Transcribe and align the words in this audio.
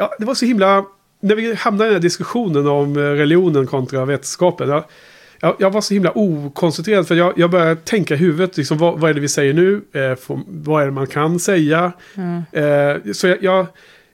ja, 0.00 0.14
det 0.18 0.24
var 0.24 0.34
så 0.34 0.44
himla... 0.46 0.84
När 1.22 1.34
vi 1.34 1.54
hamnade 1.54 1.84
i 1.84 1.88
den 1.88 1.94
här 1.94 2.00
diskussionen 2.02 2.66
om 2.66 2.96
eh, 2.96 3.00
religionen 3.00 3.66
kontra 3.66 4.04
vetenskapen. 4.04 4.68
Jag, 4.68 4.84
jag, 5.40 5.56
jag 5.58 5.70
var 5.70 5.80
så 5.80 5.94
himla 5.94 6.12
okoncentrerad 6.18 7.08
för 7.08 7.14
jag, 7.14 7.32
jag 7.38 7.50
började 7.50 7.76
tänka 7.76 8.14
i 8.14 8.16
huvudet. 8.16 8.56
Liksom, 8.56 8.78
vad, 8.78 9.00
vad 9.00 9.10
är 9.10 9.14
det 9.14 9.20
vi 9.20 9.28
säger 9.28 9.54
nu? 9.54 9.82
Eh, 9.92 10.16
får, 10.16 10.40
vad 10.46 10.82
är 10.82 10.86
det 10.86 10.92
man 10.92 11.06
kan 11.06 11.38
säga? 11.40 11.92
Mm. 12.14 12.42
Eh, 12.52 13.12
så 13.12 13.26
jag, 13.26 13.42
jag, 13.42 13.66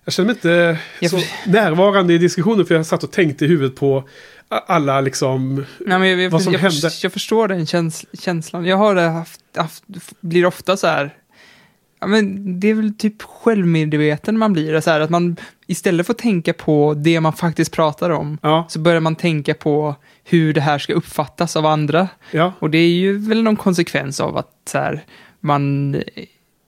jag 0.05 0.13
kände 0.15 0.27
mig 0.27 0.37
inte 0.37 0.79
Jag 1.01 1.11
så 1.11 1.19
för- 1.19 1.51
närvarande 1.51 2.15
i 2.15 2.19
diskussionen. 2.19 2.67
För 2.67 2.75
jag 2.75 2.87
satt 2.87 3.05
och 3.05 3.11
tänkte 3.11 3.45
i 3.45 3.49
huvudet 3.49 3.77
på 3.77 4.09
alla 4.49 5.01
liksom... 5.01 5.55
Nej, 5.87 5.99
men 5.99 6.09
jag, 6.09 6.21
jag, 6.21 6.31
Vad 6.31 6.43
som 6.43 6.53
jag, 6.53 6.61
hände. 6.61 6.91
jag 7.03 7.13
förstår 7.13 7.49
den 7.49 7.67
käns 7.67 8.05
känslan. 8.21 8.65
Jag 8.65 8.77
har 8.77 8.95
det 8.95 9.03
haft, 9.03 9.41
haft, 9.57 9.85
blir 10.21 10.47
ofta 10.47 10.77
så 10.77 10.87
här, 10.87 11.15
ja, 12.01 12.07
men 12.07 12.61
det 12.61 12.69
är 12.71 12.75
väl 12.75 12.95
typ 12.99 13.23
självmedveten 13.23 14.39
man 14.39 14.53
blir. 14.53 14.81
Så 14.81 14.91
här, 14.91 15.01
att 15.01 15.11
man 15.11 15.37
istället 15.67 16.07
för 16.07 16.13
att 16.13 16.19
tänka 16.19 16.53
på 16.53 16.95
det 16.97 17.21
man 17.21 17.33
faktiskt 17.33 17.73
pratar 17.73 18.11
om, 18.11 18.39
Ja, 18.43 18.67
så 18.69 18.79
börjar 18.79 19.01
man 19.01 19.17
tänka 19.17 19.55
på 19.55 19.95
hur 20.25 20.55
det 20.55 20.61
här 20.61 20.79
ska 20.79 20.93
uppfattas 20.93 21.57
av 21.57 21.67
andra. 21.67 22.09
ja. 22.31 22.53
Och 22.59 22.71
det 22.71 22.79
är 22.79 22.89
ju 22.89 23.19
väl 23.19 23.43
någon 23.43 23.57
konsekvens 23.57 24.21
av 24.21 24.37
att 24.37 24.51
så 24.69 24.79
här, 24.79 25.05
man, 25.41 25.93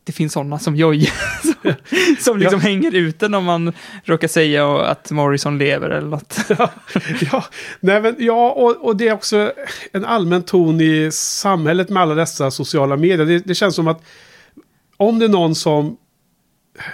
det 0.04 0.12
finns 0.12 0.32
sådana 0.32 0.58
som 0.58 0.76
Jojje 0.76 1.10
som, 1.42 1.74
som 2.18 2.38
liksom 2.38 2.60
hänger 2.60 2.94
ut 2.94 3.22
en 3.22 3.34
om 3.34 3.44
man 3.44 3.72
råkar 4.04 4.28
säga 4.28 4.78
att 4.78 5.10
Morrison 5.10 5.58
lever 5.58 5.90
eller 5.90 6.08
något. 6.08 6.38
ja, 7.32 7.44
nej 7.80 8.02
men, 8.02 8.16
ja 8.18 8.50
och, 8.50 8.76
och 8.86 8.96
det 8.96 9.08
är 9.08 9.12
också 9.14 9.52
en 9.92 10.04
allmän 10.04 10.42
ton 10.42 10.80
i 10.80 11.08
samhället 11.12 11.88
med 11.88 12.02
alla 12.02 12.14
dessa 12.14 12.50
sociala 12.50 12.96
medier. 12.96 13.26
Det, 13.26 13.38
det 13.38 13.54
känns 13.54 13.74
som 13.74 13.88
att 13.88 14.02
om 14.96 15.18
det 15.18 15.24
är 15.24 15.28
någon 15.28 15.54
som 15.54 15.96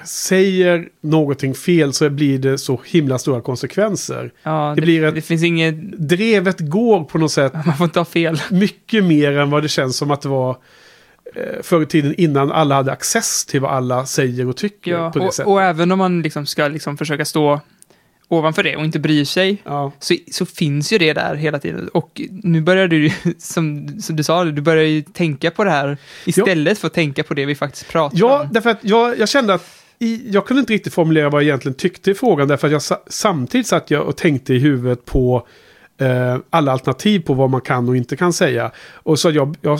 säger 0.05 0.89
någonting 1.01 1.55
fel 1.55 1.93
så 1.93 2.11
blir 2.11 2.39
det 2.39 2.59
så 2.59 2.81
himla 2.87 3.19
stora 3.19 3.41
konsekvenser. 3.41 4.33
Ja, 4.43 4.69
Det 4.69 4.81
det, 4.81 4.83
blir 4.85 5.05
ett- 5.05 5.15
det 5.15 5.23
finns 5.23 5.43
inget, 5.43 5.75
Drevet 5.99 6.61
går 6.61 7.05
på 7.05 7.19
något 7.19 7.33
sätt 7.33 7.53
man 7.67 7.77
får 7.77 7.85
inte 7.85 8.01
ha 8.01 8.05
fel. 8.05 8.41
mycket 8.51 9.05
mer 9.05 9.33
än 9.39 9.51
vad 9.51 9.63
det 9.63 9.69
känns 9.69 9.97
som 9.97 10.11
att 10.11 10.23
det 10.23 10.29
var 10.29 10.51
eh, 11.37 11.63
förr 11.63 11.83
i 11.83 11.87
tiden 11.87 12.15
innan 12.19 12.53
alla 12.53 12.75
hade 12.75 12.93
access 12.93 13.45
till 13.47 13.61
vad 13.61 13.71
alla 13.73 14.07
säger 14.07 14.49
och 14.49 14.57
tycker 14.57 14.91
Ja, 14.91 15.11
på 15.11 15.19
det 15.19 15.27
och, 15.27 15.35
sättet. 15.35 15.47
och 15.49 15.63
även 15.63 15.93
om 15.93 15.99
man 15.99 16.23
liksom 16.23 16.47
ska 16.47 16.69
liksom 16.69 16.97
försöka 16.97 17.25
stå 17.25 17.61
ovanför 18.29 18.63
det 18.63 18.77
och 18.77 18.85
inte 18.85 18.99
bryr 18.99 19.25
sig, 19.25 19.63
ja. 19.65 19.93
så, 20.01 20.15
så 20.33 20.47
finns 20.47 20.93
ju 20.93 20.99
det 20.99 21.13
där 21.13 21.35
hela 21.35 21.59
tiden. 21.59 21.89
Och 21.89 22.21
nu 22.31 22.61
börjar 22.61 22.89
du, 22.89 23.11
som, 23.39 23.89
som 24.01 24.17
du 24.17 24.23
sa, 24.23 24.45
du 24.45 24.63
börjar 24.63 24.85
ju 24.85 25.03
tänka 25.03 25.51
på 25.51 25.65
det 25.65 25.71
här 25.71 25.97
istället 26.25 26.79
för 26.79 26.87
att 26.87 26.95
tänka 26.95 27.23
på 27.25 27.35
det 27.35 27.45
vi 27.47 27.55
faktiskt 27.55 27.89
pratar 27.89 28.19
Ja, 28.19 28.41
om. 28.43 28.49
därför 28.53 28.71
att 28.71 28.79
jag, 28.83 29.19
jag 29.19 29.29
kände 29.29 29.55
att 29.55 29.84
i, 29.99 30.31
jag 30.31 30.47
kunde 30.47 30.61
inte 30.61 30.73
riktigt 30.73 30.95
formulera 30.95 31.31
vad 31.31 31.43
jag 31.43 31.47
egentligen 31.47 31.75
tyckte 31.75 32.11
i 32.11 32.15
frågan. 32.15 32.49
Därför 32.49 32.67
att 32.67 32.73
jag 32.73 32.83
sa, 32.83 33.03
samtidigt 33.07 33.67
satt 33.67 33.91
jag 33.91 34.07
och 34.07 34.17
tänkte 34.17 34.55
i 34.55 34.59
huvudet 34.59 35.05
på 35.05 35.47
eh, 35.99 36.37
alla 36.51 36.73
alternativ 36.73 37.21
på 37.21 37.35
vad 37.35 37.51
man 37.51 37.61
kan 37.61 37.89
och 37.89 37.97
inte 37.97 38.17
kan 38.17 38.33
säga. 38.33 38.71
Och 38.93 39.19
så 39.19 39.31
jag, 39.31 39.57
jag, 39.61 39.79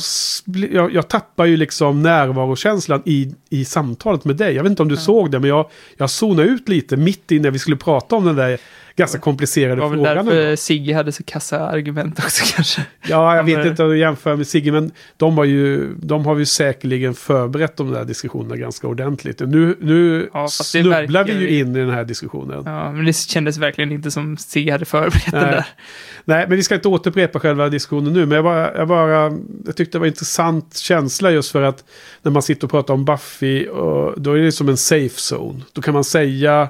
jag, 0.73 0.95
jag 0.95 1.09
tappar 1.09 1.45
ju 1.45 1.57
liksom 1.57 2.03
närvarokänslan 2.03 3.03
i, 3.05 3.35
i 3.51 3.65
samtalet 3.65 4.25
med 4.25 4.37
dig. 4.37 4.55
Jag 4.55 4.63
vet 4.63 4.71
inte 4.71 4.83
om 4.83 4.89
du 4.89 4.97
såg 4.97 5.31
det, 5.31 5.41
men 5.41 5.51
jag, 5.51 5.71
jag 5.97 6.11
zonade 6.11 6.49
ut 6.49 6.69
lite 6.69 6.97
mitt 6.97 7.33
i 7.33 7.39
när 7.39 7.51
vi 7.51 7.59
skulle 7.59 7.77
prata 7.77 8.17
om 8.17 8.25
den 8.25 8.37
där 8.37 8.59
ganska 8.97 9.19
Det 9.19 9.23
komplicerade 9.23 9.81
var 9.81 9.89
väl 9.89 9.99
frågan. 9.99 10.27
därför 10.27 10.57
Sigge 10.57 10.95
hade 10.95 11.13
så 11.13 11.23
kassa 11.23 11.59
argument 11.69 12.19
också 12.19 12.45
kanske. 12.57 12.83
Ja, 13.09 13.37
jag 13.37 13.45
vet 13.45 13.59
Men- 13.59 13.67
inte 13.67 13.87
att 13.87 13.97
jämföra 13.99 14.37
med 14.37 14.47
Sigge, 14.47 14.73
men 14.73 14.91
de 15.17 15.39
har 15.39 15.45
ju, 15.45 15.95
de 15.95 16.27
har 16.27 16.39
ju 16.39 16.47
säkerligen 16.47 17.15
förberett 17.15 17.77
de 17.77 17.91
där 17.91 18.05
diskussionerna 18.05 18.57
ganska 18.57 18.87
ordentligt. 18.87 19.41
Nu, 19.41 19.77
nu 19.81 20.29
Ja, 20.33 20.43
det 20.43 20.49
snubblar 20.49 21.25
vi 21.25 21.33
ju 21.33 21.59
in 21.59 21.77
i 21.77 21.79
den 21.79 21.91
här 21.91 22.05
diskussionen. 22.05 22.63
Ja, 22.67 22.93
men 22.93 23.05
det 23.05 23.13
kändes 23.17 23.59
verkligen 23.59 23.93
inte 23.93 24.11
som 24.11 24.37
Sigge 24.37 24.73
hade 24.73 24.85
förberett 24.85 25.33
Nej. 25.33 25.43
där. 25.43 25.67
Nej, 26.25 26.47
men 26.49 26.57
vi 26.57 26.63
ska 26.63 26.75
inte 26.75 26.89
återupprepa 26.89 27.41
själva 27.41 27.69
diskussionen 27.69 28.13
nu, 28.13 28.27
men 28.27 28.37
jag, 28.37 28.45
bara, 28.45 28.77
jag, 28.77 28.89
bara, 28.89 29.11
jag 29.67 29.77
tyckte 29.77 29.99
det 29.99 30.01
var 30.01 30.07
en 30.07 30.13
intressant 30.13 30.77
känsla 30.77 31.31
just 31.31 31.53
för 31.53 31.63
att 31.63 31.85
när 32.23 32.33
man 32.33 32.43
sitter 32.43 32.65
och 32.67 32.71
pratar 32.71 32.95
om 32.95 33.05
Buffy, 33.05 33.67
och, 33.69 34.21
då 34.21 34.33
är 34.33 34.43
det 34.43 34.53
som 34.53 34.69
en 34.69 34.77
safe 34.77 35.35
zone. 35.35 35.61
Då 35.73 35.83
kan 35.83 35.95
man 35.95 36.05
säga 36.05 36.69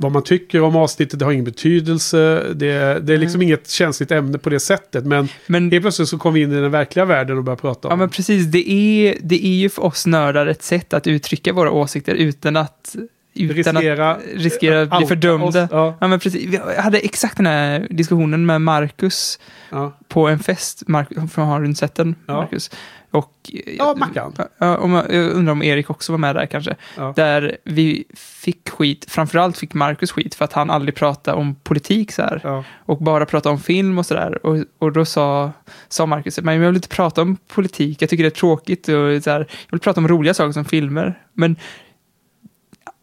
vad 0.00 0.12
man 0.12 0.22
tycker 0.22 0.62
om 0.62 0.76
avsnittet, 0.76 1.18
det 1.18 1.24
har 1.24 1.32
ingen 1.32 1.44
betydelse, 1.44 2.42
det, 2.54 3.00
det 3.06 3.14
är 3.14 3.18
liksom 3.18 3.42
inget 3.42 3.70
känsligt 3.70 4.10
ämne 4.10 4.38
på 4.38 4.50
det 4.50 4.60
sättet, 4.60 5.04
men 5.04 5.28
Men 5.46 5.70
helt 5.70 5.82
plötsligt 5.82 6.08
så 6.08 6.18
kom 6.18 6.34
vi 6.34 6.42
in 6.42 6.52
i 6.52 6.60
den 6.60 6.70
verkliga 6.70 7.04
världen 7.04 7.38
och 7.38 7.44
började 7.44 7.60
prata 7.60 7.88
om 7.88 7.92
Ja, 7.92 7.96
men 7.96 8.08
precis. 8.08 8.46
Det 8.46 8.70
är, 8.70 9.16
det 9.22 9.46
är 9.46 9.54
ju 9.54 9.68
för 9.68 9.84
oss 9.84 10.06
nördar 10.06 10.46
ett 10.46 10.62
sätt 10.62 10.92
att 10.92 11.06
uttrycka 11.06 11.52
våra 11.52 11.70
åsikter 11.70 12.14
utan 12.14 12.56
att, 12.56 12.96
utan 13.34 13.56
riskera, 13.74 14.10
att 14.10 14.22
riskera 14.34 14.82
att 14.82 14.98
bli 14.98 15.06
fördömda. 15.06 15.46
oss. 15.46 15.70
Ja, 15.70 15.96
Ja, 16.00 16.08
men 16.08 16.20
precis. 16.20 16.44
Vi 16.48 16.60
hade 16.78 16.98
exakt 16.98 17.36
den 17.36 17.46
här 17.46 17.86
diskussionen 17.90 18.46
med 18.46 18.60
Marcus 18.60 19.38
ja. 19.70 19.98
på 20.08 20.28
en 20.28 20.38
fest. 20.38 20.82
Marcus, 20.86 21.36
har 21.36 21.60
du 21.60 21.66
inte 21.66 21.78
sett 21.78 21.94
den, 21.94 22.14
Ja. 22.26 22.34
Marcus? 22.34 22.70
Och, 23.10 23.50
Ja, 23.78 23.94
Mackan. 23.96 24.34
Ja, 24.58 24.76
om, 24.76 24.92
jag 24.92 25.14
jag 25.14 25.30
undrar 25.30 25.52
om 25.52 25.62
Erik 25.62 25.90
också 25.90 26.12
var 26.12 26.18
med 26.18 26.36
där 26.36 26.46
kanske. 26.46 26.76
Ja. 26.96 27.12
Där 27.16 27.56
vi 27.64 28.04
fick 28.14 28.68
skit, 28.68 29.10
framförallt 29.10 29.58
fick 29.58 29.74
Marcus 29.74 30.12
skit 30.12 30.34
för 30.34 30.44
att 30.44 30.52
han 30.52 30.70
aldrig 30.70 30.94
pratade 30.94 31.36
om 31.36 31.54
politik 31.54 32.12
så 32.12 32.22
här. 32.22 32.40
Ja. 32.44 32.64
Och 32.78 32.98
bara 32.98 33.26
pratade 33.26 33.52
om 33.52 33.60
film 33.60 33.98
och 33.98 34.06
sådär. 34.06 34.46
Och, 34.46 34.56
och 34.78 34.92
då 34.92 35.04
sa, 35.04 35.52
sa 35.88 36.06
Marcus, 36.06 36.40
men 36.40 36.54
jag 36.54 36.66
vill 36.66 36.76
inte 36.76 36.88
prata 36.88 37.22
om 37.22 37.36
politik, 37.36 38.02
jag 38.02 38.10
tycker 38.10 38.24
det 38.24 38.28
är 38.28 38.40
tråkigt. 38.40 38.88
Och 38.88 39.22
så 39.22 39.30
här, 39.30 39.38
jag 39.38 39.70
vill 39.70 39.80
prata 39.80 40.00
om 40.00 40.08
roliga 40.08 40.34
saker 40.34 40.52
som 40.52 40.64
filmer. 40.64 41.22
Men 41.32 41.56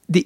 det, 0.08 0.24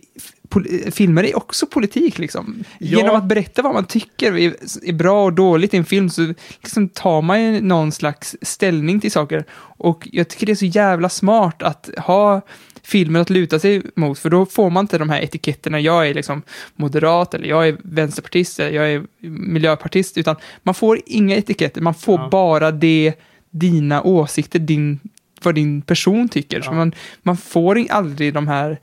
filmer 0.92 1.24
är 1.24 1.38
också 1.38 1.66
politik 1.66 2.18
liksom. 2.20 2.64
Ja. 2.78 2.98
Genom 2.98 3.16
att 3.16 3.24
berätta 3.26 3.62
vad 3.62 3.74
man 3.74 3.86
tycker 3.86 4.38
är, 4.38 4.94
bra 4.94 5.24
och 5.26 5.34
dåligt 5.34 5.74
i 5.74 5.78
en 5.78 5.86
film 5.86 6.10
så 6.10 6.34
liksom 6.62 6.90
tar 6.90 7.22
man 7.22 7.44
ju 7.44 7.62
någon 7.62 7.92
slags 7.92 8.36
ställning 8.42 9.00
till 9.00 9.12
saker. 9.12 9.44
Och 9.78 10.08
jag 10.12 10.28
tycker 10.28 10.46
det 10.46 10.52
är 10.52 10.56
så 10.56 10.66
jävla 10.66 11.10
smart 11.10 11.64
att 11.64 11.90
ha 11.98 12.42
filmen 12.84 13.22
att 13.22 13.30
luta 13.30 13.60
sig 13.60 13.82
mot, 13.96 14.20
för 14.20 14.30
då 14.30 14.46
får 14.46 14.70
man 14.70 14.84
inte 14.84 14.98
de 14.98 15.10
här 15.10 15.22
etiketterna, 15.22 15.80
jag 15.80 16.08
är 16.08 16.14
liksom 16.14 16.42
moderat, 16.76 17.34
eller 17.34 17.48
jag 17.48 17.68
är 17.68 17.78
vänsterpartist, 17.84 18.60
eller 18.60 18.72
jag 18.72 18.92
är 18.94 19.04
miljöpartist, 19.30 20.18
utan 20.18 20.36
man 20.64 20.76
får 20.76 21.00
inga 21.06 21.36
etiketter, 21.38 21.82
man 21.82 21.94
får 21.94 22.20
Ja. 22.20 22.30
bara 22.32 22.72
det, 22.72 23.14
dina 23.50 24.02
åsikter, 24.04 24.60
din, 24.60 25.00
vad 25.44 25.56
din 25.56 25.82
person 25.82 26.30
tycker. 26.30 26.62
Så 26.62 26.72
Ja. 26.72 26.76
man, 26.76 26.94
man 27.24 27.38
får 27.38 27.86
aldrig 27.90 28.34
de 28.34 28.48
här, 28.48 28.80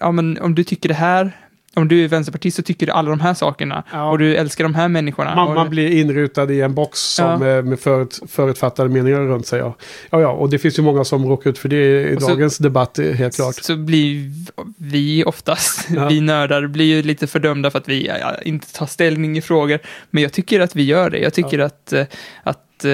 ja 0.00 0.12
men 0.12 0.38
om 0.40 0.54
du 0.54 0.64
tycker 0.64 0.88
det 0.88 0.94
här, 0.94 1.32
om 1.74 1.88
du 1.88 2.04
är 2.04 2.08
vänsterpartist 2.08 2.56
så 2.56 2.62
tycker 2.62 2.86
du 2.86 2.92
alla 2.92 3.10
de 3.10 3.20
här 3.20 3.34
sakerna, 3.34 3.82
Ja. 3.92 4.10
och 4.10 4.18
du 4.18 4.36
älskar 4.36 4.64
de 4.64 4.74
här 4.74 4.88
människorna. 4.88 5.34
Man, 5.34 5.54
man 5.54 5.70
blir 5.70 5.90
inrutad 5.90 6.50
i 6.52 6.60
en 6.60 6.74
box 6.74 6.98
som, 7.00 7.42
Ja. 7.42 7.48
eh, 7.58 7.62
med 7.62 7.80
förut, 7.80 8.20
förutfattade 8.28 8.88
meningar 8.88 9.20
runt 9.20 9.46
sig. 9.46 9.58
Ja. 9.58 9.74
Ja, 10.10 10.20
ja, 10.20 10.28
och 10.30 10.50
det 10.50 10.58
finns 10.58 10.78
ju 10.78 10.82
många 10.82 11.04
som 11.04 11.26
råkar 11.28 11.50
ut 11.50 11.58
för 11.58 11.68
det 11.68 12.10
i 12.10 12.16
Och 12.16 12.22
så- 12.22 12.28
dagens 12.28 12.58
debatt, 12.58 12.98
eh, 12.98 13.12
helt 13.12 13.34
klart. 13.36 13.54
Så 13.54 13.76
blir 13.76 14.30
vi 14.78 15.24
oftast, 15.24 15.88
Ja. 15.94 16.08
vi 16.08 16.20
nördar, 16.20 16.66
blir 16.66 16.84
ju 16.96 17.02
lite 17.02 17.26
fördömda 17.26 17.70
för 17.70 17.78
att 17.78 17.88
vi 17.88 18.10
inte 18.42 18.72
tar 18.72 18.86
ställning 18.86 19.38
i 19.38 19.40
frågor. 19.42 19.78
Men 20.10 20.22
jag 20.22 20.32
tycker 20.32 20.60
att 20.60 20.76
vi 20.76 20.82
gör 20.84 21.10
det. 21.10 21.18
Jag 21.18 21.34
tycker 21.34 21.58
att, 21.58 21.92
eh, 21.92 22.04
att 22.42 22.84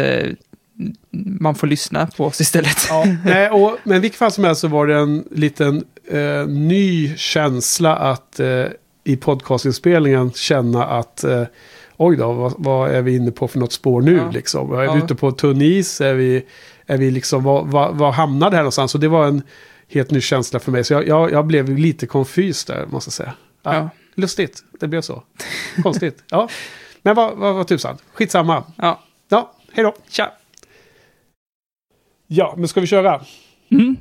man 1.41 1.55
får 1.55 1.67
lyssna 1.67 2.07
på 2.17 2.25
oss 2.25 2.41
istället. 2.41 2.87
Ja, 2.89 3.05
nej, 3.25 3.51
och, 3.51 3.77
men 3.85 3.97
i 3.97 4.01
vilket 4.01 4.19
fall 4.19 4.33
som 4.33 4.45
helst 4.45 4.61
så 4.61 4.69
var 4.69 4.87
det 4.87 4.95
en 4.95 5.25
liten 5.31 5.85
eh, 6.11 6.47
ny 6.47 7.17
känsla 7.17 7.97
att 7.97 8.41
eh, 8.41 8.65
i 9.05 9.17
podcastinspelningen 9.17 10.33
känna 10.33 10.85
att 10.87 11.25
eh, 11.25 11.43
oj 11.97 12.17
då, 12.17 12.33
vad, 12.33 12.55
vad 12.59 12.91
är 12.91 13.03
vi 13.03 13.17
inne 13.17 13.31
på 13.31 13.49
för 13.49 13.59
något 13.59 13.73
spår 13.73 14.03
nu 14.03 14.17
Ja. 14.17 14.31
liksom? 14.31 14.73
Är 14.73 14.77
vi 14.79 14.85
Ja. 14.85 14.99
ute 14.99 15.15
på 15.15 15.33
tunn 15.33 15.63
is? 15.63 16.01
Är 16.01 16.15
vi, 16.15 16.47
är 16.87 16.99
vi 16.99 17.11
liksom, 17.11 17.45
var, 17.45 17.65
var, 17.65 17.93
var 17.93 18.13
hamnar 18.13 18.51
det 18.51 18.57
här 18.57 18.63
någonstans? 18.63 18.95
Och 18.95 19.01
det 19.01 19.09
var 19.09 19.27
en 19.27 19.43
helt 19.89 20.11
ny 20.11 20.21
känsla 20.21 20.59
för 20.61 20.73
mig. 20.73 20.85
Så 20.85 20.93
jag, 20.93 21.09
jag, 21.09 21.33
jag 21.33 21.47
blev 21.47 21.79
lite 21.79 22.07
konfys 22.07 22.65
där, 22.65 22.87
måste 22.87 23.09
jag 23.09 23.13
säga. 23.13 23.33
Ja, 23.63 23.75
Ja. 23.75 23.89
Lustigt, 24.15 24.65
det 24.81 24.89
blev 24.89 25.01
så. 25.01 25.23
Konstigt. 25.83 26.23
Ja. 26.31 26.49
Men 27.03 27.15
vad, 27.15 27.37
vad, 27.37 27.55
vad 27.55 27.69
tusan, 27.69 27.97
skitsamma. 28.13 28.65
Ja, 28.77 29.01
Ja, 29.29 29.53
hej 29.73 29.85
då. 29.85 29.95
tja. 30.09 30.31
Ja, 32.27 32.55
men 32.57 32.69
ska 32.69 32.81
vi 32.81 32.87
köra? 32.87 33.21
Mm. 33.71 33.97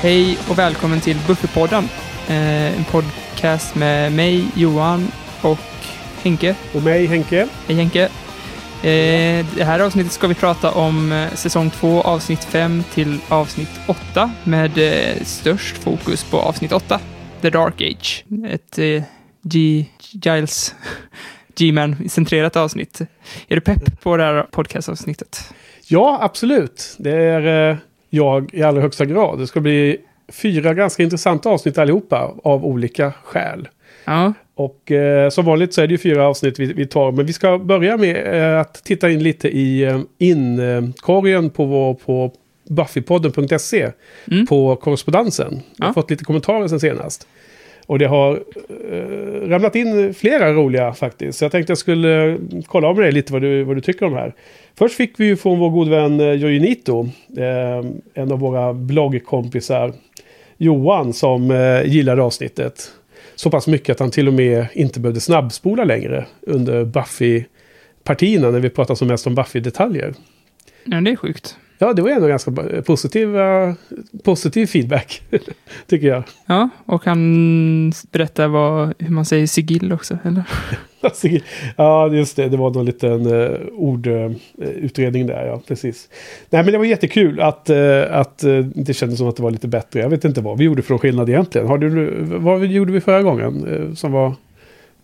Hej 0.00 0.38
och 0.50 0.58
välkommen 0.58 1.00
till 1.00 1.16
Bufferpodden. 1.26 1.84
Eh, 2.28 2.78
en 2.78 2.84
podcast 2.84 3.74
med 3.74 4.12
mig, 4.12 4.46
Johan 4.56 5.08
och 5.42 5.58
Henke. 6.22 6.56
Och 6.74 6.82
mig, 6.82 7.06
Henke. 7.06 7.48
Hej 7.66 7.76
Henke. 7.76 8.02
Eh, 8.82 9.46
det 9.56 9.64
här 9.64 9.80
avsnittet 9.80 10.12
ska 10.12 10.26
vi 10.26 10.34
prata 10.34 10.72
om 10.72 11.12
eh, 11.12 11.34
säsong 11.34 11.70
2, 11.70 12.00
avsnitt 12.00 12.44
5 12.44 12.82
till 12.94 13.18
avsnitt 13.28 13.80
8 13.86 14.30
med 14.44 14.78
eh, 14.78 15.22
störst 15.24 15.76
fokus 15.76 16.24
på 16.24 16.38
avsnitt 16.38 16.72
8, 16.72 17.00
The 17.40 17.50
Dark 17.50 17.80
Age. 17.80 18.24
Ett 18.48 18.78
eh, 18.78 19.02
G. 19.42 19.84
Giles 20.12 20.74
G-Man-centrerat 21.56 22.56
avsnitt. 22.56 23.00
Är 23.48 23.54
du 23.54 23.60
pepp 23.60 24.00
på 24.00 24.16
det 24.16 24.22
här 24.24 24.42
podcastavsnittet? 24.42 25.54
Ja, 25.86 26.18
absolut. 26.22 26.96
Det 26.98 27.14
är 27.14 27.78
jag 28.10 28.54
i 28.54 28.62
allra 28.62 28.80
högsta 28.80 29.04
grad. 29.04 29.38
Det 29.38 29.46
ska 29.46 29.60
bli 29.60 29.96
fyra 30.28 30.74
ganska 30.74 31.02
intressanta 31.02 31.48
avsnitt 31.50 31.78
allihopa 31.78 32.34
av 32.44 32.66
olika 32.66 33.12
skäl. 33.24 33.68
Ja. 34.04 34.32
Och 34.54 34.92
eh, 34.92 35.30
som 35.30 35.44
vanligt 35.44 35.74
så 35.74 35.80
är 35.82 35.86
det 35.86 35.92
ju 35.92 35.98
fyra 35.98 36.26
avsnitt 36.28 36.58
vi, 36.58 36.72
vi 36.72 36.86
tar. 36.86 37.12
Men 37.12 37.26
vi 37.26 37.32
ska 37.32 37.58
börja 37.58 37.96
med 37.96 38.42
eh, 38.54 38.60
att 38.60 38.84
titta 38.84 39.10
in 39.10 39.22
lite 39.22 39.48
i 39.48 39.82
eh, 39.82 40.00
inkorgen 40.18 41.50
på, 41.50 41.64
vår, 41.64 41.94
på 41.94 42.32
buffypodden.se. 42.68 43.90
Mm. 44.30 44.46
På 44.46 44.76
korrespondensen. 44.76 45.60
Jag 45.76 45.84
har 45.84 45.90
Ja. 45.90 45.94
fått 45.94 46.10
lite 46.10 46.24
kommentarer 46.24 46.68
sen 46.68 46.80
senast. 46.80 47.26
Och 47.88 47.98
det 47.98 48.06
har 48.06 48.42
eh, 48.90 49.48
ramlat 49.48 49.74
in 49.74 50.14
flera 50.14 50.52
roliga 50.52 50.92
faktiskt. 50.92 51.38
Så 51.38 51.44
jag 51.44 51.52
tänkte 51.52 51.70
jag 51.70 51.78
skulle 51.78 52.26
eh, 52.26 52.36
kolla 52.66 52.88
om 52.88 52.96
dig 52.96 53.12
lite 53.12 53.32
vad 53.32 53.42
du, 53.42 53.64
vad 53.64 53.76
du 53.76 53.80
tycker 53.80 54.06
om 54.06 54.12
det 54.12 54.18
här. 54.18 54.34
Först 54.74 54.94
fick 54.94 55.20
vi 55.20 55.26
ju 55.26 55.36
från 55.36 55.58
vår 55.58 55.70
god 55.70 55.88
vän 55.88 56.20
eh, 56.20 56.32
Jojinito. 56.32 57.08
Eh, 57.36 57.86
en 58.14 58.32
av 58.32 58.38
våra 58.38 58.74
bloggkompisar. 58.74 59.92
Johan 60.56 61.12
som 61.12 61.50
eh, 61.50 61.82
gillade 61.84 62.22
avsnittet. 62.22 62.92
Så 63.34 63.50
pass 63.50 63.66
mycket 63.66 63.92
att 63.92 64.00
han 64.00 64.10
till 64.10 64.28
och 64.28 64.34
med 64.34 64.66
inte 64.72 65.00
behövde 65.00 65.20
snabbspola 65.20 65.84
längre 65.84 66.26
under 66.40 66.84
Buffy-partierna 66.84 68.50
när 68.50 68.60
vi 68.60 68.70
pratade 68.70 68.96
som 68.96 69.08
mest 69.08 69.26
om 69.26 69.34
Buffy-detaljer. 69.34 70.14
ja, 70.84 71.00
det 71.00 71.10
är 71.10 71.16
sjukt. 71.16 71.56
Ja, 71.78 71.92
det 71.92 72.02
var 72.02 72.10
ändå 72.10 72.26
ganska 72.26 72.52
positiv, 72.86 73.36
eh, 73.36 73.72
positiv 74.24 74.66
feedback, 74.66 75.22
tycker 75.86 76.06
jag. 76.06 76.22
Ja, 76.46 76.68
och 76.84 77.04
han 77.04 77.92
berättar 78.12 78.48
vad, 78.48 78.94
hur 78.98 79.10
man 79.10 79.24
säger 79.24 79.46
sigill 79.46 79.92
också, 79.92 80.18
eller? 80.24 80.42
Ja, 81.76 82.08
just 82.08 82.36
det. 82.36 82.48
Det 82.48 82.56
var 82.56 82.70
någon 82.70 82.86
liten 82.86 83.26
uh, 83.26 83.58
ordutredning 83.72 85.26
där, 85.26 85.46
ja. 85.46 85.60
Precis. 85.68 86.08
Nej, 86.50 86.64
men 86.64 86.72
det 86.72 86.78
var 86.78 86.84
jättekul 86.84 87.40
att, 87.40 87.70
eh, 87.70 88.02
att 88.10 88.44
eh, 88.44 88.58
det 88.58 88.94
kändes 88.94 89.18
som 89.18 89.28
att 89.28 89.36
det 89.36 89.42
var 89.42 89.50
lite 89.50 89.68
bättre. 89.68 90.00
Jag 90.00 90.10
vet 90.10 90.24
inte 90.24 90.40
vad 90.40 90.58
vi 90.58 90.64
gjorde 90.64 90.82
för 90.82 90.98
skillnad 90.98 91.28
egentligen. 91.28 91.66
Har 91.66 91.78
du, 91.78 92.10
vad 92.20 92.66
gjorde 92.66 92.92
vi 92.92 93.00
förra 93.00 93.22
gången 93.22 93.66
eh, 93.66 93.94
som 93.94 94.12
var... 94.12 94.34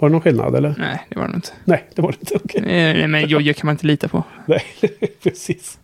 Var 0.04 0.08
det 0.08 0.12
någon 0.12 0.20
skillnad 0.20 0.54
eller? 0.54 0.74
Nej, 0.78 1.06
det 1.08 1.18
var 1.18 1.28
det 1.28 1.34
inte. 1.34 1.48
Nej, 1.64 1.84
det 1.94 2.02
var 2.02 2.12
det 2.12 2.16
inte. 2.20 2.34
Okej. 2.44 2.62
Nej, 2.66 3.08
men 3.08 3.28
Jojje 3.28 3.54
kan 3.54 3.66
man 3.66 3.72
inte 3.72 3.86
lita 3.86 4.08
på. 4.08 4.22
Nej, 4.46 4.62
precis. 5.22 5.78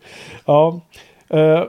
Ja. 0.46 0.80
Uh, 1.34 1.64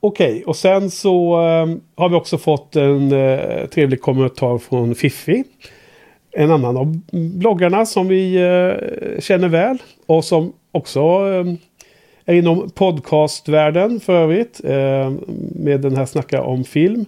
Okej, 0.00 0.44
och 0.46 0.56
sen 0.56 0.90
så 0.90 1.32
eh, 1.32 1.76
har 1.96 2.08
vi 2.08 2.14
också 2.14 2.38
fått 2.38 2.76
en 2.76 3.12
uh, 3.12 3.66
trevlig 3.66 4.00
kommentar 4.00 4.58
från 4.58 4.94
Fiffi. 4.94 5.44
En 6.32 6.50
annan 6.50 6.76
av 6.76 7.00
bloggarna 7.12 7.86
som 7.86 8.08
vi 8.08 8.36
eh, 8.36 9.20
känner 9.20 9.48
väl. 9.48 9.78
Och 10.06 10.24
som 10.24 10.52
också 10.72 11.00
är 12.24 12.34
inom 12.34 12.70
podcastvärlden 12.70 14.00
för 14.00 14.12
övrigt. 14.12 14.60
med 15.54 15.80
den 15.80 15.96
här 15.96 16.06
Snacka 16.06 16.42
om 16.42 16.64
film. 16.64 17.04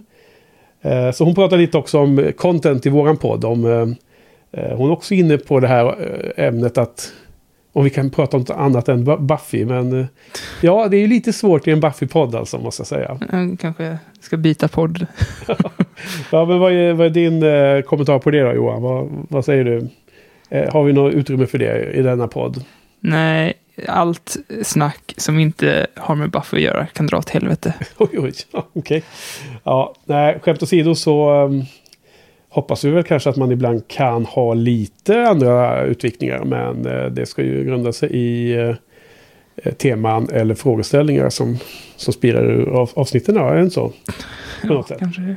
Så 1.13 1.23
hon 1.23 1.35
pratar 1.35 1.57
lite 1.57 1.77
också 1.77 1.99
om 1.99 2.31
content 2.37 2.85
i 2.85 2.89
våran 2.89 3.17
podd. 3.17 3.45
Om, 3.45 3.95
hon 4.57 4.89
är 4.89 4.93
också 4.93 5.13
inne 5.13 5.37
på 5.37 5.59
det 5.59 5.67
här 5.67 5.85
eh, 6.37 6.47
ämnet 6.47 6.77
att 6.77 7.13
om 7.75 7.83
vi 7.83 7.89
kan 7.89 8.09
prata 8.09 8.37
om 8.37 8.41
något 8.41 8.49
annat 8.49 8.89
än 8.89 9.05
Bu- 9.07 9.19
Buffy. 9.19 9.65
Men 9.65 9.99
eh, 9.99 10.05
ja, 10.61 10.87
det 10.87 10.97
är 10.97 11.01
ju 11.01 11.07
lite 11.07 11.33
svårt 11.33 11.67
i 11.67 11.71
en 11.71 11.79
Buffy-podd 11.81 12.35
alltså, 12.35 12.57
måste 12.57 12.79
jag 12.81 12.87
säga. 12.87 13.17
Jag 13.31 13.59
kanske 13.59 13.97
ska 14.21 14.37
byta 14.37 14.67
podd. 14.67 15.05
Ja, 16.31 16.45
men 16.45 16.59
vad 16.59 16.71
är, 16.73 16.93
vad 16.93 17.05
är 17.05 17.09
din 17.09 17.43
eh, 17.43 17.81
kommentar 17.81 18.19
på 18.19 18.31
det 18.31 18.41
då, 18.43 18.53
Johan? 18.53 18.81
Vad, 18.81 19.09
vad 19.29 19.45
säger 19.45 19.63
du? 19.63 19.87
Eh, 20.49 20.73
har 20.73 20.83
vi 20.83 20.93
något 20.93 21.13
utrymme 21.13 21.45
för 21.47 21.57
det 21.57 21.91
i 21.93 22.01
denna 22.01 22.27
podd? 22.27 22.63
Nej, 22.99 23.53
allt 23.87 24.37
snack 24.63 25.13
som 25.17 25.39
inte 25.39 25.87
har 25.95 26.15
med 26.15 26.29
Buffy 26.29 26.57
att 26.57 26.63
göra 26.63 26.85
kan 26.87 27.07
dra 27.07 27.17
åt 27.17 27.29
helvete. 27.29 27.73
Oj, 27.97 28.09
oj, 28.19 28.33
ja, 28.51 28.67
okej. 28.73 29.03
Ja, 29.63 29.95
nej, 30.05 30.39
skämt 30.41 30.63
åsido 30.63 30.95
så 30.95 31.43
um, 31.43 31.63
hoppas 32.53 32.83
vi 32.83 32.89
väl 32.89 33.03
kanske 33.03 33.29
att 33.29 33.37
man 33.37 33.51
ibland 33.51 33.87
kan 33.87 34.25
ha 34.25 34.53
lite 34.53 35.23
andra 35.23 35.83
utvikningar. 35.83 36.43
Men 36.43 36.85
eh, 36.85 37.05
det 37.05 37.25
ska 37.25 37.43
ju 37.43 37.65
grunda 37.65 37.93
sig 37.93 38.09
i 38.09 38.53
eh, 39.55 39.73
teman 39.73 40.29
eller 40.33 40.55
frågeställningar 40.55 41.29
som, 41.29 41.57
som 41.95 42.13
spirar 42.13 42.43
ur 42.43 42.69
av, 42.69 42.89
avsnitten. 42.93 43.35
Ja, 43.35 43.49
är 43.49 43.55
det 43.55 43.69
så? 43.69 43.91
På 44.67 44.73
något 44.73 44.87
sätt. 44.87 44.99
kanske. 44.99 45.35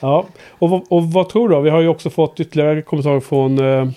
Ja, 0.00 0.26
och, 0.48 0.92
och 0.92 1.04
vad 1.12 1.28
tror 1.28 1.48
du? 1.48 1.60
Vi 1.60 1.70
har 1.70 1.80
ju 1.80 1.88
också 1.88 2.10
fått 2.10 2.40
ytterligare 2.40 2.82
kommentarer 2.82 3.20
från 3.20 3.58
eh, 3.58 3.90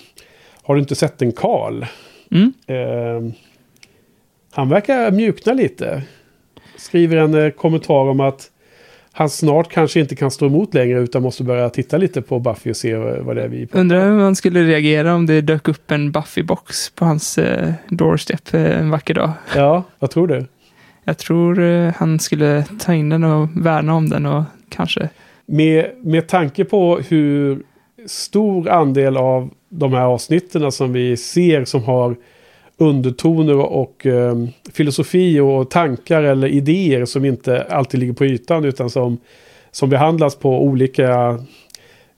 Har 0.62 0.74
du 0.74 0.80
inte 0.80 0.94
sett 0.94 1.22
en 1.22 1.32
Karl? 1.32 1.84
Mm. 2.30 2.52
Eh, 2.66 3.32
han 4.52 4.68
verkar 4.68 5.10
mjukna 5.10 5.52
lite. 5.52 6.02
Skriver 6.76 7.16
en 7.16 7.34
eh, 7.34 7.50
kommentar 7.50 8.08
om 8.08 8.20
att 8.20 8.50
han 9.18 9.30
snart 9.30 9.68
kanske 9.68 10.00
inte 10.00 10.16
kan 10.16 10.30
stå 10.30 10.46
emot 10.46 10.74
längre 10.74 11.00
utan 11.00 11.22
måste 11.22 11.44
börja 11.44 11.70
titta 11.70 11.96
lite 11.96 12.22
på 12.22 12.38
Buffy 12.38 12.70
och 12.70 12.76
se 12.76 12.90
eh, 12.90 13.00
vad 13.00 13.36
det 13.36 13.42
är 13.42 13.48
vi 13.48 13.66
pratar. 13.66 13.80
Undrar 13.80 14.04
hur 14.04 14.18
man 14.18 14.36
skulle 14.36 14.64
reagera 14.64 15.14
om 15.14 15.26
det 15.26 15.40
dök 15.40 15.68
upp 15.68 15.90
en 15.90 16.12
Buffy-box 16.12 16.92
på 16.94 17.04
hans 17.04 17.38
eh, 17.38 17.72
doorstep 17.88 18.54
eh, 18.54 18.78
en 18.78 18.90
vacker 18.90 19.14
dag. 19.14 19.32
Ja, 19.54 19.82
vad 19.98 20.10
tror 20.10 20.26
du? 20.26 20.46
Jag 21.04 21.18
tror 21.18 21.60
eh, 21.60 21.92
han 21.96 22.18
skulle 22.18 22.64
ta 22.78 22.94
in 22.94 23.08
den 23.08 23.24
och 23.24 23.48
värna 23.54 23.94
om 23.94 24.08
den 24.08 24.26
och 24.26 24.44
kanske... 24.68 25.08
Med, 25.46 25.90
med 26.02 26.28
tanke 26.28 26.64
på 26.64 26.98
hur 27.08 27.62
stor 28.06 28.68
andel 28.68 29.16
av 29.16 29.50
de 29.68 29.92
här 29.92 30.04
avsnitten 30.04 30.72
som 30.72 30.92
vi 30.92 31.16
ser 31.16 31.64
som 31.64 31.82
har 31.82 32.16
undertoner 32.78 33.56
och 33.58 34.06
eh, 34.06 34.34
filosofi 34.72 35.40
och 35.40 35.70
tankar 35.70 36.22
eller 36.22 36.48
idéer 36.48 37.04
som 37.04 37.24
inte 37.24 37.62
alltid 37.62 38.00
ligger 38.00 38.12
på 38.12 38.24
ytan 38.24 38.64
utan 38.64 38.90
som, 38.90 39.18
som 39.70 39.90
behandlas 39.90 40.36
på 40.36 40.62
olika, 40.64 41.38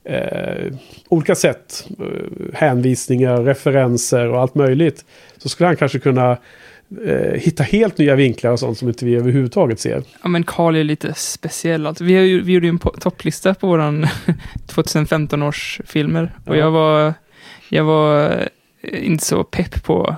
eh, 0.05 0.73
olika 1.09 1.35
sätt. 1.35 1.89
Eh, 2.01 2.07
hänvisningar, 2.55 3.43
referenser 3.43 4.29
och 4.29 4.41
allt 4.41 4.55
möjligt. 4.55 5.05
Så 5.37 5.49
skulle 5.49 5.67
han 5.67 5.77
kanske 5.77 5.99
kunna 5.99 6.37
eh, 7.07 7.33
hitta 7.35 7.63
helt 7.63 7.99
nya 7.99 8.15
vinklar 8.15 8.51
och 8.53 8.61
sånt 8.61 8.79
som 8.79 8.89
inte 8.89 9.05
vi 9.05 9.15
överhuvudtaget 9.15 9.81
ser. 9.81 10.03
Ja, 10.23 10.29
men 10.29 10.45
Carl 10.45 10.77
är 10.77 10.85
lite 10.85 11.15
speciell. 11.15 11.87
Alltså, 11.87 12.05
vi, 12.05 12.15
har 12.15 12.23
ju, 12.23 12.41
vi 12.43 12.53
gjorde 12.53 12.67
ju 12.67 12.71
en 12.71 12.79
topplista 12.79 13.55
på 13.55 13.67
våran 13.67 14.07
2015 14.67 15.43
års 15.43 15.81
filmer. 15.85 16.33
Och 16.47 16.57
Ja. 16.57 16.61
jag 16.61 16.71
var, 16.71 17.15
jag 17.69 17.85
var 17.85 18.23
eh, 18.83 19.07
inte 19.07 19.25
så 19.25 19.45
pepp 19.45 19.83
på 19.85 20.17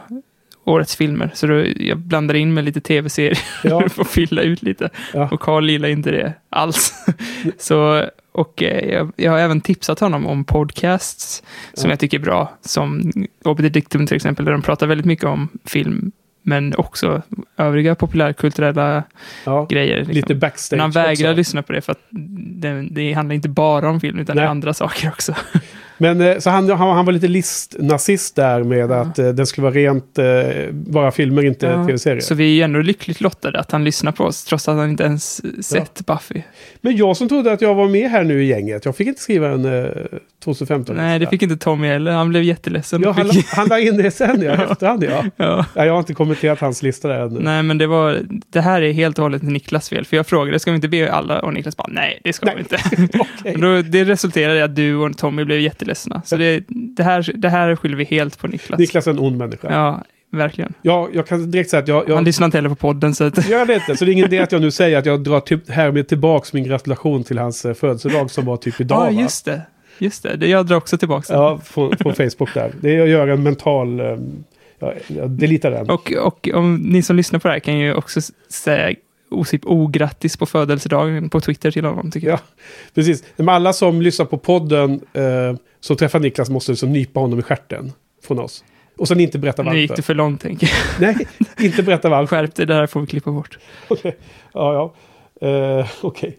årets 0.70 0.96
filmer. 0.96 1.30
Så 1.34 1.46
då, 1.46 1.64
jag 1.76 1.98
blandade 1.98 2.38
in 2.38 2.54
med 2.54 2.64
lite 2.64 2.80
tv-serier 2.80 3.38
Ja, 3.64 3.88
för 3.88 4.02
att 4.02 4.08
fylla 4.10 4.42
ut 4.42 4.62
lite. 4.62 4.90
Ja. 5.14 5.28
Och 5.32 5.40
Carl 5.40 5.70
gillar 5.70 5.88
inte 5.88 6.10
det 6.10 6.32
alls. 6.50 6.92
så, 7.58 8.04
och 8.32 8.62
eh, 8.62 8.88
jag, 8.92 9.12
jag 9.16 9.32
har 9.32 9.38
även 9.38 9.60
tipsat 9.60 10.00
honom 10.00 10.26
om 10.26 10.44
podcasts 10.44 11.42
som 11.74 11.88
Ja. 11.88 11.92
jag 11.92 11.98
tycker 12.00 12.18
är 12.18 12.22
bra. 12.22 12.52
Som 12.60 13.12
Obit 13.44 13.72
Dictum 13.72 14.06
till 14.06 14.16
exempel, 14.16 14.44
där 14.44 14.52
de 14.52 14.62
pratar 14.62 14.86
väldigt 14.86 15.06
mycket 15.06 15.24
om 15.24 15.48
film. 15.64 16.12
Men 16.42 16.74
också 16.76 17.22
övriga 17.56 17.94
populärkulturella 17.94 19.02
ja. 19.44 19.66
grejer. 19.70 19.96
Liksom. 19.96 20.14
Lite 20.14 20.34
backstage 20.34 20.76
Men 20.76 20.80
han 20.80 20.90
vägrar 20.90 21.30
också. 21.30 21.36
lyssna 21.36 21.62
på 21.62 21.72
det 21.72 21.80
för 21.80 21.92
att 21.92 22.06
det, 22.10 22.88
det 22.90 23.12
handlar 23.12 23.34
inte 23.34 23.48
bara 23.48 23.90
om 23.90 24.00
film 24.00 24.18
utan 24.18 24.36
det 24.36 24.42
Nej. 24.42 24.46
är 24.46 24.50
andra 24.50 24.74
saker 24.74 25.08
också. 25.08 25.34
Men 26.00 26.20
eh, 26.20 26.38
så 26.38 26.50
han, 26.50 26.70
han, 26.70 26.96
han 26.96 27.04
var 27.04 27.12
lite 27.12 27.28
list-nazist 27.28 28.36
där 28.36 28.62
med 28.64 28.78
Ja. 28.90 28.94
att 29.00 29.18
eh, 29.18 29.28
den 29.28 29.46
skulle 29.46 29.62
vara 29.62 29.74
rent 29.74 30.18
eh, 30.18 30.24
bara 30.72 31.10
filmer, 31.10 31.44
inte 31.44 31.66
Ja, 31.66 31.86
tv-serier. 31.86 32.20
Så 32.20 32.34
vi 32.34 32.44
är 32.44 32.54
ju 32.54 32.62
ändå 32.62 32.80
lyckligt 32.80 33.20
lottade 33.20 33.60
att 33.60 33.70
han 33.72 33.84
lyssnar 33.84 34.12
på 34.12 34.24
oss 34.24 34.44
trots 34.44 34.68
att 34.68 34.76
han 34.76 34.90
inte 34.90 35.04
ens 35.04 35.42
sett 35.66 36.06
Buffy. 36.06 36.42
Men 36.80 36.96
jag 36.96 37.16
som 37.16 37.28
trodde 37.28 37.52
att 37.52 37.60
jag 37.60 37.74
var 37.74 37.88
med 37.88 38.10
här 38.10 38.24
nu 38.24 38.42
i 38.44 38.46
gänget, 38.46 38.84
jag 38.84 38.96
fick 38.96 39.08
inte 39.08 39.20
skriva 39.22 39.48
en 39.48 39.64
eh, 39.64 39.90
2015 40.44 40.96
Nej, 40.96 41.18
det 41.18 41.26
fick 41.26 41.42
inte 41.42 41.56
Tommy 41.56 41.88
heller. 41.88 42.12
Han 42.12 42.28
blev 42.28 42.42
jätteledsen. 42.42 43.02
Ja, 43.02 43.10
han, 43.12 43.26
Fick- 43.28 43.46
han 43.54 43.68
la 43.68 43.78
in 43.78 43.96
det 43.96 44.10
sen, 44.10 44.42
ja, 44.42 44.54
Ja. 44.58 44.72
efterhand 44.72 45.04
ja. 45.04 45.24
ja. 45.36 45.64
ja. 45.74 45.84
Jag 45.84 45.92
har 45.92 45.98
inte 45.98 46.14
kommenterat 46.14 46.60
hans 46.60 46.82
lista 46.82 47.08
där 47.08 47.20
än. 47.20 47.34
Nej, 47.34 47.62
men 47.62 47.78
det 47.78 47.86
var, 47.86 48.18
det 48.52 48.60
här 48.60 48.82
är 48.82 48.92
helt 48.92 49.18
och 49.18 49.22
hållet 49.22 49.42
Niklas 49.42 49.88
fel. 49.88 50.04
För 50.04 50.16
jag 50.16 50.26
frågade, 50.26 50.58
ska 50.58 50.70
vi 50.70 50.74
inte 50.74 50.88
be 50.88 51.12
alla? 51.12 51.40
Och 51.40 51.54
Niklas 51.54 51.76
bara, 51.76 51.88
nej, 51.90 52.20
det 52.24 52.32
ska 52.32 52.46
Nej. 52.46 52.54
vi 52.56 52.60
inte. 52.60 53.18
Och 53.54 53.60
Då, 53.60 53.82
det 53.82 54.04
resulterade 54.04 54.58
i 54.58 54.62
att 54.62 54.76
du 54.76 54.96
och 54.96 55.18
Tommy 55.18 55.44
blev 55.44 55.60
jätteledsna. 55.90 56.22
Så 56.24 56.36
det, 56.36 56.64
det, 56.68 57.02
här, 57.02 57.32
det 57.34 57.48
här 57.48 57.76
skyller 57.76 57.96
vi 57.96 58.04
helt 58.04 58.38
på 58.38 58.46
Niklas. 58.46 58.78
Niklas 58.80 59.06
är 59.06 59.10
en 59.10 59.18
ond 59.18 59.36
människa. 59.36 59.68
Ja. 59.70 60.04
Ja, 60.32 60.38
verkligen. 60.38 60.74
jag 60.82 61.26
kan 61.26 61.50
direkt 61.50 61.70
säga 61.70 61.82
att 61.82 61.88
jag... 61.88 61.96
Han 61.96 62.04
jag 62.08 62.24
lyssnar 62.24 62.44
inte 62.44 62.58
heller 62.58 62.68
på 62.68 62.74
podden, 62.74 63.14
så 63.14 63.24
att, 63.24 63.48
jag 63.48 63.66
vet 63.66 63.76
inte, 63.88 63.96
så 63.96 64.04
det 64.04 64.10
är 64.10 64.12
ingen 64.12 64.26
idé 64.32 64.38
att 64.38 64.52
jag 64.52 64.60
nu 64.60 64.70
säger 64.70 64.98
att 64.98 65.06
jag 65.06 65.22
drar 65.24 65.40
typ 65.40 65.70
härmed 65.70 66.08
tillbaks 66.08 66.52
min 66.52 66.64
gratulation 66.64 67.24
till 67.24 67.38
hans 67.38 67.64
eh, 67.64 67.74
födelsedag 67.74 68.30
som 68.30 68.44
var 68.44 68.56
typ 68.56 68.80
idag. 68.80 69.12
Ja, 69.12 69.20
just 69.20 69.44
det. 69.44 69.62
Just 69.98 70.22
det, 70.22 70.36
det 70.36 70.46
jag 70.48 70.66
drar 70.66 70.76
också 70.76 70.98
tillbaka. 70.98 71.32
Ja, 71.34 71.60
på, 71.74 71.90
på 71.90 72.12
Facebook 72.12 72.54
där. 72.54 72.72
Det 72.80 72.96
är 72.96 73.02
att 73.02 73.08
göra 73.08 73.32
en 73.32 73.42
mental... 73.42 74.00
eh, 74.00 74.16
Ja, 74.82 74.92
jag 75.08 75.30
deletar 75.30 75.70
den. 75.70 75.90
Och, 75.90 76.12
och 76.12 76.48
om 76.54 76.74
ni 76.74 77.02
som 77.02 77.16
lyssnar 77.16 77.38
på 77.40 77.48
det 77.48 77.52
här 77.54 77.60
kan 77.60 77.78
ju 77.78 77.94
också 77.94 78.20
säga 78.48 78.94
osip 79.30 79.66
ograttis 79.66 80.36
på 80.36 80.46
födelsedagen 80.46 81.30
på 81.30 81.40
Twitter 81.40 81.70
till 81.70 81.84
honom, 81.84 82.10
tycker 82.10 82.28
jag. 82.28 82.38
Ja, 82.38 82.62
precis. 82.94 83.24
Men 83.36 83.48
alla 83.48 83.72
som 83.72 84.02
lyssnar 84.02 84.26
på 84.26 84.38
podden 84.38 85.00
eh, 85.12 85.56
som 85.80 85.96
träffar 85.96 86.20
Niklas 86.20 86.50
måste 86.50 86.72
liksom 86.72 86.92
nypa 86.92 87.20
honom 87.20 87.38
i 87.38 87.42
stjärten 87.42 87.92
från 88.22 88.38
oss. 88.38 88.64
Och 88.98 89.08
sen 89.08 89.20
inte 89.20 89.38
berätta 89.38 89.62
Nu 89.62 89.80
gick 89.80 89.90
varför. 89.90 90.02
det 90.02 90.06
för 90.06 90.14
långt, 90.14 90.40
tänker 90.40 90.70
jag. 91.00 91.14
Nej, 91.16 91.26
inte 91.60 91.82
berätta 91.82 92.08
varför. 92.08 92.36
Skärp 92.36 92.54
dig, 92.54 92.66
det 92.66 92.74
här 92.74 92.86
får 92.86 93.00
vi 93.00 93.06
klippa 93.06 93.30
bort. 93.30 93.58
Okej. 93.88 94.16
Ja, 94.52 94.92
ja. 95.40 95.48
Eh, 95.48 95.86
Okej. 96.02 96.38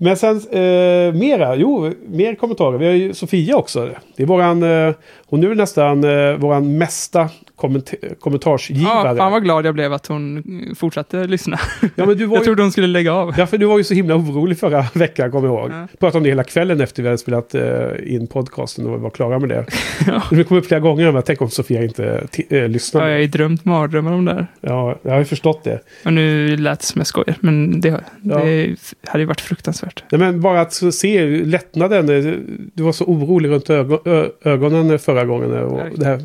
Men 0.00 0.16
sen 0.16 0.36
eh, 0.36 1.14
mera, 1.14 1.56
jo, 1.56 1.92
mer 2.08 2.34
kommentarer. 2.34 2.78
Vi 2.78 2.86
har 2.86 2.92
ju 2.92 3.14
Sofia 3.14 3.56
också. 3.56 3.90
Det 4.16 4.22
är 4.22 4.26
våran, 4.26 4.62
eh, 4.62 4.94
hon 5.26 5.44
är 5.44 5.54
nästan 5.54 6.04
eh, 6.04 6.36
våran 6.36 6.78
mesta 6.78 7.30
komment 7.58 7.92
Ja, 8.02 8.08
kommentarsgivare. 8.20 9.16
fan 9.16 9.32
vad 9.32 9.42
glad 9.42 9.66
jag 9.66 9.74
blev 9.74 9.92
att 9.92 10.06
hon 10.06 10.36
eh, 10.38 10.74
fortsatte 10.74 11.24
lyssna. 11.26 11.58
Ja, 11.94 12.06
men 12.06 12.16
du 12.18 12.26
var 12.26 12.36
Jag 12.36 12.42
ju, 12.42 12.44
trodde 12.44 12.62
hon 12.62 12.72
skulle 12.72 12.86
lägga 12.86 13.12
av. 13.12 13.34
ja, 13.38 13.46
för 13.46 13.58
du 13.58 13.66
var 13.66 13.78
ju 13.78 13.84
så 13.84 13.94
himla 13.94 14.14
orolig 14.16 14.58
förra 14.58 14.84
veckan, 14.94 15.30
kommer 15.30 15.48
jag 15.48 15.58
ihåg. 15.58 15.70
Ja. 15.70 15.88
Pratade 16.00 16.16
om 16.18 16.22
det 16.22 16.28
hela 16.28 16.44
kvällen 16.44 16.80
efter 16.80 17.02
vi 17.02 17.08
hade 17.08 17.18
spelat 17.18 17.54
eh, 17.54 17.64
in 18.14 18.26
podcasten 18.26 18.86
och 18.86 19.00
var 19.00 19.10
klara 19.10 19.38
med 19.38 19.48
det. 19.48 19.66
Ja. 20.06 20.22
Det 20.30 20.44
kom 20.44 20.56
upp 20.56 20.66
flera 20.66 20.80
gånger, 20.80 21.12
men 21.12 21.22
tänk 21.22 21.42
om 21.42 21.50
Sofia 21.50 21.82
inte 21.84 22.26
ti- 22.32 22.46
eh, 22.50 22.58
Ja, 22.58 22.66
lyssnade. 22.66 23.06
jag 23.06 23.14
har 23.14 23.20
ju 23.20 23.26
drömt 23.26 23.64
mardrömmar 23.64 24.12
om 24.12 24.24
det 24.24 24.34
här. 24.34 24.46
Ja, 24.60 24.98
jag 25.02 25.10
har 25.12 25.18
ju 25.18 25.24
förstått 25.24 25.64
det. 25.64 25.80
Och 26.04 26.12
nu 26.12 26.56
lät 26.56 26.80
det 26.80 26.86
som 26.86 26.98
jag 26.98 27.06
skojar, 27.06 27.34
men 27.40 27.80
det, 27.80 28.00
det 28.22 28.76
hade 29.06 29.18
ju 29.20 29.26
varit 29.26 29.40
fruktansvärt. 29.40 30.04
Nej, 30.10 30.18
men 30.18 30.40
bara 30.40 30.60
att 30.60 30.72
se 30.94 31.26
lättnaden. 31.26 32.08
eh, 32.08 32.34
Du 32.74 32.82
var 32.82 32.92
så 32.92 33.04
orolig 33.04 33.48
runt 33.50 33.70
ögon, 33.70 33.98
ö, 34.04 34.26
ögonen 34.44 34.98
förra 34.98 35.24
gången. 35.24 35.52
eh, 35.54 35.60
Och 35.60 35.78
Verkligen. 35.78 36.00
det 36.00 36.06
här 36.06 36.22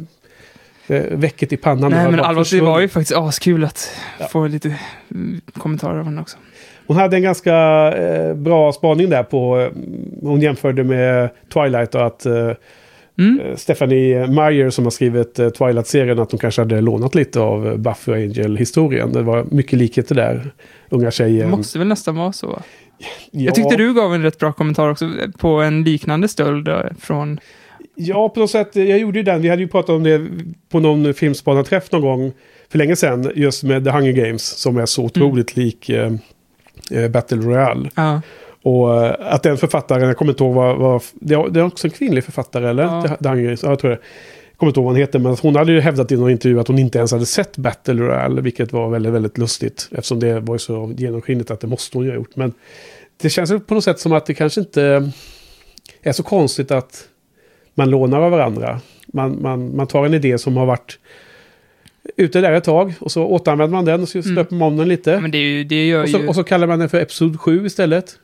eh, 0.87 1.03
väcket 1.11 1.53
i 1.53 1.57
pannan. 1.57 1.91
Nej, 1.91 2.11
men 2.11 2.19
allvarligt, 2.19 2.51
det 2.51 2.61
var 2.61 2.79
ju 2.79 2.87
faktiskt 2.87 3.17
askul 3.17 3.63
att 3.63 3.91
Ja. 4.19 4.27
få 4.27 4.47
lite 4.47 4.75
mm, 5.11 5.41
kommentarer 5.53 5.99
av 5.99 6.05
henne 6.05 6.21
också. 6.21 6.37
Hon 6.87 6.97
hade 6.97 7.17
en 7.17 7.23
ganska 7.23 7.55
eh, 7.93 8.33
bra 8.33 8.73
spaning 8.73 9.09
där 9.09 9.23
på... 9.23 9.59
Eh, 9.59 9.69
hon 10.21 10.41
jämförde 10.41 10.83
med 10.83 11.29
Twilight 11.53 11.95
och 11.95 12.05
att 12.05 12.25
eh, 12.25 12.51
Mm. 13.17 13.39
eh, 13.39 13.55
Stephanie 13.55 14.27
Meyer 14.27 14.69
som 14.69 14.83
har 14.83 14.91
skrivit 14.91 15.39
eh, 15.39 15.49
Twilight-serien 15.49 16.19
att 16.19 16.31
hon 16.31 16.39
kanske 16.39 16.61
hade 16.61 16.81
lånat 16.81 17.15
lite 17.15 17.39
av 17.39 17.67
eh, 17.67 17.75
Buffy 17.77 18.11
och 18.11 18.17
Angel-historien. 18.17 19.11
Det 19.13 19.21
var 19.21 19.45
mycket 19.51 19.79
likheter 19.79 20.15
där. 20.15 20.51
Unga 20.89 21.05
Det 21.05 21.11
tjejer. 21.11 21.47
måste 21.47 21.79
väl 21.79 21.87
nästan 21.87 22.15
vara 22.15 22.31
så. 22.33 22.61
Ja, 22.97 23.07
Jag 23.31 23.55
tyckte 23.55 23.75
du 23.75 23.93
gav 23.93 24.15
en 24.15 24.21
rätt 24.23 24.37
bra 24.39 24.53
kommentar 24.53 24.89
också 24.89 25.09
på 25.37 25.47
en 25.61 25.83
liknande 25.83 26.27
stöld 26.27 26.67
eh, 26.67 26.81
från... 26.99 27.39
Ja, 27.95 28.29
på 28.29 28.39
något 28.39 28.51
sätt. 28.51 28.75
Jag 28.75 28.99
gjorde 28.99 29.19
ju 29.19 29.23
den. 29.23 29.41
Vi 29.41 29.49
hade 29.49 29.61
ju 29.61 29.67
pratat 29.67 29.89
om 29.89 30.03
det 30.03 30.21
på 30.69 30.79
någon 30.79 31.13
filmspanarträff 31.13 31.91
någon 31.91 32.01
gång 32.01 32.33
för 32.69 32.77
länge 32.77 32.95
sedan. 32.95 33.31
Just 33.35 33.63
med 33.63 33.83
The 33.83 33.89
Hunger 33.89 34.11
Games 34.11 34.43
som 34.43 34.77
är 34.77 34.85
så 34.85 35.03
otroligt 35.03 35.55
lik 35.55 35.89
eh, 35.89 36.13
eh, 36.91 37.07
Battle 37.09 37.37
Royale. 37.37 37.89
Ja, 37.95 38.21
Och 38.61 39.05
eh, 39.05 39.15
att 39.19 39.43
den 39.43 39.57
författaren, 39.57 40.07
jag 40.07 40.17
kommer 40.17 40.31
inte 40.31 40.43
ihåg 40.43 40.53
vad... 40.55 40.77
vad 40.77 41.03
det, 41.13 41.33
är, 41.33 41.49
det 41.49 41.59
är 41.59 41.63
också 41.63 41.87
en 41.87 41.91
kvinnlig 41.91 42.23
författare, 42.23 42.69
eller? 42.69 42.83
Ja. 42.83 43.17
The, 43.21 43.29
Hunger 43.29 43.43
Games, 43.43 43.63
ja, 43.63 43.69
jag 43.69 43.79
tror 43.79 43.91
det. 43.91 43.99
Jag 44.51 44.57
kommer 44.57 44.69
inte 44.69 44.79
ihåg 44.79 44.85
vad 44.85 44.93
hon 44.93 45.01
heter, 45.01 45.19
men 45.19 45.35
hon 45.41 45.55
hade 45.55 45.71
ju 45.71 45.79
hävdat 45.79 46.11
i 46.11 46.15
någon 46.15 46.31
intervju 46.31 46.59
att 46.59 46.67
hon 46.67 46.79
inte 46.79 46.97
ens 46.97 47.11
hade 47.11 47.25
sett 47.25 47.57
Battle 47.57 47.93
Royale, 47.93 48.41
vilket 48.41 48.73
var 48.73 48.89
väldigt, 48.89 49.13
väldigt 49.13 49.37
lustigt. 49.37 49.89
Eftersom 49.91 50.19
det 50.19 50.39
var 50.39 50.55
ju 50.55 50.59
så 50.59 50.93
genomskinligt 50.97 51.51
att 51.51 51.59
det 51.59 51.67
måste 51.67 51.97
hon 51.97 52.05
ju 52.05 52.11
ha 52.11 52.15
gjort. 52.15 52.35
Men 52.35 52.53
det 53.21 53.29
känns 53.29 53.51
på 53.67 53.73
något 53.73 53.83
sätt 53.83 53.99
som 53.99 54.13
att 54.13 54.25
det 54.25 54.33
kanske 54.33 54.61
inte 54.61 55.11
är 56.01 56.11
så 56.11 56.23
konstigt 56.23 56.71
att 56.71 57.07
man 57.75 57.89
lånar 57.89 58.21
av 58.21 58.31
varandra. 58.31 58.79
Man, 59.13 59.41
man, 59.41 59.75
man 59.75 59.87
tar 59.87 60.05
en 60.05 60.13
idé 60.13 60.37
som 60.37 60.57
har 60.57 60.65
varit 60.65 60.99
ute 62.17 62.41
där 62.41 62.51
ett 62.51 62.63
tag 62.63 62.93
och 62.99 63.11
så 63.11 63.23
återanvänder 63.25 63.73
man 63.75 63.85
den 63.85 64.01
och 64.01 64.09
så 64.09 64.17
Mm. 64.17 64.31
stöper 64.35 64.55
man 64.55 64.67
om 64.67 64.77
den 64.77 64.87
lite. 64.87 65.19
men 65.19 65.31
det, 65.31 65.37
ju, 65.37 65.63
det 65.63 65.87
gör 65.87 66.03
Och 66.03 66.09
så, 66.09 66.17
ju... 66.19 66.27
och 66.27 66.35
så 66.35 66.43
kallar 66.43 66.67
man 66.67 66.79
den 66.79 66.89
för 66.89 67.01
Episod 67.01 67.39
7 67.39 67.65
istället. 67.65 68.19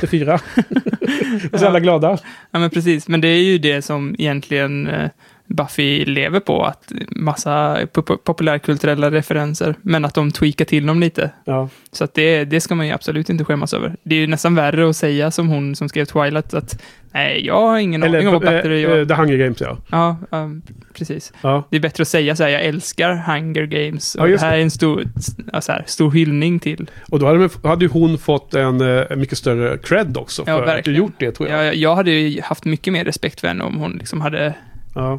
För 0.00 0.06
fyra. 0.06 0.34
och 1.52 1.58
så 1.58 1.64
är 1.64 1.68
alla 1.68 1.80
glada. 1.80 2.18
Ja, 2.50 2.58
men 2.58 2.70
precis. 2.70 3.08
Men 3.08 3.20
det 3.20 3.28
är 3.28 3.42
ju 3.42 3.58
det 3.58 3.82
som 3.82 4.14
egentligen 4.18 4.86
eh, 4.86 5.10
Buffy 5.46 6.04
lever 6.04 6.40
på. 6.40 6.64
Att 6.64 6.92
massa 7.08 7.78
pop- 7.92 8.24
populärkulturella 8.24 9.10
referenser, 9.10 9.74
men 9.82 10.04
att 10.04 10.14
de 10.14 10.30
tweakar 10.32 10.64
till 10.64 10.86
dem 10.86 11.00
lite. 11.00 11.30
Ja. 11.44 11.68
Så 11.92 12.04
att 12.04 12.14
det, 12.14 12.44
det 12.44 12.60
ska 12.60 12.74
man 12.74 12.86
ju 12.86 12.92
absolut 12.92 13.30
inte 13.30 13.44
skämmas 13.44 13.74
över. 13.74 13.96
Det 14.02 14.14
är 14.14 14.20
ju 14.20 14.26
nästan 14.26 14.54
värre 14.54 14.88
att 14.88 14.96
säga 14.96 15.30
som 15.30 15.48
hon 15.48 15.76
som 15.76 15.88
skrev 15.88 16.04
Twilight 16.04 16.54
att 16.54 16.82
nej, 17.14 17.46
jag 17.46 17.60
har 17.60 17.78
ingen 17.78 18.02
aning 18.02 18.28
om 18.28 18.34
vad 18.34 18.42
Eller 18.44 18.56
bättre 18.56 18.74
äh, 18.74 18.80
jag... 18.80 19.08
The 19.08 19.14
Hunger 19.14 19.36
Games 19.36 19.60
ja. 19.60 19.78
Ja, 19.90 20.16
ja, 20.30 20.50
precis. 20.94 21.32
ja. 21.42 21.66
Det 21.70 21.76
är 21.76 21.80
bättre 21.80 22.02
att 22.02 22.08
säga 22.08 22.36
så 22.36 22.42
här, 22.42 22.50
jag 22.50 22.62
älskar 22.62 23.14
Hunger 23.14 23.66
Games. 23.66 24.14
Ja, 24.16 24.22
Och 24.22 24.26
det 24.28 24.32
just 24.32 24.44
här 24.44 24.56
är 24.56 24.62
en 24.62 24.70
stor, 24.70 25.04
ja, 25.52 25.60
så 25.60 25.72
här, 25.72 25.84
stor 25.86 26.10
hyllning 26.10 26.58
till. 26.60 26.90
Och 27.10 27.18
då 27.18 27.26
hade, 27.26 27.48
hade 27.64 27.84
ju 27.84 27.90
hon 27.90 28.18
fått 28.18 28.54
en, 28.54 28.80
eh, 28.80 29.04
en 29.10 29.20
mycket 29.20 29.38
större 29.38 29.78
cred 29.78 30.16
också. 30.16 30.44
För 30.44 30.52
Ja, 30.52 30.78
att 30.78 30.84
du 30.84 30.96
gjort 30.96 31.14
det 31.18 31.32
tror 31.32 31.48
jag. 31.48 31.64
Jag, 31.66 31.74
jag 31.74 31.96
hade 31.96 32.10
ju 32.10 32.40
haft 32.42 32.64
mycket 32.64 32.92
mer 32.92 33.04
respekt 33.04 33.40
för 33.40 33.48
henne 33.48 33.64
om 33.64 33.76
hon 33.76 33.92
liksom 33.92 34.20
hade... 34.20 34.54
Ja. 34.94 35.18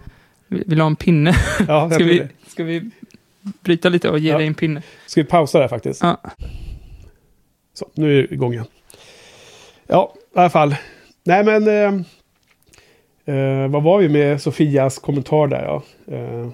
Vill 0.66 0.80
ha 0.80 0.88
en 0.88 0.96
pinne? 0.96 1.36
Ja, 1.68 1.90
Ska 1.94 2.04
vi, 2.04 2.24
ska 2.48 2.64
vi 2.64 2.90
bryta 3.42 3.90
lite 3.90 4.10
och 4.10 4.20
ge 4.20 4.30
Ja. 4.32 4.38
dig 4.38 4.48
en 4.48 4.54
pinne? 4.54 4.82
Ska 5.06 5.22
vi 5.22 5.28
pausa 5.28 5.60
där 5.60 5.68
faktiskt? 5.68 6.04
Ja. 6.04 6.22
Så, 7.74 7.90
nu 7.94 8.20
är 8.20 8.22
det 8.28 8.34
igång 8.34 8.54
igen. 8.54 8.66
Ja, 9.88 10.14
i 10.36 10.40
alla 10.40 10.50
fall. 10.50 10.76
Nej 11.24 11.44
men... 11.44 11.68
Eh, 11.68 12.02
eh, 13.36 13.68
vad 13.68 13.84
var 13.84 14.00
vi 14.00 14.10
med 14.10 14.42
Sofias 14.42 15.00
kommentar 15.00 15.48
där 15.48 15.64
ja. 15.64 15.84
Eh, 16.16 16.50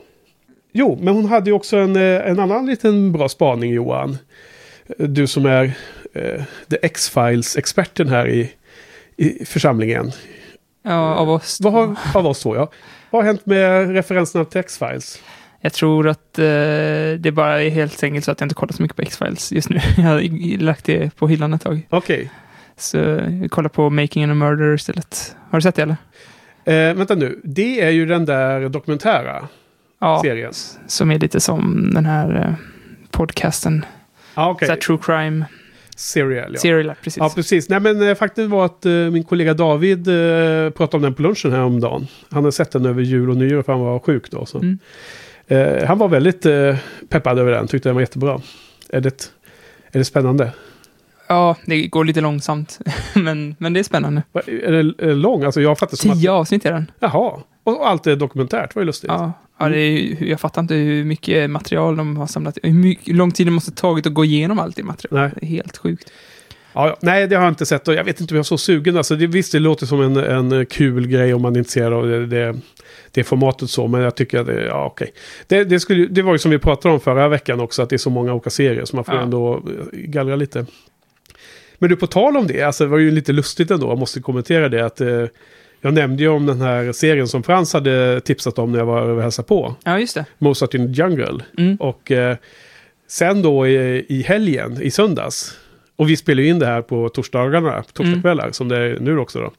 jo, 0.72 0.98
men 1.02 1.14
hon 1.16 1.26
hade 1.26 1.50
ju 1.50 1.54
också 1.56 1.78
en, 1.78 1.96
eh, 1.96 2.28
en 2.30 2.40
annan 2.40 2.66
liten 2.66 3.12
bra 3.12 3.30
spaning 3.30 3.72
Johan. 3.74 4.18
Du 4.98 5.28
som 5.28 5.46
är 5.46 5.72
eh, 6.14 6.44
The 6.70 6.78
X-Files-experten 6.82 8.08
här 8.10 8.28
i, 8.28 8.52
i 9.18 9.46
församlingen. 9.46 10.12
Ja, 10.84 11.16
av 11.16 11.30
oss. 11.30 11.60
Vad 11.62 11.74
har, 11.74 11.96
av 12.14 12.28
oss 12.28 12.40
två 12.40 12.56
ja. 12.56 12.72
Vad 13.10 13.22
har 13.22 13.28
hänt 13.28 13.46
med 13.46 13.90
referenserna 13.94 14.46
till 14.46 14.60
X-Files? 14.60 15.22
Jag 15.62 15.74
tror 15.74 16.08
att 16.08 16.40
eh, 16.40 16.46
det 17.20 17.32
bara 17.34 17.64
är 17.64 17.70
helt 17.70 18.04
enkelt 18.04 18.26
så 18.26 18.32
att 18.32 18.40
jag 18.40 18.46
inte 18.46 18.56
kollar 18.56 18.74
så 18.74 18.82
mycket 18.82 18.96
på 18.98 19.02
X-Files 19.02 19.52
just 19.52 19.70
nu. 19.70 19.80
Jag 19.98 20.04
har 20.04 20.58
lagt 20.58 20.86
det 20.86 21.16
på 21.16 21.28
hyllan 21.28 21.54
ett 21.54 21.62
tag. 21.62 21.88
Okej. 21.90 22.32
Så 22.78 22.98
jag 22.98 23.48
kollar 23.52 23.70
på 23.70 23.90
Making 23.90 24.24
a 24.24 24.34
Murder 24.34 24.74
istället. 24.76 25.36
Har 25.50 25.58
du 25.58 25.62
sett 25.62 25.76
det 25.76 25.82
eller? 25.82 25.96
Eh, 26.90 26.94
vänta 26.96 27.16
nu, 27.16 27.40
det 27.44 27.82
är 27.82 27.90
ju 27.90 28.06
den 28.06 28.26
där 28.26 28.70
dokumentära 28.70 29.48
Ja, 30.00 30.22
serien. 30.24 30.52
som 30.88 31.12
är 31.12 31.20
lite 31.20 31.40
som 31.40 31.92
den 31.94 32.06
här 32.06 32.46
eh, 32.48 32.54
podcasten. 33.12 33.86
Ja, 34.36 34.50
okej. 34.50 34.66
Så 34.68 34.72
här 34.72 34.80
true 34.80 34.98
crime 35.02 35.46
Serial, 36.00 36.54
ja. 36.54 36.60
serial, 36.60 36.96
precis. 37.04 37.18
Ja, 37.18 37.32
precis. 37.36 37.70
Nej, 37.70 37.80
men 37.80 38.10
eh, 38.10 38.16
faktum 38.16 38.50
var 38.50 38.66
att 38.66 38.86
eh, 38.86 38.92
min 38.92 39.24
kollega 39.24 39.54
David 39.54 40.08
eh, 40.08 40.70
pratade 40.70 40.98
om 40.98 41.02
den 41.02 41.14
på 41.14 41.22
lunchen 41.22 41.52
här 41.52 41.62
om 41.62 41.80
dagen. 41.80 42.08
Han 42.30 42.44
hade 42.44 42.52
sett 42.52 42.72
den 42.72 42.86
över 42.86 43.02
jul 43.02 43.30
och 43.30 43.38
nyår 43.38 43.62
för 43.62 43.74
han 43.74 43.82
var 43.82 44.00
sjuk 44.00 44.32
då. 44.32 44.46
Så. 44.46 44.58
Mm. 44.58 44.80
Eh, 45.48 45.88
han 45.88 45.98
var 45.98 46.08
väldigt 46.08 46.46
peppad 47.10 47.40
över 47.40 47.52
den, 47.52 47.68
tyckte 47.68 47.90
den 47.90 47.96
var 47.96 48.02
jättebra. 48.02 48.42
Är 48.90 49.02
det, 49.02 49.32
är 49.92 50.00
det 50.00 50.06
spännande? 50.06 50.52
Ja, 51.28 51.56
det 51.66 51.88
går 51.88 52.06
lite 52.06 52.22
långsamt. 52.22 52.80
men, 53.16 53.56
men 53.60 53.74
det 53.74 53.80
är 53.80 53.84
spännande. 53.84 54.24
Va, 54.32 54.42
Är 54.48 54.72
det, 54.72 55.14
lång? 55.14 55.44
Alltså 55.44 55.62
jag 55.62 55.80
fattar 55.80 55.98
som 55.98 56.14
Tio 56.14 56.32
att... 56.32 56.40
avsnitt 56.40 56.66
är 56.66 56.72
den. 56.74 56.92
Jaha. 57.00 57.40
Och 57.64 57.88
allt 57.88 58.08
är 58.08 58.16
dokumentärt, 58.16 58.76
vad 58.76 58.82
är 58.82 58.86
lustigt. 58.86 59.12
Ja, 59.12 59.32
ja 59.60 59.70
det 59.70 59.78
är, 59.80 59.92
ju- 59.92 60.30
jag 60.30 60.40
fattar 60.40 60.62
inte 60.62 60.74
hur 60.74 61.04
mycket 61.06 61.50
material 61.50 61.96
de 61.98 62.18
har 62.18 62.28
samlat. 62.28 62.58
Hur 62.64 62.74
mycket, 62.74 63.16
lång 63.16 63.32
tid 63.32 63.48
det 63.48 63.52
måste 63.52 63.72
tagit 63.72 64.08
att 64.08 64.14
gå 64.14 64.26
igenom 64.26 64.60
allt 64.60 64.76
det 64.76 64.84
materialet. 64.84 65.34
Det 65.40 65.46
är 65.46 65.50
helt 65.50 65.78
sjukt. 65.78 66.12
Ja. 66.74 66.98
Nej, 67.02 67.28
det 67.28 67.36
har 67.36 67.44
jag 67.44 67.52
inte 67.52 67.66
sett 67.66 67.88
och 67.88 67.94
jag 67.94 68.04
vet 68.04 68.22
inte 68.22 68.34
om 68.34 68.36
jag 68.36 68.44
är 68.44 68.48
så 68.48 68.58
sugen. 68.58 68.98
Alltså, 68.98 69.16
det, 69.16 69.28
visst, 69.28 69.52
det 69.52 69.60
låter 69.60 69.86
som 69.86 70.02
en, 70.02 70.18
en 70.52 70.66
kul 70.66 71.08
grej 71.08 71.34
om 71.34 71.42
man 71.42 71.56
är 71.56 71.58
intresserad 71.60 71.94
av 71.94 72.08
det, 72.08 72.26
det, 72.26 72.56
det 73.12 73.24
formatet 73.24 73.70
så, 73.70 73.88
men 73.88 74.02
jag 74.02 74.16
tycker 74.16 74.40
att 74.40 74.46
det, 74.48 74.66
ja 74.66 74.86
okej. 74.86 75.12
Det, 75.48 75.64
det, 75.64 75.80
skulle, 75.80 76.06
det 76.08 76.22
var 76.22 76.32
ju 76.32 76.38
som 76.40 76.52
vi 76.52 76.60
pratade 76.60 76.94
om 76.94 77.00
förra 77.00 77.28
veckan 77.28 77.60
också, 77.60 77.82
att 77.82 77.90
det 77.90 77.96
är 77.96 77.98
så 77.98 78.10
många 78.10 78.34
olika 78.34 78.50
serier, 78.50 78.86
så 78.86 78.96
man 78.96 79.06
får 79.06 79.16
Ja. 79.16 79.22
ändå 79.22 79.54
eh, 79.56 80.00
gallra 80.00 80.36
lite. 80.36 80.66
Men 81.78 81.90
du, 81.90 81.96
på 81.96 82.08
tal 82.08 82.38
om 82.38 82.48
det, 82.48 82.62
alltså 82.64 82.84
det 82.84 82.90
var 82.90 82.98
ju 82.98 83.12
lite 83.12 83.32
lustigt 83.32 83.72
ändå, 83.72 83.88
jag 83.88 83.98
måste 83.98 84.22
kommentera 84.22 84.70
det, 84.70 84.86
att 84.86 85.02
eh, 85.02 85.26
jag 85.82 85.94
nämnde 85.94 86.24
ju 86.24 86.30
om 86.30 86.46
den 86.46 86.62
här 86.62 86.92
serien 86.92 87.28
som 87.28 87.44
Frans 87.44 87.74
hade 87.74 88.22
tipsat 88.22 88.60
om 88.60 88.72
när 88.72 88.80
jag 88.80 88.86
var 88.86 89.02
över 89.02 89.16
och 89.16 89.22
hälsade 89.22 89.48
på, 89.48 89.76
Ja, 89.84 90.00
just 90.00 90.16
det. 90.16 90.26
Mozart 90.38 90.74
in 90.74 90.94
the 90.94 91.02
Jungle. 91.02 91.44
Mm. 91.58 91.76
Och 91.76 92.12
eh, 92.12 92.38
sen 93.08 93.42
då 93.42 93.68
i, 93.68 94.06
i 94.10 94.22
helgen, 94.22 94.82
i 94.82 94.92
söndags. 94.92 95.58
Och 95.96 96.10
vi 96.10 96.18
spelar 96.18 96.44
ju 96.44 96.50
in 96.50 96.60
det 96.60 96.66
här 96.66 96.82
på 96.82 97.10
torsdagarna, 97.10 97.84
torsdagskvällar, 97.94 98.52
som 98.52 98.68
det 98.70 98.78
är 98.78 99.00
nu 99.00 99.18
också 99.20 99.40
då. 99.40 99.52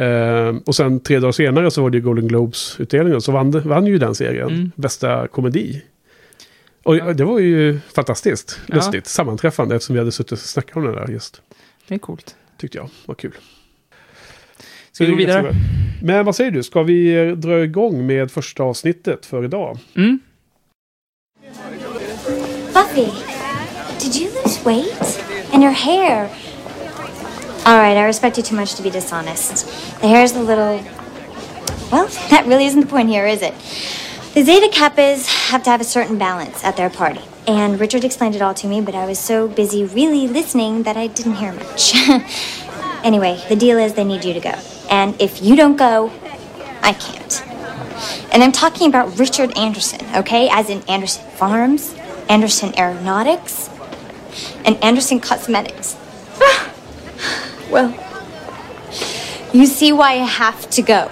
Eh, 0.00 0.54
och 0.66 0.74
sen 0.74 1.00
tre 1.00 1.18
dagar 1.18 1.32
senare 1.32 1.70
så 1.70 1.82
var 1.82 1.90
det 1.90 1.96
ju 1.98 2.02
Golden 2.04 2.28
Globes-utdelningen, 2.28 3.20
så 3.20 3.32
vann, 3.32 3.50
vann 3.50 3.86
ju 3.86 3.98
den 3.98 4.14
serien, 4.14 4.48
Mm. 4.48 4.70
bästa 4.74 5.28
komedi. 5.28 5.82
Och 6.82 6.96
Ja. 6.96 7.12
det 7.12 7.24
var 7.24 7.38
ju 7.38 7.78
fantastiskt 7.94 8.60
Ja. 8.66 8.74
lustigt, 8.74 9.06
sammanträffande, 9.06 9.74
eftersom 9.76 9.94
vi 9.94 9.98
hade 9.98 10.12
suttit 10.12 10.32
och 10.32 10.38
snackat 10.38 10.76
om 10.76 10.84
det 10.84 10.92
där 10.94 11.08
just. 11.08 11.42
Det 11.88 11.94
är 11.94 11.98
coolt. 11.98 12.34
Tyckte 12.58 12.78
jag 12.78 12.88
var 13.06 13.14
kul. 13.14 13.32
Ska 15.00 15.06
vi 15.06 15.12
gå 15.12 15.16
det 15.16 15.22
är 15.22 15.26
ganska 15.26 15.42
vidare? 15.42 15.54
Men 16.02 16.24
vad 16.24 16.36
säger 16.36 16.50
du, 16.50 16.62
ska 16.62 16.82
vi 16.82 17.28
eh, 17.28 17.36
dra 17.36 17.64
igång 17.64 18.06
med 18.06 18.30
första 18.30 18.62
avsnittet 18.62 19.26
för 19.26 19.44
idag? 19.44 19.78
Mm. 19.96 20.18
Buffy, 22.74 23.08
did 24.00 24.16
you 24.16 24.30
lose 24.42 24.64
weight? 24.64 25.24
And 25.52 25.62
your 25.62 25.72
hair? 25.72 26.28
All 27.64 27.78
right, 27.78 27.96
I 27.96 28.06
respect 28.06 28.38
you 28.38 28.44
too 28.44 28.56
much 28.56 28.74
to 28.76 28.82
be 28.82 28.90
dishonest. 28.90 29.66
The 30.00 30.08
hair 30.08 30.24
is 30.24 30.36
a 30.36 30.42
little. 30.42 30.80
Well, 31.92 32.08
that 32.30 32.46
really 32.46 32.66
isn't 32.66 32.80
the 32.80 32.90
point 32.90 33.08
here, 33.08 33.26
is 33.26 33.42
it? 33.42 33.54
The 34.34 34.42
Zeta 34.42 34.68
Kappas 34.72 35.50
have 35.50 35.62
to 35.62 35.70
have 35.70 35.80
a 35.80 35.84
certain 35.84 36.18
balance 36.18 36.64
at 36.64 36.76
their 36.76 36.90
party. 36.90 37.22
And 37.46 37.80
Richard 37.80 38.04
explained 38.04 38.34
it 38.34 38.42
all 38.42 38.54
to 38.54 38.66
me, 38.66 38.82
but 38.82 38.94
I 38.94 39.06
was 39.06 39.18
so 39.18 39.48
busy 39.48 39.84
really 39.84 40.28
listening 40.28 40.82
that 40.82 40.96
I 40.96 41.06
didn't 41.06 41.36
hear 41.36 41.52
much. 41.52 41.94
anyway, 43.02 43.42
the 43.48 43.56
deal 43.56 43.78
is 43.78 43.94
they 43.94 44.04
need 44.04 44.24
you 44.24 44.34
to 44.34 44.40
go. 44.40 44.54
And 44.90 45.20
if 45.20 45.40
you 45.42 45.56
don't 45.56 45.76
go, 45.76 46.12
I 46.82 46.92
can't. 46.92 47.46
And 48.32 48.42
I'm 48.42 48.52
talking 48.52 48.88
about 48.88 49.18
Richard 49.18 49.56
Anderson, 49.56 50.04
okay? 50.16 50.48
As 50.50 50.68
in 50.68 50.82
Anderson 50.88 51.28
Farms, 51.30 51.94
Anderson 52.28 52.76
Aeronautics, 52.78 53.70
and 54.64 54.76
Anderson 54.82 55.20
Cosmetics. 55.20 55.96
well, 57.70 57.94
you 59.52 59.66
see 59.66 59.92
why 59.92 60.12
I 60.12 60.24
have 60.24 60.68
to 60.70 60.82
go. 60.82 61.10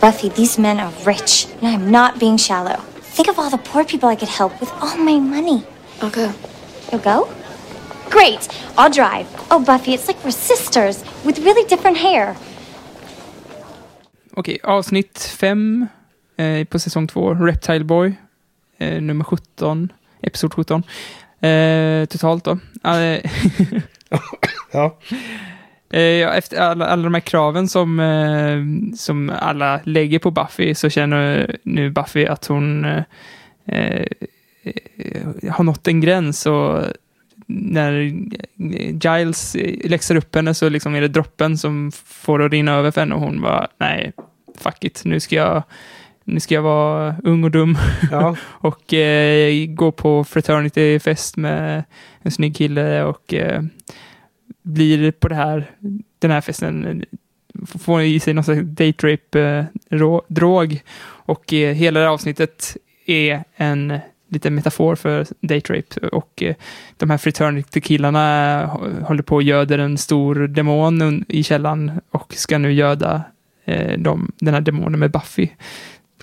Buffy, 0.00 0.28
these 0.28 0.58
men 0.58 0.78
are 0.78 0.92
rich, 1.04 1.46
and 1.60 1.66
I'm 1.66 1.90
not 1.90 2.18
being 2.18 2.36
shallow. 2.36 2.76
Think 3.00 3.28
of 3.28 3.38
all 3.38 3.50
the 3.50 3.58
poor 3.58 3.84
people 3.84 4.08
I 4.08 4.16
could 4.16 4.28
help 4.28 4.60
with 4.60 4.70
all 4.80 4.96
my 4.96 5.18
money. 5.18 5.66
I'll 6.00 6.10
go. 6.10 6.32
You'll 6.92 7.00
go? 7.00 7.34
Great, 8.08 8.48
I'll 8.76 8.90
drive. 8.90 9.26
Oh, 9.50 9.62
Buffy, 9.62 9.94
it's 9.94 10.06
like 10.06 10.22
we're 10.24 10.30
sisters 10.30 11.04
with 11.24 11.38
really 11.40 11.66
different 11.68 11.96
hair. 11.96 12.36
Okej, 14.38 14.58
avsnitt 14.62 15.36
5 15.38 15.86
eh, 16.36 16.64
på 16.64 16.78
säsong 16.78 17.06
2, 17.06 17.34
Reptile 17.34 17.84
Boy, 17.84 18.12
eh, 18.78 19.02
nummer 19.02 19.24
17, 19.24 19.92
episod 20.22 20.54
17. 20.54 20.82
Eh, 21.40 22.04
totalt 22.04 22.44
då. 22.44 22.58
Eh, 22.84 23.20
Ja, 24.72 24.98
Eh, 25.90 26.00
ja, 26.00 26.32
efter 26.32 26.60
alla, 26.60 26.86
alla 26.86 27.02
de 27.02 27.14
här 27.14 27.20
kraven 27.20 27.68
som, 27.68 28.00
eh, 28.00 28.58
som 28.96 29.32
alla 29.40 29.80
lägger 29.84 30.18
på 30.18 30.30
Buffy 30.30 30.74
så 30.74 30.90
känner 30.90 31.56
nu 31.62 31.90
Buffy 31.90 32.26
att 32.26 32.46
hon 32.46 32.84
har 35.50 35.62
nått 35.62 35.88
en 35.88 36.00
gräns 36.00 36.46
och 36.46 36.82
när 37.46 37.92
Giles 39.02 39.56
läxar 39.84 40.16
upp 40.16 40.34
henne 40.34 40.54
så 40.54 40.68
liksom 40.68 40.94
är 40.94 41.00
det 41.00 41.08
droppen 41.08 41.58
som 41.58 41.92
får 42.06 42.42
att 42.42 42.52
rinna 42.52 42.72
över 42.72 42.90
för 42.90 43.00
henne 43.00 43.14
och 43.14 43.20
hon 43.20 43.40
bara 43.40 43.68
nej, 43.78 44.12
fuck 44.60 44.84
it, 44.84 45.02
nu 45.04 45.20
ska 45.20 45.36
jag, 45.36 45.62
nu 46.24 46.40
ska 46.40 46.54
jag 46.54 46.62
vara 46.62 47.16
ung 47.24 47.44
och 47.44 47.50
dum 47.50 47.78
ja. 48.10 48.36
och 48.48 48.94
eh, 48.94 49.66
gå 49.66 49.92
på 49.92 50.24
fraternity-fest 50.24 51.36
med 51.36 51.84
en 52.22 52.30
snygg 52.30 52.56
kille 52.56 53.02
och 53.02 53.34
eh, 53.34 53.62
blir 54.62 55.10
på 55.12 55.28
det 55.28 55.34
här, 55.34 55.70
den 56.18 56.30
här 56.30 56.40
festen, 56.40 56.84
eh, 56.86 57.18
får 57.78 58.02
i 58.02 58.20
sig 58.20 58.34
någon 58.34 58.44
slags 58.44 58.60
date 58.64 59.06
rape-drog 59.06 60.80
och 61.06 61.52
eh, 61.52 61.74
hela 61.74 62.00
det 62.00 62.06
här 62.06 62.12
avsnittet 62.12 62.76
är 63.06 63.44
en 63.56 63.98
liten 64.30 64.54
metafor 64.54 64.94
för 64.94 65.26
date 65.40 65.74
rape 65.74 66.06
och 66.08 66.42
eh, 66.42 66.54
de 66.96 67.10
här 67.10 67.18
fraternity-killarna 67.18 68.20
hå- 68.66 69.02
håller 69.04 69.22
på 69.22 69.34
och 69.34 69.42
göder 69.42 69.78
en 69.78 69.98
stor 69.98 70.34
demon 70.34 71.24
i 71.28 71.42
källan 71.42 72.00
och 72.10 72.34
ska 72.34 72.58
nu 72.58 72.72
göda 72.72 73.22
eh, 73.68 73.98
dem, 73.98 74.32
den 74.38 74.54
här 74.54 74.60
demonen 74.60 75.00
med 75.00 75.10
Buffy 75.10 75.48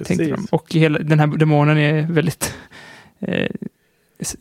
tänkte 0.04 0.26
de. 0.26 0.32
precis. 0.32 0.50
Och 0.52 0.74
hela, 0.74 1.00
den 1.00 1.20
här 1.20 1.28
demonen 1.28 1.78
är 1.78 2.02
väldigt 2.02 2.54
eh, 3.20 3.48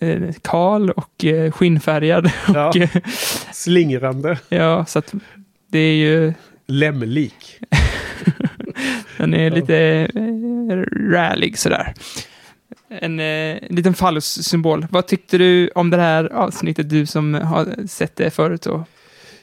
eh, 0.01 0.33
kal 0.43 0.91
och 0.91 1.25
eh, 1.25 1.53
skinnfärgad. 1.53 2.31
Ja. 2.55 2.69
Och, 2.69 2.77
eh, 2.77 2.89
Slingrande, 3.53 4.39
ja, 4.49 4.85
så 4.87 4.99
att 4.99 5.15
det 5.71 5.79
är 5.79 5.95
ju, 5.95 6.33
lämlik. 6.67 7.59
den 9.19 9.35
är 9.35 9.51
lite 9.51 9.77
eh, 10.15 10.77
rälig 11.11 11.59
sådär. 11.59 11.95
En 12.89 13.21
eh, 13.21 13.59
liten 13.71 13.95
fallus-symbol. 13.95 14.87
Vad 14.91 15.07
tyckte 15.07 15.39
du 15.39 15.69
om 15.75 15.91
det 15.91 15.97
här 15.97 16.33
avsnittet, 16.33 16.91
du 16.91 17.07
som 17.07 17.35
har 17.35 17.87
sett 17.87 18.17
det 18.17 18.31
förut? 18.31 18.67
Och, 18.67 18.81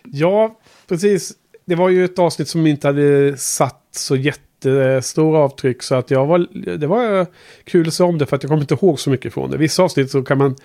Ja, 0.03 0.59
precis. 0.87 1.33
Det 1.71 1.75
var 1.75 1.89
ju 1.89 2.05
ett 2.05 2.19
avsnitt 2.19 2.47
som 2.47 2.67
inte 2.67 2.87
hade 2.87 3.37
satt 3.37 3.83
så 3.91 4.15
jättestora 4.15 5.39
avtryck. 5.39 5.83
Så 5.83 5.95
att 5.95 6.11
jag 6.11 6.25
var, 6.25 6.47
det 6.77 6.87
var 6.87 7.25
kul 7.63 7.87
att 7.87 7.93
se 7.93 8.03
om 8.03 8.17
det 8.17 8.25
för 8.25 8.35
att 8.35 8.43
jag 8.43 8.49
kommer 8.49 8.61
inte 8.61 8.73
ihåg 8.73 8.99
så 8.99 9.09
mycket 9.09 9.33
från 9.33 9.51
det. 9.51 9.57
Vissa 9.57 9.83
avsnitt 9.83 10.11
så 10.11 10.23
kan 10.23 10.37
man 10.37 10.55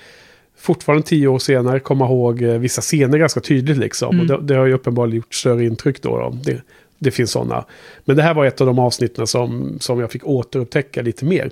fortfarande 0.58 1.06
tio 1.06 1.28
år 1.28 1.38
senare 1.38 1.80
komma 1.80 2.04
ihåg 2.04 2.42
eh, 2.42 2.58
vissa 2.58 2.80
scener 2.80 3.18
ganska 3.18 3.40
tydligt 3.40 3.76
liksom. 3.76 4.14
Mm. 4.14 4.20
Och 4.20 4.26
det, 4.26 4.54
det 4.54 4.58
har 4.60 4.66
ju 4.66 4.72
uppenbarligen 4.72 5.16
gjort 5.16 5.34
större 5.34 5.64
intryck 5.64 6.02
då. 6.02 6.18
då. 6.18 6.38
Det, 6.44 6.62
det 6.98 7.10
finns 7.10 7.30
sådana. 7.30 7.64
Men 8.04 8.16
det 8.16 8.22
här 8.22 8.34
var 8.34 8.46
ett 8.46 8.60
av 8.60 8.66
de 8.66 8.78
avsnitten 8.78 9.26
som, 9.26 9.76
som 9.80 10.00
jag 10.00 10.10
fick 10.10 10.26
återupptäcka 10.26 11.02
lite 11.02 11.24
mer. 11.24 11.50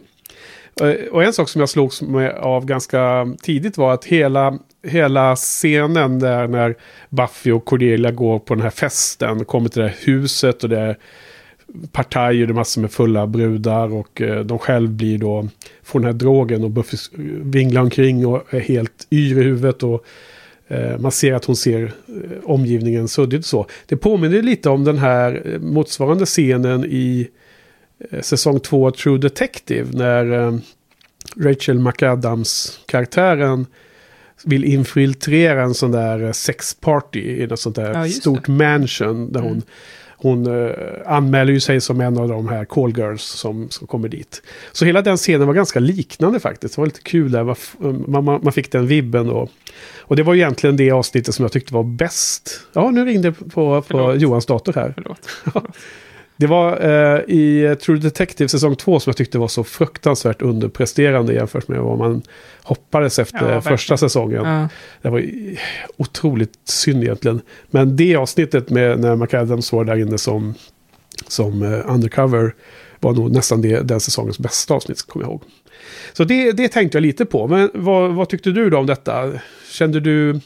Eh, 0.80 1.12
Och 1.12 1.24
en 1.24 1.32
sak 1.32 1.48
som 1.48 1.60
jag 1.60 1.68
slogs 1.68 2.02
med 2.02 2.30
av 2.30 2.66
ganska 2.66 3.32
tidigt 3.42 3.76
var 3.76 3.94
att 3.94 4.04
hela, 4.04 4.58
hela 4.84 5.36
scenen 5.36 6.18
där 6.18 6.48
när 6.48 6.74
Buffy 7.08 7.52
och 7.52 7.64
Cordelia 7.64 8.10
går 8.10 8.38
på 8.38 8.54
den 8.54 8.62
här 8.62 8.70
festen, 8.70 9.44
kommer 9.44 9.68
till 9.68 9.82
det 9.82 9.88
här 9.88 9.96
huset 10.00 10.62
och 10.62 10.68
det 10.70 10.78
är 10.78 10.98
partaj 11.92 12.40
och 12.40 12.46
det 12.46 12.52
är 12.52 12.54
massor 12.54 12.80
med 12.80 12.92
fulla 12.92 13.26
brudar 13.26 13.92
och 13.92 14.20
eh, 14.20 14.44
de 14.44 14.58
själv 14.58 14.90
blir 14.90 15.18
då, 15.18 15.48
får 15.82 16.00
den 16.00 16.06
här 16.06 16.12
drogen 16.12 16.64
och 16.64 16.70
Buffy 16.70 16.96
vinglar 17.42 17.82
omkring 17.82 18.26
och 18.26 18.54
är 18.54 18.60
helt 18.60 19.06
yr 19.10 19.40
i 19.40 19.42
huvudet 19.42 19.82
och 19.82 20.04
eh, 20.68 20.98
man 20.98 21.12
ser 21.12 21.34
att 21.34 21.44
hon 21.44 21.56
ser 21.56 21.82
eh, 21.82 21.90
omgivningen 22.44 23.08
suddigt 23.08 23.46
så. 23.46 23.66
Det 23.86 23.96
påminner 23.96 24.42
lite 24.42 24.70
om 24.70 24.84
den 24.84 24.98
här 24.98 25.58
motsvarande 25.60 26.26
scenen 26.26 26.84
i 26.84 27.28
säsong 28.20 28.60
2 28.60 28.90
True 28.90 29.18
Detective 29.18 29.86
när 29.92 30.52
Rachel 31.36 31.78
McAdams 31.78 32.80
karaktären 32.86 33.66
vill 34.44 34.64
infiltrera 34.64 35.62
en 35.62 35.74
sån 35.74 35.92
där 35.92 36.22
eh, 36.22 36.32
sexparty 36.32 37.20
i 37.42 37.46
något 37.46 37.60
sånt 37.60 37.76
där 37.76 37.94
Ja, 37.94 38.08
stort 38.08 38.48
mansion 38.48 39.32
där 39.32 39.40
hon 39.40 39.50
Mm. 39.52 39.62
hon 40.16 40.46
eh, 40.66 40.70
anmäler 41.06 41.52
ju 41.52 41.60
sig 41.60 41.80
som 41.80 42.00
en 42.00 42.18
av 42.18 42.28
de 42.28 42.48
här 42.48 42.64
call 42.64 42.98
girls 42.98 43.22
som, 43.22 43.70
som 43.70 43.86
kommer 43.86 44.08
dit. 44.08 44.42
Så 44.72 44.84
hela 44.84 45.02
den 45.02 45.16
scenen 45.16 45.46
var 45.46 45.54
ganska 45.54 45.80
liknande 45.80 46.40
faktiskt. 46.40 46.74
Det 46.74 46.80
var 46.80 46.86
lite 46.86 47.00
kul 47.00 47.30
där. 47.32 47.50
f- 47.52 47.76
Man, 47.80 48.24
man, 48.24 48.40
man 48.42 48.52
fick 48.52 48.72
den 48.72 48.86
vibben 48.86 49.26
då. 49.26 49.48
Och 50.00 50.16
det 50.16 50.22
var 50.22 50.34
egentligen 50.34 50.76
det 50.76 50.90
avsnittet 50.90 51.34
som 51.34 51.42
jag 51.44 51.52
tyckte 51.52 51.74
var 51.74 51.82
bäst. 51.84 52.60
Ja, 52.72 52.90
nu 52.90 53.04
ringde 53.04 53.28
det 53.30 53.34
på, 53.34 53.48
på 53.50 53.82
Förlåt. 53.88 54.20
Johans 54.20 54.46
dator 54.46 54.72
här. 54.72 54.94
förlåt. 54.96 55.28
Det 56.44 56.48
var 56.48 56.80
eh, 56.80 57.20
i 57.28 57.76
True 57.80 57.98
Detective 57.98 58.48
säsong 58.48 58.76
2 58.76 59.00
som 59.00 59.10
jag 59.10 59.16
tyckte 59.16 59.38
var 59.38 59.48
så 59.48 59.64
fruktansvärt 59.64 60.42
underpresterande 60.42 61.34
jämfört 61.34 61.68
med 61.68 61.80
vad 61.80 61.98
man 61.98 62.22
hoppades 62.62 63.18
efter 63.18 63.52
Ja, 63.52 63.60
första 63.60 63.96
säsongen. 63.96 64.44
Ja. 64.44 64.68
Det 65.02 65.10
var 65.10 65.24
otroligt 65.96 66.52
synd 66.64 67.04
egentligen. 67.04 67.40
Men 67.70 67.96
det 67.96 68.16
avsnittet 68.16 68.70
med 68.70 69.00
när 69.00 69.16
McAdams 69.16 69.72
var 69.72 69.84
där 69.84 69.96
inne 69.96 70.18
som, 70.18 70.54
som 71.28 71.62
eh, 71.62 71.80
undercover 71.86 72.54
var 73.00 73.12
nog 73.12 73.32
nästan 73.32 73.62
det, 73.62 73.80
den 73.80 74.00
säsongens 74.00 74.38
bästa 74.38 74.74
avsnitt, 74.74 75.02
kommer 75.02 75.26
jag 75.26 75.30
ihåg. 75.30 75.42
Så 76.12 76.24
det, 76.24 76.52
det 76.52 76.68
tänkte 76.68 76.98
jag 76.98 77.02
lite 77.02 77.24
på. 77.24 77.46
Men 77.46 77.70
vad, 77.74 78.14
vad 78.14 78.28
tyckte 78.28 78.50
du 78.50 78.70
då 78.70 78.78
om 78.78 78.86
detta? 78.86 79.32
Kände 79.70 80.00
du... 80.00 80.40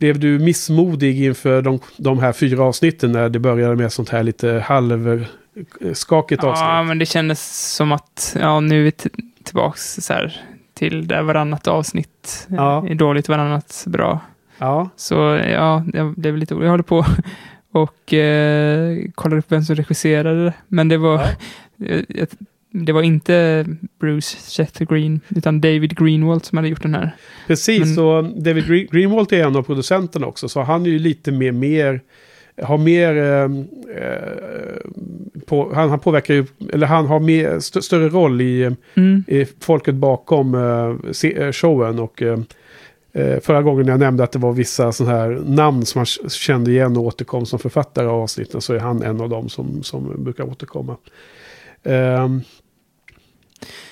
Blev 0.00 0.18
du 0.20 0.38
missmodig 0.38 1.24
inför 1.24 1.62
de, 1.62 1.80
de 1.96 2.18
här 2.18 2.32
fyra 2.32 2.64
avsnitten 2.64 3.12
när 3.12 3.28
det 3.28 3.38
började 3.38 3.76
med 3.76 3.92
sånt 3.92 4.08
här 4.08 4.22
lite 4.22 4.64
halvskakigt 4.66 6.42
Ja, 6.42 6.48
avsnitt? 6.50 6.88
men 6.88 6.98
det 6.98 7.06
kändes 7.06 7.74
som 7.76 7.92
att 7.92 8.36
ja, 8.40 8.60
nu 8.60 8.80
är 8.80 8.84
vi 8.84 8.92
t- 8.92 9.10
tillbaks 9.44 9.94
så 9.94 10.12
här, 10.12 10.40
till 10.74 11.08
där 11.08 11.22
varannat 11.22 11.68
avsnitt 11.68 12.46
Ja. 12.50 12.86
är 12.88 12.94
dåligt, 12.94 13.28
varannat 13.28 13.84
bra. 13.86 14.20
Ja, 14.58 14.88
Så 14.96 15.14
ja, 15.52 15.84
jag 15.92 16.14
blev 16.14 16.36
lite 16.36 16.54
orolig. 16.54 16.66
Jag 16.66 16.70
håller 16.70 16.82
på 16.84 17.04
och 17.72 18.14
eh, 18.14 18.96
kollade 19.14 19.38
upp 19.38 19.52
vem 19.52 19.62
som 19.62 19.76
regisserade 19.76 20.44
det. 20.44 20.52
Men 20.68 20.88
det 20.88 20.96
var, 20.96 21.14
eh, 21.84 22.02
ett- 22.08 22.36
det 22.72 22.92
var 22.92 23.02
inte 23.02 23.66
Bruce 24.00 24.36
Seth 24.38 24.82
Green, 24.84 25.20
utan 25.28 25.60
David 25.60 25.98
Greenwald 25.98 26.44
som 26.44 26.58
hade 26.58 26.68
gjort 26.68 26.82
den 26.82 26.94
här. 26.94 27.10
precis. 27.46 27.96
Men- 27.96 28.04
Och 28.04 28.24
David 28.42 28.64
Gre- 28.64 28.88
Greenwald 28.92 29.32
är 29.32 29.44
en 29.46 29.56
av 29.56 29.62
producenterna 29.62 30.26
också. 30.26 30.48
Så 30.48 30.60
han 30.62 30.86
är 30.86 30.90
ju 30.90 30.98
lite 30.98 31.32
mer, 31.32 31.52
mer 31.52 32.00
har 32.62 32.78
mer... 32.78 33.16
Eh, 33.16 33.44
eh, 33.96 34.80
på, 35.46 35.72
han, 35.74 35.90
han 35.90 35.98
påverkar 36.00 36.34
ju, 36.34 36.46
eller 36.72 36.86
han 36.86 37.06
har 37.06 37.20
mer, 37.20 37.56
st 37.56 37.82
större 37.82 38.08
roll 38.08 38.40
i, 38.40 38.70
Mm. 38.94 39.24
i 39.28 39.46
folket 39.60 39.94
bakom 39.94 40.54
eh, 40.54 41.30
eh, 41.30 41.52
showen. 41.52 41.98
Och 41.98 42.22
eh, 42.22 42.38
Eh, 43.12 43.40
förra 43.40 43.62
gången 43.62 43.86
jag 43.86 44.00
nämnde 44.00 44.24
att 44.24 44.32
det 44.32 44.38
var 44.38 44.52
vissa 44.52 44.92
sådana 44.92 45.16
här 45.18 45.28
namn 45.46 45.84
som 45.86 45.98
man 45.98 46.06
kände 46.28 46.70
igen 46.70 46.96
och 46.96 47.02
återkom 47.02 47.46
som 47.46 47.58
författare 47.58 48.06
av 48.06 48.20
avsnitten 48.22 48.60
så 48.60 48.74
är 48.74 48.78
han 48.78 49.02
en 49.02 49.20
av 49.20 49.28
dem 49.28 49.48
som, 49.48 49.82
som 49.82 50.24
brukar 50.24 50.44
återkomma. 50.44 50.96
Um, 51.82 52.42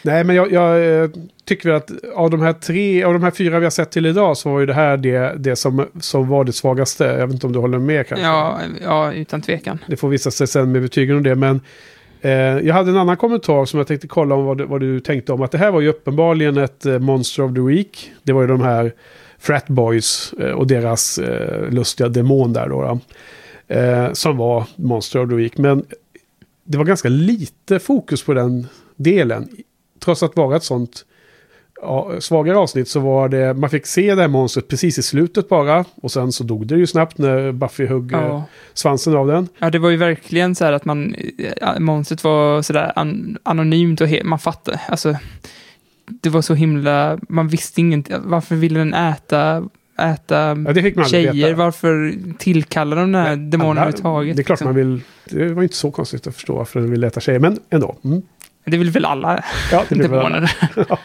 nej, 0.02 0.24
men 0.24 0.36
jag, 0.36 0.52
jag, 0.52 1.02
eh, 1.02 1.10
tycker 1.44 1.70
att 1.70 1.90
av 2.14 2.30
de 2.30 2.40
här 2.40 2.52
tre, 2.52 3.04
av 3.04 3.12
de 3.12 3.22
här 3.22 3.30
fyra 3.30 3.58
vi 3.58 3.66
har 3.66 3.70
sett 3.70 3.90
till 3.90 4.06
idag 4.06 4.36
så 4.36 4.50
var 4.50 4.60
ju 4.60 4.66
det 4.66 4.74
här 4.74 4.96
det, 4.96 5.34
det 5.38 5.56
som, 5.56 5.86
som 6.00 6.28
var 6.28 6.44
det 6.44 6.52
svagaste. 6.52 7.04
Jag 7.04 7.26
vet 7.26 7.34
inte 7.34 7.46
om 7.46 7.52
du 7.52 7.58
håller 7.58 7.78
med 7.78 8.06
kanske? 8.06 8.26
Ja, 8.26 8.60
ja 8.82 9.12
utan 9.12 9.42
tvekan. 9.42 9.78
Det 9.86 9.96
får 9.96 10.08
visa 10.08 10.30
sig 10.30 10.46
sen 10.46 10.72
med 10.72 10.82
betygen 10.82 11.16
om 11.16 11.22
det, 11.22 11.34
men 11.34 11.60
eh, 12.20 12.32
jag 12.32 12.74
hade 12.74 12.90
en 12.90 12.96
annan 12.96 13.16
kommentar 13.16 13.64
som 13.64 13.78
jag 13.78 13.86
tänkte 13.86 14.08
kolla 14.08 14.34
om 14.34 14.44
vad 14.44 14.58
du, 14.58 14.64
vad 14.64 14.80
du 14.80 15.00
tänkte 15.00 15.32
om. 15.32 15.42
Att 15.42 15.50
det 15.50 15.58
här 15.58 15.70
var 15.70 15.80
ju 15.80 15.88
uppenbarligen 15.88 16.56
ett 16.56 16.86
eh, 16.86 16.98
Monster 16.98 17.42
of 17.42 17.54
the 17.54 17.60
Week. 17.60 18.12
Det 18.22 18.32
var 18.32 18.40
ju 18.40 18.48
de 18.48 18.60
här 18.60 18.92
Frat 19.38 19.68
Boys 19.68 20.34
eh, 20.40 20.50
och 20.50 20.66
deras 20.66 21.18
eh, 21.18 21.70
lustiga 21.70 22.08
demon 22.08 22.52
där 22.52 22.68
då. 22.68 22.82
då 22.82 22.98
eh, 23.74 24.12
som 24.12 24.36
var 24.36 24.64
Monster 24.76 25.22
of 25.22 25.30
the 25.30 25.36
Week. 25.36 25.58
Men 25.58 25.84
det 26.68 26.78
var 26.78 26.84
ganska 26.84 27.08
lite 27.08 27.78
fokus 27.78 28.22
på 28.22 28.34
den 28.34 28.66
delen. 28.96 29.48
Trots 30.00 30.22
att 30.22 30.36
vara 30.36 30.56
ett 30.56 30.64
sånt 30.64 31.04
ja, 31.82 32.20
svagare 32.20 32.58
avsnitt 32.58 32.88
så 32.88 33.00
var 33.00 33.28
det, 33.28 33.54
man 33.54 33.70
fick 33.70 33.86
se 33.86 34.14
det 34.14 34.20
här 34.20 34.28
monstret 34.28 34.68
precis 34.68 34.98
i 34.98 35.02
slutet 35.02 35.48
bara. 35.48 35.84
Och 36.02 36.12
sen 36.12 36.32
så 36.32 36.44
dog 36.44 36.66
det 36.66 36.76
ju 36.76 36.86
snabbt 36.86 37.18
när 37.18 37.52
Buffy 37.52 37.86
högg 37.86 38.12
ja. 38.12 38.44
svansen 38.74 39.16
av 39.16 39.26
den. 39.26 39.48
Ja, 39.58 39.70
det 39.70 39.78
var 39.78 39.90
ju 39.90 39.96
verkligen 39.96 40.54
så 40.54 40.64
här 40.64 40.72
att 40.72 40.84
man, 40.84 41.14
monstret 41.78 42.24
var 42.24 42.62
sådär 42.62 42.92
an, 42.96 43.38
anonymt 43.42 44.00
och 44.00 44.08
man 44.24 44.38
fattade, 44.38 44.80
alltså 44.88 45.16
det 46.06 46.28
var 46.28 46.42
så 46.42 46.54
himla, 46.54 47.18
man 47.28 47.48
visste 47.48 47.80
ingenting, 47.80 48.16
varför 48.24 48.54
ville 48.54 48.78
den 48.78 48.94
äta 48.94 49.68
äta 49.98 50.56
ja, 50.96 51.04
tjejer, 51.04 51.54
varför 51.54 52.14
tillkallar 52.38 52.96
de 52.96 53.12
den 53.12 53.22
här 53.22 53.36
demonen 53.36 53.78
överhuvudtaget? 53.78 54.36
Det 54.36 54.42
är 54.42 54.44
klart 54.44 54.60
liksom. 54.60 54.66
man 54.66 54.74
vill, 54.74 55.00
det 55.24 55.54
var 55.54 55.62
inte 55.62 55.76
så 55.76 55.90
konstigt 55.90 56.26
att 56.26 56.34
förstå 56.34 56.54
varför 56.54 56.80
den 56.80 56.90
vill 56.90 57.04
äta 57.04 57.20
tjejer, 57.20 57.38
men 57.38 57.58
ändå. 57.70 57.96
Mm. 58.04 58.22
Det 58.64 58.76
vill 58.76 58.90
väl 58.90 59.04
alla 59.04 59.44
ja, 59.72 59.84
det 59.88 59.94
demoner? 59.94 60.40
Väl 60.40 60.86
ja, 60.88 60.98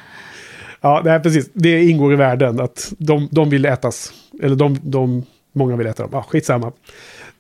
ja 0.81 1.01
nej, 1.05 1.19
precis. 1.19 1.49
Det 1.53 1.83
ingår 1.83 2.13
i 2.13 2.15
världen 2.15 2.59
att 2.59 2.93
de, 2.97 3.27
de 3.31 3.49
vill 3.49 3.65
ätas. 3.65 4.13
Eller 4.41 4.55
de, 4.55 4.79
de, 4.83 5.25
många 5.53 5.75
vill 5.75 5.87
äta 5.87 6.03
dem. 6.03 6.09
Ja, 6.13 6.25
skitsamma. 6.29 6.71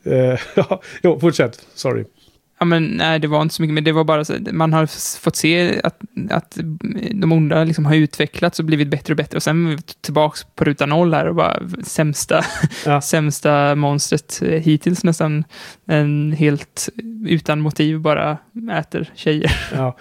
Uh, 0.07 0.13
ja, 0.55 0.81
jo, 1.03 1.19
fortsätt. 1.19 1.65
Sorry. 1.73 2.05
Ja, 2.59 2.65
men 2.65 2.83
nej, 2.83 3.19
det 3.19 3.27
var 3.27 3.41
inte 3.41 3.55
så 3.55 3.61
mycket, 3.61 3.73
men 3.73 3.83
det 3.83 3.91
var 3.91 4.03
bara 4.03 4.25
så 4.25 4.33
man 4.51 4.73
har 4.73 4.85
fått 5.19 5.35
se 5.35 5.81
att, 5.83 6.01
att 6.29 6.57
de 7.11 7.31
onda 7.31 7.63
liksom 7.63 7.85
har 7.85 7.95
utvecklats 7.95 8.59
och 8.59 8.65
blivit 8.65 8.87
bättre 8.87 9.13
och 9.13 9.17
bättre 9.17 9.35
och 9.35 9.43
sen 9.43 9.77
tillbaka 10.01 10.37
på 10.55 10.63
ruta 10.63 10.85
noll 10.85 11.13
här 11.13 11.27
och 11.27 11.35
bara 11.35 11.59
sämsta, 11.83 12.45
ja. 12.85 13.01
sämsta 13.01 13.75
monstret 13.75 14.43
hittills 14.43 15.03
nästan 15.03 15.43
en 15.85 16.31
helt 16.31 16.89
utan 17.27 17.59
motiv 17.59 17.99
bara 17.99 18.37
äter 18.71 19.11
tjejer. 19.15 19.51
Ja, 19.75 19.97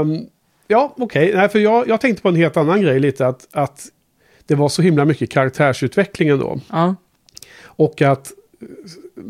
um, 0.00 0.26
ja 0.66 0.94
okej, 0.98 1.34
okay. 1.34 1.48
för 1.48 1.58
jag, 1.58 1.88
jag 1.88 2.00
tänkte 2.00 2.22
på 2.22 2.28
en 2.28 2.36
helt 2.36 2.56
annan 2.56 2.82
grej 2.82 3.00
lite 3.00 3.26
att, 3.26 3.48
att 3.52 3.86
det 4.46 4.54
var 4.54 4.68
så 4.68 4.82
himla 4.82 5.04
mycket 5.04 5.30
karaktärsutveckling 5.30 6.28
ändå. 6.28 6.60
Ja. 6.70 6.94
Och 7.64 8.02
att 8.02 8.32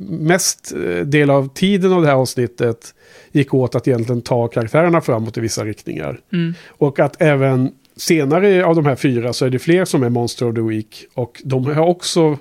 mest 0.09 0.73
eh, 0.73 1.07
del 1.07 1.31
av 1.31 1.49
tiden 1.55 1.93
av 1.93 2.03
det 2.03 2.09
här 2.09 2.15
avsnittet 2.15 2.95
gick 3.33 3.55
åt 3.55 3.75
att 3.75 3.89
egentligen 3.89 4.23
ta 4.23 4.49
karaktärerna 4.49 5.01
framåt 5.01 5.39
i 5.39 5.41
vissa 5.41 5.65
riktningar. 5.65 6.21
Mm. 6.33 6.55
Och 6.69 7.01
att 7.01 7.23
även 7.23 7.73
senare 7.97 8.65
av 8.65 8.75
de 8.75 8.87
här 8.87 8.97
fyra 8.97 9.33
så 9.33 9.47
är 9.47 9.51
det 9.51 9.59
fler 9.59 9.85
som 9.85 10.03
är 10.03 10.09
Monster 10.09 10.49
of 10.49 10.55
the 10.55 10.61
Week. 10.61 11.07
Och 11.15 11.43
de 11.45 11.67
har 11.67 11.87
också 11.87 12.39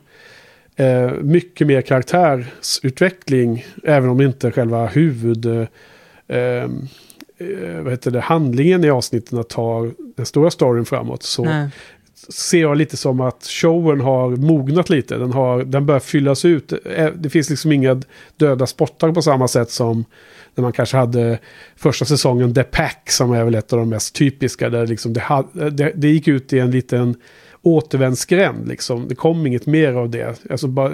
eh, 0.76 1.12
mycket 1.22 1.68
mer 1.68 1.82
karaktärsutveckling. 1.82 3.66
Även 3.84 4.10
om 4.10 4.22
inte 4.22 4.52
själva 4.52 4.86
huvud... 4.86 5.46
Eh, 5.46 5.68
eh, 6.28 6.70
vad 7.82 7.92
heter 7.92 8.12
det, 8.12 8.20
handlingen 8.20 8.84
i 8.84 8.90
avsnitten 8.90 9.44
tar 9.44 9.92
den 10.16 10.26
stora 10.26 10.52
storyn 10.52 10.86
framåt. 10.86 11.24
Så 11.24 11.44
Nej 11.44 11.70
ser 12.30 12.62
jag 12.62 12.78
lite 12.78 12.98
som 12.98 13.22
att 13.22 13.44
showen 13.44 14.02
har 14.02 14.30
mognat 14.30 14.90
lite. 14.90 15.18
Den, 15.18 15.34
har, 15.34 15.64
den 15.64 15.86
börjar 15.86 16.00
fyllas 16.00 16.46
ut. 16.46 16.74
Eh, 16.86 17.08
det 17.16 17.30
finns 17.30 17.50
liksom 17.50 17.72
inga 17.72 18.02
döda 18.38 18.68
spottar 18.68 19.12
på 19.12 19.22
samma 19.22 19.48
sätt 19.48 19.72
som 19.72 20.06
när 20.56 20.62
man 20.62 20.72
kanske 20.72 20.98
hade 20.98 21.40
första 21.76 22.06
säsongen 22.06 22.54
The 22.54 22.64
Pack 22.64 23.12
som 23.12 23.32
är 23.32 23.44
väl 23.44 23.56
ett 23.56 23.74
av 23.74 23.80
de 23.80 23.90
mest 23.90 24.16
typiska. 24.16 24.70
Där 24.70 24.88
liksom 24.88 25.14
det, 25.14 25.46
det, 25.70 25.92
det 25.96 26.08
gick 26.08 26.28
ut 26.28 26.54
i 26.54 26.60
en 26.60 26.72
liten 26.72 27.16
återvändsgränd. 27.62 28.68
Liksom. 28.68 29.08
Det 29.08 29.16
kom 29.16 29.48
inget 29.48 29.66
mer 29.66 29.94
av 29.94 30.10
det. 30.10 30.46
Alltså 30.50 30.68
bara, 30.68 30.94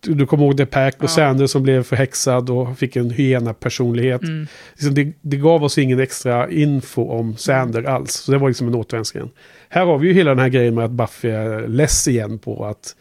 du 0.00 0.26
kommer 0.26 0.44
ihåg 0.44 0.56
The 0.56 0.66
Pack 0.66 0.96
och 0.96 1.04
ja. 1.04 1.08
Sanders 1.08 1.50
som 1.50 1.62
blev 1.62 1.82
förhäxad 1.82 2.50
och 2.50 2.78
fick 2.78 2.96
en 2.96 3.10
hyena-personlighet. 3.10 4.22
Mm. 4.22 4.46
Liksom 4.72 4.94
det, 4.94 5.12
det, 5.20 5.36
gav 5.36 5.64
oss 5.64 5.78
ingen 5.78 6.00
extra 6.00 6.50
info 6.50 7.10
om 7.10 7.36
Sander 7.36 7.82
alls. 7.82 8.12
Så 8.12 8.32
det 8.32 8.38
var 8.38 8.48
liksom 8.48 8.68
en 8.68 8.74
återvändsgränd. 8.74 9.30
Här 9.68 9.86
har 9.86 9.98
vi 9.98 10.08
ju 10.08 10.14
hela 10.14 10.30
den 10.30 10.38
här 10.38 10.48
grejen 10.48 10.74
med 10.74 10.84
att 10.84 10.90
Buffy 10.90 11.28
är 11.28 11.68
less 11.68 12.08
igen 12.08 12.38
på 12.38 12.64
att 12.64 12.96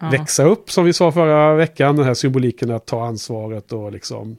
ja. 0.00 0.10
växa 0.10 0.44
upp, 0.44 0.70
som 0.70 0.84
vi 0.84 0.92
sa 0.92 1.12
förra 1.12 1.54
veckan. 1.54 1.96
Den 1.96 2.04
här 2.04 2.14
symboliken 2.14 2.70
att 2.70 2.86
ta 2.86 3.06
ansvaret 3.06 3.72
och 3.72 3.92
liksom... 3.92 4.36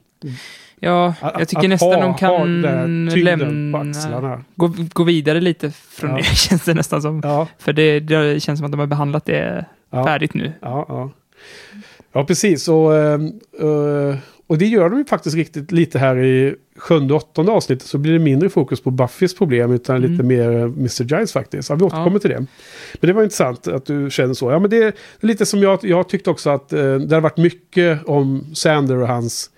Ja, 0.80 1.14
jag 1.20 1.48
tycker 1.48 1.62
att, 1.62 1.68
nästan 1.68 1.94
ha, 1.94 2.00
de 2.00 2.14
kan 2.14 2.62
lämna... 3.24 4.44
Gå, 4.56 4.74
gå 4.92 5.04
vidare 5.04 5.40
lite 5.40 5.70
från 5.70 6.10
ja. 6.10 6.16
det, 6.16 6.22
känns 6.36 6.64
det 6.64 6.74
nästan 6.74 7.02
som. 7.02 7.20
Ja. 7.24 7.48
För 7.58 7.72
det, 7.72 8.00
det, 8.00 8.42
känns 8.42 8.58
som 8.58 8.66
att 8.66 8.72
de 8.72 8.80
har 8.80 8.86
behandlat 8.86 9.24
det 9.24 9.64
färdigt 9.90 10.34
nu. 10.34 10.52
Ja, 10.60 10.86
ja. 10.88 11.10
Ja 12.12 12.24
precis. 12.24 12.68
Och, 12.68 12.90
uh, 12.90 14.16
och 14.46 14.58
det 14.58 14.66
gör 14.66 14.90
de 14.90 14.98
ju 14.98 15.04
faktiskt 15.04 15.36
riktigt 15.36 15.72
lite 15.72 15.98
här 15.98 16.24
i 16.24 16.54
sjunde 16.76 17.14
och 17.14 17.22
åttonde 17.22 17.52
avsnittet 17.52 17.88
så 17.88 17.98
blir 17.98 18.12
det 18.12 18.18
mindre 18.18 18.48
fokus 18.48 18.80
på 18.80 18.90
Buffys 18.90 19.34
problem 19.34 19.72
utan 19.72 19.96
mm. 19.96 20.10
lite 20.10 20.22
mer 20.22 20.50
Mr. 20.62 21.02
Giles 21.02 21.32
faktiskt. 21.32 21.70
Ja, 21.70 21.76
vi 21.76 21.84
återkommer 21.84 22.12
ja. 22.12 22.18
till 22.18 22.30
det. 22.30 22.46
Men 23.00 23.08
det 23.08 23.12
var 23.12 23.22
intressant 23.22 23.68
att 23.68 23.86
du 23.86 24.10
känner 24.10 24.34
så. 24.34 24.50
Ja, 24.50 24.58
men 24.58 24.70
det 24.70 24.76
är 24.82 24.92
lite 25.20 25.46
som 25.46 25.60
jag, 25.60 25.78
jag 25.82 26.08
tyckte 26.08 26.30
också 26.30 26.50
att 26.50 26.72
eh, 26.72 26.94
det 26.94 27.16
har 27.16 27.20
varit 27.20 27.36
mycket 27.36 28.04
om 28.04 28.54
Sander 28.54 28.96
och 28.96 29.08
hans 29.08 29.50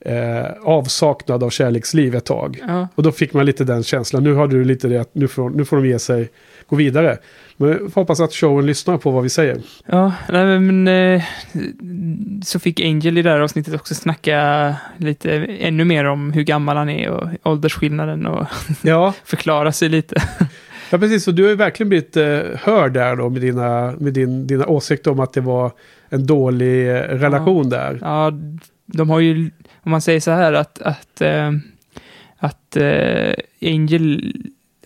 eh, 0.00 0.52
avsaknad 0.62 1.42
av 1.42 1.50
kärleksliv 1.50 2.14
ett 2.14 2.24
tag. 2.24 2.60
Ja. 2.68 2.88
Och 2.94 3.02
då 3.02 3.12
fick 3.12 3.32
man 3.32 3.46
lite 3.46 3.64
den 3.64 3.82
känslan. 3.82 4.24
Nu 4.24 4.34
har 4.34 4.48
du 4.48 4.64
lite 4.64 4.88
det 4.88 5.00
att 5.00 5.14
nu 5.14 5.28
får, 5.28 5.50
nu 5.50 5.64
får 5.64 5.76
de 5.76 5.86
ge 5.86 5.98
sig, 5.98 6.28
gå 6.66 6.76
vidare. 6.76 7.18
Men 7.60 7.68
jag 7.68 7.90
hoppas 7.94 8.20
att 8.20 8.34
showen 8.34 8.66
lyssnar 8.66 8.98
på 8.98 9.10
vad 9.10 9.22
vi 9.22 9.28
säger. 9.28 9.60
Ja, 9.86 10.12
nej, 10.28 10.60
men 10.60 10.88
eh, 10.88 11.22
så 12.44 12.58
fick 12.58 12.80
Angel 12.80 13.18
i 13.18 13.22
det 13.22 13.30
här 13.30 13.40
avsnittet 13.40 13.74
också 13.74 13.94
snacka 13.94 14.76
lite 14.96 15.32
ännu 15.44 15.84
mer 15.84 16.04
om 16.04 16.32
hur 16.32 16.42
gammal 16.42 16.76
han 16.76 16.88
är 16.88 17.10
och 17.10 17.28
åldersskillnaden 17.42 18.26
och 18.26 18.46
ja. 18.82 19.14
förklara 19.24 19.72
sig 19.72 19.88
lite. 19.88 20.16
Ja, 20.92 20.98
precis. 20.98 21.28
Och 21.28 21.34
du 21.34 21.42
har 21.42 21.50
ju 21.50 21.56
verkligen 21.56 21.88
blivit 21.88 22.16
eh, 22.16 22.40
hörd 22.54 22.92
där 22.92 23.16
då 23.16 23.30
med, 23.30 23.40
dina, 23.40 23.94
med 23.98 24.12
din, 24.12 24.46
dina 24.46 24.66
åsikter 24.66 25.10
om 25.10 25.20
att 25.20 25.32
det 25.32 25.40
var 25.40 25.72
en 26.08 26.26
dålig 26.26 26.90
eh, 26.90 26.94
relation 26.94 27.68
ja. 27.70 27.76
där. 27.76 27.98
Ja, 28.00 28.32
de 28.86 29.10
har 29.10 29.20
ju, 29.20 29.50
om 29.82 29.90
man 29.90 30.00
säger 30.00 30.20
så 30.20 30.30
här 30.30 30.52
att, 30.52 30.82
att, 30.82 31.20
äh, 31.20 31.52
att 32.38 32.76
äh, 32.76 33.34
Angel, 33.62 34.32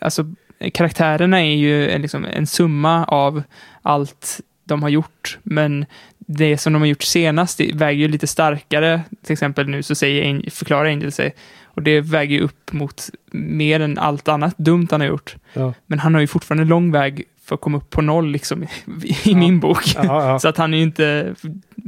alltså 0.01 0.27
karaktärerna 0.71 1.41
är 1.41 1.55
ju 1.55 1.91
en, 1.91 2.03
liksom, 2.03 2.25
en 2.25 2.47
summa 2.47 3.05
av 3.05 3.43
allt 3.83 4.41
de 4.65 4.83
har 4.83 4.89
gjort, 4.89 5.39
men 5.43 5.87
det 6.19 6.59
som 6.59 6.73
de 6.73 6.83
har 6.83 6.87
gjort 6.87 7.03
senast 7.03 7.61
väger 7.61 8.01
ju 8.01 8.09
lite 8.09 8.27
starkare. 8.27 9.01
Till 9.23 9.33
exempel 9.33 9.69
nu 9.69 9.83
så 9.83 9.95
säger, 9.95 10.51
förklarar 10.51 10.85
Angel 10.85 11.13
sig, 11.13 11.35
och 11.65 11.83
det 11.83 12.01
väger 12.01 12.37
ju 12.37 12.41
upp 12.41 12.73
mot 12.73 13.11
mer 13.33 13.81
än 13.81 13.99
allt 13.99 14.29
annat 14.29 14.59
dumt 14.59 14.89
han 14.91 15.01
har 15.01 15.09
gjort. 15.09 15.37
Ja. 15.53 15.75
Men 15.87 15.99
han 15.99 16.15
har 16.15 16.21
ju 16.21 16.27
fortfarande 16.27 16.65
lång 16.65 16.93
väg 16.93 17.25
för 17.45 17.55
att 17.55 17.61
komma 17.61 17.79
upp 17.79 17.91
på 17.91 18.03
noll 18.03 18.31
liksom, 18.31 18.63
i, 18.63 18.69
i 19.07 19.17
ja. 19.25 19.37
min 19.37 19.61
bok. 19.61 19.95
Ja, 19.97 20.39
så 20.43 20.49
att 20.49 20.57
han 20.57 20.75
är 20.75 20.79
ju 20.79 20.83
inte 20.83 21.35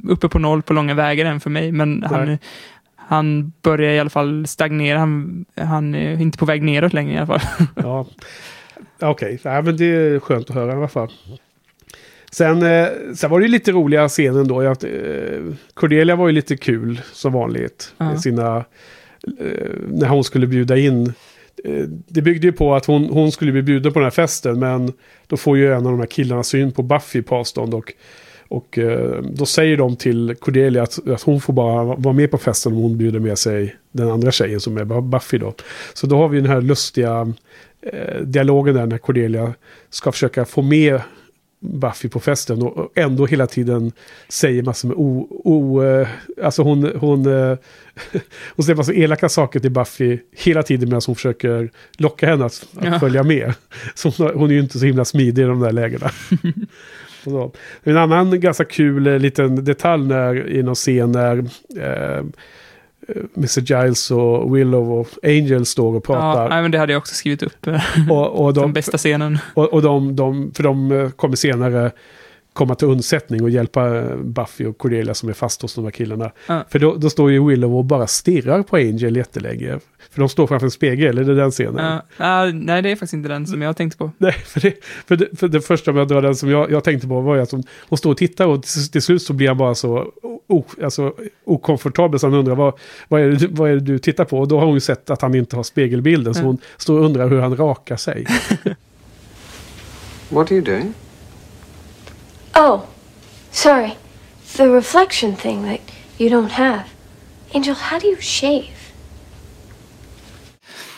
uppe 0.09 0.29
på 0.29 0.39
noll 0.39 0.62
på 0.62 0.73
långa 0.73 0.95
vägar 0.95 1.27
än 1.27 1.41
för 1.41 1.51
mig, 1.51 1.73
men 1.73 2.03
han, 2.03 2.39
han 2.97 3.53
börjar 3.62 3.93
i 3.93 4.01
alla 4.01 4.11
fall 4.11 4.47
stagnera. 4.47 4.99
Han, 4.99 5.45
han 5.61 5.95
är 5.95 6.21
inte 6.21 6.39
på 6.39 6.45
väg 6.45 6.62
neråt 6.62 6.93
längre 6.93 7.15
i 7.15 7.17
alla 7.17 7.27
fall. 7.27 7.41
Ja. 7.75 8.07
Okej, 9.00 9.35
okay. 9.35 9.62
men 9.62 9.76
det 9.76 9.85
är 9.85 10.20
skönt 10.20 10.50
att 10.50 10.56
höra 10.56 10.72
i 10.72 10.76
alla 10.76 10.88
fall. 10.88 11.12
Sen, 12.37 12.62
eh, 12.62 12.88
sen 13.14 13.30
var 13.30 13.40
det 13.40 13.46
ju 13.46 13.52
lite 13.52 13.72
roliga 13.72 14.09
scener 14.09 14.44
då. 14.44 14.62
Jag, 14.62 14.85
eh, 14.85 15.54
Cordelia 15.74 16.16
var 16.16 16.26
ju 16.26 16.32
lite 16.32 16.56
kul 16.56 17.00
som 17.12 17.32
vanligt. 17.32 17.94
Uh 18.00 18.16
sina, 18.16 18.56
eh, 19.40 19.70
när 19.88 20.09
hon 20.09 20.24
skulle 20.24 20.46
bjuda 20.46 20.76
in. 20.76 21.12
Det 22.09 22.22
byggde 22.22 22.46
ju 22.46 22.52
på 22.52 22.74
att 22.74 22.87
hon, 22.87 23.04
hon 23.04 23.32
skulle 23.32 23.52
bli 23.52 23.62
bjuden 23.62 23.92
på 23.92 23.98
den 23.98 24.06
här 24.06 24.11
festen. 24.11 24.59
Men 24.59 24.92
då 25.26 25.37
får 25.37 25.59
ju 25.59 25.72
en 25.72 25.87
av 25.87 25.92
de 25.92 26.00
här 26.00 26.06
killarna 26.06 26.42
syn 26.42 26.72
på 26.72 26.82
Buffy 26.82 27.22
på 27.22 27.37
avstånd. 27.37 27.74
Och, 27.74 27.92
och 28.48 28.78
då 29.22 29.46
säger 29.46 29.76
de 29.76 29.96
till 29.96 30.35
Cordelia 30.40 30.82
att, 30.82 31.09
att 31.09 31.22
hon 31.22 31.40
får 31.40 31.52
bara 31.52 31.85
vara 31.85 32.14
med 32.14 32.30
på 32.30 32.38
festen 32.38 32.72
om 32.72 32.78
hon 32.78 32.98
bjuder 32.98 33.20
med 33.20 33.38
sig 33.38 33.76
den 33.92 34.11
andra 34.11 34.32
tjejen 34.32 34.61
som 34.61 34.76
är 34.76 35.00
Buffy 35.00 35.38
då. 35.38 35.54
Så 35.94 36.06
då 36.06 36.16
har 36.16 36.28
vi 36.28 36.40
den 36.40 36.50
här 36.50 36.61
lustiga 36.61 37.32
eh, 37.92 38.20
dialogen 38.20 38.75
där 38.75 38.87
när 38.87 38.99
Cordelia 38.99 39.55
ska 39.90 40.12
försöka 40.12 40.44
få 40.44 40.62
med 40.62 41.01
Buffy 41.61 42.09
på 42.09 42.20
festen 42.20 42.62
och 42.62 42.92
ändå 42.99 43.27
hela 43.27 43.46
tiden 43.46 43.92
säger 44.29 44.62
massor 44.62 44.88
med 44.88 44.96
o... 44.96 45.29
o 45.31 45.83
eh, 45.83 46.09
alltså 46.42 46.62
hon... 46.62 46.92
Hon, 46.96 47.27
eh, 47.27 47.59
hon 48.57 48.64
säger 48.64 48.77
massa 48.77 48.92
elaka 48.92 49.29
saker 49.29 49.61
till 49.61 49.70
Buffy 49.70 50.18
hela 50.37 50.62
tiden 50.62 50.88
medan 50.88 51.03
hon 51.07 51.14
försöker 51.14 51.70
locka 51.99 52.27
henne 52.27 52.44
att, 52.44 52.66
att 52.77 52.85
Ja. 52.85 53.01
följa 53.01 53.22
med. 53.22 53.55
Så 53.94 54.09
hon, 54.09 54.31
hon 54.35 54.51
är 54.51 54.55
ju 54.55 54.61
inte 54.61 54.79
så 54.79 54.87
himla 54.87 55.05
smidig 55.05 55.42
i 55.42 55.46
de 55.46 55.61
där 55.61 55.72
lägena. 55.72 56.11
En 57.83 57.96
annan 57.96 58.40
ganska 58.40 58.64
kul 58.64 59.18
liten 59.18 59.64
detalj 59.64 60.07
när, 60.07 60.49
i 60.49 60.62
någon 60.62 60.75
scen 60.75 61.12
när 61.12 61.38
eh, 61.79 62.25
Mr. 63.37 63.61
Giles 63.61 64.11
och 64.11 64.57
Willow 64.57 64.92
och 64.92 65.09
Angel 65.23 65.66
står 65.66 65.88
och 65.88 65.97
Ja, 65.97 66.01
pratar. 66.01 66.49
nej, 66.49 66.62
men 66.62 66.71
det 66.71 66.79
hade 66.79 66.92
jag 66.92 66.99
också 67.01 67.14
skrivit 67.14 67.42
upp 67.42 67.66
eh, 67.66 67.81
och, 68.11 68.45
och 68.45 68.55
de, 68.55 68.73
bästa 68.73 68.99
scenen. 68.99 69.38
och, 69.55 69.73
och 69.73 69.83
de, 69.83 70.16
de, 70.16 70.53
för 70.55 70.62
de 70.62 70.92
eh, 70.92 71.11
kommer 71.11 71.37
senare 71.37 71.90
komma 72.57 72.75
till 72.75 72.88
undsättning 72.88 73.42
och 73.42 73.51
hjälpa 73.51 73.97
eh, 73.97 74.16
Buffy 74.16 74.66
och 74.66 74.79
Cordelia 74.79 75.14
som 75.14 75.29
är 75.29 75.33
fast 75.33 75.62
hos 75.62 75.75
de 75.75 75.85
här 75.85 75.90
killarna. 75.90 76.31
Ja. 76.47 76.64
För 76.69 76.79
då, 76.79 76.95
då 76.95 77.11
står 77.11 77.31
ju 77.31 77.47
Willow 77.47 77.77
och 77.77 77.85
bara 77.85 78.07
stirrar 78.07 78.62
på 78.62 78.77
Angel 78.77 79.16
jättelänge. 79.16 79.79
För 80.11 80.21
de 80.21 80.29
står 80.29 80.47
framför 80.47 80.66
en 80.66 80.71
spegel, 80.71 81.19
är 81.19 81.25
det 81.25 81.35
den 81.35 81.51
scenen? 81.51 81.85
Ja, 81.85 82.03
ja, 82.47 82.51
nej, 82.53 82.83
det 82.83 82.90
är 82.90 82.95
faktiskt 82.97 83.12
inte 83.14 83.29
den 83.29 83.47
som 83.47 83.62
jag 83.62 83.77
tänkte 83.77 83.99
på. 83.99 84.11
Nej, 84.19 84.33
för 84.33 84.61
det, 84.61 84.75
för, 85.07 85.16
det, 85.16 85.38
för 85.38 85.49
det 85.49 85.61
första 85.61 85.92
med 85.92 86.03
att 86.03 86.09
dra 86.09 86.21
den 86.21 86.35
som 86.37 86.51
jag, 86.51 86.71
jag 86.71 86.85
tänkte 86.85 87.09
på 87.09 87.21
var 87.21 87.35
ju 87.37 87.42
att 87.42 87.51
hon, 87.51 87.62
hon 87.88 87.99
står 87.99 88.11
och 88.11 88.16
tittar 88.16 88.47
och 88.47 88.62
till, 88.62 88.88
till 88.90 89.03
slut 89.03 89.23
så 89.23 89.33
blir 89.33 89.49
han 89.49 89.57
bara 89.59 89.75
så 89.75 90.12
o, 90.49 90.64
alltså, 90.83 91.14
okomfortabel 91.45 92.21
så 92.21 92.27
han 92.27 92.35
undrar 92.35 92.55
vad, 92.55 92.75
vad, 93.09 93.21
är 93.21 93.29
det, 93.29 93.37
du- 93.37 93.49
vad 93.51 93.71
är 93.71 93.75
det 93.75 93.81
du 93.81 93.99
tittar 93.99 94.25
på? 94.25 94.38
Och 94.38 94.49
då 94.49 94.59
har 94.59 94.66
hon 94.66 94.75
ju 94.75 94.81
sett 94.81 95.11
att 95.11 95.23
han 95.23 95.35
inte 95.35 95.57
har 95.57 95.62
spegelbilden 95.62 96.35
så 96.35 96.40
Mm. 96.40 96.47
hon 96.47 96.59
står 96.77 96.99
och 96.99 97.05
undrar 97.05 97.29
hur 97.29 97.40
han 97.40 97.57
rakar 97.57 97.97
sig. 97.97 98.27
What 100.31 100.51
are 100.53 100.55
you 100.57 100.64
doing? 100.64 100.92
Oh, 102.59 102.81
sorry. 103.51 103.97
The 104.57 104.69
reflection 104.69 105.37
thing 105.37 105.62
that 105.64 105.81
you 106.19 106.31
don't 106.31 106.51
have. 106.51 106.85
Angel, 107.55 107.75
how 107.75 107.99
do 107.99 108.07
you 108.07 108.16
shave? 108.21 108.73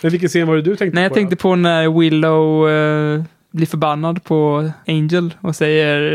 Men 0.03 0.11
vilken 0.11 0.29
scen 0.29 0.47
var 0.47 0.57
det 0.57 0.63
du 0.63 0.77
tänkte 0.77 1.01
Nej, 1.01 1.09
på? 1.09 1.13
jag 1.13 1.15
tänkte 1.15 1.37
på 1.37 1.57
när 1.57 2.01
Willow 2.01 2.71
eh, 2.71 3.23
blir 3.51 3.67
förbannad 3.67 4.25
på 4.25 4.71
Angel 4.87 5.35
och 5.41 5.57
säger 5.57 6.15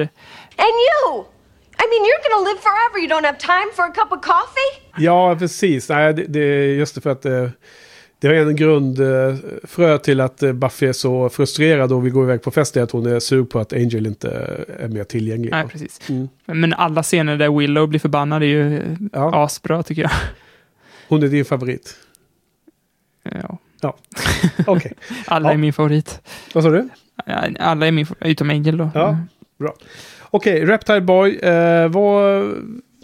And 0.55 0.75
you! 0.87 1.23
I 1.77 1.85
mean, 1.89 2.03
you're 2.07 2.23
gonna 2.29 2.49
live 2.49 2.59
forever. 2.61 2.99
You 2.99 3.07
don't 3.07 3.25
have 3.25 3.37
time 3.39 3.71
for 3.75 3.83
a 3.83 3.91
cup 3.95 4.11
of 4.11 4.21
coffee? 4.21 5.03
Ja, 5.03 5.35
precis. 5.39 5.89
Nej, 5.89 6.13
det, 6.13 6.25
det 6.27 6.75
just 6.75 6.95
det 6.95 7.01
för 7.01 7.09
att 7.09 7.25
eh, 7.25 7.49
det 8.29 8.37
är 8.37 8.45
en 8.47 8.55
grundfrö 8.55 9.97
till 9.97 10.21
att 10.21 10.43
eh, 10.43 10.53
Buffy 10.53 10.87
är 10.87 10.93
så 10.93 11.29
frustrerad 11.29 11.91
och 11.91 12.05
vill 12.05 12.13
gå 12.13 12.23
iväg 12.23 12.41
på 12.41 12.51
fest 12.51 12.77
är 12.77 12.81
att 12.83 12.91
hon 12.91 13.05
är 13.05 13.19
sur 13.19 13.43
på 13.43 13.59
att 13.59 13.73
Angel 13.73 14.05
inte 14.07 14.29
är 14.79 14.87
mer 14.87 15.03
tillgänglig. 15.03 15.51
Nej, 15.51 15.67
precis. 15.67 16.09
Mm. 16.09 16.27
Men 16.45 16.73
alla 16.73 17.03
scener 17.03 17.37
där 17.37 17.59
Willow 17.59 17.87
blir 17.87 17.99
förbannad 17.99 18.43
är 18.43 18.47
ju 18.47 18.77
eh, 18.77 18.83
Ja. 19.13 19.43
asbra 19.43 19.83
tycker 19.83 20.01
jag. 20.01 20.11
Hon 21.09 21.23
är 21.23 21.27
din 21.27 21.45
favorit. 21.45 21.95
Ja. 23.23 23.57
Okej. 24.67 24.93
Alla 25.25 25.49
Ja. 25.49 25.53
är 25.53 25.57
min 25.57 25.73
favorit. 25.73 26.21
Vad 26.53 26.63
sa 26.63 26.69
du? 26.69 26.89
Ja, 27.25 27.43
Alla 27.59 27.87
är 27.87 27.91
min 27.91 28.05
favorit, 28.05 28.31
utom 28.31 28.49
Angel 28.49 28.77
då. 28.77 28.89
Ja. 28.93 29.17
Bra. 29.59 29.73
Okej, 30.21 30.65
Reptile 30.65 31.01
Boy. 31.01 31.35
Eh, 31.35 31.87
vad, 31.87 32.43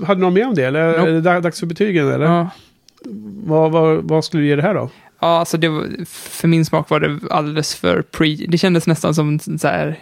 hade 0.04 0.20
du 0.22 0.26
något 0.26 0.34
mer 0.34 0.48
om 0.48 0.56
det? 0.56 0.64
Eller 0.64 0.98
Nope. 0.98 1.10
är 1.10 1.14
det 1.14 1.22
dag- 1.22 1.44
dags 1.44 1.60
för 1.60 1.68
betygen? 1.68 2.08
Eller? 2.12 2.26
Ja. 2.26 2.50
Vad, 3.46 3.72
vad, 3.72 4.04
vad 4.04 4.26
skulle 4.26 4.44
du 4.44 4.48
ge 4.48 4.56
det 4.56 4.62
här 4.62 4.74
då? 4.74 4.90
Ja, 5.22 5.28
alltså 5.40 5.58
det 5.58 5.70
var, 5.70 6.06
för 6.06 6.48
min 6.48 6.66
smak 6.66 6.90
var 6.90 7.00
det 7.00 7.20
alldeles 7.32 7.76
för 7.76 8.02
pre... 8.02 8.36
Det 8.48 8.58
kändes 8.58 8.88
nästan 8.88 9.16
som 9.16 9.40
så 9.40 9.68
här 9.68 10.00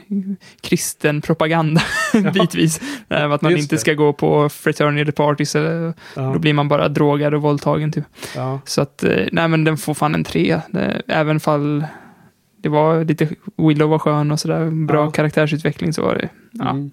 kristen 0.62 1.22
propaganda 1.22 1.82
bitvis. 2.34 2.82
Eh, 3.10 3.32
Att 3.32 3.42
man 3.42 3.52
Just 3.52 3.62
inte 3.64 3.76
det. 3.76 3.80
ska 3.80 3.94
gå 3.94 4.14
på 4.14 4.50
fraternity 4.50 5.12
parties, 5.12 5.56
eller, 5.56 5.94
Ja, 6.16 6.22
då 6.22 6.40
blir 6.40 6.54
man 6.54 6.68
bara 6.68 6.88
drogad 6.90 7.34
och 7.34 7.42
våldtagen 7.42 7.92
typ. 7.92 8.04
ja. 8.36 8.60
Så 8.66 8.82
att, 8.82 9.04
eh, 9.04 9.26
nej 9.32 9.48
men 9.48 9.64
den 9.64 9.78
får 9.78 9.94
fan 9.94 10.16
en 10.16 10.24
tre. 10.24 10.62
Även 11.08 11.40
fall 11.40 11.86
det 12.62 12.70
var 12.70 13.04
lite, 13.06 13.30
Willow 13.58 13.90
var 13.90 14.00
skön 14.00 14.32
och 14.32 14.40
sådär, 14.40 14.86
bra 14.88 15.04
Ja. 15.06 15.12
karaktärsutveckling 15.12 15.94
så 15.94 16.02
var 16.02 16.16
det, 16.16 16.30
ja. 16.52 16.70
Mm. 16.70 16.92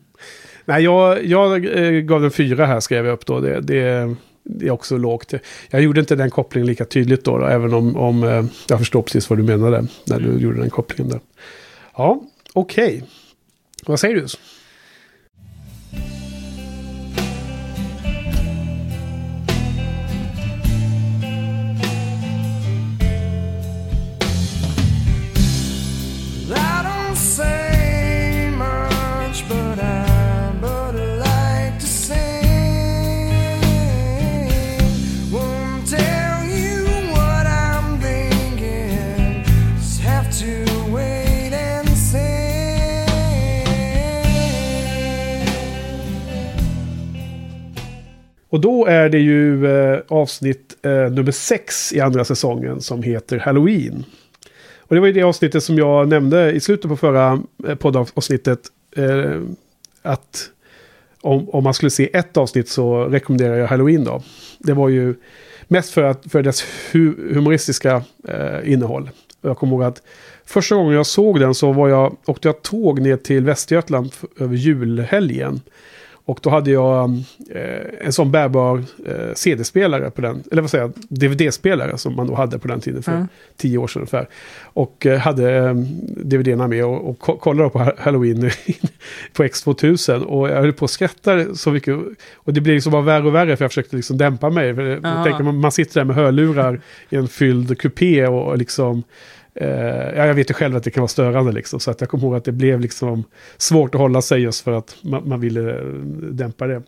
Nej, 0.67 0.83
jag, 0.85 1.25
jag 1.27 1.65
eh, 1.87 2.01
gav 2.01 2.23
den 2.23 2.31
fyra 2.31 2.67
här 2.67 2.81
skrev 2.81 3.07
jag 3.07 3.13
upp 3.13 3.27
då. 3.27 3.41
Det, 3.41 3.61
det, 3.61 4.15
det 4.45 4.67
är 4.67 4.71
också 4.71 4.97
lågt. 4.97 5.35
Jag 5.71 5.83
gjorde 5.83 6.01
inte 6.01 6.17
den 6.17 6.31
kopplingen 6.31 6.67
lika 6.67 6.85
tydligt 6.85 7.25
då, 7.25 7.39
då 7.39 7.47
även 7.47 7.75
om, 7.75 7.97
om 7.97 8.25
eh, 8.25 8.45
jag 8.69 8.79
förstår 8.79 9.03
precis 9.03 9.31
vad 9.31 9.39
du 9.39 9.43
menade 9.43 9.87
när 10.05 10.21
du 10.21 10.39
gjorde 10.39 10.61
den 10.61 10.71
kopplingen 10.71 11.13
där. 11.13 11.21
Ja, 11.97 12.23
okej. 12.53 13.05
Vad 13.87 14.01
säger 14.01 14.15
du? 14.15 14.27
Och 48.55 48.61
då 48.61 48.87
är 48.87 49.09
det 49.09 49.19
ju 49.19 49.67
eh, 49.67 50.01
avsnitt 50.09 50.77
eh, 50.83 50.91
nummer 50.91 51.33
sex 51.33 51.93
i 51.93 52.01
andra 52.01 52.25
säsongen 52.25 52.81
som 52.81 53.03
heter 53.03 53.39
Halloween. 53.39 54.05
Och 54.79 54.95
det 54.95 55.01
var 55.01 55.07
ju 55.07 55.13
det 55.13 55.23
avsnittet 55.23 55.65
som 55.65 55.79
jag 55.79 56.09
nämnde 56.09 56.53
i 56.53 56.61
slutet 56.61 56.89
på 56.89 56.97
förra 56.97 57.43
eh, 57.69 57.75
poddavsnittet. 57.75 58.61
Eh, 58.97 59.41
att 60.03 60.51
om, 61.21 61.51
om 61.51 61.65
man 61.65 61.75
skulle 61.75 61.91
se 61.91 62.17
ett 62.17 62.37
avsnitt 62.37 62.69
så 62.69 63.05
rekommenderar 63.05 63.57
jag 63.57 63.67
Halloween 63.67 64.05
då. 64.05 64.23
Det 64.59 64.73
var 64.73 64.89
ju 64.89 65.15
mest 65.69 65.91
för, 65.91 66.03
att, 66.03 66.33
för 66.33 66.43
dess 66.43 66.65
hu 66.93 67.15
humoristiska 67.35 68.03
eh, 68.29 68.73
innehåll. 68.73 69.11
Och 69.41 69.51
jag 69.51 69.59
kommer 69.59 69.73
ihåg 69.73 69.83
att 69.83 70.03
första 70.45 70.75
gången 70.75 70.95
jag 70.95 71.07
såg 71.07 71.41
den 71.41 71.55
så 71.55 71.73
var 71.73 71.89
jag, 71.89 72.17
åkte 72.27 72.49
jag 72.49 72.63
tåg 72.63 73.01
ner 73.01 73.17
till 73.17 73.45
Västergötland 73.45 74.13
över 74.39 74.57
julhelgen. 74.57 75.61
Och 76.27 76.39
då 76.43 76.51
hade 76.51 76.71
jag 76.71 77.11
eh, 77.51 78.07
en 78.07 78.13
sån 78.13 78.31
bärbar 78.31 78.79
eh, 79.07 79.35
CD-spelare 79.35 80.11
på 80.11 80.21
den, 80.21 80.43
eller 80.53 80.63
vad 80.63 80.71
säger 80.71 80.85
jag, 80.85 80.93
DVD-spelare 81.09 81.99
som 81.99 82.17
man 82.17 82.27
då 82.27 82.35
hade 82.35 82.59
på 82.59 82.69
den 82.69 82.81
tiden 82.81 83.03
för 83.03 83.13
Mm. 83.13 83.29
tio 83.57 83.79
år 83.79 83.87
sedan 83.89 84.01
ungefär. 84.01 84.29
Och 84.63 85.07
eh, 85.07 85.19
hade 85.19 85.53
eh, 85.55 85.75
DVD-erna 86.25 86.69
med 86.69 86.85
och, 86.85 87.11
och 87.11 87.19
ko- 87.19 87.37
kollade 87.37 87.71
på 87.71 87.79
ha- 87.79 87.93
Halloween 87.99 88.51
på 89.33 89.45
X2000. 89.45 90.23
Och 90.23 90.49
jag 90.49 90.57
höll 90.61 90.73
på 90.73 90.85
att 90.85 90.91
skratta 90.91 91.55
så 91.55 91.71
mycket. 91.71 91.97
Och 92.35 92.53
det 92.53 92.61
blev 92.61 92.75
liksom 92.75 92.93
bara 92.93 93.03
värre 93.03 93.27
och 93.27 93.35
värre 93.35 93.57
för 93.57 93.65
jag 93.65 93.71
försökte 93.71 93.97
liksom 93.97 94.19
dämpa 94.19 94.51
mig. 94.51 94.75
För 94.75 95.01
Aha. 95.07 95.25
tänker, 95.25 95.43
man, 95.45 95.57
man 95.61 95.73
sitter 95.73 96.01
där 96.01 96.05
med 96.05 96.17
hörlurar 96.17 96.81
i 97.11 97.17
en 97.17 97.29
fylld 97.29 97.79
kupé 97.79 98.27
och, 98.27 98.47
och 98.49 98.59
liksom 98.59 98.97
Eh, 98.97 99.03
Eh, 99.55 99.69
ja, 100.17 100.27
jag 100.27 100.35
vet 100.35 100.51
ju 100.51 100.55
själv 100.55 100.77
att 100.77 100.85
det 100.85 100.91
kan 100.91 101.01
vara 101.01 101.09
störande 101.09 101.53
liksom. 101.53 101.81
Så 101.81 101.91
att 101.91 102.01
jag 102.01 102.11
kommer 102.11 102.25
ihåg 102.25 102.35
att 102.35 102.45
det 102.45 102.53
blev 102.53 102.81
liksom 102.81 103.25
svårt 103.57 103.95
att 103.95 104.01
hålla 104.01 104.23
sig 104.23 104.41
just 104.41 104.65
för 104.65 104.73
att 104.73 104.97
man, 105.03 105.29
man 105.29 105.41
ville 105.41 105.71
eh, 105.71 105.85
dämpa 106.31 106.67
det. 106.67 106.83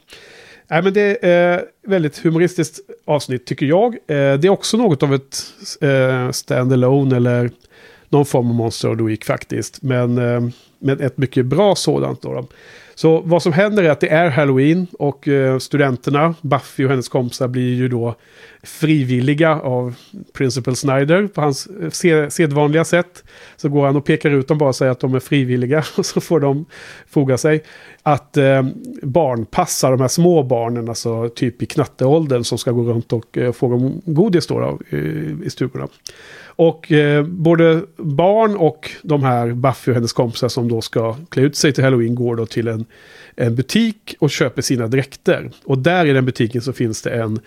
Nej, 0.69 0.83
men 0.83 0.93
det 0.93 1.25
är 1.25 1.59
eh, 1.59 1.63
väldigt 1.87 2.19
humoristiskt 2.19 2.81
avsnitt 3.05 3.47
tycker 3.47 3.67
jag. 3.67 3.95
Eh, 3.95 3.99
det 4.07 4.45
är 4.45 4.49
också 4.49 4.77
något 4.77 5.03
av 5.03 5.15
ett 5.15 5.37
eh, 5.81 6.31
stand-alone 6.31 7.17
eller 7.17 7.51
någon 8.09 8.27
form 8.27 8.49
av 8.49 8.55
Monster 8.55 8.91
of 8.91 8.99
the 8.99 9.05
Week 9.05 9.25
faktiskt. 9.25 9.83
Men, 9.83 10.19
eh, 10.19 10.49
men 10.79 11.01
ett 11.01 11.19
mycket 11.19 11.47
bra 11.47 11.75
sådant. 11.75 12.23
Då, 12.23 12.33
då. 12.33 12.47
Så 12.95 13.21
vad 13.21 13.43
som 13.43 13.53
händer 13.53 13.83
är 13.83 13.91
att 13.91 14.01
det 14.01 14.09
är 14.09 14.31
Halloween 14.31 14.87
och 14.99 15.29
eh, 15.29 15.59
studenterna, 15.59 16.35
Buffy 16.41 16.85
och 16.85 16.91
hennes 16.91 17.09
kompisar 17.09 17.49
blir 17.49 17.75
ju 17.75 17.89
då 17.89 18.15
frivilliga 18.67 19.61
av 19.61 19.95
Principal 20.33 20.77
Snyder 20.77 21.27
på 21.27 21.41
hans 21.41 21.67
eh, 21.67 22.29
sedvanliga 22.29 22.85
sätt. 22.85 23.25
Så 23.57 23.69
går 23.69 23.87
han 23.87 23.97
och 23.97 24.05
pekar 24.05 24.31
ut 24.31 24.49
dem 24.49 24.59
bara 24.59 24.69
och 24.69 24.77
säger 24.77 24.93
att 24.93 25.01
de 25.01 25.15
är 25.15 25.21
frivilliga 25.21 25.85
och 25.97 26.07
så 26.07 26.21
får 26.21 26.41
de 26.41 26.65
foga 27.09 27.39
sig. 27.39 27.63
Att 28.03 28.37
eh, 28.37 28.67
barnpassa 29.03 29.91
de 29.91 30.01
här 30.01 30.09
små 30.09 30.43
barnen, 30.43 30.89
alltså 30.89 31.29
typ 31.29 31.63
i 31.63 31.67
knatteåldern 31.67 32.45
som 32.45 32.59
ska 32.59 32.71
gå 32.71 32.83
runt 32.83 33.13
och 33.13 33.39
eh, 33.39 33.53
fråga 33.53 33.75
om 33.75 34.03
godis 34.05 34.47
då, 34.47 34.61
då 34.61 34.97
i, 34.97 35.37
i 35.45 35.51
stugorna. 35.51 35.89
Och 36.57 36.93
eh, 36.93 37.25
både 37.25 37.83
barn 37.97 38.57
och 38.57 38.91
de 39.03 39.23
här 39.23 39.53
Buffy 39.53 39.91
och 39.91 39.95
hennes 39.95 40.13
kompisar 40.13 40.49
som 40.49 40.69
då 40.69 40.81
ska 40.81 41.17
klä 41.29 41.43
ut 41.43 41.57
sig 41.57 41.73
till 41.73 41.85
Halloween 41.85 42.15
går 42.15 42.37
då 42.37 42.47
till 42.47 42.69
en, 42.69 42.85
en 43.37 43.55
butik 43.55 44.15
och 44.19 44.31
köper 44.31 44.63
sina 44.63 44.87
dräkter. 44.87 45.51
Och 45.65 45.79
där 45.79 46.07
i 46.07 46.13
den 46.13 46.27
butiken 46.27 46.63
så 46.63 46.73
finns 46.73 47.03
det 47.03 47.11
en 47.11 47.41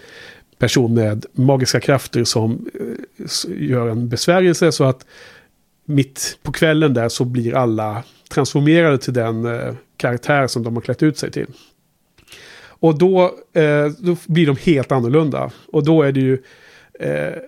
person 0.60 0.94
med 0.94 1.26
magiska 1.34 1.80
krafter 1.80 2.24
som 2.24 2.70
eh, 2.74 3.70
gör 3.70 3.88
en 3.88 4.10
besvärjelse 4.10 4.72
så 4.72 4.84
att 4.84 5.06
mitt 5.86 6.40
på 6.44 6.52
kvällen 6.52 6.94
där 6.94 7.10
så 7.10 7.26
blir 7.26 7.56
alla 7.56 8.04
transformerade 8.30 8.98
till 8.98 9.14
den 9.14 9.46
eh, 9.46 9.74
karaktär 9.98 10.48
som 10.48 10.64
de 10.64 10.76
har 10.76 10.82
klätt 10.82 11.04
ut 11.04 11.18
sig 11.18 11.32
till. 11.32 11.48
Och 12.62 12.98
då, 12.98 13.24
eh, 13.54 13.88
då 14.00 14.16
blir 14.28 14.48
de 14.48 14.56
helt 14.56 14.92
annorlunda. 14.92 15.52
Och 15.68 15.84
då 15.84 16.04
är 16.04 16.12
det 16.12 16.20
ju 16.20 16.38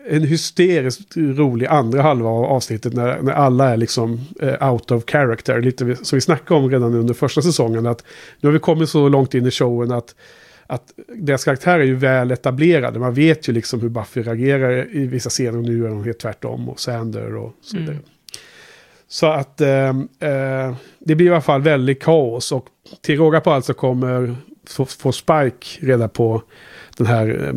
en 0.08 0.24
hysteriskt 0.24 1.18
rolig 1.18 1.66
andra 1.66 2.02
halva 2.02 2.30
av 2.30 2.46
avsnittet 2.46 2.94
när, 2.94 3.22
när 3.22 3.32
alla 3.32 3.70
är 3.70 3.78
liksom 3.78 4.20
out 4.62 4.92
of 4.92 5.04
character. 5.08 5.62
Lite 5.62 5.96
som 5.96 6.18
vi 6.18 6.22
snackade 6.22 6.60
om 6.60 6.72
redan 6.72 6.94
under 6.94 7.14
första 7.14 7.42
säsongen. 7.42 7.88
Att 7.88 8.04
nu 8.40 8.48
har 8.48 8.54
vi 8.54 8.60
kommit 8.60 8.90
så 8.90 9.10
långt 9.10 9.34
in 9.34 9.46
i 9.46 9.52
showen 9.52 9.92
att, 9.92 10.16
att 10.72 10.94
deras 11.08 11.44
karaktärer 11.44 11.80
är 11.80 11.84
ju 11.84 11.96
väl 11.96 12.32
etablerade. 12.32 13.00
Man 13.00 13.14
vet 13.14 13.50
ju 13.50 13.54
liksom 13.54 13.82
hur 13.82 13.90
Buffy 13.90 14.22
reagerar 14.22 14.96
i 14.96 15.08
vissa 15.08 15.30
scener. 15.30 15.58
Och 15.58 15.64
nu 15.64 15.86
är 15.86 15.90
de 15.90 16.04
helt 16.04 16.20
tvärtom. 16.20 16.70
Och 16.70 16.80
Sander 16.80 17.36
och 17.36 17.54
så 17.62 17.78
vidare. 17.78 17.98
Så 19.08 19.28
att 19.28 19.62
eh, 19.62 19.90
eh, 20.20 20.76
det 21.00 21.16
blir 21.16 21.26
i 21.26 21.30
alla 21.30 21.42
fall 21.42 21.62
väldigt 21.62 22.04
kaos. 22.04 22.52
Och 22.52 22.66
till 23.02 23.18
råga 23.18 23.42
på 23.42 23.52
allt 23.52 23.66
så 23.66 23.74
kommer 23.74 24.36
få, 24.68 24.86
få 24.86 25.12
Spike 25.12 25.68
reda 25.80 26.08
på 26.08 26.44
den 26.98 27.08
här 27.08 27.48
eh, 27.48 27.54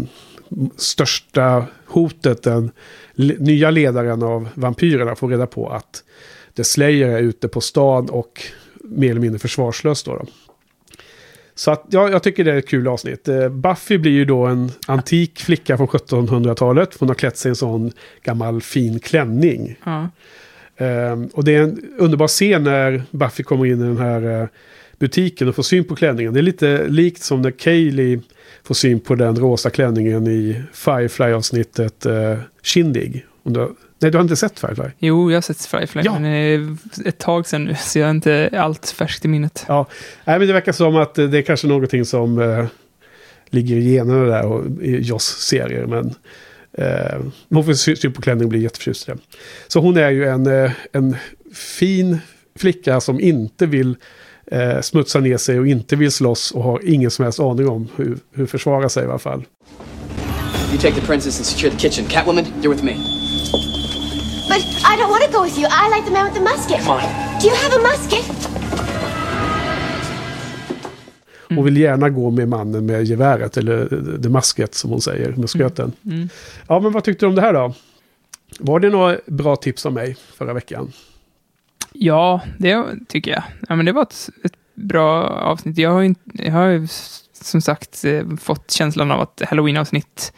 största 0.77 1.67
hotet. 1.87 2.43
Den 2.43 2.71
le- 3.13 3.37
nya 3.39 3.71
ledaren 3.71 4.23
av 4.23 4.49
vampyrerna 4.55 5.15
får 5.15 5.29
reda 5.29 5.47
på 5.47 5.69
att 5.69 6.05
The 6.57 6.65
Slayer 6.65 7.09
är 7.09 7.21
ute 7.21 7.49
på 7.49 7.61
stan 7.61 8.11
och 8.11 8.43
mer 8.85 9.11
eller 9.11 9.21
mindre 9.21 9.39
försvarslös 9.39 10.03
då. 10.03 10.17
då. 10.17 10.27
Så 11.55 11.71
att, 11.71 11.85
ja, 11.91 12.11
jag 12.11 12.23
tycker 12.23 12.45
det 12.45 12.53
är 12.53 12.57
ett 12.57 12.69
kul 12.69 12.89
avsnitt. 12.89 13.29
Eh, 13.29 13.49
Buffy 13.49 13.99
blir 13.99 14.13
ju 14.13 14.25
då 14.25 14.47
en 14.47 14.71
antik 14.87 15.41
flicka 15.41 15.77
från 15.77 15.87
1700-talet. 15.87 16.97
Hon 16.99 17.09
har 17.09 17.15
klätt 17.15 17.37
sig 17.37 17.49
i 17.49 17.51
en 17.51 17.57
sån 17.57 17.93
gammal 18.23 18.61
fin 18.61 19.01
klänning. 19.01 19.77
Ja. 19.85 20.09
Ehm, 20.77 21.27
och 21.27 21.45
det 21.45 21.55
är 21.55 21.63
en 21.63 21.83
underbar 21.99 22.29
scen 22.29 22.65
när 22.65 23.03
Buffy 23.11 23.43
kommer 23.43 23.67
in 23.67 23.81
i 23.81 23.85
den 23.85 23.99
här 23.99 24.43
eh, 24.43 24.49
butiken 24.99 25.49
och 25.49 25.55
får 25.55 25.63
syn 25.63 25.85
på 25.85 25.97
klänningen. 25.97 26.35
Det 26.35 26.41
är 26.41 26.43
lite 26.43 26.89
likt 26.89 27.23
som 27.23 27.43
när 27.43 27.51
Kaylee 27.51 28.21
får 28.63 28.75
syn 28.75 29.01
på 29.01 29.15
den 29.15 29.37
rosa 29.37 29.71
klänningen 29.71 30.27
i 30.27 30.63
Firefly-avsnittet 30.73 32.07
uh, 32.07 32.39
Shindig. 32.63 33.27
Om 33.43 33.53
du 33.53 33.75
nej, 34.05 34.11
du 34.11 34.19
har 34.19 34.23
inte 34.23 34.37
sett 34.37 34.59
Firefly? 34.61 34.85
Jo, 34.99 35.31
jag 35.31 35.37
har 35.37 35.43
sett 35.43 35.67
Firefly, 35.67 36.03
Ja. 36.05 36.13
men 36.13 36.23
det 36.23 36.29
är 36.29 36.77
ett 37.09 37.19
tag 37.19 37.47
sedan 37.47 37.65
nu, 37.65 37.77
så 37.81 37.99
jag 37.99 38.07
har 38.07 38.11
inte 38.11 38.51
allt 38.57 38.91
färskt 38.91 39.25
i 39.25 39.29
minnet. 39.29 39.65
Ja, 39.69 39.87
nej, 40.25 40.39
men 40.39 40.47
det 40.49 40.55
verkar 40.55 40.73
som 40.73 40.97
att 40.97 41.19
eh, 41.19 41.27
det 41.27 41.39
är 41.39 41.43
kanske 41.43 41.67
någonting 41.67 42.05
som 42.05 42.39
eh, 42.39 42.67
ligger 43.51 43.77
i 43.77 43.93
generna 43.95 44.25
där 44.25 44.47
och 44.47 44.65
i 44.83 44.97
Joss 45.01 45.25
serier. 45.25 45.87
Men 45.87 46.15
eh, 46.79 47.21
hon 47.51 47.65
får 47.65 47.73
sy- 47.75 47.97
syn 47.97 48.13
på 48.13 48.23
klänningen 48.23 48.45
och 48.45 48.51
blir 48.51 48.61
jätteförtjust 48.61 49.09
i 49.09 49.13
det. 49.13 49.19
Så 49.69 49.81
hon 49.81 49.97
är 49.97 50.11
ju 50.11 50.25
en, 50.29 50.47
eh, 50.65 50.71
en 50.93 51.17
fin 51.55 52.19
flicka 52.59 53.01
som 53.01 53.21
inte 53.21 53.67
vill 53.67 53.97
eh, 54.47 54.81
smutsa 54.81 55.21
ner 55.21 55.37
sig 55.37 55.59
och 55.61 55.67
inte 55.67 55.97
vill 55.97 56.13
slåss 56.13 56.51
och 56.51 56.63
har 56.63 56.81
ingen 56.85 57.11
som 57.11 57.23
helst 57.23 57.41
aning 57.41 57.69
om 57.69 57.89
hur, 57.97 58.17
hur 58.35 58.47
försvara 58.47 58.89
sig 58.89 59.05
i 59.05 59.07
alla 59.09 59.19
fall. 59.19 59.45
You 60.73 60.79
take 60.81 60.95
the 61.01 61.07
princess 61.07 61.39
and 61.39 61.47
secure 61.47 61.71
the 61.71 61.79
kitchen. 61.89 62.05
Catwoman, 62.09 62.45
you're 62.63 62.71
with 62.71 62.85
me. 62.85 62.93
But 64.49 64.63
I 64.91 64.97
don't 64.99 65.11
want 65.11 65.25
to 65.25 65.31
go 65.33 65.43
with 65.45 65.59
you. 65.59 65.67
I 65.67 65.89
like 65.95 66.05
the 66.07 66.13
man 66.13 66.25
with 66.25 66.35
the 66.35 66.41
musket. 66.41 66.81
Come 66.85 66.91
on. 66.91 67.41
Do 67.41 67.47
you 67.49 67.57
have 67.57 67.73
a 67.75 67.81
musket? 67.91 68.51
Hon 71.49 71.65
vill 71.65 71.77
gärna 71.77 72.11
gå 72.11 72.31
med 72.31 72.49
mannen 72.49 72.87
med 72.87 73.05
geväret, 73.05 73.57
eller 73.57 73.89
det 74.19 74.29
masket 74.29 74.75
som 74.75 74.91
hon 74.91 75.01
säger, 75.01 75.33
musköten. 75.37 75.93
Mm. 76.05 76.29
Ja, 76.69 76.81
men 76.81 76.93
vad 76.93 77.05
tyckte 77.05 77.27
du 77.27 77.29
om 77.29 77.35
det 77.35 77.43
här 77.43 77.53
då? 77.53 77.75
Var 78.59 78.81
det 78.81 78.91
några 78.91 79.19
bra 79.27 79.57
tips 79.57 79.87
av 79.87 79.93
mig 79.93 80.17
förra 80.37 80.53
veckan? 80.53 80.93
Ja, 81.93 82.41
det 82.59 82.85
tycker 83.09 83.31
jag. 83.31 83.43
Ja, 83.69 83.77
men 83.77 83.87
det 83.87 83.93
var 83.93 84.03
ett, 84.03 84.29
ett 84.45 84.53
bra 84.75 85.23
avsnitt. 85.27 85.79
Jag 85.79 85.91
har 85.91 86.01
ju 86.01 86.15
jag 86.33 86.53
har 86.53 86.67
ju 86.67 86.89
som 87.33 87.61
sagt 87.61 88.05
eh, 88.05 88.23
fått 88.41 88.71
känslan 88.71 89.11
av 89.11 89.21
att 89.21 89.43
halloween-avsnitt 89.49 90.33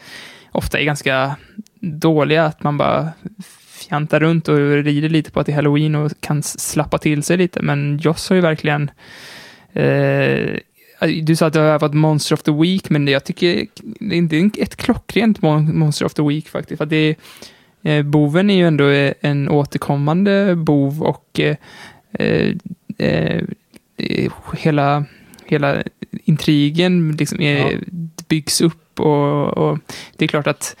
ofta 0.51 0.79
är 0.79 0.83
ganska 0.83 1.35
dåliga, 1.81 2.45
att 2.45 2.63
man 2.63 2.77
bara 2.77 3.09
fjantar 3.89 4.19
runt 4.19 4.47
och 4.47 4.57
rider 4.83 5.09
lite 5.09 5.31
på 5.31 5.39
att 5.39 5.45
det 5.45 5.51
är 5.51 5.55
halloween 5.55 5.95
och 5.95 6.11
kan 6.19 6.43
slappa 6.43 6.97
till 6.97 7.23
sig 7.23 7.37
lite, 7.37 7.61
men 7.61 7.97
Joss 7.97 8.29
har 8.29 8.35
ju 8.35 8.41
verkligen 8.41 8.91
eh, 9.73 10.59
du 11.23 11.35
sa 11.35 11.45
att 11.47 11.53
det 11.53 11.59
har 11.59 11.79
varit 11.79 11.93
Monster 11.93 12.33
of 12.35 12.43
the 12.43 12.51
Week, 12.51 12.89
men 12.89 13.05
det- 13.05 13.11
jag 13.11 13.23
tycker 13.23 13.65
det 13.99 14.15
är 14.15 14.33
inte 14.39 14.61
ett 14.61 14.75
klockrent 14.75 15.39
mon- 15.41 15.73
Monster 15.73 16.05
of 16.05 16.13
the 16.13 16.21
Week 16.23 16.47
faktiskt. 16.49 16.77
För 16.77 16.83
att 16.83 16.89
det 16.89 17.15
är, 17.83 17.97
eh, 17.97 18.03
boven 18.03 18.49
är 18.49 18.55
ju 18.55 18.67
ändå 18.67 18.87
eh, 18.87 19.13
en 19.21 19.49
återkommande 19.49 20.55
bov 20.55 21.03
och 21.03 21.39
eh, 21.39 21.55
eh, 22.13 22.53
eh, 22.97 23.43
hela, 24.57 25.05
hela 25.45 25.83
intrigen 26.23 27.15
liksom 27.19 27.41
är, 27.41 27.57
Ja. 27.71 27.77
byggs 28.27 28.61
upp 28.61 28.99
och, 28.99 29.57
och 29.57 29.77
det 30.17 30.25
är 30.25 30.29
klart 30.29 30.47
att 30.47 30.75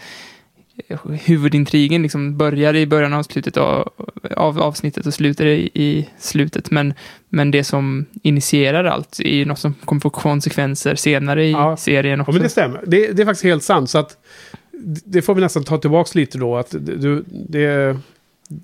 huvudintrigen 1.25 2.01
liksom 2.01 2.37
börjar 2.37 2.75
i 2.75 2.87
början 2.87 3.13
av 3.13 3.23
slutet 3.23 3.57
av, 3.57 3.89
av 4.35 4.61
avsnittet 4.61 5.05
och 5.05 5.13
slutar 5.13 5.45
i, 5.45 5.69
i 5.73 6.09
slutet. 6.19 6.71
Men, 6.71 6.93
men 7.29 7.51
det 7.51 7.63
som 7.63 8.05
initierar 8.23 8.83
allt 8.83 9.19
är 9.19 9.35
ju 9.35 9.45
något 9.45 9.59
som 9.59 9.73
kommer 9.85 9.99
få 9.99 10.09
konsekvenser 10.09 10.95
senare 10.95 11.45
i 11.45 11.51
Ja. 11.51 11.77
serien 11.77 12.17
Ja, 12.19 12.21
också. 12.21 12.31
men 12.31 12.41
det 12.41 12.49
stämmer. 12.49 12.83
Det, 12.87 13.11
det 13.11 13.21
är 13.21 13.25
faktiskt 13.25 13.43
helt 13.43 13.63
sant. 13.63 13.89
Så 13.89 13.97
att 13.97 14.17
det 15.05 15.21
får 15.21 15.35
vi 15.35 15.41
nästan 15.41 15.63
ta 15.63 15.77
tillbaka 15.77 16.09
lite 16.19 16.37
då. 16.37 16.57
Att 16.57 16.75
du, 16.79 17.23
det, 17.49 17.97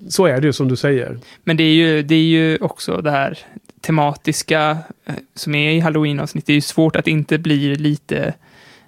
så 0.09 0.25
är 0.25 0.41
det 0.41 0.47
ju 0.47 0.53
som 0.53 0.67
du 0.67 0.75
säger. 0.75 1.19
Men 1.43 1.57
det 1.57 1.63
är 1.63 1.73
ju, 1.73 2.01
det 2.03 2.15
är 2.15 2.19
ju 2.23 2.57
också 2.57 3.01
det 3.01 3.11
här 3.11 3.39
tematiska 3.81 4.77
eh, 5.05 5.13
som 5.35 5.55
är 5.55 5.71
i 5.71 5.79
halloween-avsnitt. 5.79 6.45
Det 6.45 6.53
är 6.53 6.55
ju 6.55 6.61
svårt 6.61 6.95
att 6.95 7.07
inte 7.07 7.37
bli 7.37 7.75
lite, 7.75 8.33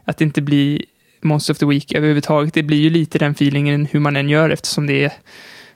att 0.06 0.22
inte 0.22 0.42
bli 0.42 0.86
Monster 1.26 1.54
of 1.54 1.58
the 1.58 1.66
Week 1.66 1.94
överhuvudtaget. 1.96 2.54
Det 2.54 2.64
blir 2.64 2.78
ju 2.78 2.90
lite 2.90 3.20
den 3.20 3.32
feelingen 3.32 3.86
hur 3.86 4.00
man 4.00 4.16
än 4.16 4.30
gör 4.30 4.50
eftersom 4.50 4.88
det 4.88 5.04
är 5.04 5.12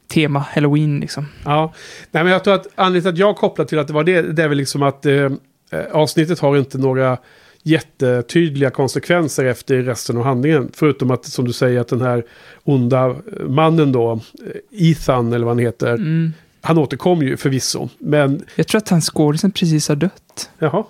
tema 0.07 0.45
halloween 0.51 0.99
liksom. 0.99 1.25
Ja, 1.45 1.73
Nej, 2.11 2.23
men 2.23 2.33
jag 2.33 2.43
tror 2.43 2.53
att 2.53 2.67
anledningen 2.75 3.01
till 3.15 3.23
att 3.23 3.27
jag 3.29 3.35
kopplar 3.37 3.65
till 3.65 3.79
att 3.79 3.87
det 3.87 3.93
var 3.93 4.03
det, 4.03 4.21
det 4.21 4.43
är 4.43 4.47
väl 4.47 4.57
liksom 4.57 4.83
att 4.83 5.05
eh, 5.05 5.13
eh, 5.13 5.29
avsnittet 5.91 6.39
har 6.39 6.57
inte 6.57 6.77
några 6.77 7.17
jättetydliga 7.63 8.69
konsekvenser 8.69 9.45
efter 9.45 9.75
resten 9.81 10.17
av 10.17 10.23
handlingen. 10.23 10.71
Förutom 10.73 11.11
att, 11.11 11.25
som 11.25 11.45
du 11.45 11.53
säger, 11.53 11.79
att 11.79 11.87
den 11.87 12.01
här 12.01 12.23
onda 12.63 13.15
mannen 13.47 13.91
då, 13.91 14.11
eh, 14.11 14.89
Ethan 14.91 15.33
eller 15.33 15.45
vad 15.45 15.55
han 15.55 15.59
heter, 15.65 15.93
Mm. 15.93 16.33
han 16.61 16.77
återkom 16.77 17.21
ju 17.21 17.37
förvisso. 17.37 17.89
Men, 17.99 18.45
Jag 18.55 18.67
tror 18.67 18.77
att 18.79 18.89
han 18.89 19.01
skådisen 19.01 19.51
precis 19.51 19.87
har 19.89 19.95
dött. 19.95 20.49
jaha. 20.59 20.83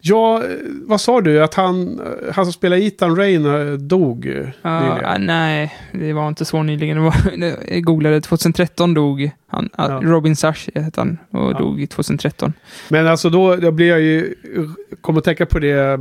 Ja, 0.00 0.42
eh, 0.44 0.48
vad 0.86 1.00
sa 1.00 1.20
du? 1.20 1.42
Att 1.42 1.54
han, 1.54 2.00
eh, 2.00 2.32
han 2.34 2.44
som 2.46 2.52
spelar 2.52 2.76
Ethan 2.76 3.16
Rain 3.16 3.46
eh, 3.46 3.72
dog 3.72 4.26
Ja, 4.62 4.80
nyligen? 4.80 5.04
ah, 5.04 5.18
nej, 5.18 5.74
det 5.92 6.12
var 6.12 6.28
inte 6.28 6.44
så 6.44 6.62
nyligen. 6.62 6.96
Det 6.96 7.02
var, 7.02 7.14
jag 7.72 7.82
googlade, 7.84 8.20
2013 8.20 8.94
dog 8.94 9.30
han. 9.46 9.68
ah, 9.76 9.88
Ja. 9.90 10.00
Robin 10.04 10.36
Sash 10.36 10.68
hette 10.74 11.00
han 11.00 11.18
och 11.30 11.50
Ja. 11.52 11.58
dog 11.58 11.86
2013. 11.90 12.52
Men 12.88 13.06
alltså 13.06 13.30
då, 13.30 13.56
då 13.56 13.70
blir 13.70 13.88
jag 13.88 14.00
ju, 14.00 14.34
kommer 15.00 15.18
att 15.18 15.24
tänka 15.24 15.46
på 15.46 15.58
det, 15.58 16.00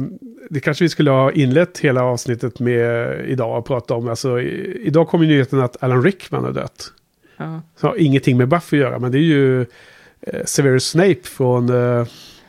det 0.50 0.60
kanske 0.60 0.84
vi 0.84 0.90
skulle 0.90 1.12
ha 1.12 1.32
inlett 1.32 1.80
hela 1.80 2.04
avsnittet 2.04 2.60
med 2.60 3.16
idag 3.28 3.58
och 3.60 3.66
prata 3.66 3.94
om. 3.94 4.08
Alltså, 4.10 4.40
i, 4.42 4.82
idag 4.86 5.08
kom 5.08 5.22
ju 5.22 5.28
nyheten 5.28 5.60
att 5.62 5.84
Alan 5.84 6.04
Rickman 6.04 6.44
har 6.44 6.52
dött. 6.52 6.92
Ja. 7.38 7.62
Så 7.82 7.88
har 7.88 7.96
ingenting 8.02 8.38
med 8.38 8.48
Buffy 8.48 8.78
att 8.78 8.82
göra, 8.90 9.00
men 9.00 9.12
det 9.12 9.18
är 9.18 9.22
ju 9.22 9.62
eh, 9.62 10.42
Severus 10.46 10.90
Snape 10.90 11.24
från 11.24 11.70
eh, 11.70 12.06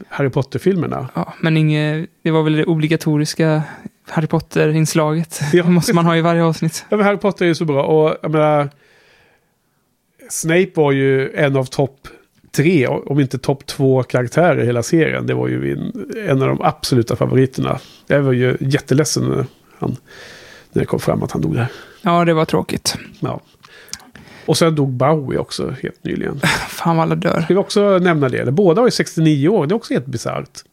Harry 0.09 0.30
Potter-filmerna. 0.30 1.09
Ja, 1.14 1.35
men 1.40 1.56
inge, 1.56 2.06
det 2.22 2.30
var 2.30 2.42
väl 2.42 2.56
det 2.56 2.64
obligatoriska 2.64 3.62
Harry 4.09 4.26
Potter-inslaget. 4.26 5.40
Ja. 5.52 5.62
Det 5.64 5.70
måste 5.70 5.92
man 5.94 6.04
ha 6.06 6.16
i 6.16 6.20
varje 6.20 6.44
avsnitt. 6.44 6.85
Ja, 6.88 6.96
men 6.96 7.06
Harry 7.06 7.16
Potter 7.16 7.44
är 7.44 7.48
ju 7.48 7.54
så 7.54 7.64
bra 7.64 7.82
och 7.82 8.16
jag 8.22 8.30
menar, 8.30 8.70
Snape 10.30 10.70
var 10.74 10.92
ju 10.92 11.35
en 11.35 11.56
av 11.56 11.64
topp 11.64 12.09
tre, 12.52 12.87
om 12.87 13.20
inte 13.20 13.38
topp 13.38 13.66
två 13.66 14.02
karaktärer 14.02 14.62
i 14.62 14.66
hela 14.66 14.82
serien. 14.82 15.26
Det 15.26 15.35
var 15.35 15.48
ju 15.48 15.59
min, 15.59 16.09
en 16.28 16.42
av 16.42 16.48
de 16.48 16.61
absoluta 16.62 17.16
favoriterna. 17.16 17.78
Jag 18.07 18.22
var 18.22 18.32
ju 18.32 18.57
jätteledsen 18.61 19.28
när, 19.28 19.47
han, 19.78 19.97
när 20.72 20.82
det 20.82 20.86
kom 20.86 21.01
fram 21.01 21.22
att 21.22 21.32
han 21.32 21.42
dog 21.42 21.55
där. 21.55 21.66
Ja, 22.03 22.24
det 22.24 22.34
var 22.34 22.44
tråkigt. 22.44 22.99
Ja. 23.20 23.40
Och 24.47 24.59
sen 24.59 24.74
dog 24.74 24.92
Bowie 24.92 25.38
också 25.38 25.74
helt 25.82 26.05
nyligen. 26.05 26.40
Fan 26.68 26.97
vad 26.97 27.03
alla 27.03 27.14
dör. 27.14 27.40
Ska 27.40 27.55
vi 27.55 27.61
också 27.61 27.99
nämna 27.99 28.28
det? 28.28 28.38
Eller 28.38 28.53
båda 28.53 28.80
var 28.80 28.88
ju 28.88 28.92
69 28.92 29.49
år, 29.49 29.66
det 29.66 29.72
är 29.72 29.76
också 29.76 29.94
helt 29.94 30.07
bisarrt. 30.07 30.64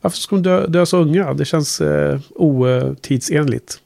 Varför 0.00 0.18
ska 0.18 0.36
de 0.36 0.42
dö, 0.42 0.66
dö 0.66 0.86
så 0.86 0.98
unga? 0.98 1.34
Det 1.34 1.44
känns 1.44 1.80
eh, 1.80 2.20
otidsenligt. 2.34 3.80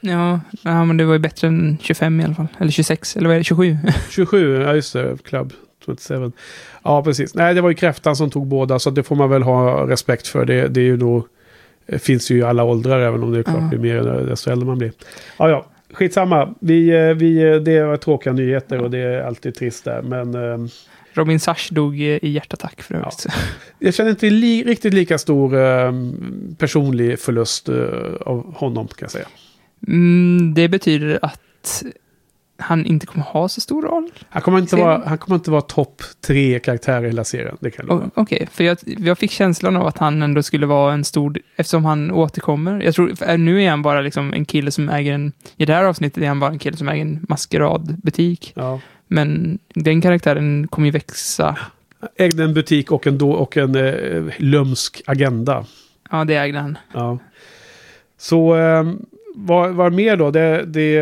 Ja, 0.00 0.40
ja, 0.62 0.84
men 0.84 0.96
det 0.96 1.04
var 1.04 1.12
ju 1.12 1.18
bättre 1.18 1.48
än 1.48 1.78
25 1.80 2.20
i 2.20 2.24
alla 2.24 2.34
fall. 2.34 2.46
Eller 2.58 2.70
26, 2.70 3.16
eller 3.16 3.28
vad 3.28 3.34
är 3.34 3.38
det? 3.38 3.44
27? 3.44 3.76
27, 4.10 4.62
ja 4.66 4.74
just 4.74 4.92
det, 4.92 5.16
Club 5.24 5.52
27. 5.86 6.32
Ja, 6.82 7.04
precis. 7.04 7.34
Nej, 7.34 7.54
det 7.54 7.60
var 7.60 7.68
ju 7.68 7.74
kräftan 7.74 8.16
som 8.16 8.30
tog 8.30 8.46
båda, 8.46 8.78
så 8.78 8.90
det 8.90 9.02
får 9.02 9.16
man 9.16 9.30
väl 9.30 9.42
ha 9.42 9.88
respekt 9.88 10.26
för. 10.26 10.44
Det, 10.44 10.68
det 10.68 10.80
är 10.80 10.84
ju 10.84 10.96
nog, 10.96 11.26
det 11.86 11.98
finns 11.98 12.30
ju 12.30 12.38
i 12.38 12.42
alla 12.42 12.64
åldrar, 12.64 13.00
även 13.00 13.22
om 13.22 13.32
det 13.32 13.38
är 13.38 13.42
klart 13.42 13.68
blir 13.68 13.78
mer 13.78 14.26
desto 14.28 14.50
äldre 14.50 14.66
man 14.66 14.78
blir. 14.78 14.92
Ja, 15.38 15.48
ja, 15.48 15.66
skitsamma. 15.92 16.54
Vi, 16.60 16.88
eh, 16.88 17.14
vi, 17.14 17.42
eh, 17.42 17.56
det 17.56 17.84
var 17.84 17.96
tråkiga 17.96 18.32
nyheter 18.32 18.78
och 18.78 18.90
det 18.90 18.98
är 18.98 19.22
alltid 19.22 19.54
trist 19.54 19.84
där, 19.84 20.02
men... 20.02 20.34
eh, 20.34 20.70
Robin 21.12 21.40
Sash 21.40 21.70
dog 21.70 22.00
i 22.00 22.28
hjärtattack 22.28 22.82
för 22.82 22.94
övrigt. 22.94 23.26
Jag 23.78 23.94
känner 23.94 24.10
inte 24.10 24.30
li, 24.30 24.64
riktigt 24.64 24.94
lika 24.94 25.18
stor 25.18 25.56
eh, 25.56 25.92
personlig 26.58 27.18
förlust 27.18 27.68
eh, 27.68 27.74
av 28.20 28.54
honom 28.54 28.86
kan 28.88 28.96
jag 29.00 29.10
säga. 29.10 29.28
Mm, 29.88 30.54
det 30.54 30.68
betyder 30.68 31.18
att 31.22 31.84
han 32.60 32.86
inte 32.86 33.06
kommer 33.06 33.24
ha 33.24 33.48
så 33.48 33.60
stor 33.60 33.82
roll. 33.82 34.10
Han 34.28 34.42
kommer 34.42 34.58
inte 34.58 34.76
vara, 34.76 35.02
han 35.06 35.18
kommer 35.18 35.36
inte 35.36 35.50
vara 35.50 35.60
topp 35.60 36.02
tre 36.26 36.58
karaktärer 36.58 37.04
i 37.04 37.06
hela 37.06 37.24
serien. 37.24 37.56
Det 37.60 37.70
kan. 37.70 38.10
Okej, 38.14 38.48
för 38.52 38.64
jag, 38.64 38.78
jag 38.84 39.18
fick 39.18 39.30
känslan 39.30 39.76
av 39.76 39.86
att 39.86 39.98
han 39.98 40.22
ändå 40.22 40.42
skulle 40.42 40.66
vara 40.66 40.92
en 40.92 41.04
stor, 41.04 41.38
eftersom 41.56 41.84
han 41.84 42.10
återkommer. 42.10 42.80
Jag 42.82 42.94
tror, 42.94 43.14
för 43.14 43.38
nu 43.38 43.62
är 43.62 43.70
han 43.70 43.82
bara 43.82 44.00
liksom 44.00 44.32
en 44.32 44.44
kille 44.44 44.70
som 44.70 44.88
äger 44.88 45.12
en, 45.12 45.32
i 45.56 45.64
det 45.64 45.74
här 45.74 45.84
avsnittet 45.84 46.22
är 46.22 46.28
han 46.28 46.40
bara 46.40 46.50
en 46.50 46.58
kille 46.58 46.76
som 46.76 46.88
äger 46.88 47.02
en 47.02 47.26
maskeradbutik. 47.28 48.52
Ja. 48.56 48.80
Men 49.06 49.58
den 49.74 50.00
karaktären 50.00 50.68
kommer 50.68 50.86
ju 50.86 50.92
växa. 50.92 51.56
Ägde 52.16 52.44
en 52.44 52.54
butik 52.54 52.92
och 52.92 53.06
en, 53.06 53.18
då, 53.18 53.32
och 53.32 53.56
en 53.56 53.74
eh, 53.74 54.24
lömsk 54.38 55.02
agenda. 55.06 55.64
Ja, 56.10 56.24
det 56.24 56.34
ägde 56.34 56.58
han. 56.58 56.78
Ja. 56.92 57.18
Så 58.18 58.56
eh, 58.56 58.84
vad, 59.34 59.74
vad 59.74 59.92
mer 59.92 60.16
då? 60.16 60.30
Det, 60.30 60.64
det, 60.66 61.00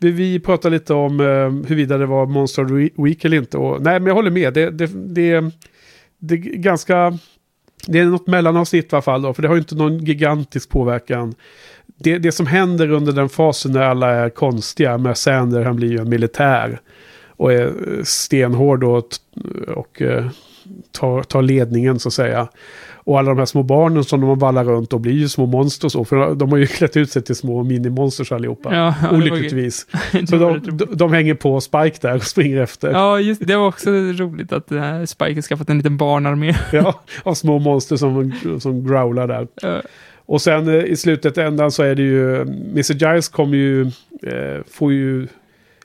vi, 0.00 0.10
vi 0.10 0.40
pratade 0.40 0.74
lite 0.74 0.94
om 0.94 1.20
eh, 1.20 1.68
huruvida 1.68 1.98
det 1.98 2.06
var 2.06 2.26
Monster 2.26 2.64
Week 3.02 3.24
eller 3.24 3.36
inte. 3.36 3.58
Och, 3.58 3.82
nej, 3.82 4.00
men 4.00 4.06
jag 4.06 4.14
håller 4.14 4.30
med. 4.30 4.54
Det, 4.54 4.70
det, 4.70 4.86
det, 4.86 5.50
det 6.18 6.34
är 6.34 6.38
ganska... 6.38 7.18
Det 7.86 7.98
är 7.98 8.04
något 8.04 8.26
mellanavsnitt 8.26 8.92
i 8.92 8.96
alla 8.96 9.02
fall 9.02 9.22
då, 9.22 9.34
för 9.34 9.42
det 9.42 9.48
har 9.48 9.54
ju 9.54 9.60
inte 9.60 9.74
någon 9.74 9.98
gigantisk 9.98 10.70
påverkan. 10.70 11.34
Det, 11.98 12.18
det 12.18 12.32
som 12.32 12.46
händer 12.46 12.90
under 12.90 13.12
den 13.12 13.28
fasen 13.28 13.72
när 13.72 13.80
alla 13.80 14.10
är 14.10 14.30
konstiga, 14.30 14.98
med 14.98 15.18
Sander, 15.18 15.64
han 15.64 15.76
blir 15.76 15.90
ju 15.90 15.98
en 15.98 16.08
militär. 16.08 16.80
Och 17.28 17.52
är 17.52 17.66
eh, 17.66 18.02
stenhård 18.04 18.84
och, 18.84 18.96
och 18.96 19.12
och 19.74 20.02
tar, 20.92 21.22
tar 21.22 21.42
ledningen 21.42 21.98
så 21.98 22.08
att 22.08 22.12
säga. 22.12 22.48
Och 23.06 23.18
alla 23.18 23.28
de 23.28 23.38
här 23.38 23.46
små 23.46 23.62
barnen 23.62 24.04
som 24.04 24.20
de 24.20 24.38
vallar 24.38 24.64
runt 24.64 24.92
och 24.92 25.00
blir 25.00 25.12
ju 25.12 25.28
små 25.28 25.46
monster 25.46 25.86
och 25.86 25.92
så. 25.92 26.04
För 26.04 26.34
de 26.34 26.50
har 26.50 26.58
ju 26.58 26.66
klätt 26.78 26.96
ut 26.96 27.10
sig 27.10 27.22
till 27.22 27.36
små 27.36 27.62
minimonsters 27.62 28.32
allihopa. 28.32 28.74
Ja, 28.74 28.94
ja, 29.02 29.08
var 29.10 29.18
Olyckligtvis. 29.18 29.86
Så 30.30 30.36
de, 30.36 30.60
de, 30.76 30.96
de 30.96 31.12
hänger 31.12 31.34
på 31.34 31.60
Spike 31.60 31.98
där 32.00 32.14
och 32.14 32.22
springer 32.22 32.60
efter. 32.60 32.90
Ja, 32.92 33.20
just 33.20 33.46
det 33.46 33.56
var 33.56 33.66
också 33.66 33.90
roligt 33.90 34.52
att 34.52 34.70
här 34.70 35.06
Spike 35.06 35.34
har 35.34 35.42
skaffat 35.42 35.70
en 35.70 35.76
liten 35.76 35.96
barnarmé. 35.96 36.54
Ja, 36.72 37.02
av 37.22 37.34
små 37.34 37.58
monster 37.58 37.96
som, 37.96 38.32
som 38.60 38.88
growlar 38.88 39.28
där. 39.28 39.48
Ja. 39.62 39.82
Och 40.26 40.42
sen 40.42 40.68
eh, 40.68 40.84
i 40.84 40.96
slutet 40.96 41.38
ändan 41.38 41.70
så 41.72 41.82
är 41.82 41.94
det 41.94 42.02
ju, 42.02 42.40
Mr. 42.40 42.92
Giles 42.92 43.28
kommer 43.28 43.56
ju, 43.56 43.82
eh, 44.22 44.62
får 44.70 44.92
ju, 44.92 45.26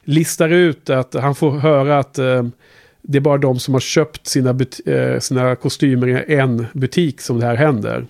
listar 0.04 0.50
ut 0.50 0.90
att 0.90 1.14
han 1.14 1.36
får 1.36 1.52
höra 1.52 2.00
att 2.00 2.18
eh, 2.18 2.44
det 3.02 3.18
är 3.18 3.22
bara 3.22 3.38
de 3.38 3.60
som 3.60 3.74
har 3.74 3.82
köpt 3.82 4.28
sina, 4.28 4.50
eh, 4.86 5.20
sina 5.20 5.56
kostymer 5.56 6.08
i 6.08 6.36
en 6.36 6.66
butik 6.74 7.22
som 7.22 7.40
det 7.40 7.46
här 7.46 7.56
händer. 7.56 8.06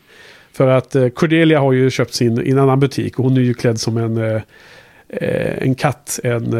För 0.54 0.68
att 0.68 0.96
eh, 0.96 1.08
Cordelia 1.08 1.60
har 1.60 1.74
ju 1.74 1.90
köpt 1.90 2.14
sin 2.14 2.48
i 2.48 2.52
en 2.52 2.60
annan 2.60 2.80
butik 2.80 3.20
och 3.20 3.26
hon 3.26 3.38
är 3.38 3.42
ju 3.42 3.54
klädd 3.54 3.80
som 3.80 3.98
en, 3.98 4.18
eh, 4.18 4.42
en 5.58 5.76
katt, 5.76 6.20
en, 6.24 6.54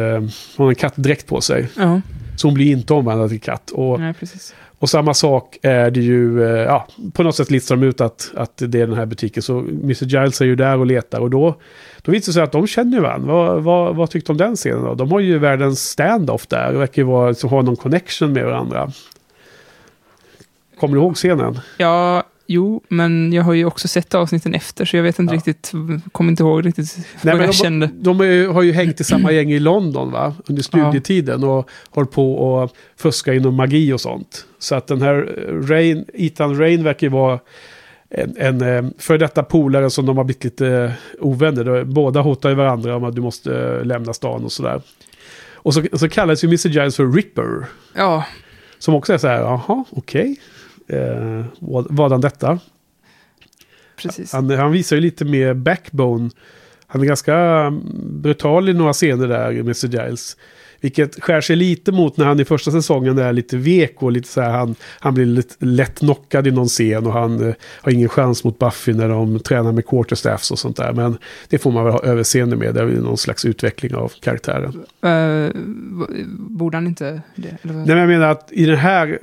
hon 0.56 0.64
har 0.64 0.68
en 0.68 0.74
kattdräkt 0.74 1.26
på 1.26 1.40
sig. 1.40 1.68
Ja, 1.76 2.00
Så 2.36 2.46
hon 2.46 2.54
blir 2.54 2.72
inte 2.72 2.94
omvandlad 2.94 3.30
till 3.30 3.40
katt. 3.40 3.70
Och 3.70 4.00
nej, 4.00 4.14
precis 4.14 4.54
och 4.82 4.90
samma 4.90 5.14
sak 5.14 5.58
är 5.62 5.90
det 5.90 6.00
ju, 6.00 6.44
eh, 6.44 6.62
ja, 6.62 6.86
på 7.12 7.22
något 7.22 7.36
sätt 7.36 7.50
listar 7.50 7.76
de 7.76 7.86
ut 7.86 8.00
att, 8.00 8.30
att 8.36 8.52
det 8.56 8.80
är 8.80 8.86
den 8.86 8.96
här 8.96 9.06
butiken. 9.06 9.42
Så 9.42 9.58
Mr. 9.58 10.04
Giles 10.04 10.40
är 10.40 10.44
ju 10.44 10.56
där 10.56 10.78
och 10.78 10.86
letar 10.86 11.20
och 11.20 11.30
då, 11.30 11.54
då 12.02 12.12
visar 12.12 12.30
det 12.30 12.34
sig 12.34 12.42
att 12.42 12.52
de 12.52 12.66
känner 12.66 12.96
ju 12.96 13.02
varandra. 13.02 13.32
Vad, 13.32 13.62
vad, 13.62 13.96
vad 13.96 14.10
tyckte 14.10 14.32
de 14.32 14.32
om 14.32 14.38
den 14.38 14.56
scenen 14.56 14.84
då? 14.84 14.94
De 14.94 15.12
har 15.12 15.20
ju 15.20 15.38
världens 15.38 15.88
stand-off 15.88 16.46
där. 16.46 16.72
Det 16.72 16.78
verkar 16.78 17.02
ju 17.02 17.06
vara, 17.08 17.28
liksom, 17.28 17.50
ha 17.50 17.62
någon 17.62 17.76
connection 17.76 18.32
med 18.32 18.44
varandra. 18.44 18.92
Kommer 20.80 20.94
du 20.94 21.00
ihåg 21.00 21.16
scenen? 21.16 21.58
Ja, 21.78 22.22
jo, 22.46 22.82
men 22.88 23.32
jag 23.32 23.42
har 23.42 23.52
ju 23.54 23.64
också 23.64 23.88
sett 23.88 24.14
avsnitten 24.14 24.54
efter, 24.54 24.84
så 24.84 24.96
jag 24.96 25.02
vet 25.04 25.18
inte 25.18 25.34
Ja. 25.34 25.36
riktigt, 25.36 25.72
kommer 26.12 26.30
inte 26.30 26.42
ihåg 26.42 26.66
riktigt 26.66 26.96
Nej, 26.96 27.34
vad 27.34 27.42
jag 27.42 27.48
de, 27.48 27.52
kände. 27.52 27.90
de 28.00 28.20
ju- 28.20 28.46
har 28.48 28.62
ju 28.62 28.72
hängt 28.72 29.00
i 29.00 29.04
samma 29.04 29.32
gäng 29.32 29.50
i 29.52 29.58
London 29.58 30.12
va? 30.12 30.34
Under 30.46 30.62
studietiden 30.62 31.44
och 31.44 31.70
håller 31.90 32.06
på 32.08 32.34
och 32.34 32.70
fuska 32.96 33.34
inom 33.34 33.54
magi 33.54 33.92
och 33.92 34.00
sånt. 34.00 34.46
Så 34.58 34.74
att 34.74 34.86
den 34.86 35.02
här 35.02 35.28
eh, 35.48 35.54
Rain, 35.68 36.04
Ethan 36.14 36.58
Rain 36.58 36.84
verkar 36.84 37.06
ju 37.06 37.10
vara 37.12 37.38
en, 38.10 38.34
en 38.36 38.60
eh, 38.62 38.90
för 38.98 39.18
detta 39.18 39.42
polare 39.42 39.90
som 39.90 40.06
de 40.06 40.16
har 40.16 40.24
blivit 40.24 40.44
lite 40.44 40.68
eh, 40.68 40.90
ovänner. 41.20 41.84
Båda 41.84 42.20
hotar 42.20 42.48
ju 42.48 42.54
varandra 42.54 42.96
om 42.96 43.04
att 43.04 43.14
du 43.14 43.20
måste 43.22 43.80
lämna 43.84 44.12
stan 44.12 44.44
och 44.44 44.52
sådär. 44.52 44.82
Och 45.64 45.74
så, 45.74 45.82
så 45.92 46.08
kallas 46.08 46.44
ju 46.44 46.48
Mr. 46.48 46.68
Giles 46.68 46.96
för 46.96 47.12
Ripper. 47.12 47.66
Ja, 47.94 48.24
Som 48.78 48.94
också 48.94 49.12
är 49.12 49.18
så 49.18 49.28
här, 49.28 49.40
jaha, 49.40 49.84
okej. 49.90 50.36
Eh, 50.92 51.44
vad, 51.58 51.86
vadan 51.90 52.20
detta? 52.20 52.58
precis. 54.02 54.32
Han, 54.32 54.50
han 54.50 54.72
visar 54.72 54.96
ju 54.96 55.02
lite 55.02 55.24
mer 55.24 55.54
backbone. 55.54 56.30
Han 56.86 57.02
är 57.02 57.06
ganska 57.06 57.36
mm, 57.36 57.82
brutal 58.22 58.68
i 58.68 58.72
några 58.72 58.92
scener 58.92 59.28
där, 59.28 59.50
Mr. 59.50 59.86
Giles. 59.86 60.36
Vilket 60.82 61.22
skär 61.22 61.40
sig 61.40 61.56
lite 61.56 61.92
mot 61.92 62.16
när 62.16 62.26
han 62.26 62.40
i 62.40 62.44
första 62.44 62.70
säsongen 62.70 63.18
är 63.18 63.32
lite 63.32 63.56
vek 63.56 64.02
och 64.02 64.12
lite 64.12 64.28
så 64.28 64.40
här, 64.40 64.50
han, 64.50 64.74
han 65.00 65.14
blir 65.14 65.26
lite 65.26 65.64
lätt 65.64 65.98
knockad 65.98 66.46
i 66.46 66.50
någon 66.50 66.68
scen 66.68 67.06
och 67.06 67.12
han 67.12 67.48
eh, 67.48 67.54
har 67.80 67.92
ingen 67.92 68.08
chans 68.08 68.44
mot 68.44 68.58
Buffy 68.58 68.92
när 68.92 69.08
de 69.08 69.40
tränar 69.40 69.72
med 69.72 69.86
quarterstaffs 69.86 70.50
och 70.50 70.58
sånt 70.58 70.76
där. 70.76 70.92
Men 70.92 71.18
det 71.48 71.58
får 71.58 71.70
man 71.70 71.84
väl 71.84 71.92
ha 71.92 72.02
överseende 72.02 72.56
med, 72.56 72.74
det 72.74 72.80
är 72.80 72.84
väl 72.84 73.02
någon 73.02 73.16
slags 73.16 73.44
utveckling 73.44 73.94
av 73.94 74.12
karaktären. 74.20 74.84
Uh, 75.06 75.50
borde 76.38 76.76
han 76.76 76.86
inte 76.86 77.22
det? 77.34 77.56
Eller? 77.62 77.74
Nej, 77.74 77.86
men 77.86 77.98
jag 77.98 78.08
menar 78.08 78.30
att 78.30 78.48
i 78.52 78.66
det 78.66 78.76
här 78.76 79.18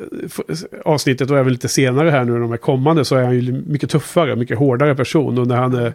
avsnittet 0.85 1.31
och 1.31 1.37
även 1.37 1.51
lite 1.51 1.69
senare 1.69 2.09
här 2.09 2.23
nu, 2.23 2.39
de 2.39 2.49
här 2.49 2.57
kommande, 2.57 3.05
så 3.05 3.15
är 3.15 3.23
han 3.23 3.35
ju 3.39 3.63
mycket 3.67 3.89
tuffare, 3.89 4.35
mycket 4.35 4.57
hårdare 4.57 4.95
person. 4.95 5.37
Och 5.37 5.47
när 5.47 5.55
han, 5.55 5.85
eh, 5.85 5.91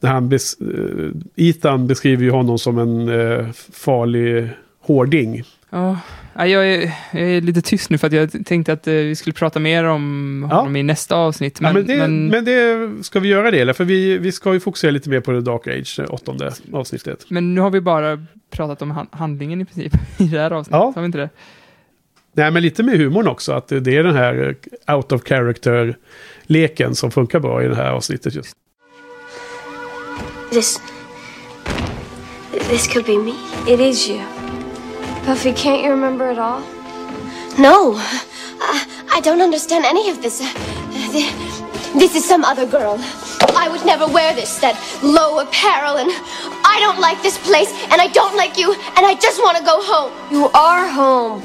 när 0.00 0.10
han 0.10 0.28
bes, 0.28 0.60
eh, 0.60 1.46
Ethan 1.48 1.86
beskriver 1.86 2.24
ju 2.24 2.30
honom 2.30 2.58
som 2.58 2.78
en 2.78 3.08
eh, 3.08 3.46
farlig 3.72 4.48
hårding. 4.86 5.42
Ja, 5.70 5.98
ja, 6.34 6.46
jag, 6.46 6.68
är, 6.74 6.92
jag 7.12 7.22
är 7.22 7.40
lite 7.40 7.62
tyst 7.62 7.90
nu 7.90 7.98
för 7.98 8.06
att 8.06 8.12
jag 8.12 8.46
tänkte 8.46 8.72
att 8.72 8.86
eh, 8.86 8.92
vi 8.94 9.14
skulle 9.16 9.34
prata 9.34 9.58
mer 9.60 9.84
om 9.84 10.46
Ja. 10.50 10.56
honom 10.56 10.76
i 10.76 10.82
nästa 10.82 11.16
avsnitt. 11.16 11.60
Men, 11.60 11.74
Men, 11.74 11.86
ja, 11.88 11.96
men, 11.96 12.30
det, 12.30 12.42
men 12.42 12.44
det 12.98 13.04
ska 13.04 13.20
vi 13.20 13.28
göra 13.28 13.50
det, 13.50 13.60
eller? 13.60 13.72
För 13.72 13.84
vi, 13.84 14.18
vi 14.18 14.32
ska 14.32 14.52
ju 14.52 14.60
fokusera 14.60 14.90
lite 14.90 15.10
mer 15.10 15.20
på 15.20 15.32
The 15.32 15.40
Dark 15.40 15.66
Age, 15.66 15.94
det 15.96 16.06
åttonde 16.06 16.52
avsnittet. 16.72 17.24
men 17.28 17.54
nu 17.54 17.60
har 17.60 17.70
vi 17.70 17.80
bara 17.80 18.26
pratat 18.50 18.82
om 18.82 18.90
han, 18.90 19.06
handlingen 19.10 19.60
i 19.60 19.64
princip 19.64 19.92
i 20.18 20.24
det 20.24 20.38
här 20.40 20.50
avsnittet. 20.50 20.78
Ja. 20.80 20.92
Har 20.94 21.02
vi 21.02 21.06
inte 21.06 21.18
det? 21.18 21.30
Nej, 22.32 22.50
men 22.50 22.62
lite 22.62 22.82
med 22.82 22.98
humorn 22.98 23.28
också, 23.28 23.52
att 23.52 23.68
det 23.68 23.96
är 23.96 24.02
den 24.02 24.16
här 24.16 24.56
eh, 24.86 24.94
out 24.96 25.12
of 25.12 25.22
character-leken 25.24 26.94
som 26.94 27.10
funkar 27.10 27.40
bra 27.40 27.64
i 27.64 27.68
det 27.68 27.76
här 27.76 27.90
avsnittet 27.90 28.34
just. 28.34 28.56
This. 30.50 30.80
This 32.70 32.86
could 32.92 33.06
be 33.06 33.18
me. 33.18 33.32
It 33.74 33.80
is 33.80 34.08
you. 34.10 34.20
Buffy, 35.26 35.52
can't 35.52 35.82
you 35.82 35.90
remember 35.90 36.30
it 36.30 36.38
all? 36.38 36.60
No, 37.58 37.94
I, 38.60 38.86
I 39.12 39.20
don't 39.20 39.40
understand 39.42 39.84
any 39.84 40.08
of 40.10 40.22
this. 40.22 40.40
Uh, 40.40 40.52
th- 41.12 41.32
This 41.98 42.14
is 42.14 42.24
some 42.28 42.44
other 42.44 42.66
girl. 42.66 42.98
I 43.56 43.68
would 43.70 43.84
never 43.86 44.06
wear 44.06 44.34
this, 44.34 44.58
that 44.60 44.76
low 45.02 45.38
apparel, 45.40 45.96
and 45.96 46.10
I 46.64 46.76
don't 46.84 47.00
like 47.00 47.22
this 47.22 47.38
place, 47.38 47.70
and 47.90 48.00
I 48.02 48.08
don't 48.12 48.36
like 48.36 48.60
you, 48.60 48.72
and 48.96 49.06
I 49.06 49.14
just 49.14 49.38
want 49.40 49.56
to 49.58 49.64
go 49.64 49.76
home. 49.92 50.10
You 50.30 50.50
are 50.52 50.86
home. 50.88 51.40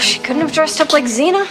She 0.00 0.18
couldn't 0.18 0.42
have 0.42 0.52
dressed 0.52 0.80
up 0.80 0.92
like 0.92 1.06
Xena. 1.08 1.46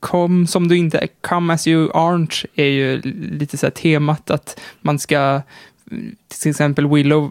Kom 0.00 0.46
som 0.46 0.68
du 0.68 0.76
inte 0.78 0.98
är, 0.98 1.08
come 1.20 1.52
as 1.54 1.66
you 1.66 1.90
aren't 1.92 2.44
är 2.56 2.64
ju 2.70 3.02
lite 3.40 3.56
så 3.58 3.66
här 3.66 3.70
temat 3.70 4.30
att 4.30 4.60
man 4.82 4.98
ska 4.98 5.42
till 6.40 6.50
exempel 6.50 6.88
Willow 6.88 7.30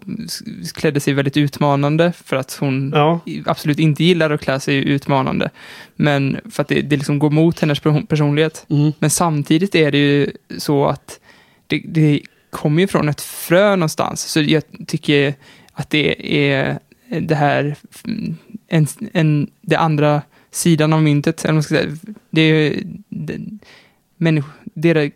klädde 0.76 1.00
sig 1.00 1.14
väldigt 1.14 1.38
utmanande 1.38 2.12
för 2.24 2.36
att 2.36 2.54
hon 2.60 2.92
Ja. 2.96 3.20
absolut 3.46 3.80
inte 3.80 4.04
gillar 4.04 4.30
att 4.30 4.42
klä 4.42 4.60
sig 4.60 4.76
utmanande. 4.76 5.50
Men 5.96 6.38
för 6.52 6.62
att 6.62 6.68
det, 6.68 6.82
det 6.82 6.98
liksom 6.98 7.20
går 7.20 7.30
mot 7.30 7.60
hennes 7.60 7.80
person- 7.80 8.06
personlighet. 8.08 8.66
Mm. 8.70 8.92
Men 9.00 9.10
samtidigt 9.10 9.76
är 9.76 9.92
det 9.92 9.98
ju 9.98 10.32
så 10.58 10.86
att 10.86 11.20
det, 11.68 11.82
det 11.88 12.22
kommer 12.50 12.82
ju 12.82 12.88
från 12.88 13.10
ett 13.10 13.22
frö 13.22 13.76
någonstans. 13.76 14.22
Så 14.22 14.42
jag 14.42 14.64
tycker 14.88 15.34
att 15.74 15.90
det 15.90 16.36
är 16.48 16.80
det 17.22 17.36
här, 17.36 17.76
en, 18.68 18.88
en, 19.14 19.50
det 19.62 19.76
andra 19.76 20.22
sidan 20.52 20.94
av 20.94 21.04
myntet. 21.04 21.44
Eller 21.46 21.54
man 21.54 21.64
ska 21.64 21.76
säga. 21.76 21.98
Det 22.30 22.42
är 22.42 22.84
det, 23.10 23.40
människ, 24.18 24.48
det 24.64 24.90
är 24.90 25.12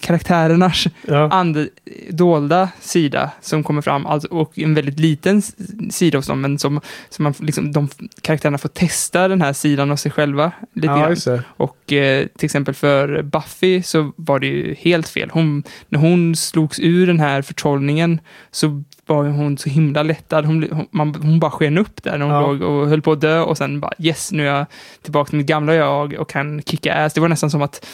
karaktärernas 0.00 0.84
Ja. 1.06 1.28
and, 1.30 1.68
dolda 2.10 2.68
sida 2.80 3.30
som 3.40 3.62
kommer 3.64 3.82
fram, 3.82 4.06
alltså, 4.06 4.28
och 4.28 4.58
en 4.58 4.74
väldigt 4.74 4.98
liten 5.00 5.42
sida 5.90 6.18
hos 6.18 6.26
dem, 6.26 6.40
men 6.40 6.58
som, 6.58 6.80
som 7.08 7.22
man, 7.22 7.34
liksom, 7.38 7.72
de 7.72 7.88
karaktärerna 8.22 8.58
får 8.58 8.68
testa 8.68 9.28
den 9.28 9.40
här 9.42 9.52
sidan 9.52 9.90
av 9.90 9.96
sig 9.96 10.12
själva 10.12 10.52
lite 10.74 10.86
Ja, 10.88 11.14
grann. 11.26 11.42
Och 11.56 11.92
eh, 11.92 12.26
till 12.38 12.44
exempel 12.44 12.74
för 12.74 13.22
Buffy 13.22 13.82
så 13.82 14.12
var 14.16 14.38
det 14.38 14.46
ju 14.46 14.74
helt 14.74 15.08
fel. 15.08 15.30
Hon, 15.32 15.62
när 15.88 15.98
hon 15.98 16.36
slogs 16.36 16.78
ur 16.80 17.06
den 17.06 17.20
här 17.20 17.42
förtrollningen 17.42 18.20
så 18.50 18.82
var 19.06 19.24
hon 19.24 19.58
så 19.58 19.68
himla 19.70 20.02
lättad. 20.02 20.44
Hon, 20.46 20.66
hon, 20.72 20.86
man, 20.90 21.14
hon 21.14 21.40
bara 21.40 21.50
sken 21.50 21.78
upp 21.78 22.02
där 22.02 22.18
när 22.18 22.26
hon 22.26 22.34
Ja. 22.34 22.40
låg 22.40 22.62
och 22.62 22.88
höll 22.88 23.02
på 23.02 23.12
att 23.12 23.20
dö 23.20 23.40
och 23.40 23.56
sen 23.58 23.80
bara 23.80 23.92
yes, 23.98 24.32
nu 24.32 24.48
är 24.48 24.54
jag 24.54 24.66
tillbaka 25.02 25.28
till 25.28 25.38
mitt 25.38 25.46
gamla 25.46 25.74
jag 25.74 26.12
och 26.14 26.28
kan 26.28 26.62
kicka 26.62 26.94
ass. 26.94 27.12
Det 27.12 27.20
var 27.20 27.28
nästan 27.28 27.50
som 27.50 27.62
att 27.62 27.86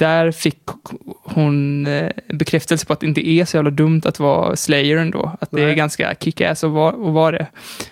där 0.00 0.30
fick 0.32 0.58
hon 1.22 1.86
eh, 1.86 2.10
bekräftelse 2.28 2.86
på 2.86 2.92
att 2.92 3.00
det 3.00 3.06
inte 3.06 3.28
är 3.28 3.44
så 3.44 3.56
jävla 3.56 3.70
dumt 3.70 4.02
att 4.04 4.18
vara 4.20 4.56
Slayer 4.56 4.96
ändå. 4.96 5.36
Att 5.40 5.50
det 5.50 5.62
är 5.62 5.74
ganska 5.74 6.14
kick-ass 6.14 6.64
att 6.64 6.70
vara, 6.70 6.90
att 6.90 7.14
vara 7.14 7.38
det. 7.38 7.46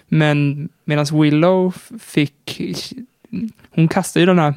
Men 0.08 0.68
medan 0.84 1.06
Willow 1.12 1.74
fick... 2.00 2.60
Hon 3.70 3.88
kastade 3.88 4.22
ju 4.22 4.26
den 4.26 4.38
här 4.38 4.54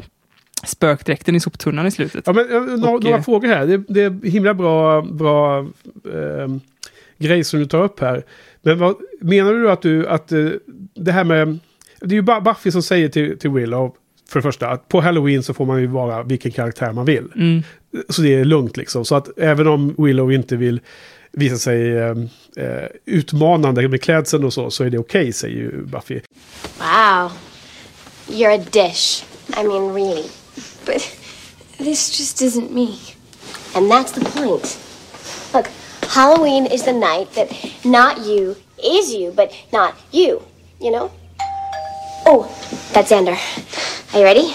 spökdräkten 0.63 1.35
i 1.35 1.39
soptunnan 1.39 1.87
i 1.87 1.91
slutet. 1.91 2.23
Ja, 2.27 2.33
men, 2.33 2.51
eh, 2.51 2.61
några, 2.61 2.95
Och, 2.95 3.03
några 3.03 3.17
eh, 3.17 3.23
frågor 3.23 3.47
här. 3.47 3.67
Det, 3.67 3.77
det 3.77 4.01
är 4.01 4.29
himla 4.29 4.53
bra, 4.53 5.01
bra 5.01 5.59
eh, 6.13 6.47
grej 7.17 7.43
som 7.43 7.59
du 7.59 7.65
tar 7.65 7.83
upp 7.83 7.99
här. 7.99 8.23
Men 8.61 8.79
vad, 8.79 8.95
menar 9.21 9.53
du 9.53 9.71
att 9.71 9.81
du 9.81 10.07
att 10.07 10.31
det 10.93 11.11
här 11.11 11.23
med... 11.23 11.59
Det 11.99 12.13
är 12.13 12.17
ju 12.17 12.21
bara 12.21 12.41
Buffy 12.41 12.71
som 12.71 12.83
säger 12.83 13.09
till, 13.09 13.39
till 13.39 13.49
Willow, 13.49 13.95
för 14.31 14.39
det 14.39 14.43
första, 14.43 14.67
att 14.67 14.89
på 14.89 15.01
Halloween 15.01 15.43
så 15.43 15.53
får 15.53 15.65
man 15.65 15.81
ju 15.81 15.87
vara 15.87 16.23
vilken 16.23 16.51
karaktär 16.51 16.91
man 16.91 17.05
vill. 17.05 17.31
Mm. 17.35 17.63
Så 18.09 18.21
det 18.21 18.33
är 18.33 18.45
lugnt 18.45 18.77
liksom. 18.77 19.05
Så 19.05 19.15
att 19.15 19.39
även 19.39 19.67
om 19.67 19.95
Willow 19.97 20.33
inte 20.33 20.55
vill 20.55 20.79
visa 21.31 21.57
sig 21.57 21.97
eh, 21.97 22.15
eh, 22.57 22.87
utmanande 23.05 23.87
med 23.87 24.01
klädseln 24.01 24.43
och 24.43 24.53
så, 24.53 24.71
så 24.71 24.83
är 24.83 24.89
det 24.89 24.97
okej, 24.97 25.33
säger 25.33 25.55
ju 25.55 25.85
Buffy. 25.85 26.19
Wow. 26.79 27.31
You're 28.27 28.61
a 28.61 28.65
dish. 28.71 29.23
I 29.59 29.63
mean, 29.63 29.93
really. 29.93 30.29
But 30.85 31.01
this 31.77 32.19
just 32.19 32.41
isn't 32.41 32.71
me. 32.71 32.87
And 33.75 33.91
that's 33.91 34.11
the 34.13 34.25
point. 34.25 34.79
Look, 35.53 35.67
Halloween 36.07 36.65
is 36.65 36.83
the 36.83 36.93
night 36.93 37.33
that 37.35 37.49
not 37.83 38.27
you 38.27 38.55
is 38.77 39.13
you, 39.13 39.31
but 39.33 39.51
not 39.71 39.93
you. 40.11 40.41
You 40.79 40.91
know? 40.91 41.11
Oh, 42.25 42.47
that's 42.93 43.11
Xander. 43.11 43.37
Are 44.13 44.19
you 44.19 44.25
ready? 44.25 44.53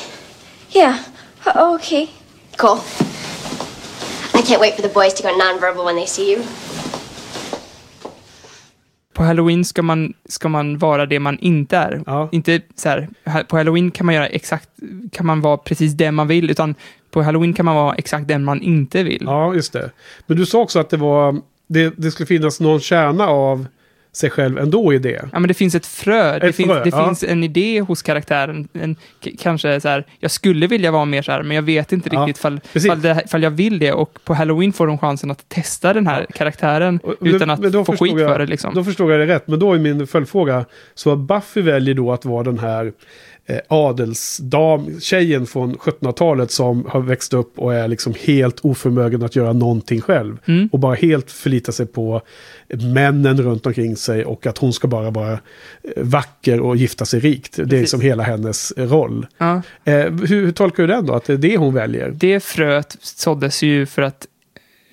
Yeah. 0.70 0.98
Uh, 1.46 1.74
okay. 1.74 2.08
Cool. 2.56 2.78
I 4.34 4.42
can't 4.42 4.60
wait 4.60 4.74
for 4.76 4.82
the 4.82 4.88
boys 4.88 5.14
to 5.14 5.22
go 5.22 5.28
nonverbal 5.28 5.84
when 5.84 5.96
they 5.96 6.06
see 6.06 6.32
you. 6.32 6.42
På 9.12 9.22
Halloween 9.22 9.64
ska 9.64 9.82
man, 9.82 10.14
ska 10.28 10.48
man 10.48 10.78
vara 10.78 11.06
det 11.06 11.20
man 11.20 11.38
inte 11.38 11.76
är. 11.76 12.02
Ja. 12.06 12.28
Inte 12.32 12.60
så 12.74 12.88
här, 12.88 13.08
på 13.48 13.56
Halloween 13.56 13.90
kan 13.90 14.06
man 14.06 14.14
göra 14.14 14.26
exakt, 14.26 14.68
kan 15.12 15.26
man 15.26 15.40
vara 15.40 15.56
precis 15.56 15.92
den 15.92 16.14
man 16.14 16.28
vill, 16.28 16.50
utan 16.50 16.74
på 17.10 17.22
Halloween 17.22 17.54
kan 17.54 17.64
man 17.64 17.76
vara 17.76 17.94
exakt 17.94 18.28
den 18.28 18.44
man 18.44 18.62
inte 18.62 19.02
vill. 19.02 19.22
Ja, 19.26 19.54
just 19.54 19.72
det. 19.72 19.90
Men 20.26 20.36
du 20.36 20.46
sa 20.46 20.60
också 20.60 20.78
att 20.78 20.90
det 20.90 20.96
var... 20.96 21.40
Det, 21.68 21.94
det 21.96 22.10
skulle 22.10 22.26
finnas 22.26 22.60
någon 22.60 22.80
kärna 22.80 23.26
av 23.26 23.66
sig 24.16 24.30
själv 24.30 24.58
ändå 24.58 24.92
i 24.94 24.98
det. 24.98 25.28
Ja, 25.32 25.38
men 25.38 25.48
det 25.48 25.54
finns 25.54 25.74
ett 25.74 25.86
frö. 25.86 26.38
det 26.38 26.46
Ett 26.48 26.56
finns, 26.56 26.68
frö, 26.68 26.84
det 26.84 26.90
ja. 26.90 27.04
finns 27.06 27.22
en 27.22 27.44
idé 27.44 27.80
hos 27.80 28.02
karaktären. 28.02 28.68
En, 28.72 28.96
kanske 29.38 29.80
så 29.80 29.88
här, 29.88 30.04
jag 30.18 30.30
skulle 30.30 30.66
vilja 30.66 30.90
vara 30.90 31.04
mer 31.04 31.22
så 31.22 31.32
här, 31.32 31.42
men 31.42 31.54
jag 31.54 31.62
vet 31.62 31.92
inte 31.92 32.08
Ja, 32.12 32.20
riktigt 32.20 32.38
fall, 32.42 32.60
fall, 32.88 33.02
det, 33.02 33.30
fall 33.30 33.42
jag 33.42 33.50
vill 33.50 33.78
det. 33.78 33.92
Och 33.92 34.18
på 34.24 34.34
Halloween 34.34 34.72
får 34.72 34.86
de 34.86 34.98
chansen 34.98 35.30
att 35.30 35.48
testa 35.48 35.92
den 35.92 36.06
här 36.06 36.26
karaktären 36.34 37.00
Och- 37.02 37.14
utan 37.20 37.38
men- 37.38 37.50
att 37.50 37.60
men 37.60 37.84
få 37.84 37.96
skit 37.96 38.12
jag- 38.18 38.30
för 38.30 38.38
det. 38.38 38.46
Liksom. 38.46 38.74
Då 38.74 38.84
förstår 38.84 39.12
jag 39.12 39.20
det 39.28 39.34
rätt. 39.34 39.48
Men 39.48 39.58
då 39.58 39.72
är 39.72 39.78
min 39.78 40.06
följdfråga. 40.06 40.64
Så 40.94 41.16
Buffy 41.16 41.60
väljer 41.62 41.94
då 41.94 42.12
att 42.12 42.24
vara 42.24 42.42
den 42.42 42.58
här 42.58 42.92
eh, 43.46 43.58
adelsdam, 43.68 45.00
tjejen 45.00 45.46
från 45.46 45.74
1700-talet 45.76 46.50
som 46.50 46.86
har 46.88 47.00
växt 47.00 47.34
upp 47.34 47.58
och 47.58 47.74
är 47.74 47.88
liksom 47.88 48.14
helt 48.24 48.60
oförmögen 48.60 49.22
att 49.22 49.36
göra 49.36 49.52
någonting 49.52 50.00
själv. 50.00 50.38
Mm. 50.46 50.68
Och 50.72 50.78
bara 50.78 50.94
helt 50.94 51.30
förlita 51.30 51.72
sig 51.72 51.86
på 51.86 52.20
männen 52.68 53.42
runt 53.42 53.66
omkring 53.66 53.96
sig 53.96 54.24
och 54.24 54.46
att 54.46 54.58
hon 54.58 54.72
ska 54.72 54.88
bara 54.88 55.10
vara 55.10 55.32
eh, 55.32 55.38
vacker 55.96 56.60
och 56.60 56.76
gifta 56.76 57.04
sig 57.04 57.20
rikt. 57.20 57.56
Det 57.56 57.62
är 57.62 57.66
Precis. 57.66 57.80
liksom 57.80 58.00
hela 58.00 58.22
hennes 58.22 58.72
roll. 58.76 59.26
Ja. 59.38 59.62
Eh, 59.84 59.94
hur, 59.94 60.26
hur 60.26 60.52
tolkar 60.52 60.82
du 60.82 60.86
den 60.86 61.06
då? 61.06 61.14
Att 61.14 61.24
det 61.24 61.32
är 61.32 61.36
det 61.36 61.56
hon 61.56 61.74
väljer? 61.74 62.10
det 62.14 62.40
fröet 62.40 62.96
såddes 63.00 63.62
ju 63.62 63.86
för 63.86 64.02
att 64.02 64.26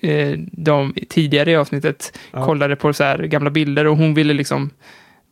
eh, 0.00 0.38
de 0.52 0.94
tidigare 1.08 1.50
i 1.50 1.56
avsnittet 1.56 2.18
Ja. 2.32 2.44
kollade 2.46 2.76
på 2.76 2.92
så 2.92 3.04
här 3.04 3.18
gamla 3.18 3.50
bilder 3.50 3.86
och 3.86 3.96
hon 3.96 4.14
ville 4.14 4.34
liksom 4.34 4.70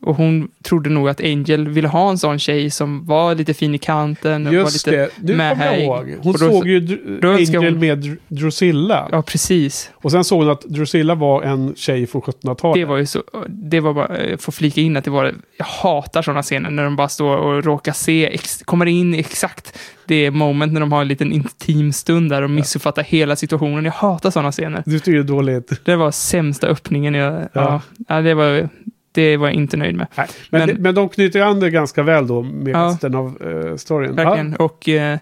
och 0.03 0.15
hon 0.15 0.47
trodde 0.63 0.89
nog 0.89 1.09
att 1.09 1.21
Angel 1.21 1.67
ville 1.69 1.87
ha 1.87 2.09
en 2.09 2.17
sån 2.17 2.39
tjej 2.39 2.69
som 2.69 3.05
var 3.05 3.35
lite 3.35 3.53
fin 3.53 3.75
i 3.75 3.77
kanten. 3.77 4.47
Och 4.47 4.53
Just 4.53 4.87
var 4.87 4.91
lite 4.91 5.09
det, 5.21 5.33
nu 5.33 5.37
kommer 5.49 5.77
ihåg. 5.77 6.15
Hon 6.23 6.31
då- 6.33 6.37
såg 6.37 6.67
ju 6.67 6.79
Dr- 6.79 7.19
då 7.21 7.31
Angel 7.31 7.55
hon- 7.73 7.79
med 7.79 8.03
Dr- 8.03 8.17
Drusilla. 8.27 9.09
Ja, 9.11 9.21
precis. 9.21 9.91
Och 9.95 10.11
sen 10.11 10.23
såg 10.23 10.39
hon 10.39 10.49
att 10.49 10.61
Drusilla 10.61 11.15
var 11.15 11.41
en 11.43 11.73
tjej 11.75 12.07
från 12.07 12.21
1700-talet. 12.21 12.75
Det 12.81 12.85
var 12.85 12.97
ju 12.97 13.05
så, 13.05 13.23
det 13.47 13.79
var 13.79 13.93
bara, 13.93 14.29
jag 14.29 14.41
får 14.41 14.51
flika 14.51 14.81
in 14.81 14.97
att 14.97 15.03
det 15.03 15.11
var, 15.11 15.33
jag 15.57 15.65
hatar 15.65 16.21
sådana 16.21 16.41
scener 16.43 16.69
när 16.69 16.83
de 16.83 16.95
bara 16.95 17.09
står 17.09 17.37
och 17.37 17.63
råkar 17.63 17.91
se, 17.91 18.25
ex, 18.33 18.57
kommer 18.65 18.85
in 18.85 19.13
exakt 19.13 19.77
det 20.05 20.31
moment 20.31 20.73
när 20.73 20.79
de 20.79 20.91
har 20.91 21.01
en 21.01 21.07
liten 21.07 21.31
intim 21.31 21.93
stund 21.93 22.29
där 22.29 22.41
och 22.41 22.49
missuppfattar 22.49 23.03
hela 23.03 23.35
situationen. 23.35 23.85
Jag 23.85 23.91
hatar 23.91 24.31
sådana 24.31 24.51
scener. 24.51 24.83
Du 24.85 24.99
tycker 24.99 25.11
det 25.11 25.19
är 25.19 25.23
dåligt. 25.23 25.71
Det 25.85 25.95
var 25.95 26.11
sämsta 26.11 26.67
öppningen 26.67 27.13
jag, 27.13 27.33
ja. 27.33 27.47
Ja. 27.53 27.81
Ja, 28.07 28.21
det 28.21 28.33
var, 28.33 28.69
det 29.13 29.37
var 29.37 29.47
jag 29.47 29.53
inte 29.55 29.77
nöjd 29.77 29.95
med. 29.95 30.07
Nej, 30.15 30.27
men, 30.49 30.67
Men- 30.67 30.81
men 30.81 30.95
de 30.95 31.09
knyter 31.09 31.41
an 31.41 31.59
det 31.59 31.69
ganska 31.69 32.03
väl 32.03 32.27
då 32.27 32.41
med 32.41 32.75
Ja. 32.75 32.79
resten 32.85 33.15
av 33.15 33.41
uh, 33.47 33.75
storyn. 33.75 34.15
Verkligen. 34.15 34.55
Och 34.55 34.89
eh, 34.89 35.17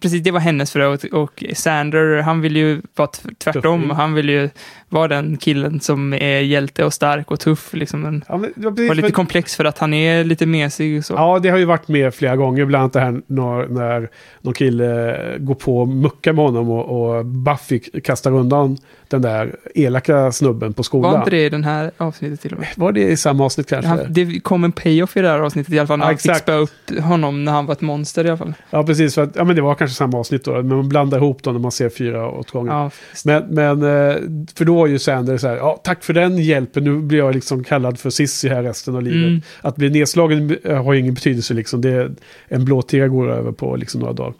precis, 0.00 0.22
det 0.22 0.30
var 0.30 0.40
hennes 0.40 0.72
frö. 0.72 0.86
Och, 0.86 1.04
och 1.12 1.44
Sander, 1.54 2.22
han 2.22 2.40
vill 2.40 2.56
ju 2.56 2.82
vara 2.96 3.08
tvärtom. 3.38 3.90
Han 3.90 4.14
vill 4.14 4.28
ju 4.28 4.50
vara 4.88 5.08
den 5.08 5.36
killen 5.36 5.80
som 5.80 6.12
är 6.12 6.40
hjälte 6.40 6.84
och 6.84 6.92
stark 6.92 7.30
och 7.30 7.40
tuff. 7.40 7.74
Liksom. 7.74 8.00
Men 8.00 8.24
Ja, 8.28 8.36
men, 8.36 8.52
precis 8.54 8.88
var 8.88 8.94
lite 8.94 9.08
för- 9.08 9.14
komplex 9.14 9.56
för 9.56 9.64
att 9.64 9.78
han 9.78 9.94
är 9.94 10.24
lite 10.24 10.46
mesig 10.46 10.98
och 10.98 11.04
så. 11.04 11.14
Ja, 11.14 11.38
det 11.38 11.48
har 11.48 11.58
ju 11.58 11.64
varit 11.64 11.88
med 11.88 12.14
flera 12.14 12.36
gånger. 12.36 12.64
Bland 12.64 12.80
annat 12.82 12.92
det 12.92 13.00
här 13.00 13.20
när, 13.26 13.68
när 13.68 14.08
någon 14.40 14.54
kille 14.54 15.18
går 15.38 15.54
på 15.54 15.80
och 15.80 15.88
muckar 15.88 16.32
med 16.32 16.44
honom 16.44 16.70
och, 16.70 17.16
och 17.16 17.26
Buffy 17.26 17.78
kastar 17.78 18.32
undan 18.32 18.76
den 19.08 19.22
där 19.22 19.56
elaka 19.74 20.32
snubben 20.32 20.72
på 20.72 20.82
skolan. 20.82 21.12
Var 21.12 21.18
inte 21.18 21.30
det 21.30 21.44
i 21.46 21.48
den 21.48 21.64
här 21.64 21.90
avsnittet 21.96 22.40
till 22.40 22.52
och 22.52 22.58
med? 22.58 22.68
Var 22.76 22.92
det 22.92 23.00
i 23.10 23.16
samma 23.16 23.44
avsnitt 23.44 23.68
kanske? 23.68 23.88
Han, 23.88 23.98
det 24.08 24.40
kom 24.40 24.64
en 24.64 24.72
payoff 24.72 25.16
i 25.16 25.20
det 25.20 25.28
här 25.28 25.38
avsnittet 25.38 25.72
i 25.74 25.78
alla 25.78 25.86
fall. 25.86 25.98
När 25.98 26.04
Ja, 26.04 26.08
han 26.08 26.18
fick 26.18 26.36
spöa 26.36 26.56
upp 26.56 26.98
honom 27.00 27.44
när 27.44 27.52
han 27.52 27.66
var 27.66 27.72
ett 27.72 27.80
monster 27.80 28.24
i 28.24 28.28
alla 28.28 28.36
fall. 28.36 28.54
Ja, 28.70 28.82
precis. 28.82 29.14
För 29.14 29.22
att, 29.22 29.36
ja, 29.36 29.44
men 29.52 29.56
det 29.56 29.62
var 29.62 29.74
kanske 29.74 29.94
samma 29.94 30.18
avsnitt 30.18 30.44
då. 30.44 30.52
Men 30.52 30.66
man 30.66 30.88
blandar 30.88 31.18
ihop 31.18 31.42
dem 31.42 31.54
när 31.54 31.60
man 31.60 31.72
ser 31.72 31.88
fyra 31.88 32.30
åt 32.30 32.50
gången. 32.50 32.74
Ja, 32.74 32.90
Men, 33.24 33.42
men 33.48 33.82
eh, 33.82 34.16
för 34.54 34.64
då 34.64 34.74
var 34.74 34.86
ju 34.86 34.98
Sander 34.98 35.38
så 35.38 35.48
här, 35.48 35.56
ja, 35.56 35.80
tack 35.84 36.04
för 36.04 36.12
den 36.12 36.38
hjälpen, 36.38 36.84
nu 36.84 36.98
blir 36.98 37.18
jag 37.18 37.34
liksom 37.34 37.64
kallad 37.64 37.98
för 37.98 38.10
Sissi 38.10 38.48
här 38.48 38.62
resten 38.62 38.96
av 38.96 39.02
livet. 39.02 39.28
Mm. 39.28 39.40
Att 39.60 39.76
bli 39.76 39.90
nedslagen 39.90 40.56
eh, 40.64 40.84
har 40.84 40.92
ju 40.92 41.00
ingen 41.00 41.14
betydelse 41.14 41.54
liksom, 41.54 41.80
det 41.80 41.90
är 41.90 42.10
en 42.48 42.64
blå 42.64 42.82
tira 42.82 43.08
går 43.08 43.30
över 43.30 43.52
på 43.52 43.76
liksom 43.76 44.00
några 44.00 44.12
dagar. 44.12 44.34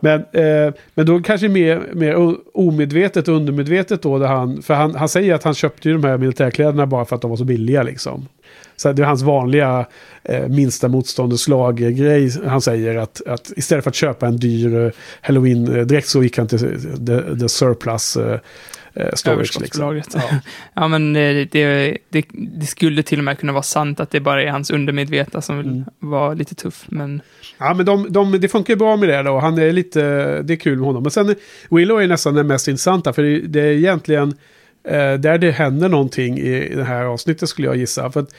Men, 0.00 0.20
eh, 0.32 0.74
men 0.94 1.06
då 1.06 1.20
kanske 1.20 1.48
mer, 1.48 1.82
mer 1.92 2.34
omedvetet 2.54 3.28
och 3.28 3.34
undermedvetet 3.34 4.02
då, 4.02 4.18
där 4.18 4.26
han, 4.26 4.62
för 4.62 4.74
han, 4.74 4.94
han 4.94 5.08
säger 5.08 5.34
att 5.34 5.44
han 5.44 5.54
köpte 5.54 5.88
ju 5.88 5.98
de 5.98 6.08
här 6.08 6.18
militärkläderna 6.18 6.86
bara 6.86 7.04
för 7.04 7.16
att 7.16 7.22
de 7.22 7.30
var 7.30 7.36
så 7.36 7.44
billiga 7.44 7.82
liksom. 7.82 8.28
Så 8.76 8.92
det 8.92 9.02
är 9.02 9.06
hans 9.06 9.22
vanliga 9.22 9.86
eh, 10.24 10.48
minsta 10.48 10.88
motstånd 10.88 11.40
slag-grej. 11.40 12.30
Han 12.46 12.60
säger 12.60 12.96
att, 12.96 13.22
att 13.26 13.52
istället 13.56 13.84
för 13.84 13.90
att 13.90 13.94
köpa 13.94 14.26
en 14.26 14.36
dyr 14.36 14.84
eh, 14.84 14.90
halloween-dräkt 15.20 16.08
så 16.08 16.22
gick 16.22 16.38
han 16.38 16.48
till 16.48 16.58
the, 17.06 17.38
the 17.40 17.48
surplus 17.48 18.16
eh, 18.16 18.38
eh, 18.94 19.08
storage. 19.14 19.60
Liksom. 19.60 19.96
Ja. 20.14 20.20
Ja, 20.74 20.88
men 20.88 21.16
eh, 21.16 21.46
det, 21.50 21.96
det, 22.08 22.24
det 22.32 22.66
skulle 22.66 23.02
till 23.02 23.18
och 23.18 23.24
med 23.24 23.38
kunna 23.38 23.52
vara 23.52 23.62
sant 23.62 24.00
att 24.00 24.10
det 24.10 24.20
bara 24.20 24.42
är 24.42 24.50
hans 24.50 24.70
undermedvetna 24.70 25.40
som 25.42 25.58
vill 25.58 25.66
Mm. 25.66 25.84
vara 25.98 26.34
lite 26.34 26.54
tuff. 26.54 26.84
Men 26.88 27.20
Ja, 27.58 27.74
men 27.74 27.86
de, 27.86 28.12
de, 28.12 28.40
det 28.40 28.48
funkar 28.48 28.72
ju 28.74 28.78
bra 28.78 28.96
med 28.96 29.08
det 29.08 29.22
då. 29.22 29.38
Han 29.38 29.58
är 29.58 29.72
lite, 29.72 30.00
det 30.42 30.54
är 30.54 30.56
kul 30.56 30.76
med 30.78 30.86
honom. 30.86 31.02
Men 31.02 31.10
sen 31.10 31.34
Willow 31.70 32.02
är 32.02 32.06
nästan 32.06 32.34
den 32.34 32.46
mest 32.46 32.68
intressanta. 32.68 33.12
För 33.12 33.22
det, 33.22 33.38
det 33.40 33.60
är 33.60 33.72
egentligen 33.72 34.28
eh, 34.88 35.14
där 35.14 35.38
det 35.38 35.50
händer 35.50 35.88
någonting 35.88 36.38
i 36.38 36.74
det 36.74 36.84
här 36.84 37.04
avsnittet 37.04 37.48
skulle 37.48 37.66
jag 37.66 37.76
gissa. 37.76 38.10
För 38.12 38.20
att 38.20 38.34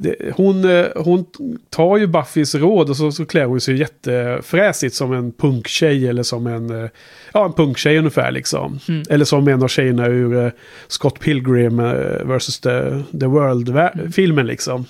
det, 0.00 0.16
hon, 0.36 0.64
eh, 0.64 0.86
hon 0.96 1.24
tar 1.70 1.96
ju 1.96 2.06
Buffys 2.06 2.54
råd 2.54 2.90
och 2.90 2.96
så, 2.96 3.12
så 3.12 3.26
klär 3.26 3.44
hon 3.44 3.60
sig 3.60 3.76
jättefräsigt 3.76 4.94
som 4.94 5.12
en 5.12 5.32
punktjej 5.32 6.08
eller 6.08 6.22
som 6.22 6.46
en, 6.46 6.70
eh, 6.70 6.90
ja, 7.32 7.44
en 7.44 7.52
punktjej 7.52 7.98
ungefär 7.98 8.30
liksom. 8.30 8.78
Mm. 8.88 9.02
Eller 9.10 9.24
som 9.24 9.48
en 9.48 9.62
av 9.62 9.68
tjejerna 9.68 10.06
ur 10.06 10.44
eh, 10.44 10.50
Scott 10.88 11.20
Pilgrim 11.20 11.76
vs. 12.24 12.60
The, 12.60 13.02
the 13.20 13.26
World-filmen 13.26 14.46
liksom. 14.46 14.84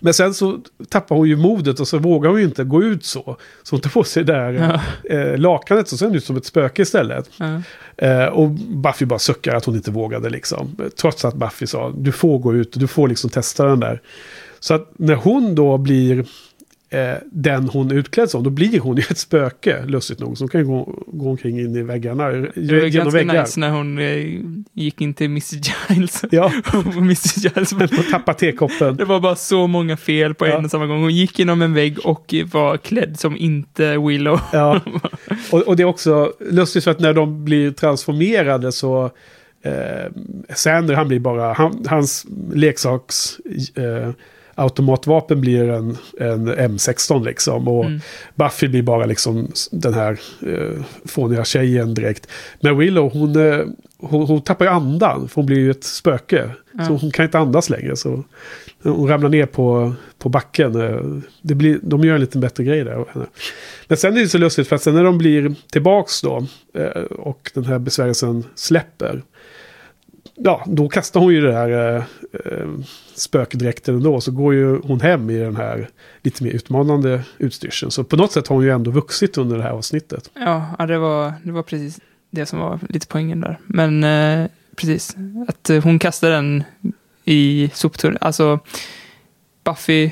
Men 0.00 0.14
sen 0.14 0.34
så 0.34 0.60
tappar 0.88 1.16
hon 1.16 1.28
ju 1.28 1.36
modet 1.36 1.80
och 1.80 1.88
så 1.88 1.98
vågar 1.98 2.30
hon 2.30 2.38
ju 2.38 2.44
inte 2.44 2.64
gå 2.64 2.82
ut 2.82 3.04
så. 3.04 3.36
Så 3.62 3.74
hon 3.76 3.80
tar 3.80 3.90
på 3.90 4.04
sig 4.04 4.24
det 4.24 4.32
där 4.32 4.80
eh, 5.04 5.38
lakanet 5.38 5.92
och 5.92 5.98
ser 5.98 6.06
hon 6.06 6.14
ut 6.14 6.24
som 6.24 6.36
ett 6.36 6.46
spöke 6.46 6.82
istället. 6.82 7.30
Ja. 7.36 7.62
Eh, 7.96 8.26
och 8.26 8.50
Buffy 8.50 9.04
bara 9.04 9.18
suckar 9.18 9.54
att 9.54 9.64
hon 9.64 9.74
inte 9.74 9.90
vågade 9.90 10.30
liksom. 10.30 10.76
Trots 10.96 11.24
att 11.24 11.34
Buffy 11.34 11.66
sa 11.66 11.92
du 11.96 12.12
får 12.12 12.38
gå 12.38 12.54
ut 12.54 12.74
och 12.74 12.80
du 12.80 12.86
får 12.86 13.08
liksom 13.08 13.30
testa 13.30 13.64
den 13.64 13.80
där. 13.80 14.00
Så 14.60 14.74
att 14.74 14.92
när 14.96 15.14
hon 15.14 15.54
då 15.54 15.78
blir 15.78 16.26
eh, 16.90 17.14
den 17.32 17.68
hon 17.68 17.90
är 17.90 17.94
utklädd 17.94 18.30
som, 18.30 18.42
då 18.44 18.50
blir 18.50 18.80
hon 18.80 18.96
ju 18.96 19.02
ett 19.10 19.18
spöke, 19.18 19.84
lustigt 19.86 20.18
nog. 20.18 20.38
Som 20.38 20.48
kan 20.48 20.66
gå, 20.66 21.04
gå 21.06 21.30
omkring 21.30 21.60
in 21.60 21.76
i 21.76 21.82
väggarna, 21.82 22.28
Det 22.28 22.38
var 22.54 22.54
genom 22.56 22.90
ganska 22.90 23.10
väggar. 23.10 23.42
nice 23.42 23.60
när 23.60 23.70
hon 23.70 23.98
eh, 23.98 24.40
gick 24.72 25.00
in 25.00 25.14
till 25.14 25.26
Mrs 25.26 25.52
Giles. 25.52 26.24
Ja, 26.30 26.52
och 26.74 26.96
Mrs 26.96 27.36
Giles 27.44 27.72
bara, 27.72 27.84
och 27.84 28.06
tappa 28.10 28.34
tekoppen. 28.34 28.96
Det 28.96 29.04
var 29.04 29.20
bara 29.20 29.36
så 29.36 29.66
många 29.66 29.96
fel 29.96 30.34
på 30.34 30.46
Ja. 30.46 30.58
en 30.58 30.64
och 30.64 30.70
samma 30.70 30.86
gång. 30.86 31.00
Hon 31.02 31.14
gick 31.14 31.38
genom 31.38 31.62
en 31.62 31.74
vägg 31.74 31.98
och 32.06 32.34
var 32.52 32.76
klädd 32.76 33.18
som 33.20 33.36
inte 33.36 33.98
Willow. 33.98 34.40
Ja, 34.52 34.80
och, 35.50 35.60
och 35.62 35.76
det 35.76 35.82
är 35.82 35.86
också 35.86 36.32
lustigt 36.50 36.84
för 36.84 36.90
att 36.90 37.00
när 37.00 37.12
de 37.14 37.44
blir 37.44 37.70
transformerade 37.70 38.72
så... 38.72 39.10
Eh, 39.62 39.72
Sander 40.54 40.94
han 40.94 41.08
blir 41.08 41.18
bara... 41.20 41.52
Han, 41.52 41.84
hans 41.88 42.26
leksaks... 42.54 43.38
Eh, 43.76 44.10
automatvapen 44.60 45.40
blir 45.40 45.68
en, 45.70 45.96
en 46.20 46.48
M16 46.48 47.24
liksom. 47.24 47.68
Och 47.68 47.84
Mm. 47.84 48.00
Buffy 48.34 48.68
blir 48.68 48.82
bara 48.82 49.06
liksom 49.06 49.48
den 49.70 49.94
här 49.94 50.20
eh, 50.46 50.82
fåniga 51.04 51.44
tjejen 51.44 51.94
direkt. 51.94 52.26
Men 52.60 52.78
Willow 52.78 53.12
hon, 53.12 53.36
eh, 53.50 53.58
hon, 53.98 54.26
hon 54.26 54.40
tappar 54.42 54.64
ju 54.64 54.70
andan. 54.70 55.28
För 55.28 55.34
hon 55.36 55.46
blir 55.46 55.58
ju 55.58 55.70
ett 55.70 55.84
spöke. 55.84 56.50
Ja. 56.72 56.84
Så 56.86 56.92
hon 56.92 57.10
kan 57.10 57.24
inte 57.24 57.38
andas 57.38 57.70
längre. 57.70 57.96
Så 57.96 58.24
hon 58.82 59.08
ramlar 59.08 59.28
ner 59.28 59.46
på, 59.46 59.92
på 60.18 60.28
backen. 60.28 60.80
eh, 60.80 61.00
Det 61.42 61.54
blir, 61.54 61.78
de 61.82 62.04
gör 62.04 62.14
en 62.14 62.20
lite 62.20 62.38
bättre 62.38 62.64
grej 62.64 62.84
där. 62.84 63.04
Men 63.88 63.96
sen 63.98 64.16
är 64.16 64.20
det 64.20 64.28
så 64.28 64.38
lustigt 64.38 64.68
för 64.68 64.76
att 64.76 64.82
sen 64.82 64.94
när 64.94 65.04
de 65.04 65.18
blir 65.18 65.54
tillbaks 65.72 66.20
då. 66.22 66.46
eh, 66.74 67.02
Och 67.02 67.50
den 67.54 67.64
här 67.64 67.78
besvärjelsen 67.78 68.44
släpper. 68.54 69.22
Ja, 70.42 70.64
då 70.66 70.88
kastar 70.88 71.20
hon 71.20 71.34
ju 71.34 71.40
det 71.40 71.52
här 71.52 71.96
eh, 71.96 72.02
eh, 72.44 72.68
spökdräkten 73.14 73.94
ändå. 73.94 74.20
Så 74.20 74.32
går 74.32 74.54
ju 74.54 74.80
hon 74.80 75.00
hem 75.00 75.30
i 75.30 75.38
den 75.38 75.56
här 75.56 75.88
lite 76.22 76.44
mer 76.44 76.50
utmanande 76.50 77.22
utstyrseln. 77.38 77.90
Så 77.90 78.04
på 78.04 78.16
något 78.16 78.32
sätt 78.32 78.48
har 78.48 78.56
hon 78.56 78.64
ju 78.64 78.70
ändå 78.70 78.90
vuxit 78.90 79.38
under 79.38 79.56
det 79.56 79.62
här 79.62 79.70
avsnittet. 79.70 80.30
Ja, 80.34 80.86
det, 80.86 80.98
var, 80.98 81.32
det 81.42 81.52
var 81.52 81.62
precis 81.62 82.00
det 82.30 82.46
som 82.46 82.58
var 82.58 82.80
lite 82.88 83.06
poängen 83.06 83.40
där. 83.40 83.58
Men 83.66 84.04
eh, 84.04 84.46
precis, 84.76 85.16
att 85.48 85.70
hon 85.82 85.98
kastade 85.98 86.34
den 86.34 86.64
i 87.24 87.70
soptunnan. 87.74 88.18
Alltså, 88.20 88.58
Buffy 89.64 90.04
eh, 90.04 90.10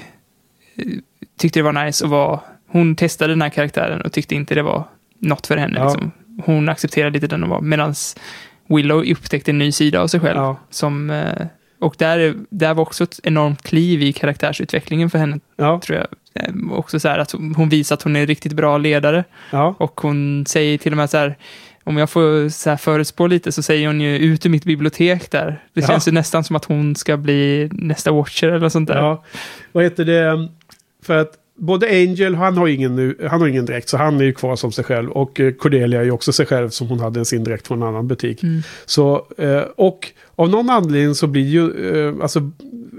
tyckte 1.38 1.58
det 1.58 1.62
var 1.62 1.84
nice 1.84 2.04
och 2.04 2.10
var... 2.10 2.40
Hon 2.70 2.96
testade 2.96 3.32
den 3.32 3.42
här 3.42 3.48
karaktären 3.48 4.00
och 4.02 4.12
tyckte 4.12 4.34
inte 4.34 4.54
det 4.54 4.62
var 4.62 4.84
något 5.18 5.46
för 5.46 5.56
henne. 5.56 5.78
Ja. 5.78 5.84
Liksom. 5.84 6.10
Hon 6.44 6.68
accepterade 6.68 7.10
lite 7.10 7.26
den 7.26 7.42
och 7.42 7.48
var. 7.48 7.60
Medan 7.60 7.94
Willow 8.68 9.04
upptäckte 9.10 9.50
en 9.50 9.58
ny 9.58 9.72
sida 9.72 10.00
av 10.00 10.06
sig 10.06 10.20
själv. 10.20 10.36
Ja, 10.38 10.56
Som, 10.70 11.10
eh, 11.10 11.46
och 11.80 11.94
där, 11.98 12.18
är- 12.18 12.34
där 12.50 12.74
var 12.74 12.82
också 12.82 13.04
ett 13.04 13.20
enormt 13.22 13.62
kliv 13.62 14.02
i 14.02 14.12
karaktärsutvecklingen 14.12 15.10
för 15.10 15.18
henne, 15.18 15.38
ja, 15.56 15.80
tror 15.84 15.98
jag. 15.98 16.06
Eh, 16.34 16.54
Också 16.72 17.00
så 17.00 17.08
här 17.08 17.18
att 17.18 17.32
hon 17.32 17.68
visar 17.68 17.94
att 17.94 18.02
hon 18.02 18.16
är 18.16 18.20
en 18.20 18.26
riktigt 18.26 18.52
bra 18.52 18.78
ledare. 18.78 19.24
ja. 19.52 19.74
Och 19.78 20.00
hon 20.00 20.46
säger 20.46 20.78
till 20.78 20.92
och 20.92 20.96
med 20.96 21.10
så 21.10 21.16
här, 21.18 21.36
om 21.84 21.96
jag 21.96 22.10
får 22.10 22.48
så 22.48 22.70
här 22.70 22.76
förutspå 22.76 23.26
lite 23.26 23.52
så 23.52 23.62
säger 23.62 23.86
hon 23.86 24.00
ju 24.00 24.18
ut 24.18 24.46
ur 24.46 24.50
mitt 24.50 24.64
bibliotek 24.64 25.30
där. 25.30 25.62
Det 25.72 25.82
känns 25.86 26.08
ju 26.08 26.12
nästan 26.12 26.44
som 26.44 26.56
att 26.56 26.64
hon 26.64 26.96
ska 26.96 27.16
bli 27.16 27.68
nästa 27.72 28.12
Watcher 28.12 28.46
eller 28.48 28.68
sånt 28.68 28.88
där. 28.88 28.96
Ja, 28.98 29.24
vad 29.72 29.84
heter 29.84 30.04
det? 30.04 30.48
För 31.02 31.16
att 31.18 31.30
både 31.58 31.86
Angel, 31.88 32.34
han 32.34 32.56
har, 32.56 32.68
ingen, 32.68 32.96
nu- 32.96 33.16
han 33.30 33.40
har 33.40 33.48
ingen 33.48 33.66
dräkt, 33.66 33.88
så 33.88 33.96
han 33.96 34.20
är 34.20 34.24
ju 34.24 34.32
kvar 34.32 34.56
som 34.56 34.72
sig 34.72 34.84
själv. 34.84 35.10
Och 35.10 35.40
eh, 35.40 35.52
Cordelia 35.52 36.00
är 36.00 36.04
ju 36.04 36.10
också 36.10 36.32
sig 36.32 36.46
själv, 36.46 36.68
som 36.68 36.88
hon 36.88 37.00
hade 37.00 37.24
sin 37.24 37.44
dräkt 37.44 37.66
från 37.66 37.82
en 37.82 37.88
annan 37.88 38.08
butik. 38.08 38.42
Mm. 38.42 38.62
Så, 38.86 39.26
eh, 39.38 39.62
och 39.76 40.12
av 40.36 40.48
någon 40.50 40.70
anledning 40.70 41.14
så 41.14 41.26
blir 41.26 41.42
ju, 41.46 41.90
eh, 42.08 42.14
alltså 42.22 42.50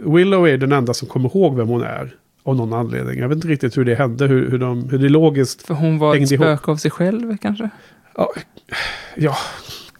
Willow 0.05 0.47
är 0.47 0.57
den 0.57 0.71
enda 0.71 0.93
som 0.93 1.07
kommer 1.07 1.29
ihåg 1.29 1.55
vem 1.57 1.67
hon 1.67 1.83
är. 1.83 2.15
Av 2.43 2.55
någon 2.55 2.73
anledning. 2.73 3.19
Jag 3.19 3.27
vet 3.29 3.35
inte 3.35 3.47
riktigt 3.47 3.77
hur 3.77 3.85
det 3.85 3.95
hände, 3.95 4.27
hur, 4.27 4.49
hur, 4.51 4.57
de, 4.57 4.89
hur 4.89 4.97
det 4.99 5.09
logiskt. 5.09 5.67
För 5.67 5.73
hon 5.73 5.99
var 5.99 6.15
ett 6.15 6.27
spöke 6.29 6.71
av 6.71 6.75
sig 6.75 6.91
själv 6.91 7.37
kanske? 7.37 7.69
Ja, 8.15 8.31
ja, 9.15 9.35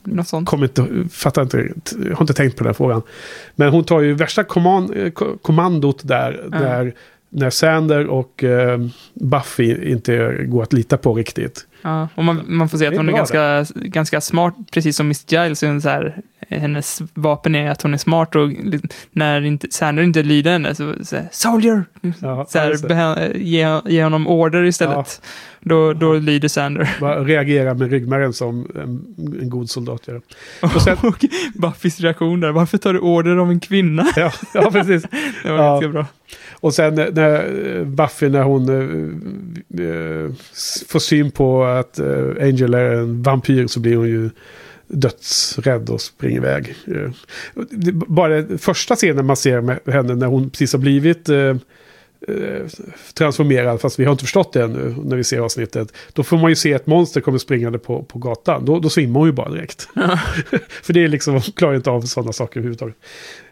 Något 0.03 0.27
sånt. 0.27 0.49
kommer 0.49 0.63
inte, 0.65 0.87
fattar 1.11 1.41
inte, 1.41 1.57
har 2.13 2.21
inte 2.21 2.33
tänkt 2.33 2.57
på 2.57 2.63
den 2.63 2.73
frågan. 2.73 3.01
Men 3.55 3.69
hon 3.69 3.83
tar 3.83 4.01
ju 4.01 4.13
värsta 4.13 4.43
kommand, 4.43 5.13
ko- 5.13 5.37
kommandot 5.41 6.07
där, 6.07 6.39
Ja. 6.51 6.59
när, 6.59 6.93
när 7.29 7.49
Sander 7.49 8.07
och 8.07 8.43
eh, 8.43 8.79
Buffy 9.13 9.91
inte 9.91 10.43
går 10.45 10.63
att 10.63 10.73
lita 10.73 10.97
på 10.97 11.13
riktigt. 11.13 11.65
Ja, 11.81 12.07
och 12.15 12.23
man, 12.23 12.41
man 12.47 12.69
får 12.69 12.77
se 12.77 12.87
att 12.87 12.93
är 12.93 12.97
hon 12.97 13.09
är 13.09 13.13
ganska, 13.13 13.65
ganska 13.75 14.21
smart, 14.21 14.55
precis 14.71 14.95
som 14.97 15.07
Miss 15.07 15.25
Giles. 15.31 15.59
Så 15.59 15.65
här, 15.89 16.21
hennes 16.49 17.01
vapen 17.13 17.55
är 17.55 17.69
att 17.71 17.81
hon 17.81 17.93
är 17.93 17.97
smart 17.97 18.35
och 18.35 18.49
när 19.11 19.41
inte, 19.45 19.67
Sander 19.71 20.03
inte 20.03 20.23
lyder 20.23 20.51
henne 20.51 20.75
så, 20.75 20.93
så 21.03 21.15
här, 21.15 21.27
Soldier! 21.31 21.83
Ja, 22.21 22.45
Så 22.49 22.59
här, 22.59 22.73
beha- 22.73 23.37
ge, 23.37 23.79
ge 23.85 24.03
honom 24.03 24.27
order 24.27 24.63
istället. 24.63 25.21
Då, 25.61 25.93
då 25.93 26.13
lyder 26.13 26.47
Sander. 26.47 26.89
Bara 26.99 27.23
reagera 27.23 27.73
med 27.73 27.91
ryggmärgen 27.91 28.33
som 28.33 28.67
en, 28.75 29.15
en 29.41 29.49
god 29.49 29.69
soldat 29.69 30.07
gör. 30.07 30.21
Och 30.61 30.81
sen- 30.81 30.97
Och 31.01 31.25
Buffys 31.53 31.99
reaktion 31.99 32.39
där, 32.39 32.51
varför 32.51 32.77
tar 32.77 32.93
du 32.93 32.99
order 32.99 33.37
av 33.37 33.49
en 33.51 33.59
kvinna? 33.59 34.07
Ja, 34.15 34.31
ja 34.53 34.71
precis. 34.71 35.03
Det 35.43 35.51
var 35.51 35.57
Ja. 35.57 35.71
ganska 35.71 35.87
bra. 35.87 36.05
Och 36.59 36.73
sen 36.73 36.95
när- 36.95 37.77
eh, 37.77 37.83
Buffy, 37.85 38.29
när 38.29 38.43
hon 38.43 38.69
s- 40.53 40.83
får 40.87 40.99
syn 40.99 41.31
på 41.31 41.63
att 41.63 41.99
Angel 42.41 42.73
är 42.73 42.91
en 42.93 43.23
vampyr 43.23 43.67
så 43.67 43.79
blir 43.79 43.95
hon 43.95 44.07
ju 44.07 44.29
dödsrädd 44.87 45.89
och 45.89 46.01
springer 46.01 46.37
iväg. 46.37 46.75
Bara 48.07 48.41
den 48.41 48.57
första 48.59 48.95
scenen 48.95 49.25
man 49.25 49.35
ser 49.37 49.61
med 49.61 49.79
henne 49.85 50.15
när 50.15 50.27
hon 50.27 50.49
precis 50.49 50.73
har 50.73 50.79
blivit 50.79 51.29
eh, 51.29 51.55
transformerad, 53.13 53.81
fast 53.81 53.99
vi 53.99 54.05
har 54.05 54.11
inte 54.11 54.23
förstått 54.23 54.53
det 54.53 54.63
ännu 54.63 54.95
när 55.03 55.15
vi 55.17 55.23
ser 55.23 55.39
avsnittet. 55.39 55.93
Då 56.13 56.23
får 56.23 56.37
man 56.37 56.51
ju 56.51 56.55
se 56.55 56.73
ett 56.73 56.87
monster 56.87 57.21
kommer 57.21 57.37
springande 57.37 57.79
på, 57.79 58.03
på 58.03 58.19
gatan. 58.19 58.65
Då, 58.65 58.79
då 58.79 58.89
svimmar 58.89 59.19
hon 59.19 59.27
ju 59.29 59.33
bara 59.33 59.49
direkt. 59.51 59.81
För 60.83 60.93
det 60.93 61.03
är 61.03 61.07
liksom, 61.07 61.33
hon 61.33 61.41
klarar 61.41 61.75
inte 61.75 61.89
av 61.89 62.01
sådana 62.01 62.33
saker 62.33 62.59
överhuvudtaget. 62.59 62.95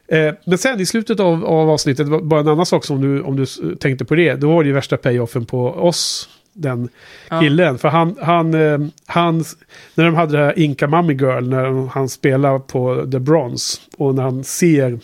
Eh, 0.08 0.34
men 0.46 0.58
sen 0.58 0.80
i 0.80 0.86
slutet 0.86 1.20
av, 1.20 1.46
av 1.46 1.70
avsnittet, 1.70 2.08
bara 2.24 2.40
en 2.40 2.48
annan 2.48 2.66
sak 2.66 2.86
som 2.86 3.02
du, 3.02 3.22
om 3.22 3.36
du 3.36 3.46
tänkte 3.76 4.06
på 4.06 4.16
det, 4.16 4.36
då 4.36 4.48
var 4.56 4.64
det 4.64 4.68
ju 4.68 4.74
värsta 4.74 4.98
payoffen 4.98 5.46
på 5.46 5.66
oss, 5.68 6.30
den 6.54 6.90
Ja. 7.30 7.40
killen. 7.42 7.78
För 7.78 7.88
han, 7.90 8.16
han, 8.22 8.54
eh, 8.54 8.80
han, 9.06 9.44
när 9.96 10.06
de 10.06 10.16
hade 10.16 10.38
det 10.38 10.44
här 10.46 10.60
Inka 10.60 10.88
Mummy 10.88 11.14
Girl, 11.14 11.50
när 11.50 11.88
han 11.88 12.10
spelar 12.10 12.60
på 12.60 13.06
The 13.12 13.20
Bronze, 13.20 13.82
och 13.98 14.16
när 14.16 14.24
han 14.24 14.44
ser 14.44 15.00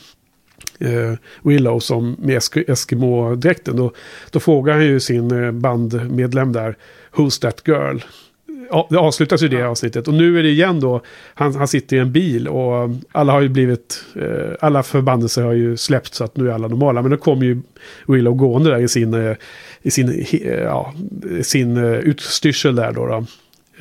eh, 0.79 1.13
Willow 1.43 1.79
som 1.79 2.15
med 2.19 2.37
Esk- 2.37 2.65
Eskimo-dräkten, 2.71 3.75
då, 3.77 3.91
då 4.31 4.39
frågar 4.39 4.73
han 4.73 4.85
ju 4.85 4.99
sin 4.99 5.43
eh, 5.45 5.51
bandmedlem 5.51 6.51
där, 6.53 6.77
Who's 7.15 7.41
that 7.41 7.61
girl? 7.67 7.97
Ja, 8.73 8.87
det 8.89 8.97
avslutas 8.97 9.43
ju 9.43 9.47
det 9.47 9.63
avsnittet. 9.63 10.07
Och 10.07 10.13
nu 10.13 10.39
är 10.39 10.43
det 10.43 10.49
igen 10.49 10.79
då, 10.79 11.01
han, 11.33 11.55
han 11.55 11.67
sitter 11.67 11.95
i 11.95 11.99
en 11.99 12.11
bil 12.11 12.47
och 12.47 12.89
alla 13.11 13.33
har 13.33 13.41
ju 13.41 13.49
blivit, 13.49 14.05
eh, 14.15 14.55
alla 14.59 14.83
förbannelser 14.83 15.41
har 15.43 15.53
ju 15.53 15.77
släppt 15.77 16.13
så 16.13 16.23
att 16.23 16.37
nu 16.37 16.49
är 16.49 16.53
alla 16.53 16.67
normala. 16.67 17.01
Men 17.01 17.11
då 17.11 17.17
kommer 17.17 17.45
ju 17.45 17.61
Willow 18.07 18.35
gående 18.35 18.69
där 18.69 18.79
i 18.79 18.87
sin, 18.87 19.13
eh, 19.13 19.35
i 19.81 19.91
sin, 19.91 20.25
ja, 20.63 20.93
sin 21.41 21.77
eh, 21.77 21.99
utstyrsel 21.99 22.75
där 22.75 22.91
då. 22.91 23.07
då 23.07 23.25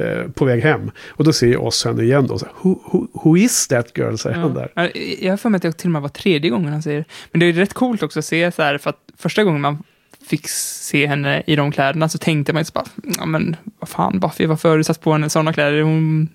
eh, 0.04 0.28
på 0.34 0.44
väg 0.44 0.62
hem. 0.62 0.90
Och 1.08 1.24
då 1.24 1.32
ser 1.32 1.60
oss 1.60 1.84
henne 1.84 2.02
igen 2.02 2.26
då. 2.26 2.38
Så 2.38 2.46
who, 2.62 2.78
who, 2.84 3.06
who 3.12 3.36
is 3.36 3.68
that 3.68 3.98
girl? 3.98 4.16
säger 4.16 4.36
han 4.36 4.54
där. 4.54 4.72
Ja, 4.74 4.88
Jag 5.20 5.32
har 5.32 5.36
för 5.36 5.48
mig 5.48 5.56
att 5.56 5.62
det 5.62 5.72
till 5.72 5.88
och 5.88 5.92
med 5.92 6.02
var 6.02 6.08
tredje 6.08 6.50
gången 6.50 6.72
han 6.72 6.82
säger 6.82 6.98
det. 6.98 7.04
Men 7.30 7.40
det 7.40 7.46
är 7.46 7.52
rätt 7.52 7.74
coolt 7.74 8.02
också 8.02 8.18
att 8.18 8.24
se 8.24 8.52
så 8.52 8.62
här, 8.62 8.78
för 8.78 8.90
att 8.90 8.98
första 9.18 9.44
gången 9.44 9.60
man 9.60 9.82
fick 10.26 10.48
se 10.48 11.06
henne 11.06 11.42
i 11.46 11.56
de 11.56 11.72
kläderna 11.72 12.08
så 12.08 12.18
tänkte 12.18 12.52
man 12.52 12.60
ju 12.60 12.64
så 12.64 12.72
bara, 12.72 12.84
ja 13.18 13.26
men 13.26 13.56
vad 13.78 13.88
fan 13.88 14.20
Buffy, 14.20 14.46
varför 14.46 14.68
har 14.68 14.76
du 14.78 14.84
satt 14.84 15.00
på 15.00 15.12
henne 15.12 15.30
sådana 15.30 15.52
kläder? 15.52 15.82
Hon 15.82 16.28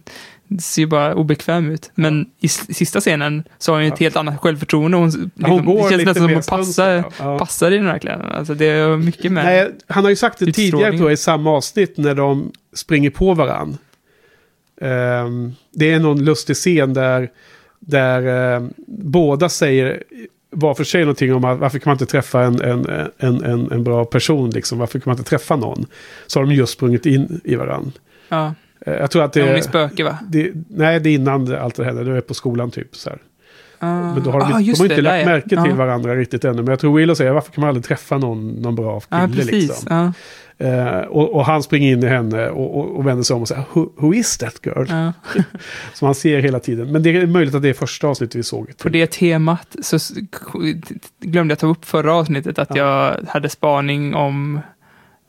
ser 0.59 0.81
ju 0.81 0.85
bara 0.85 1.15
obekväm 1.15 1.69
ut. 1.71 1.91
Men 1.95 2.25
i 2.39 2.45
s- 2.45 2.77
sista 2.77 2.99
scenen 2.99 3.43
så 3.57 3.71
har 3.71 3.77
hon 3.77 3.85
ju 3.85 3.93
ett 3.93 3.99
helt 3.99 4.15
annat 4.15 4.39
självförtroende. 4.41 4.97
Hon, 4.97 5.05
liksom, 5.09 5.31
hon 5.51 5.65
går 5.65 5.83
det 5.83 5.89
känns 5.89 6.05
nästan 6.05 6.15
som 6.15 6.25
mer 6.25 6.33
hon 6.33 6.43
passar, 6.43 7.03
ja. 7.19 7.39
passar 7.39 7.71
i 7.71 7.77
de 7.77 7.85
här 7.85 7.99
kläderna. 7.99 8.33
Alltså 8.38 8.53
det 8.53 8.65
är 8.65 8.97
mycket 8.97 9.31
med. 9.31 9.45
Nej, 9.45 9.71
han 9.88 10.03
har 10.03 10.09
ju 10.09 10.15
sagt 10.15 10.39
det 10.39 10.45
tidigare 10.45 10.65
Utstrålning. 10.67 10.97
tror 10.99 11.09
jag, 11.09 11.13
i 11.13 11.17
samma 11.17 11.51
avsnitt 11.51 11.97
när 11.97 12.15
de 12.15 12.51
springer 12.75 13.09
på 13.09 13.33
varann. 13.33 13.77
Ehm, 14.81 15.53
det 15.73 15.93
är 15.93 15.99
någon 15.99 16.25
lustig 16.25 16.55
scen 16.55 16.93
där, 16.93 17.29
där 17.79 18.55
ehm, 18.57 18.73
båda 18.88 19.49
säger 19.49 20.03
var 20.59 20.73
för 20.73 20.83
sig 20.83 21.01
någonting 21.01 21.33
om 21.33 21.45
att 21.45 21.59
varför 21.59 21.79
kan 21.79 21.89
man 21.89 21.95
inte 21.95 22.05
träffa 22.05 22.43
en, 22.43 22.61
en, 22.61 22.85
en, 23.17 23.43
en, 23.43 23.71
en 23.71 23.83
bra 23.83 24.05
person, 24.05 24.49
liksom? 24.49 24.79
varför 24.79 24.99
kan 24.99 25.09
man 25.11 25.17
inte 25.17 25.29
träffa 25.29 25.55
någon? 25.55 25.85
Så 26.27 26.39
har 26.39 26.45
de 26.45 26.53
just 26.53 26.73
sprungit 26.73 27.05
in 27.05 27.41
i 27.43 27.55
varann. 27.55 27.91
Ja, 28.29 28.53
Eh, 28.87 28.93
jag 28.93 29.11
tror 29.11 29.23
att 29.23 29.33
det, 29.33 29.41
hon 29.41 29.55
är 29.55 29.61
spöke 29.61 30.03
va? 30.03 30.17
det, 30.27 30.51
nej, 30.69 30.99
det 30.99 31.09
är 31.09 31.13
innan 31.13 31.55
allt 31.55 31.75
det 31.75 31.85
här, 31.85 31.93
det 31.93 32.17
är 32.17 32.21
på 32.21 32.33
skolan 32.33 32.71
typ. 32.71 32.95
Så 32.95 33.09
här. 33.09 33.19
Ah, 33.80 34.13
Men 34.13 34.23
då 34.23 34.32
har 34.32 34.39
de, 34.39 34.45
ah, 34.45 34.47
de 34.47 34.53
har 34.53 34.61
det, 34.61 34.69
inte 34.84 34.95
där 34.95 35.01
lagt 35.01 35.19
ja. 35.19 35.25
märke 35.25 35.55
Ja. 35.55 35.63
till 35.63 35.73
varandra 35.73 36.15
riktigt 36.15 36.45
ännu. 36.45 36.55
Men 36.57 36.67
jag 36.67 36.80
tror 36.80 36.97
Willow 36.97 37.15
säger 37.15 37.32
varför 37.32 37.51
kan 37.51 37.61
man 37.61 37.67
aldrig 37.67 37.86
träffa 37.86 38.17
någon, 38.17 38.47
någon 38.49 38.75
bra 38.75 38.99
kille 38.99 39.21
Ja, 39.21 39.28
precis. 39.28 39.51
liksom. 39.51 39.88
Ja, 39.89 40.13
Eh, 40.59 40.99
och, 40.99 41.36
och 41.36 41.45
han 41.45 41.63
springer 41.63 41.91
in 41.91 42.03
i 42.03 42.07
henne 42.07 42.49
och, 42.49 42.78
och, 42.80 42.95
och 42.97 43.07
vänder 43.07 43.23
sig 43.23 43.36
om 43.36 43.41
och 43.41 43.47
säger 43.47 43.63
who, 43.73 43.89
who 43.97 44.13
is 44.13 44.38
that 44.38 44.59
girl? 44.63 44.86
ja. 44.89 45.13
Som 45.93 46.05
han 46.05 46.15
ser 46.15 46.39
hela 46.39 46.59
tiden. 46.59 46.91
Men 46.91 47.03
det 47.03 47.09
är 47.09 47.28
möjligt 47.28 47.55
att 47.55 47.61
det 47.61 47.69
är 47.69 47.73
första 47.73 48.07
avsnittet 48.07 48.36
vi 48.36 48.43
såg. 48.43 48.78
På 48.78 48.89
det 48.89 49.11
temat 49.11 49.75
så 49.82 49.97
glömde 51.21 51.51
jag 51.51 51.59
ta 51.59 51.67
upp 51.67 51.86
förra 51.86 52.13
avsnittet 52.13 52.59
att 52.59 52.75
jag 52.75 53.15
hade 53.28 53.49
spaning 53.49 54.15
om, 54.15 54.59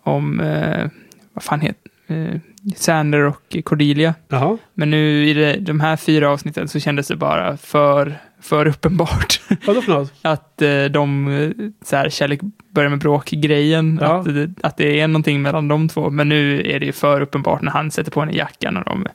om 0.04 0.40
eh, 0.40 0.86
vad 1.32 1.42
fan 1.44 1.60
heter 1.60 1.90
eh, 2.06 2.40
Sander 2.76 3.20
och 3.20 3.56
Cordelia. 3.64 4.14
Jaha, 4.28 4.58
Men 4.74 4.90
nu 4.90 5.28
i 5.28 5.34
det, 5.34 5.56
de 5.56 5.80
här 5.80 5.96
fyra 5.96 6.30
avsnitten 6.30 6.68
så 6.68 6.80
kändes 6.80 7.08
det 7.08 7.16
bara 7.16 7.56
för, 7.56 8.18
för 8.40 8.66
uppenbart 8.66 9.40
vadå 9.66 9.82
för 9.82 9.92
något? 9.92 10.12
att 10.22 10.62
eh, 10.62 10.84
de, 10.84 11.28
eh, 11.28 11.50
så 11.84 11.96
här, 11.96 12.10
kärlek 12.10 12.40
börjar 12.70 12.90
med 12.90 12.98
bråk-grejen, 12.98 13.98
Ja. 14.02 14.18
att, 14.18 14.24
det, 14.34 14.50
att 14.62 14.76
det 14.76 15.00
är 15.00 15.08
någonting 15.08 15.42
mellan 15.42 15.68
de 15.68 15.88
två. 15.88 16.10
Men 16.10 16.28
nu 16.28 16.60
är 16.62 16.80
det 16.80 16.86
ju 16.86 16.92
för 16.92 17.20
uppenbart 17.20 17.62
när 17.62 17.70
han 17.72 17.90
sätter 17.90 18.10
på 18.10 18.20
henne 18.20 18.32
jackan 18.32 18.76
och 18.76 18.84
de 18.84 19.06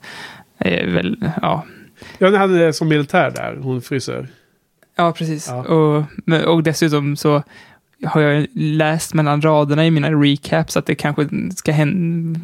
är 0.58 0.88
väl, 0.88 1.18
ja, 1.42 1.66
Ja, 2.18 2.30
när 2.30 2.38
han 2.38 2.56
är 2.56 2.72
som 2.72 2.88
militär 2.88 3.32
där, 3.32 3.58
hon 3.62 3.82
fryser. 3.82 4.28
Ja, 4.96 5.12
precis. 5.12 5.48
Ja. 5.50 5.64
Och, 5.66 6.04
och 6.46 6.64
dessutom 6.64 7.16
så 7.16 7.44
har 8.06 8.22
jag 8.22 8.48
läst 8.54 9.14
mellan 9.14 9.42
raderna 9.42 9.86
i 9.86 9.92
mina 9.92 10.12
recaps 10.12 10.78
att 10.78 10.86
det 10.86 10.96
kanske 10.96 11.28
ska 11.56 11.74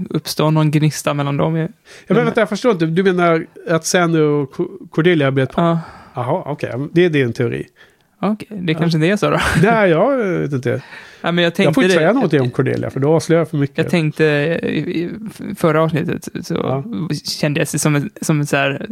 uppstå 0.09 0.51
någon 0.51 0.71
gnista 0.71 1.13
mellan 1.13 1.37
dem. 1.37 1.55
Ja, 1.55 1.67
men 2.07 2.25
vänta, 2.25 2.41
jag 2.41 2.49
förstår 2.49 2.71
inte. 2.71 2.85
Du 2.85 3.03
menar 3.03 3.45
att 3.69 3.85
Sandy 3.85 4.19
och 4.19 4.51
Co- 4.51 4.69
Cordelia 4.91 5.27
har 5.27 5.31
blivit... 5.31 5.51
Ja, 5.55 5.79
Jaha, 6.25 6.43
okej. 6.45 6.73
Det 6.91 7.05
är 7.05 7.09
din 7.09 7.33
teori. 7.33 7.67
okej. 8.21 8.47
Det 8.61 8.73
kanske 8.73 8.97
inte 8.97 9.07
är 9.07 9.15
så 9.17 9.29
då. 9.29 9.39
Nej, 9.63 9.89
jag 9.89 10.17
vet 10.17 10.51
inte. 10.53 10.81
Ja, 11.21 11.31
men 11.31 11.43
jag, 11.43 11.55
tänkte 11.55 11.63
Jag 11.67 11.75
får 11.75 11.83
inte 11.83 11.95
det. 11.95 11.99
säga 11.99 12.13
någonting 12.13 12.41
om 12.41 12.49
Cordelia, 12.51 12.89
för 12.89 12.99
då 12.99 13.13
avslöjar 13.15 13.41
jag 13.41 13.49
för 13.49 13.57
mycket. 13.57 13.77
Jag 13.77 13.89
tänkte 13.89 14.23
i 14.63 14.77
i 14.79 15.09
förra 15.57 15.83
avsnittet 15.83 16.27
så 16.43 16.53
Ja. 16.53 16.83
kände 17.39 17.59
jag 17.59 17.67
det 17.71 17.79
som, 17.79 17.95
en, 17.95 18.09
som 18.21 18.39
en, 18.39 18.47
så 18.47 18.57
här, 18.57 18.87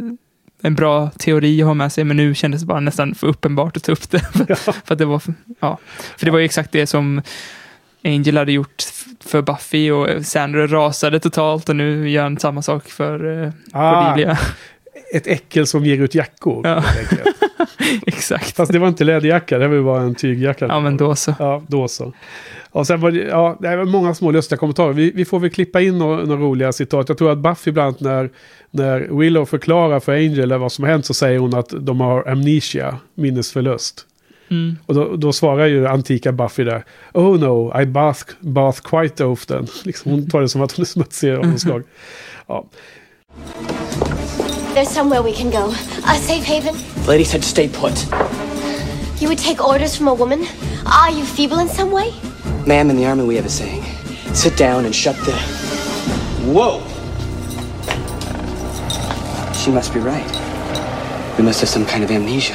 en 0.62 0.74
bra 0.74 1.10
teori 1.10 1.62
att 1.62 1.66
ha 1.66 1.74
med 1.74 1.92
sig, 1.92 2.04
men 2.04 2.16
nu 2.16 2.34
kändes 2.34 2.60
det 2.60 2.66
bara 2.66 2.80
nästan 2.80 3.14
för 3.14 3.26
uppenbart 3.26 3.76
att 3.76 3.84
ta 3.84 3.92
upp 3.92 4.10
det. 4.10 4.18
för 4.56 4.92
att 4.92 4.98
det 4.98 5.04
var, 5.04 5.22
ja. 5.60 5.78
för 6.16 6.26
det 6.26 6.32
var 6.32 6.38
ju 6.38 6.44
exakt 6.44 6.72
det 6.72 6.86
som 6.86 7.22
Angel 8.04 8.36
hade 8.36 8.52
gjort 8.52 8.82
för 9.20 9.42
Buffy 9.42 9.90
och 9.90 10.26
Sandra 10.26 10.66
rasade 10.66 11.20
totalt 11.20 11.68
och 11.68 11.76
nu 11.76 12.10
gör 12.10 12.22
han 12.22 12.38
samma 12.38 12.62
sak 12.62 12.88
för 12.88 13.24
uh, 13.24 13.50
Ah, 13.72 14.08
Cordelia. 14.10 14.38
ett 15.14 15.26
äckel 15.26 15.66
som 15.66 15.84
ger 15.84 15.98
ut 15.98 16.14
jackor. 16.14 16.66
Ja. 16.66 16.84
exakt. 18.06 18.56
Fast 18.56 18.72
det 18.72 18.78
var 18.78 18.88
inte 18.88 19.04
läderjacka, 19.04 19.58
det 19.58 19.68
var 19.68 19.82
bara 19.82 20.02
en 20.02 20.14
tygjacka. 20.14 20.66
Ja, 20.66 20.80
men 20.80 20.96
då 20.96 21.14
så. 21.14 21.34
Ja, 21.38 21.62
då 21.68 21.88
så. 21.88 22.12
Och 22.70 22.86
sen 22.86 23.00
var 23.00 23.10
det, 23.10 23.18
ja, 23.18 23.56
det 23.60 23.76
var 23.76 23.84
många 23.84 24.14
små 24.14 24.30
lustiga 24.30 24.58
kommentarer. 24.58 24.92
Vi, 24.92 25.10
vi 25.10 25.24
får 25.24 25.38
väl 25.38 25.50
klippa 25.50 25.80
in 25.80 25.98
några, 25.98 26.24
några 26.24 26.40
roliga 26.40 26.72
citat. 26.72 27.08
Jag 27.08 27.18
tror 27.18 27.32
att 27.32 27.38
Buffy 27.38 27.68
ibland 27.68 27.96
när, 27.98 28.30
när 28.70 29.18
Willow 29.18 29.44
förklarar 29.44 30.00
för 30.00 30.12
Angel 30.12 30.58
vad 30.58 30.72
som 30.72 30.84
har 30.84 30.90
hänt 30.90 31.06
så 31.06 31.14
säger 31.14 31.38
hon 31.38 31.54
att 31.54 31.68
de 31.80 32.00
har 32.00 32.28
amnesia, 32.28 32.98
minnesförlust. 33.14 34.04
Mm. 34.50 34.76
Och 34.86 34.94
då, 34.94 35.16
då 35.16 35.32
svarar 35.32 35.66
ju 35.66 35.86
antika 35.86 36.32
Buffy 36.32 36.64
där. 36.64 36.84
Oh 37.14 37.40
no, 37.40 37.80
I 37.80 37.86
bath, 37.86 38.24
bath 38.40 38.80
quite 38.82 39.24
often. 39.24 39.66
Liksom, 39.84 40.10
hon 40.10 40.30
tar 40.30 40.40
det 40.40 40.48
som 40.48 40.62
att 40.62 40.72
hon 40.72 40.82
är 40.82 40.86
smutsig 40.86 41.32
av 41.32 41.46
något 41.46 41.60
slag. 41.60 41.82
Ja. 42.46 42.64
There's 44.78 44.90
somewhere 44.90 45.22
we 45.24 45.32
can 45.32 45.50
go. 45.50 45.70
A 46.06 46.14
safe 46.14 46.44
haven. 46.44 46.76
The 47.02 47.08
lady 47.08 47.24
said 47.24 47.42
to 47.42 47.48
stay 47.48 47.66
put. 47.66 48.06
You 49.20 49.26
would 49.26 49.36
take 49.36 49.60
orders 49.60 49.96
from 49.96 50.06
a 50.06 50.14
woman? 50.14 50.46
Are 50.86 51.10
you 51.10 51.24
feeble 51.24 51.58
in 51.58 51.66
some 51.66 51.90
way? 51.90 52.14
Ma'am, 52.64 52.88
in 52.88 52.96
the 52.96 53.04
army 53.04 53.24
we 53.24 53.34
have 53.34 53.44
a 53.44 53.48
saying. 53.48 53.82
Sit 54.34 54.56
down 54.56 54.84
and 54.84 54.94
shut 54.94 55.16
the... 55.26 55.32
Whoa! 56.54 56.78
She 59.52 59.72
must 59.72 59.92
be 59.92 59.98
right. 59.98 60.30
We 61.36 61.42
must 61.42 61.58
have 61.58 61.68
some 61.68 61.84
kind 61.84 62.04
of 62.04 62.12
amnesia. 62.12 62.54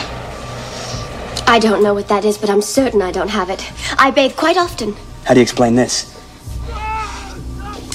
I 1.46 1.60
don't 1.60 1.84
know 1.84 1.94
what 1.94 2.08
that 2.08 2.24
is, 2.24 2.38
but 2.38 2.50
I'm 2.50 2.62
certain 2.62 3.02
I 3.02 3.12
don't 3.12 3.32
have 3.32 3.50
it. 3.50 3.70
I 4.00 4.12
bathe 4.12 4.38
quite 4.38 4.56
often. 4.56 4.96
How 5.26 5.34
do 5.34 5.42
you 5.42 5.44
explain 5.44 5.76
this? 5.76 6.18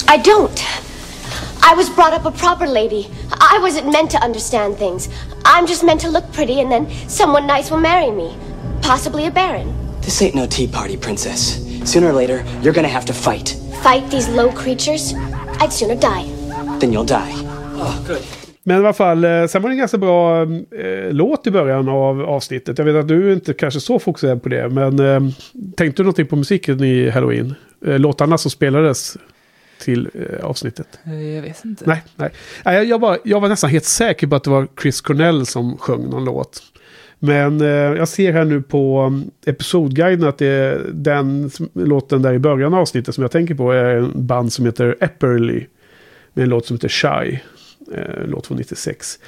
I 0.07 0.21
don't. 0.23 0.88
I 1.69 1.75
was 1.75 1.87
brought 1.87 2.13
up 2.13 2.25
a 2.25 2.31
proper 2.31 2.65
lady. 2.65 3.07
I 3.29 3.59
wasn't 3.61 3.91
meant 3.91 4.09
to 4.11 4.17
understand 4.17 4.77
things. 4.77 5.07
I'm 5.45 5.67
just 5.67 5.83
meant 5.83 6.01
to 6.01 6.09
look 6.09 6.25
pretty, 6.33 6.61
and 6.61 6.71
then 6.71 6.89
someone 7.07 7.45
nice 7.45 7.69
will 7.69 7.79
marry 7.79 8.09
me. 8.09 8.35
Possibly 8.81 9.27
a 9.27 9.31
baron. 9.31 9.67
This 10.01 10.19
ain't 10.23 10.33
no 10.33 10.47
tea 10.47 10.67
party, 10.67 10.97
princess. 10.97 11.59
Sooner 11.83 12.07
or 12.07 12.13
later, 12.13 12.43
you're 12.63 12.73
gonna 12.73 12.87
have 12.87 13.05
to 13.05 13.13
fight. 13.13 13.55
Fight 13.83 14.09
these 14.09 14.27
low 14.29 14.51
creatures? 14.51 15.13
I'd 15.59 15.71
sooner 15.71 15.95
die. 15.95 16.25
Then 16.79 16.91
you'll 16.91 17.05
die. 17.05 17.33
Oh, 17.77 18.03
good. 18.07 18.23
Men 18.63 18.77
i 18.77 18.79
alla 18.79 18.93
fall, 18.93 19.23
eh, 19.23 19.47
sen 19.47 19.61
var 19.61 19.69
det 19.69 19.73
en 19.73 19.79
ganska 19.79 19.97
bra 19.97 20.41
eh, 20.41 21.11
låt 21.11 21.47
i 21.47 21.51
början 21.51 21.89
av 21.89 22.21
avsnittet. 22.21 22.77
Jag 22.77 22.85
vet 22.85 22.95
att 22.95 23.07
du 23.07 23.33
inte 23.33 23.53
kanske 23.53 23.79
så 23.79 23.99
fokuserad 23.99 24.43
på 24.43 24.49
det, 24.49 24.69
men 24.69 24.99
eh, 24.99 25.31
tänkte 25.77 26.01
du 26.01 26.03
någonting 26.03 26.27
på 26.27 26.35
musiken 26.35 26.83
i 26.83 27.09
Halloween? 27.09 27.55
Eh, 27.85 27.99
låtarna 27.99 28.37
som 28.37 28.51
spelades 28.51 29.17
till 29.79 30.09
eh, 30.13 30.45
avsnittet? 30.45 30.99
Eh, 31.05 31.35
Jag 31.35 31.41
vet 31.41 31.65
inte. 31.65 31.83
Nej, 31.87 32.03
nej. 32.15 32.29
nej 32.65 32.75
jag, 32.75 32.85
jag, 32.85 32.99
var, 32.99 33.17
jag 33.23 33.39
var 33.39 33.49
nästan 33.49 33.69
helt 33.69 33.85
säker 33.85 34.27
på 34.27 34.35
att 34.35 34.43
det 34.43 34.49
var 34.49 34.67
Chris 34.81 35.01
Cornell 35.01 35.45
som 35.45 35.77
sjöng 35.77 36.09
någon 36.09 36.25
låt. 36.25 36.61
Men 37.19 37.61
eh, 37.61 37.67
jag 37.67 38.07
ser 38.07 38.33
här 38.33 38.45
nu 38.45 38.61
på 38.61 39.01
um, 39.01 39.31
episodguiden 39.45 40.29
att 40.29 40.37
det 40.37 40.47
är 40.47 40.85
den 40.93 41.51
låten 41.73 42.21
där 42.21 42.33
i 42.33 42.39
början 42.39 42.73
av 42.73 42.79
avsnittet 42.79 43.15
som 43.15 43.21
jag 43.21 43.31
tänker 43.31 43.55
på 43.55 43.71
är 43.71 43.95
en 43.95 44.27
band 44.27 44.53
som 44.53 44.65
heter 44.65 44.95
Epperly. 44.99 45.65
Med 46.33 46.43
en 46.43 46.49
låt 46.49 46.65
som 46.65 46.75
heter 46.75 46.89
Shy. 46.89 47.39
Eh, 47.93 48.27
låt 48.27 48.47
från 48.47 48.57
96. 48.57 49.19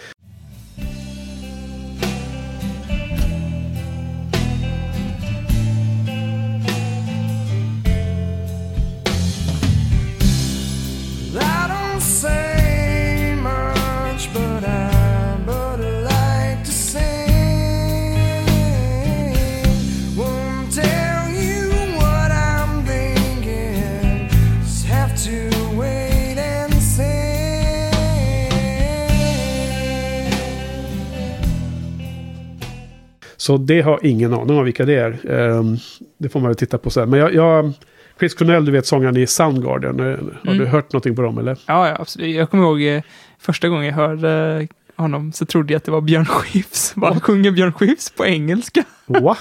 Så 33.52 33.58
det 33.58 33.82
har 33.82 34.00
ingen 34.06 34.34
aning 34.34 34.58
om 34.58 34.66
vilka 34.66 34.86
det 34.86 34.96
är. 34.96 35.32
Ehm, 35.32 35.78
det 36.18 36.30
får 36.30 36.40
man 36.40 36.48
väl 36.50 36.56
titta 36.56 36.78
på 36.78 36.90
sen. 36.90 37.10
Men 37.10 37.20
jag, 37.20 37.34
jag, 37.34 37.74
Chris 38.20 38.34
Cornell, 38.34 38.66
du 38.66 38.72
vet 38.72 38.86
sångaren 38.86 39.18
i 39.18 39.28
Soundgarden. 39.28 40.00
Eh, 40.00 40.06
Har 40.06 40.18
du 40.44 40.52
Mm. 40.52 40.68
hört 40.68 40.94
någonting 40.94 41.16
på 41.16 41.22
dem 41.22 41.38
eller? 41.38 41.58
Ja, 41.68 41.88
ja, 41.90 41.96
absolut. 42.00 42.36
Jag 42.36 42.50
kommer 42.50 42.64
ihåg 42.64 42.82
eh, 42.84 43.02
första 43.40 43.70
gången 43.70 43.86
jag 43.86 43.94
hörde 43.94 44.68
honom 45.02 45.32
så 45.32 45.46
trodde 45.46 45.74
jag 45.74 45.78
att 45.78 45.84
det 45.86 45.92
var 45.92 46.02
Björn 46.02 46.26
Skifs. 46.26 46.94
Bara 46.96 47.20
sjunger 47.20 47.52
Björn 47.52 47.74
Skifs 47.74 48.10
på 48.12 48.26
engelska. 48.26 48.84
Va? 49.06 49.38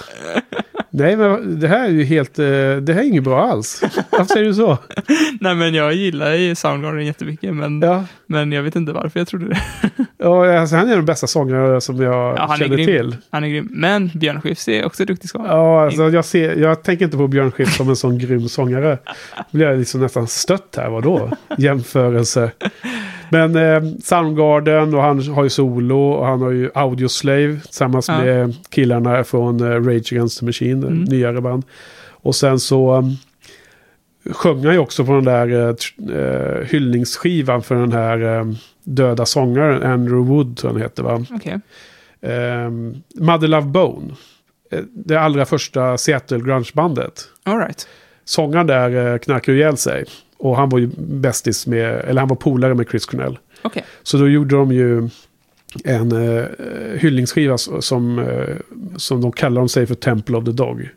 Nej, 0.93 1.17
men 1.17 1.59
det 1.59 1.67
här 1.67 1.85
är 1.85 1.89
ju 1.89 2.03
helt... 2.03 2.39
eh, 2.39 2.45
Det 2.45 2.93
här 2.93 2.99
är 2.99 3.03
inget 3.03 3.23
bra 3.23 3.45
alls. 3.51 3.83
Varför 4.09 4.25
säger 4.25 4.45
du 4.45 4.53
så? 4.53 4.77
Nej, 5.39 5.55
men 5.55 5.73
jag 5.73 5.93
gillar 5.93 6.33
ju 6.33 6.55
Soundgarden 6.55 7.05
jättemycket, 7.05 7.53
men, 7.55 7.81
Ja, 7.81 8.03
men 8.25 8.51
jag 8.51 8.63
vet 8.63 8.75
inte 8.75 8.91
varför 8.91 9.19
jag 9.19 9.27
trodde 9.27 9.45
det. 9.47 9.59
ja 10.17 10.59
alltså, 10.59 10.75
han 10.75 10.89
är 10.89 10.95
den 10.95 11.05
bästa 11.05 11.27
sångare 11.27 11.81
som 11.81 12.01
jag 12.01 12.37
Ja, 12.37 12.55
känner 12.59 12.77
till. 12.77 13.15
Han 13.29 13.43
är 13.43 13.47
grym. 13.47 13.67
Men 13.71 14.11
Björn 14.15 14.41
Skifs 14.41 14.67
är 14.67 14.85
också 14.85 15.05
duktig 15.05 15.29
skådespelare. 15.29 15.57
Ja, 15.59 15.85
alltså, 15.85 16.09
jag, 16.09 16.25
ser, 16.25 16.55
jag 16.55 16.83
tänker 16.83 17.05
inte 17.05 17.17
på 17.17 17.27
Björn 17.27 17.51
Skifs 17.51 17.75
som 17.75 17.89
en 17.89 17.95
sån 17.95 18.17
grym 18.19 18.49
sångare. 18.49 18.97
Då 19.37 19.43
blir 19.57 19.65
jag 19.67 19.79
liksom 19.79 20.01
nästan 20.01 20.27
stött 20.27 20.75
här. 20.77 20.89
Vadå? 20.89 21.31
Jämförelse. 21.57 22.51
Men 23.31 23.55
eh, 23.55 23.83
Soundgarden 24.03 24.93
och 24.93 25.01
han 25.01 25.21
har 25.27 25.43
ju 25.43 25.49
solo 25.49 25.99
och 26.11 26.25
han 26.25 26.41
har 26.41 26.51
ju 26.51 26.69
Audioslave 26.73 27.59
tillsammans 27.65 28.07
Ja. 28.07 28.17
med 28.23 28.55
killarna 28.69 29.23
från 29.23 29.59
eh, 29.59 29.81
Rage 29.83 30.13
Against 30.13 30.39
the 30.39 30.45
Machine, 30.45 30.83
Mm. 30.83 31.03
nyare 31.03 31.41
band. 31.41 31.63
Och 32.23 32.35
sen 32.35 32.59
så 32.59 32.95
um, 32.97 33.15
sjöng 34.31 34.65
han 34.65 34.73
ju 34.73 34.79
också 34.79 35.05
på 35.05 35.11
den 35.11 35.23
där 35.23 35.69
eh, 35.69 36.65
hyllningsskivan 36.67 37.63
för 37.63 37.75
den 37.75 37.91
här 37.91 38.37
eh, 38.39 38.45
döda 38.83 39.25
sångaren 39.25 39.83
Andrew 39.83 40.29
Wood, 40.33 40.57
tror 40.57 40.71
han 40.71 40.81
heter 40.81 41.03
va? 41.03 41.25
Okej. 41.31 41.59
Um, 42.65 43.03
Mother 43.15 43.47
Love 43.47 43.67
Bone. 43.67 44.13
Det 44.93 45.15
allra 45.15 45.45
första 45.45 45.97
Seattle 45.97 46.39
grungebandet. 46.39 47.23
All 47.43 47.57
right. 47.57 47.87
Sångaren 48.25 48.67
där 48.67 49.13
eh, 49.13 49.17
knarkade 49.17 49.57
ihjäl 49.57 49.77
sig. 49.77 50.05
Och 50.41 50.57
han 50.57 50.69
var 50.69 50.79
ju 50.79 50.89
bästis 50.97 51.67
med, 51.67 52.05
eller 52.05 52.21
han 52.21 52.27
var 52.27 52.35
polare 52.35 52.75
med 52.75 52.87
Chris 52.89 53.05
Cornell. 53.05 53.39
Okej. 53.61 53.83
Så 54.03 54.17
då 54.17 54.29
gjorde 54.29 54.55
de 54.55 54.71
ju 54.71 55.09
en 55.83 56.11
eh, 56.11 56.45
hyllningsskiva 56.99 57.57
som, 57.57 58.19
eh, 58.19 58.55
som 58.97 59.21
de 59.21 59.31
kallar 59.31 59.67
sig 59.67 59.87
för 59.87 59.95
Temple 59.95 60.37
of 60.37 60.45
the 60.45 60.51
Dog. 60.51 60.89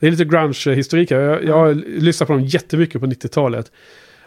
Det 0.00 0.06
är 0.06 0.10
lite 0.10 0.24
grunge-historik 0.24 1.10
här. 1.10 1.20
Jag, 1.20 1.44
jag 1.44 1.54
har 1.54 1.74
lyssnat 2.00 2.26
på 2.26 2.32
dem 2.32 2.44
jättemycket 2.44 3.00
på 3.00 3.06
90-talet. 3.06 3.72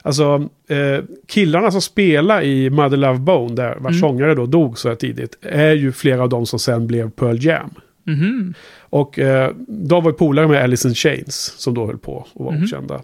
Alltså, 0.02 0.50
eh, 0.70 1.04
killarna 1.28 1.72
som 1.72 1.82
spelar 1.82 2.42
i 2.42 2.70
Mother 2.70 2.98
Love 2.98 3.20
Bone, 3.20 3.56
där 3.56 3.76
vars 3.80 4.00
sångare 4.00 4.36
då 4.36 4.46
dog 4.46 4.78
så 4.78 4.90
här 4.90 4.96
tidigt, 4.96 5.38
är 5.42 5.74
ju 5.74 5.92
flera 5.92 6.24
av 6.24 6.30
dem 6.30 6.46
som 6.46 6.60
sen 6.60 6.88
blev 6.88 7.10
Pearl 7.10 7.46
Jam. 7.46 7.70
Mhm. 8.04 8.54
Och 8.80 9.20
eh, 9.20 9.52
de 9.68 10.04
var 10.04 10.12
ju 10.12 10.18
polare 10.18 10.48
med 10.48 10.64
Alice 10.64 10.88
in 10.88 10.96
Chains, 10.96 11.54
som 11.58 11.74
då 11.74 11.86
höll 11.86 11.98
på 11.98 12.28
och 12.34 12.46
var 12.46 12.64
okända 12.64 13.02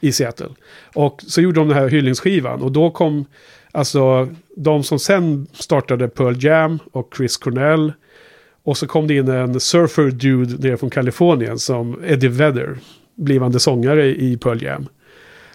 i 0.00 0.12
Seattle. 0.12 0.48
Och 0.94 1.22
så 1.26 1.40
gjorde 1.40 1.60
de 1.60 1.68
den 1.68 1.76
här 1.76 1.88
hyllningsskivan 1.88 2.62
och 2.62 2.72
då 2.72 2.90
kom 2.90 3.24
alltså 3.72 4.28
de 4.56 4.82
som 4.82 4.98
sen 4.98 5.46
startade 5.52 6.08
Pearl 6.08 6.44
Jam 6.44 6.78
och 6.92 7.14
Chris 7.16 7.36
Cornell. 7.36 7.92
Och 8.64 8.76
så 8.76 8.86
kom 8.86 9.06
det 9.06 9.14
in 9.14 9.28
en 9.28 9.60
surfer 9.60 10.10
dude 10.10 10.68
nere 10.68 10.76
från 10.76 10.90
Kalifornien 10.90 11.58
som 11.58 12.00
Eddie 12.06 12.28
Vedder, 12.28 12.78
blivande 13.16 13.60
sångare 13.60 14.06
i 14.06 14.36
Pearl 14.36 14.62
Jam. 14.62 14.86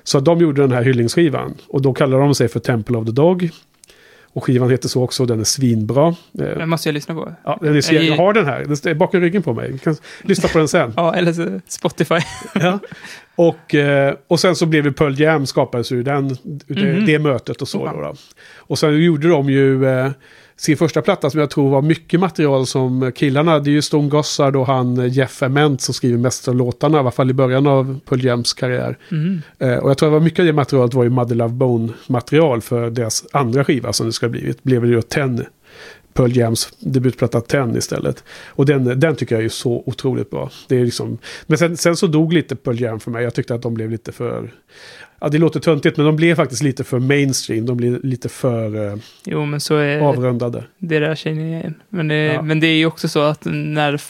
Så 0.03 0.19
de 0.19 0.39
gjorde 0.39 0.61
den 0.61 0.71
här 0.71 0.83
hyllningsskivan 0.83 1.55
och 1.67 1.81
då 1.81 1.93
kallade 1.93 2.23
de 2.23 2.35
sig 2.35 2.47
för 2.47 2.59
Temple 2.59 2.97
of 2.97 3.05
the 3.05 3.11
Dog. 3.11 3.49
Och 4.33 4.43
skivan 4.43 4.69
heter 4.69 4.87
så 4.89 5.03
också, 5.03 5.25
den 5.25 5.39
är 5.39 5.43
svinbra. 5.43 6.07
Eh, 6.07 6.15
Den 6.33 6.69
måste 6.69 6.89
jag 6.89 6.93
lyssna 6.93 7.15
på. 7.15 7.33
Ja, 7.43 7.57
den 7.61 7.75
är, 7.75 7.93
jag 7.93 8.15
har 8.17 8.33
den 8.33 8.45
här, 8.45 8.59
den 8.65 8.91
är 8.91 8.93
bakom 8.93 9.21
ryggen 9.21 9.43
på 9.43 9.53
mig. 9.53 9.71
Vi 9.71 9.79
kan 9.79 9.95
lyssna 10.21 10.49
på 10.49 10.57
den 10.57 10.67
sen. 10.67 10.93
Ja, 10.97 11.15
eller 11.15 11.61
Spotify. 11.67 12.15
Ja. 12.53 12.79
Och, 13.35 13.75
eh, 13.75 14.15
och 14.27 14.39
sen 14.39 14.55
så 14.55 14.65
blev 14.65 14.85
ju 14.85 14.91
Pearl 14.93 15.19
Jam 15.21 15.45
skapades 15.45 15.91
ur 15.91 16.03
den, 16.03 16.25
ur 16.67 16.75
det, 16.75 16.93
Mhm. 16.93 17.05
det 17.05 17.19
mötet 17.19 17.61
och 17.61 17.67
så. 17.67 17.85
Då, 17.85 18.01
då. 18.01 18.13
Och 18.57 18.79
sen 18.79 19.03
gjorde 19.03 19.27
de 19.29 19.49
ju 19.49 19.85
eh, 19.85 20.11
sin 20.57 20.77
första 20.77 21.01
platta 21.01 21.29
som 21.29 21.39
jag 21.39 21.49
tror 21.49 21.69
var 21.69 21.81
mycket 21.81 22.19
material 22.19 22.65
som 22.65 23.11
killarna, 23.15 23.59
det 23.59 23.69
är 23.69 23.71
ju 23.71 23.81
Stone 23.81 24.09
Gossard 24.09 24.55
och 24.55 24.67
han 24.67 24.97
eh, 24.97 25.17
Jeff 25.17 25.43
Ament 25.43 25.81
som 25.81 25.93
skriver 25.93 26.17
mest 26.17 26.47
av 26.47 26.55
låtarna, 26.55 26.97
i 26.97 26.99
alla 26.99 27.11
fall 27.11 27.29
i 27.29 27.33
början 27.33 27.67
av 27.67 27.99
Pearl 28.05 28.25
Jams 28.25 28.53
karriär. 28.53 28.97
Mm. 29.11 29.41
Eh, 29.59 29.77
och 29.77 29.89
jag 29.89 29.97
tror 29.97 30.17
att 30.17 30.23
mycket 30.23 30.39
av 30.39 30.45
det 30.45 30.53
materialet 30.53 30.93
var 30.93 31.03
ju 31.03 31.09
Mother 31.09 31.35
Love 31.35 31.53
Bone-material 31.53 32.61
för 32.61 32.89
deras 32.89 33.25
andra 33.31 33.63
skiva 33.65 33.93
som 33.93 34.05
det 34.05 34.13
ska 34.13 34.25
ha 34.25 34.31
blivit. 34.31 34.63
Blev 34.63 34.85
ju 34.85 35.01
Ten, 35.01 35.45
Pearl 36.13 36.37
Jams 36.37 36.69
debutplatta 36.79 37.41
Ten 37.41 37.77
istället. 37.77 38.23
Och 38.47 38.65
den, 38.65 38.99
den 38.99 39.15
tycker 39.15 39.35
jag 39.35 39.45
är 39.45 39.49
så 39.49 39.83
otroligt 39.85 40.29
bra. 40.29 40.51
Det 40.67 40.75
är 40.79 40.85
liksom, 40.85 41.17
men 41.47 41.57
sen, 41.57 41.77
sen 41.77 41.95
så 41.95 42.07
dog 42.07 42.33
lite 42.33 42.55
Pearl 42.55 42.81
Jam 42.81 42.99
för 42.99 43.11
mig. 43.11 43.23
Jag 43.23 43.33
tyckte 43.33 43.55
att 43.55 43.61
de 43.61 43.73
blev 43.73 43.91
lite 43.91 44.11
för... 44.11 44.53
Ja, 45.19 45.29
det 45.29 45.37
låter 45.37 45.59
töntigt, 45.59 45.97
men 45.97 46.05
de 46.05 46.15
blev 46.15 46.35
faktiskt 46.35 46.63
lite 46.63 46.83
för 46.83 46.99
mainstream. 46.99 47.65
De 47.65 47.77
blev 47.77 48.03
lite 48.05 48.29
för 48.29 48.87
eh, 48.91 48.95
Jo, 49.25 49.45
men 49.45 49.59
så 49.61 49.75
är 49.75 49.99
avrundade. 49.99 50.63
det 50.77 50.99
där 50.99 51.15
känner 51.15 51.41
jag 51.51 51.59
igen. 51.59 51.73
Men 51.89 52.07
det, 52.07 52.15
Ja. 52.15 52.41
men 52.41 52.59
det 52.59 52.67
är 52.67 52.75
ju 52.77 52.85
också 52.85 53.07
så 53.07 53.19
att 53.19 53.41
när... 53.45 54.01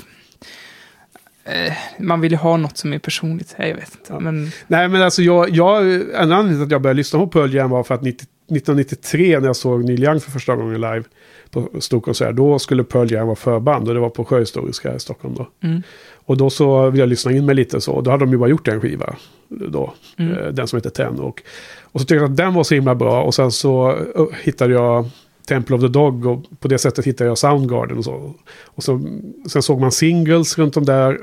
Eh, 1.45 1.73
man 1.99 2.21
vill 2.21 2.31
ju 2.31 2.37
ha 2.37 2.57
något 2.57 2.77
som 2.77 2.93
är 2.93 2.99
personligt. 2.99 3.55
Jag 3.57 3.65
vet 3.75 3.77
inte. 3.77 4.13
Ja. 4.13 4.19
Men 4.19 4.51
Nej, 4.67 4.87
men 4.87 5.01
alltså 5.01 5.21
jag, 5.21 5.49
jag, 5.49 5.93
en 5.93 6.31
anledning 6.31 6.53
till 6.55 6.63
att 6.63 6.71
jag 6.71 6.81
började 6.81 6.97
lyssna 6.97 7.19
på 7.19 7.27
Pearl 7.27 7.53
Jam 7.53 7.69
var 7.69 7.83
för 7.83 7.95
att 7.95 8.01
90, 8.01 8.27
1993 8.49 9.39
när 9.39 9.47
jag 9.47 9.55
såg 9.55 9.85
Neil 9.85 10.03
Young 10.03 10.19
för 10.19 10.31
första 10.31 10.55
gången 10.55 10.81
live 10.81 11.03
på 11.51 11.69
stor 11.81 12.01
konsert, 12.01 12.35
då 12.35 12.59
skulle 12.59 12.83
Pearl 12.83 13.11
Jam 13.11 13.25
vara 13.27 13.35
förband 13.35 13.87
och 13.87 13.93
det 13.93 13.99
var 13.99 14.09
på 14.09 14.25
Sjöhistoriska 14.25 14.95
i 14.95 14.99
Stockholm 14.99 15.35
då. 15.35 15.49
Mm. 15.63 15.83
Och 16.25 16.37
då 16.37 16.49
så 16.49 16.89
ville 16.89 17.01
jag 17.01 17.09
lyssna 17.09 17.31
in 17.31 17.45
mig 17.45 17.55
lite 17.55 17.81
så, 17.81 18.01
då 18.01 18.11
hade 18.11 18.25
de 18.25 18.31
ju 18.31 18.37
bara 18.37 18.49
gjort 18.49 18.67
en 18.67 18.81
skiva 18.81 19.15
då, 19.49 19.93
Mm. 20.17 20.37
eh, 20.37 20.47
den 20.47 20.67
som 20.67 20.77
heter 20.77 20.89
Ten. 20.89 21.19
Och, 21.19 21.43
och 21.81 22.01
så 22.01 22.05
tyckte 22.05 22.15
jag 22.15 22.31
att 22.31 22.37
den 22.37 22.53
var 22.53 22.63
så 22.63 22.75
himla 22.75 22.95
bra 22.95 23.23
och 23.23 23.35
sen 23.35 23.51
så 23.51 23.89
eh, 23.91 24.25
hittade 24.43 24.73
jag 24.73 25.09
Temple 25.47 25.75
of 25.75 25.81
the 25.81 25.87
Dog 25.87 26.25
och 26.25 26.43
på 26.59 26.67
det 26.67 26.77
sättet 26.77 27.05
hittade 27.05 27.27
jag 27.27 27.37
Soundgarden 27.37 27.97
och 27.97 28.03
så. 28.03 28.33
Och 28.65 28.83
så, 28.83 29.01
sen 29.49 29.61
såg 29.61 29.79
man 29.81 29.91
singles 29.91 30.57
runt 30.57 30.77
om 30.77 30.85
där, 30.85 31.19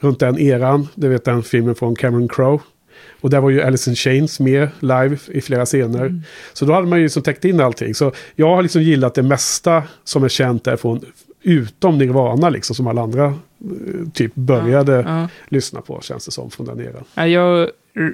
runt 0.00 0.20
den 0.20 0.38
eran, 0.38 0.88
det 0.94 1.08
vet 1.08 1.24
den 1.24 1.42
filmen 1.42 1.74
från 1.74 1.96
Cameron 1.96 2.28
Crowe. 2.28 2.58
Och 3.20 3.30
där 3.30 3.40
var 3.40 3.50
ju 3.50 3.62
Alice 3.62 3.90
in 3.90 3.96
Chains 3.96 4.40
med 4.40 4.68
live 4.80 5.16
i 5.28 5.40
flera 5.40 5.66
scener. 5.66 6.22
Så 6.52 6.64
då 6.64 6.72
hade 6.72 6.86
man 6.86 6.98
ju 6.98 7.04
liksom 7.04 7.22
täckt 7.22 7.44
in 7.44 7.60
allting. 7.60 7.94
Så 7.94 8.12
jag 8.34 8.54
har 8.56 8.62
liksom 8.62 8.82
gillat 8.82 9.14
det 9.14 9.22
mesta 9.22 9.82
som 10.04 10.24
är 10.24 10.28
känt 10.28 10.64
därifrån. 10.64 11.00
Utom 11.42 11.98
Nirvana 11.98 12.50
liksom, 12.50 12.76
som 12.76 12.86
alla 12.86 13.02
andra 13.02 13.34
typ 14.12 14.34
började 14.34 14.92
ja. 15.06 15.28
lyssna 15.48 15.80
på, 15.80 16.00
känns 16.00 16.24
det 16.26 16.32
som, 16.32 16.50
från 16.50 16.66
den 16.66 16.80
eran. 16.80 17.04
Ja, 17.14 17.26
Jag, 17.26 17.68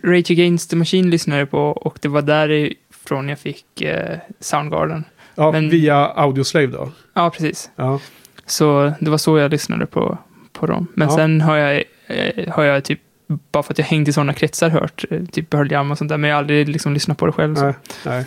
Rage 0.05 0.30
Against 0.30 0.70
the 0.70 0.76
Machine 0.76 1.11
lyssnade 1.11 1.47
på 1.47 1.59
och 1.59 1.99
det 2.03 2.09
var 2.09 2.22
därifrån 2.22 3.28
jag 3.28 3.38
fick 3.38 3.82
eh, 3.82 4.18
Soundgarden. 4.40 5.05
Ja, 5.34 5.53
Men- 5.53 5.70
via 5.70 5.97
Audioslave 6.07 6.66
då. 6.66 6.90
Ja, 7.14 7.30
precis. 7.30 7.70
Ja. 7.76 8.01
Så 8.47 8.93
det 9.01 9.11
var 9.11 9.18
så 9.18 9.38
jag 9.38 9.51
lyssnade 9.51 9.86
på, 9.86 10.18
på 10.53 10.66
dem. 10.66 10.86
Men 10.95 11.09
Ja. 11.09 11.16
sen 11.16 11.40
har 11.40 11.57
jag, 11.57 11.84
eh, 12.07 12.49
har 12.53 12.64
jag 12.64 12.84
typ, 12.84 13.01
bara 13.53 13.62
för 13.62 13.72
att 13.72 13.78
jag 13.78 13.84
hängt 13.84 14.09
i 14.09 14.12
sådana 14.12 14.32
kretsar, 14.34 14.68
hört 14.70 15.05
eh, 15.11 15.24
typ 15.24 15.51
Pearl 15.51 15.72
Jam 15.72 15.90
och 15.90 15.99
sånt 15.99 16.09
där, 16.09 16.16
men 16.18 16.30
jag 16.30 16.36
har 16.36 16.43
aldrig 16.43 16.68
liksom 16.68 16.95
lyssnat 16.95 17.18
på 17.18 17.26
det 17.26 17.32
själv. 17.32 17.53
Nej, 17.62 17.74
nej. 18.07 18.24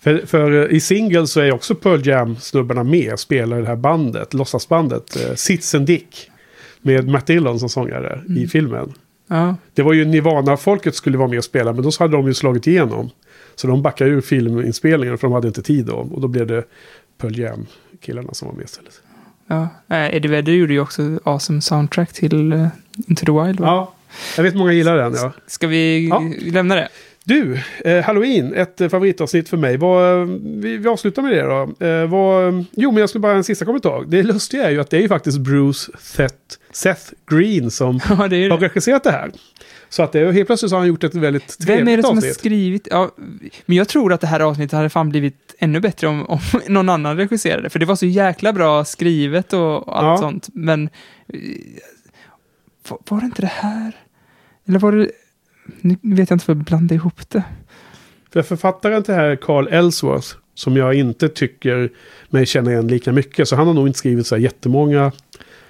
För, 0.00 0.26
för 0.26 0.66
eh, 0.70 0.76
i 0.76 0.80
singles 0.80 1.32
så 1.32 1.40
är 1.40 1.52
också 1.52 1.74
Pearl 1.74 2.06
Jam-snubbarna 2.06 2.84
med, 2.84 3.18
spelar 3.18 3.58
i 3.58 3.60
det 3.60 3.66
här 3.68 3.76
bandet, 3.76 4.34
låtsasbandet, 4.34 5.16
eh, 5.16 5.34
Sits 5.34 5.74
and 5.74 5.86
Dick. 5.86 6.30
Med 6.82 7.08
Matt 7.08 7.26
Dillon 7.26 7.60
som 7.60 7.68
sångare 7.68 8.22
i 8.28 8.30
Mm. 8.32 8.48
filmen. 8.48 8.92
Ja. 9.28 9.56
Det 9.74 9.82
var 9.82 9.92
ju 9.92 10.04
Nirvana-folket 10.04 10.94
skulle 10.94 11.18
vara 11.18 11.28
med 11.28 11.38
och 11.38 11.44
spela, 11.44 11.72
men 11.72 11.82
då 11.82 11.90
hade 11.98 12.12
de 12.16 12.26
ju 12.26 12.34
slagit 12.34 12.66
igenom. 12.66 13.10
Så 13.54 13.66
de 13.66 13.82
backade 13.82 14.10
ur 14.10 14.20
filminspelningen 14.20 15.18
för 15.18 15.26
de 15.28 15.32
hade 15.34 15.48
inte 15.48 15.62
tid 15.62 15.84
då. 15.86 15.94
Och 15.94 16.20
då 16.20 16.28
blev 16.28 16.46
det 16.46 16.64
Pearl 17.20 17.38
Jam-killarna 17.38 18.34
som 18.34 18.48
var 18.48 18.54
med 18.54 18.64
istället. 18.64 19.00
Ja. 19.46 19.68
Eh, 19.88 20.14
Eddie 20.16 20.28
Vedder 20.28 20.52
gjorde 20.52 20.72
ju 20.72 20.80
också 20.80 21.02
awesome 21.24 21.60
soundtrack 21.60 22.12
till 22.12 22.52
uh, 22.52 22.66
Into 23.08 23.26
the 23.26 23.32
Wild. 23.32 23.60
va? 23.60 23.66
Ja, 23.66 23.94
jag 24.36 24.42
vet 24.44 24.54
många 24.54 24.72
gillar 24.72 24.96
den. 24.96 25.14
Ja. 25.14 25.32
Ska 25.46 25.66
vi 25.66 26.08
Ja. 26.08 26.22
lämna 26.52 26.74
det? 26.74 26.88
Du, 27.28 27.60
eh, 27.84 28.04
Halloween, 28.04 28.54
ett 28.54 28.80
eh, 28.80 28.88
favoritavsnitt 28.88 29.48
för 29.48 29.56
mig. 29.56 29.76
Vad, 29.76 30.20
eh, 30.22 30.26
vi, 30.42 30.76
vi 30.76 30.88
avslutar 30.88 31.22
med 31.22 31.32
det 31.32 31.42
då. 31.42 31.86
Eh, 31.86 32.06
vad, 32.06 32.64
jo, 32.72 32.90
men 32.90 33.00
jag 33.00 33.08
skulle 33.08 33.20
bara 33.22 33.32
en 33.36 33.44
sista 33.44 33.64
kommentar. 33.64 34.04
Det 34.08 34.22
lustiga 34.22 34.64
är 34.66 34.70
ju 34.70 34.80
att 34.80 34.90
det 34.90 34.96
är 34.96 35.00
ju 35.00 35.08
faktiskt 35.08 35.38
Bruce 35.38 35.92
Seth, 35.98 36.34
Seth 36.72 37.12
Green 37.30 37.70
som 37.70 38.00
Ja, 38.08 38.14
har 38.14 38.28
det. 38.28 38.48
regisserat 38.48 39.04
det 39.04 39.10
här. 39.10 39.30
Så 39.88 40.02
att 40.02 40.12
det, 40.12 40.32
helt 40.32 40.46
plötsligt 40.46 40.70
så 40.70 40.76
har 40.76 40.80
han 40.80 40.88
gjort 40.88 41.04
ett 41.04 41.14
väldigt 41.14 41.58
trevligt 41.58 41.80
Vem 41.80 41.88
är 41.88 41.96
det 41.96 42.02
som 42.02 42.10
har 42.10 42.16
avsnitt. 42.16 42.34
skrivit? 42.38 42.88
Ja, 42.90 43.10
men 43.66 43.76
jag 43.76 43.88
tror 43.88 44.12
att 44.12 44.20
det 44.20 44.26
här 44.26 44.40
avsnittet 44.40 44.72
hade 44.72 44.88
fan 44.90 45.08
blivit 45.08 45.54
ännu 45.58 45.80
bättre 45.80 46.06
om, 46.06 46.26
om 46.26 46.38
någon 46.68 46.88
annan 46.88 47.16
regisserade. 47.16 47.70
För 47.70 47.78
det 47.78 47.86
var 47.86 47.96
så 47.96 48.06
jäkla 48.06 48.52
bra 48.52 48.84
skrivet 48.84 49.52
och 49.52 49.96
allt 49.98 50.04
Ja. 50.06 50.16
sånt. 50.18 50.48
Men 50.52 50.84
eh, 51.28 51.40
var, 52.88 52.98
var 53.08 53.20
det 53.20 53.24
inte 53.26 53.42
det 53.42 53.52
här? 53.54 53.92
Eller 54.68 54.78
var 54.78 54.92
det... 54.92 55.10
Nu 55.80 55.96
vet 56.02 56.30
jag 56.30 56.34
inte 56.36 56.44
för 56.44 56.52
att 56.52 56.58
blanda 56.58 56.94
ihop 56.94 57.30
det. 57.30 57.42
För 58.32 58.42
författaren 58.42 59.02
till 59.02 59.14
det 59.14 59.20
här, 59.20 59.36
Carl 59.36 59.68
Ellsworth, 59.68 60.28
som 60.54 60.76
jag 60.76 60.94
inte 60.94 61.28
tycker 61.28 61.90
mig 62.30 62.46
känna 62.46 62.70
igen 62.72 62.88
lika 62.88 63.12
mycket. 63.12 63.48
Så 63.48 63.56
han 63.56 63.66
har 63.66 63.74
nog 63.74 63.86
inte 63.86 63.98
skrivit 63.98 64.26
så 64.26 64.34
här 64.34 64.42
jättemånga 64.42 65.12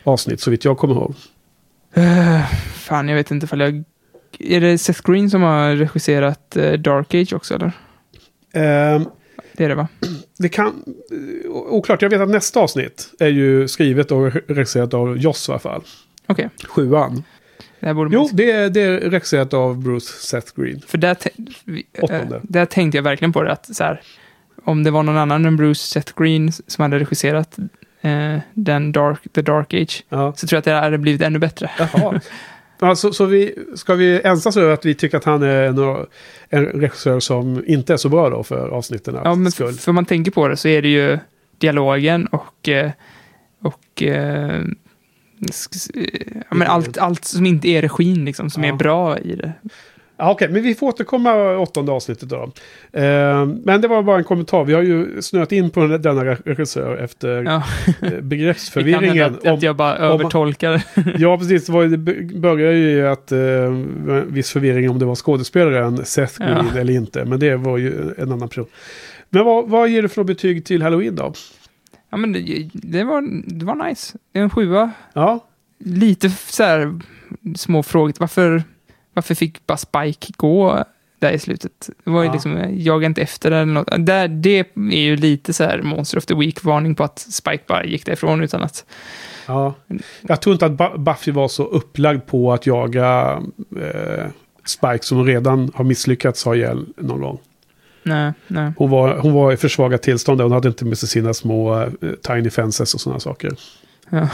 avsnitt, 0.04 0.40
så 0.40 0.50
vitt 0.50 0.64
jag 0.64 0.78
kommer 0.78 0.94
ihåg. 0.94 1.14
Uh, 1.98 2.44
fan, 2.74 3.08
jag 3.08 3.16
vet 3.16 3.30
inte 3.30 3.44
ifall 3.44 3.60
jag... 3.60 3.84
Är 4.38 4.60
det 4.60 4.78
Seth 4.78 5.00
Green 5.10 5.30
som 5.30 5.42
har 5.42 5.76
regisserat 5.76 6.56
eh, 6.56 6.72
Dark 6.72 7.14
Age 7.14 7.32
också, 7.32 7.54
eller? 7.54 7.72
Ehm, 8.52 9.04
Det 9.52 9.64
är 9.64 9.68
det 9.68 9.74
va? 9.74 9.88
Det 10.38 10.48
kan... 10.48 10.66
eh, 10.66 11.50
Oklart, 11.50 12.02
jag 12.02 12.10
vet 12.10 12.20
att 12.20 12.28
nästa 12.28 12.60
avsnitt 12.60 13.10
är 13.18 13.28
ju 13.28 13.68
skrivet 13.68 14.12
och 14.12 14.32
regisserat 14.48 14.94
av 14.94 15.18
Joss 15.18 15.48
i 15.48 15.52
alla 15.52 15.58
fall. 15.58 15.82
Okej, 16.26 16.48
Sjuan. 16.68 17.22
Det 17.80 17.94
borde 17.94 18.14
Jo, 18.14 18.28
det 18.32 18.50
är, 18.50 18.70
det 18.70 18.80
är 18.80 19.00
regisserat 19.00 19.54
av 19.54 19.82
Bruce 19.82 20.06
Seth 20.06 20.52
Green. 20.60 20.80
För 20.86 20.98
där, 20.98 21.16
Åttonde. 22.02 22.40
där 22.42 22.64
tänkte 22.64 22.98
jag 22.98 23.02
verkligen 23.02 23.32
på 23.32 23.42
det 23.42 23.52
att 23.52 23.76
så 23.76 23.84
här, 23.84 24.00
om 24.64 24.84
det 24.84 24.90
var 24.90 25.02
någon 25.02 25.16
annan 25.16 25.44
än 25.44 25.56
Bruce 25.56 25.80
Seth 25.80 26.12
Green 26.16 26.52
som 26.52 26.82
hade 26.82 26.98
regisserat 26.98 27.56
eh, 28.00 28.38
den 28.54 28.92
Dark, 28.92 29.20
The 29.34 29.42
Dark 29.42 29.74
Age 29.74 30.04
Ja. 30.08 30.32
så 30.36 30.46
tror 30.46 30.56
jag 30.56 30.58
att 30.58 30.64
det 30.64 30.72
hade 30.72 30.98
blivit 30.98 31.22
ännu 31.22 31.38
bättre. 31.38 31.70
Jaha. 31.78 32.20
Alltså, 32.80 33.12
så 33.12 33.24
vi, 33.24 33.54
ska 33.76 33.94
vi 33.94 34.20
ensas 34.24 34.56
över 34.56 34.72
att 34.74 34.84
vi 34.86 34.94
tycker 34.94 35.16
att 35.16 35.24
han 35.24 35.42
är 35.42 35.62
en, 35.62 36.06
en 36.48 36.64
regissör 36.64 37.20
som 37.20 37.64
inte 37.66 37.92
är 37.92 37.96
så 37.96 38.08
bra 38.08 38.30
då 38.30 38.42
för 38.42 38.68
avsnitten? 38.68 39.18
Ja, 39.24 39.34
men 39.34 39.52
skull? 39.52 39.72
för 39.72 39.92
man 39.92 40.04
tänker 40.04 40.30
på 40.30 40.48
det 40.48 40.56
så 40.56 40.68
är 40.68 40.82
det 40.82 40.88
ju 40.88 41.18
dialogen 41.58 42.26
och, 42.26 42.68
eh, 42.68 42.90
och 43.62 44.02
s- 44.02 44.02
eh, 44.02 44.60
ja, 46.50 46.54
men 46.56 46.68
allt, 46.68 46.98
allt 46.98 47.24
som 47.24 47.46
inte 47.46 47.68
är 47.68 47.82
regin 47.82 48.24
liksom, 48.24 48.50
som 48.50 48.64
Ja. 48.64 48.72
är 48.72 48.76
bra 48.76 49.18
i 49.18 49.36
det. 49.36 49.52
Ja, 50.20 50.30
Okej, 50.30 50.48
men 50.48 50.62
vi 50.62 50.74
får 50.74 50.86
återkomma 50.88 51.56
åttonde 51.58 51.92
avsnittet 51.92 52.28
då. 52.28 52.52
Eh, 52.92 53.46
men 53.46 53.80
det 53.80 53.88
var 53.88 54.02
bara 54.02 54.18
en 54.18 54.24
kommentar. 54.24 54.64
Vi 54.64 54.74
har 54.74 54.82
ju 54.82 55.22
snöat 55.22 55.52
in 55.52 55.70
på 55.70 55.86
denna 55.86 56.24
regissör 56.24 56.96
efter 56.96 57.42
Ja. 57.42 57.62
eh, 58.02 58.20
begreppsförvirringen. 58.22 59.34
att, 59.34 59.46
att 59.46 59.62
jag 59.62 59.76
bara 59.76 59.96
övertolkar. 59.96 60.82
Ja, 61.18 61.38
precis. 61.38 61.66
Det 61.66 61.72
var 61.72 61.84
det 61.84 61.98
började 62.38 62.76
ju 62.76 63.06
att 63.08 63.32
eh, 63.32 63.38
viss 64.26 64.50
förvirring 64.52 64.90
om 64.90 64.98
det 64.98 65.04
var 65.04 65.14
skådespelaren 65.14 66.04
Seth 66.04 66.38
Green 66.38 66.66
Ja. 66.74 66.80
eller 66.80 66.92
inte. 66.94 67.24
Men 67.24 67.40
det 67.40 67.56
var 67.56 67.78
ju 67.78 68.14
en 68.18 68.32
annan 68.32 68.48
person. 68.48 68.66
Men 69.30 69.44
vad, 69.44 69.68
vad 69.68 69.88
ger 69.88 70.02
du 70.02 70.08
för 70.08 70.24
betyg 70.24 70.64
till 70.64 70.82
Halloween 70.82 71.14
då? 71.16 71.32
Ja, 72.10 72.16
men 72.16 72.32
det, 72.32 72.68
det, 72.72 73.04
var, 73.04 73.22
det 73.58 73.64
var 73.64 73.88
nice. 73.88 74.18
Det 74.32 74.38
är 74.38 74.42
en 74.42 74.50
sjua. 74.50 74.90
Ja, 75.12 75.44
Lite 75.80 76.30
så 76.30 76.62
här 76.62 77.00
små 77.56 77.82
frågor. 77.82 78.14
Varför, 78.18 78.62
varför 79.14 79.34
fick 79.34 79.66
bara 79.66 79.78
Spike 79.78 80.32
gå 80.36 80.84
där 81.18 81.32
i 81.32 81.38
slutet? 81.38 81.90
Det 82.04 82.10
var 82.10 82.22
ju 82.22 82.26
Ja. 82.26 82.32
liksom, 82.32 82.74
jag 82.78 83.04
inte 83.04 83.22
efter 83.22 83.50
eller 83.50 83.72
något. 83.72 83.88
Där, 84.06 84.28
det 84.28 84.58
är 84.76 85.00
ju 85.00 85.16
lite 85.16 85.52
så 85.52 85.64
här 85.64 85.82
Monster 85.82 86.18
of 86.18 86.26
the 86.26 86.34
Week-varning 86.34 86.94
på 86.94 87.04
att 87.04 87.18
Spike 87.18 87.64
bara 87.68 87.84
gick 87.84 88.06
därifrån 88.06 88.42
utan 88.42 88.62
att 88.62 88.84
ja. 89.46 89.74
Jag 90.22 90.40
tror 90.42 90.52
inte 90.52 90.66
att 90.66 90.72
Bu- 90.72 90.98
Buffy 90.98 91.32
var 91.32 91.48
så 91.48 91.64
upplagd 91.64 92.26
på 92.26 92.52
att 92.52 92.66
jaga 92.66 93.42
eh, 93.76 94.26
Spike 94.66 95.02
som 95.02 95.24
redan 95.24 95.70
har 95.74 95.84
misslyckats 95.84 96.44
ha 96.44 96.54
ihjäl 96.56 96.86
någon 96.96 97.20
gång. 97.20 97.38
Nej, 98.02 98.32
nej. 98.46 98.72
Hon 98.76 98.90
var, 98.90 99.18
hon 99.18 99.32
var 99.32 99.52
i 99.52 99.56
försvagat 99.56 100.02
tillstånd. 100.02 100.40
Hon 100.40 100.52
hade 100.52 100.68
inte 100.68 100.84
med 100.84 100.98
sig 100.98 101.08
sina 101.08 101.34
små 101.34 101.80
eh, 101.82 101.88
tiny 102.22 102.50
fences 102.50 102.94
och 102.94 103.00
sådana 103.00 103.20
saker. 103.20 103.52
Ja. 104.10 104.28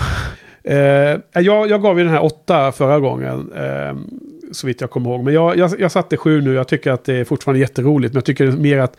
Eh, 0.64 1.18
jag, 1.32 1.70
jag 1.70 1.82
gav 1.82 1.98
ju 1.98 2.04
den 2.04 2.12
här 2.12 2.24
åtta 2.24 2.72
förra 2.72 3.00
gången. 3.00 3.52
Eh, 3.56 3.96
så 4.52 4.66
vitt 4.66 4.80
jag 4.80 4.90
kommer 4.90 5.10
ihåg. 5.10 5.24
Men 5.24 5.34
jag, 5.34 5.56
jag, 5.56 5.80
jag 5.80 5.92
satte 5.92 6.16
sju 6.16 6.40
nu. 6.40 6.54
Jag 6.54 6.68
tycker 6.68 6.90
att 6.90 7.04
det 7.04 7.14
är 7.14 7.24
fortfarande 7.24 7.60
jätteroligt. 7.60 8.14
Men 8.14 8.18
jag 8.18 8.24
tycker 8.24 8.46
mer 8.46 8.78
att 8.78 8.96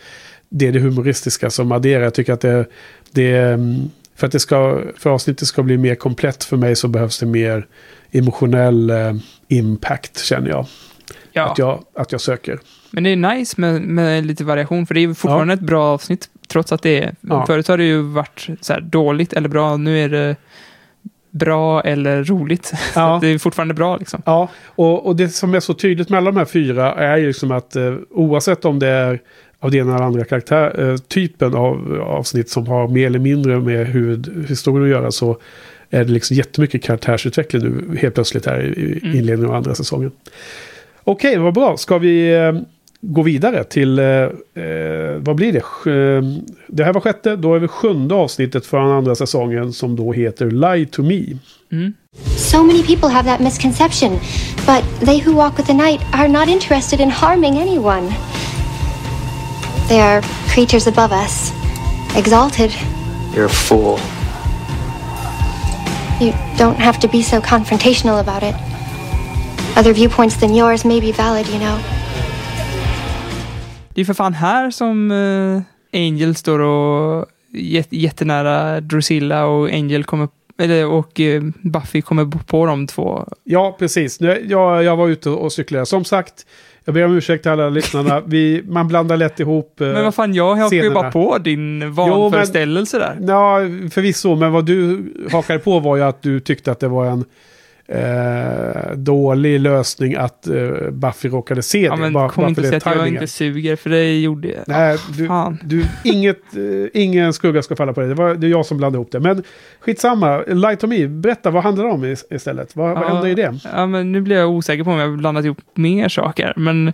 det 0.49 0.67
är 0.67 0.71
det 0.71 0.79
humoristiska 0.79 1.49
som 1.49 1.71
adderar. 1.71 2.03
Jag 2.03 2.13
tycker 2.13 2.33
att 2.33 2.41
det, 2.41 2.65
det 3.11 3.37
mm, 3.37 3.89
för 4.15 4.25
att 4.27 4.31
det 4.31 4.39
ska, 4.39 4.81
för 4.97 5.09
avsnittet 5.09 5.47
ska 5.47 5.63
bli 5.63 5.77
mer 5.77 5.95
komplett 5.95 6.43
för 6.43 6.57
mig 6.57 6.75
så 6.75 6.87
behövs 6.87 7.19
det 7.19 7.25
mer 7.25 7.67
emotionell 8.11 8.89
eh, 8.89 9.13
impact 9.47 10.19
känner 10.19 10.49
jag. 10.49 10.65
Ja. 11.31 11.51
Att 11.51 11.57
jag. 11.57 11.83
Att 11.95 12.11
jag 12.11 12.21
söker. 12.21 12.59
Men 12.95 13.03
det 13.03 13.09
är 13.09 13.15
nice 13.15 13.61
med, 13.61 13.81
med 13.81 14.25
lite 14.25 14.43
variation, 14.43 14.85
för 14.87 14.93
det 14.93 15.03
är 15.03 15.07
fortfarande 15.07 15.53
ett 15.53 15.59
bra 15.59 15.83
avsnitt, 15.85 16.29
trots 16.47 16.71
att 16.71 16.81
det 16.81 17.03
är... 17.03 17.15
Ja. 17.21 17.45
Förut 17.45 17.67
har 17.67 17.77
det 17.77 17.83
ju 17.83 18.01
varit 18.01 18.47
så 18.61 18.73
här 18.73 18.81
dåligt 18.81 19.33
eller 19.33 19.49
bra, 19.49 19.77
nu 19.77 19.99
är 19.99 20.09
det 20.09 20.35
bra 21.31 21.81
eller 21.81 22.23
roligt. 22.23 22.73
Ja. 22.95 23.19
det 23.21 23.27
är 23.27 23.37
fortfarande 23.37 23.73
bra 23.73 23.97
liksom. 23.97 24.21
Ja, 24.25 24.49
och, 24.65 25.05
och 25.05 25.15
det 25.15 25.29
som 25.29 25.53
är 25.53 25.59
så 25.59 25.73
tydligt 25.73 26.09
med 26.09 26.17
alla 26.17 26.31
de 26.31 26.37
här 26.37 26.45
fyra 26.45 26.93
är 26.93 27.17
ju 27.17 27.27
liksom 27.27 27.51
att 27.51 27.75
eh, 27.75 27.93
oavsett 28.09 28.65
om 28.65 28.79
det 28.79 28.87
är 28.87 29.19
av 29.59 29.71
den 29.71 29.79
ena 29.79 29.95
eller 29.95 30.05
andra 30.05 30.23
karaktär, 30.25 30.89
eh, 30.91 30.97
typen 30.97 31.55
av 31.55 32.01
avsnitt 32.07 32.49
som 32.49 32.67
har 32.67 32.87
mer 32.87 33.05
eller 33.07 33.19
mindre 33.19 33.59
med 33.59 33.87
huvudhistorien 33.87 34.83
att 34.83 34.89
göra 35.01 35.11
så 35.11 35.37
är 35.89 36.03
det 36.05 36.11
liksom 36.11 36.35
jättemycket 36.37 36.83
karaktärsutveckling 36.83 37.61
nu 37.63 37.97
helt 37.97 38.15
plötsligt 38.15 38.45
här 38.45 38.61
i, 38.61 38.65
i 38.67 38.99
Mm. 39.03 39.15
inledningen 39.19 39.49
av 39.49 39.55
andra 39.55 39.75
säsongen. 39.75 40.11
Okej, 41.03 41.37
vad 41.37 41.53
bra. 41.53 41.77
Ska 41.77 41.97
vi 41.97 42.33
eh, 42.35 42.53
gå 43.01 43.21
vidare 43.21 43.63
till, 43.63 43.99
eh, 43.99 44.05
eh, 44.05 44.29
vad 45.17 45.35
blir 45.35 45.53
det? 45.53 45.91
Eh, 45.91 46.23
Det 46.67 46.83
här 46.83 46.93
var 46.93 47.01
sjätte, 47.01 47.35
då 47.35 47.55
är 47.55 47.59
vi 47.59 47.67
sjunde 47.67 48.15
avsnittet 48.15 48.65
för 48.65 48.79
den 48.79 48.91
andra 48.91 49.15
säsongen 49.15 49.73
som 49.73 49.95
då 49.95 50.13
heter 50.13 50.51
Lie 50.51 50.85
to 50.85 51.01
Me. 51.03 51.21
Mm. 51.71 51.93
So 52.37 52.63
many 52.63 52.83
people 52.83 53.09
have 53.09 53.29
that 53.29 53.39
misconception, 53.39 54.11
but 54.65 55.05
they 55.05 55.21
who 55.25 55.33
walk 55.33 55.57
with 55.57 55.67
the 55.67 55.73
night 55.73 56.01
are 56.13 56.27
not 56.27 56.47
interested 56.47 56.99
in 56.99 57.11
harming 57.11 57.57
anyone. 57.57 58.13
They 59.89 59.99
are 59.99 60.21
creatures 60.53 60.87
above 60.87 61.11
us, 61.25 61.53
exalted. 62.17 62.71
You're 63.35 63.45
a 63.45 63.49
fool. 63.49 63.99
You 66.21 66.33
don't 66.57 66.79
have 66.79 66.99
to 66.99 67.07
be 67.07 67.21
so 67.21 67.41
confrontational 67.41 68.19
about 68.19 68.43
it. 68.43 68.55
Other 69.77 69.93
viewpoints 69.93 70.37
than 70.39 70.55
yours 70.55 70.85
may 70.85 70.99
be 71.01 71.11
valid, 71.11 71.47
you 71.47 71.59
know. 71.59 71.77
Det 73.95 74.01
är 74.01 74.05
för 74.05 74.13
fan 74.13 74.33
här 74.33 74.71
som 74.71 75.11
eh, 75.11 75.61
Angel 76.01 76.35
står 76.35 76.59
och 76.59 77.25
jät- 77.53 77.87
jättenära 77.89 78.81
Drusilla 78.81 79.45
och 79.45 79.69
Angel 79.69 80.03
kommer, 80.03 80.27
eller, 80.57 80.85
och 80.87 81.19
eh, 81.19 81.41
Buffy 81.61 82.01
kommer 82.01 82.25
på 82.47 82.65
de 82.65 82.87
två. 82.87 83.27
Ja, 83.43 83.75
precis. 83.79 84.21
Jag, 84.47 84.83
jag 84.83 84.95
var 84.95 85.07
ute 85.07 85.29
och 85.29 85.51
cyklade. 85.51 85.85
Som 85.85 86.05
sagt, 86.05 86.45
jag 86.85 86.95
ber 86.95 87.05
om 87.05 87.13
ursäkt 87.17 87.43
till 87.43 87.51
alla 87.51 87.69
lyssnarna. 87.69 88.19
Vi, 88.25 88.63
man 88.67 88.87
blandar 88.87 89.17
lätt 89.17 89.39
ihop... 89.39 89.81
eh, 89.81 89.87
Men 89.87 90.03
vad 90.03 90.15
fan, 90.15 90.33
jag 90.33 90.55
hakar 90.55 90.75
ju 90.83 90.91
bara 90.91 91.11
på 91.11 91.37
din 91.37 91.93
vanföreställelse 91.93 92.99
där. 92.99 93.17
Ja, 93.27 93.59
förvisso. 93.91 94.35
Men 94.35 94.51
vad 94.51 94.65
du 94.65 95.03
hakade 95.31 95.59
på 95.59 95.79
var 95.79 95.95
ju 95.95 96.03
att 96.03 96.21
du 96.21 96.39
tyckte 96.39 96.71
att 96.71 96.79
det 96.79 96.87
var 96.87 97.05
en 97.05 97.25
eh, 97.87 98.91
dålig 98.95 99.59
lösning 99.59 100.15
att 100.15 100.47
eh, 100.47 100.89
Buffy 100.91 101.29
råkade 101.29 101.61
se 101.61 101.81
Ja, 101.81 101.91
det. 101.95 102.01
men 102.01 102.13
bara, 102.13 102.29
kom 102.29 102.47
inte 102.47 102.61
säga 102.63 102.77
att 102.77 102.85
jag 102.95 103.07
inte 103.07 103.27
suger, 103.27 103.75
för 103.75 103.89
det 103.89 104.19
gjorde 104.19 104.47
jag. 104.47 104.63
Nej, 104.67 104.97
du, 105.17 105.27
Fan. 105.27 105.57
du, 105.63 105.85
inget, 106.03 106.55
eh, 106.55 106.61
ingen 107.03 107.33
skugga 107.33 107.61
ska 107.61 107.75
falla 107.75 107.93
på 107.93 107.99
dig. 107.99 108.09
Det 108.09 108.15
var 108.15 108.35
det 108.35 108.47
är 108.47 108.51
jag 108.51 108.65
som 108.65 108.77
blandade 108.77 108.97
ihop 108.97 109.11
det. 109.11 109.19
Men 109.19 109.43
skitsamma, 109.79 110.41
Light 110.47 110.79
to 110.79 110.87
Me, 110.87 111.07
berätta 111.07 111.51
vad 111.51 111.63
handlar 111.63 111.85
det 111.85 111.91
om 111.91 112.05
is- 112.05 112.25
istället? 112.29 112.75
Vad, 112.75 112.93
vad 112.95 113.03
Ja, 113.03 113.07
händer 113.13 113.27
i 113.29 113.35
det? 113.35 113.59
Ja, 113.73 113.85
men 113.85 114.11
nu 114.11 114.21
blir 114.21 114.35
jag 114.35 114.49
osäker 114.49 114.83
på 114.83 114.91
om 114.91 114.99
jag 114.99 115.09
har 115.09 115.17
blandat 115.17 115.45
ihop 115.45 115.57
mer 115.73 116.09
saker. 116.09 116.53
Men 116.55 116.93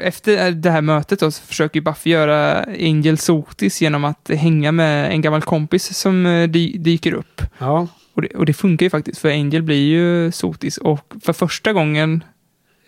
efter 0.00 0.50
det 0.50 0.70
här 0.70 0.80
mötet 0.82 1.20
då, 1.20 1.30
så 1.30 1.42
försöker 1.42 1.80
Buffy 1.80 2.10
göra 2.10 2.62
Angel 2.62 3.18
sotis 3.18 3.82
genom 3.82 4.04
att 4.04 4.30
hänga 4.34 4.72
med 4.72 5.10
en 5.10 5.20
gammal 5.20 5.42
kompis 5.42 5.96
som 5.98 6.26
eh, 6.26 6.48
dy- 6.48 6.78
dyker 6.78 7.12
upp. 7.14 7.42
Ja, 7.58 7.86
Och 8.14 8.22
det, 8.22 8.28
och 8.28 8.46
det 8.46 8.52
funkar 8.54 8.86
ju 8.86 8.90
faktiskt, 8.90 9.18
för 9.20 9.28
Angel 9.30 9.62
blir 9.62 9.86
ju 9.86 10.32
sotis. 10.32 10.76
Och 10.78 11.14
för 11.24 11.32
första 11.32 11.72
gången, 11.72 12.24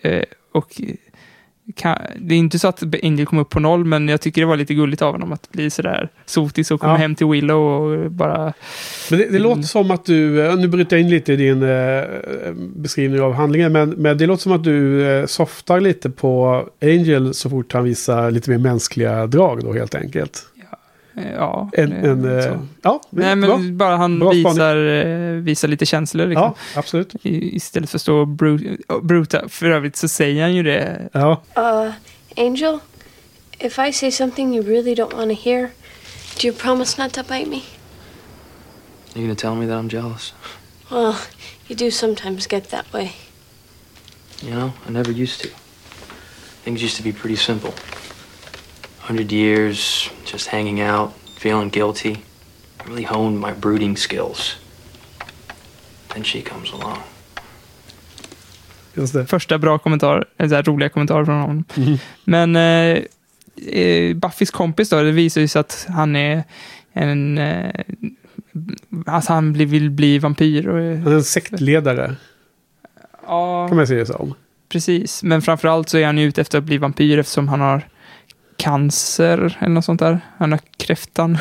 eh, 0.01 0.23
och 0.51 0.81
eh, 0.81 0.95
kan, 1.75 1.97
det 2.19 2.35
är 2.35 2.39
inte 2.39 2.59
så 2.59 2.67
att 2.67 2.83
Angel 3.03 3.25
kom 3.25 3.37
upp 3.39 3.49
på 3.49 3.59
noll, 3.59 3.85
men 3.85 4.07
jag 4.07 4.21
tycker 4.21 4.41
det 4.41 4.45
var 4.47 4.57
lite 4.57 4.73
gulligt 4.73 5.01
av 5.01 5.11
honom 5.11 5.33
att 5.33 5.51
bli 5.51 5.69
sådär 5.69 6.09
sotis 6.25 6.71
och 6.71 6.79
komma 6.81 6.93
Ja. 6.93 6.97
hem 6.97 7.15
till 7.15 7.27
Willow 7.27 7.61
och 7.61 8.11
bara... 8.11 8.53
men 9.09 9.19
det, 9.19 9.29
det 9.29 9.39
låter 9.39 9.61
som 9.61 9.91
att 9.91 10.05
du, 10.05 10.45
eh, 10.47 10.55
nu 10.55 10.67
bryter 10.67 10.95
jag 10.97 11.03
in 11.03 11.09
lite 11.09 11.33
i 11.33 11.35
din 11.35 11.63
eh, 11.63 12.03
beskrivning 12.75 13.21
av 13.21 13.33
handlingen, 13.33 13.71
men, 13.71 13.89
men 13.89 14.17
det 14.17 14.25
låter 14.25 14.43
som 14.43 14.51
att 14.51 14.63
du 14.63 15.07
eh, 15.07 15.25
softar 15.25 15.79
lite 15.79 16.09
på 16.09 16.63
Angel 16.81 17.33
så 17.33 17.49
fort 17.49 17.73
han 17.73 17.83
visar 17.83 18.31
lite 18.31 18.49
mer 18.49 18.57
mänskliga 18.57 19.27
drag 19.27 19.63
då 19.63 19.73
helt 19.73 19.95
enkelt. 19.95 20.45
Eh, 21.17 21.31
Ja, 21.33 21.69
En, 21.73 21.89
det- 21.89 21.95
en, 21.95 22.39
eh, 22.39 22.59
ja, 22.81 23.01
Nej, 23.09 23.35
bra. 23.35 23.57
men 23.57 23.77
bara 23.77 23.95
han 23.97 24.19
Bra 24.19 24.31
visar, 24.31 24.77
eh, 24.85 25.31
visar 25.41 25.67
lite 25.67 25.85
känslor 25.85 26.27
liksom. 26.27 26.43
Ja, 26.73 26.79
absolut. 26.79 27.15
I, 27.23 27.55
istället 27.55 27.89
för 27.89 27.97
att 27.97 28.01
stå 28.01 28.15
och 28.17 28.27
bru- 28.27 28.81
och 28.87 29.05
bruta. 29.05 29.49
För 29.49 29.65
övrigt 29.65 29.95
så 29.95 30.07
säger 30.07 30.41
han 30.41 30.55
ju 30.55 30.63
det. 30.63 31.09
Ja, 31.11 31.41
Uh, 31.57 31.91
Angel, 32.45 32.79
if 33.59 33.79
I 33.79 33.93
say 33.93 34.11
something 34.11 34.55
you 34.55 34.65
really 34.67 34.95
don't 34.95 35.15
want 35.15 35.37
to 35.37 35.49
hear, 35.49 35.69
do 36.41 36.47
you 36.47 36.53
promise 36.57 37.03
not 37.03 37.13
to 37.13 37.21
bite 37.23 37.49
me? 37.49 37.61
You 39.15 39.23
gonna 39.25 39.35
tell 39.35 39.55
me 39.55 39.67
that 39.67 39.83
I'm 39.83 39.89
jealous? 40.01 40.33
Well, 40.91 41.13
you 41.67 41.75
do 41.85 41.91
sometimes 41.91 42.47
get 42.47 42.69
that 42.69 42.85
way. 42.93 43.11
You 44.43 44.51
know, 44.51 44.71
I 44.87 44.91
never 44.91 45.11
used 45.23 45.41
to. 45.41 45.47
Things 46.63 46.81
used 46.83 46.97
to 46.97 47.03
be 47.03 47.11
pretty 47.13 47.37
simple. 47.37 47.71
Hundred 49.07 49.31
years, 49.31 50.11
just 50.31 50.47
hanging 50.47 50.81
out, 50.81 51.09
feeling 51.37 51.69
guilty. 51.69 52.09
I 52.11 52.89
really 52.89 53.03
honed 53.05 53.39
my 53.39 53.51
brooding 53.61 53.95
skills. 53.95 54.55
Then 56.07 56.23
she 56.23 56.41
comes 56.41 56.73
along. 56.73 56.97
just 58.93 59.13
det. 59.13 59.25
Första 59.25 59.57
bra 59.57 59.77
kommentar, 59.79 60.25
eller 60.37 60.49
så 60.49 60.55
här 60.55 60.63
roliga 60.63 60.89
kommentar 60.89 61.25
från 61.25 61.41
honom. 61.41 61.63
Mhm. 61.75 61.97
Men 62.23 62.55
eh, 62.55 63.03
eh, 63.81 64.15
Buffys 64.15 64.51
kompis 64.51 64.89
då, 64.89 65.01
det 65.01 65.11
visar 65.11 65.41
ju 65.41 65.47
sig 65.47 65.59
att 65.59 65.85
han 65.89 66.15
är 66.15 66.43
en... 66.93 67.37
Eh, 67.37 67.71
alltså 69.05 69.33
han 69.33 69.53
blir, 69.53 69.65
vill 69.65 69.89
bli 69.91 70.19
vampyr. 70.19 70.67
Och, 70.67 70.75
Han 70.75 71.07
är 71.07 71.15
en 71.15 71.23
sektledare, 71.23 72.15
ja, 73.27 73.67
kan 73.67 73.77
man 73.77 73.87
säga 73.87 74.05
som. 74.05 74.33
precis. 74.69 75.23
Men 75.23 75.41
framförallt 75.41 75.89
så 75.89 75.97
är 75.97 76.05
han 76.05 76.17
ju 76.17 76.25
ute 76.27 76.41
efter 76.41 76.57
att 76.57 76.63
bli 76.63 76.77
vampyr 76.77 77.17
eftersom 77.17 77.47
han 77.47 77.61
har 77.61 77.81
cancer 78.57 79.57
eller 79.59 79.69
något 79.69 79.85
sånt 79.85 79.99
där. 79.99 80.19
Han 80.37 80.51
har 80.51 80.59
kräftan. 80.77 81.37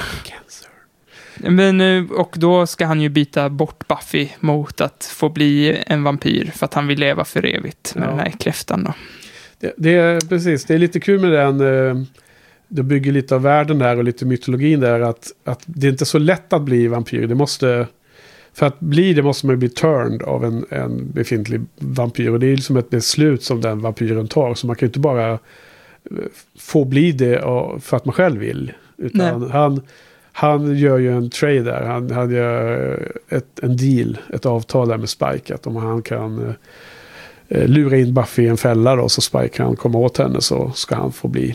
Men, 1.39 1.81
eh, 1.81 2.11
och 2.11 2.35
då 2.39 2.67
ska 2.67 2.87
han 2.87 3.01
ju 3.01 3.09
byta 3.09 3.49
bort 3.49 3.89
Buffy 3.89 4.29
mot 4.41 4.81
att 4.81 5.05
få 5.17 5.29
bli 5.29 5.83
en 5.87 6.03
vampyr 6.03 6.51
för 6.55 6.65
att 6.65 6.75
han 6.75 6.87
vill 6.87 6.99
leva 6.99 7.25
för 7.25 7.47
evigt 7.47 7.95
med 7.95 8.05
Ja. 8.05 8.11
den 8.11 8.19
här 8.19 8.31
kräftan 8.31 8.85
då. 8.85 8.93
Det, 9.61 9.75
det 9.77 9.95
är 9.95 10.21
precis, 10.21 10.65
det 10.65 10.75
är 10.75 10.79
lite 10.79 11.01
kul 11.01 11.21
med 11.21 11.33
den. 11.33 11.61
Eh, 11.61 12.03
det 12.69 12.83
bygger 12.83 13.13
lite 13.13 13.35
av 13.35 13.43
världen 13.43 13.79
där 13.79 13.97
och 13.97 14.05
lite 14.05 14.25
mytologin 14.27 14.81
där. 14.81 15.01
Att, 15.01 15.33
att 15.45 15.63
det 15.67 15.87
är 15.87 15.91
inte 15.91 16.05
så 16.07 16.19
lätt 16.19 16.53
att 16.53 16.63
bli 16.63 16.87
vampyr. 16.87 17.27
Det 17.27 17.35
måste, 17.35 17.87
för 18.55 18.67
att 18.67 18.81
bli 18.81 19.13
det 19.15 19.23
måste 19.23 19.47
man 19.47 19.53
ju 19.53 19.59
bli 19.59 19.69
turned 19.69 20.23
av 20.23 20.45
en, 20.45 20.67
en 20.71 21.11
befintlig 21.13 21.61
vampyr. 21.79 22.31
Och 22.31 22.41
det 22.41 22.47
är 22.47 22.57
liksom 22.57 22.77
ett 22.77 22.91
beslut 22.91 23.43
som 23.43 23.61
den 23.61 23.81
vampyren 23.81 24.29
tar. 24.29 24.55
Så 24.55 24.67
man 24.67 24.77
kan 24.77 24.87
ju 24.87 24.89
inte 24.89 24.99
bara 25.01 25.39
få 26.59 26.85
bli 26.85 27.13
det 27.13 27.41
för 27.81 27.97
att 27.97 28.05
man 28.05 28.13
själv 28.13 28.41
vill. 28.41 28.73
Utan 28.97 29.51
han, 29.51 29.83
han 30.33 30.77
gör 30.77 30.99
ju 30.99 31.17
en 31.17 31.31
trade 31.31 31.63
där. 31.63 31.83
Han, 31.87 32.11
han 32.11 32.31
gör 32.31 33.13
ett, 33.29 33.59
en 33.63 33.77
deal, 33.77 34.19
ett 34.33 34.47
avtal 34.47 34.89
där 34.89 34.99
med 34.99 35.09
Spike. 35.09 35.55
Att 35.55 35.67
om 35.67 35.77
han 35.77 36.03
kan 36.03 36.49
eh, 36.49 36.55
eh, 37.49 37.69
lura 37.69 37.97
in 37.97 38.15
Buffy 38.15 38.43
i 38.43 38.49
en 38.49 38.57
fälla 38.57 38.97
då, 38.97 39.09
så 39.09 39.21
Spike 39.21 39.49
kan 39.49 39.77
komma 39.77 39.99
åt 39.99 40.19
henne 40.19 40.41
så 40.41 40.73
ska 40.75 40.97
han 40.97 41.13
få 41.13 41.29
bli 41.29 41.55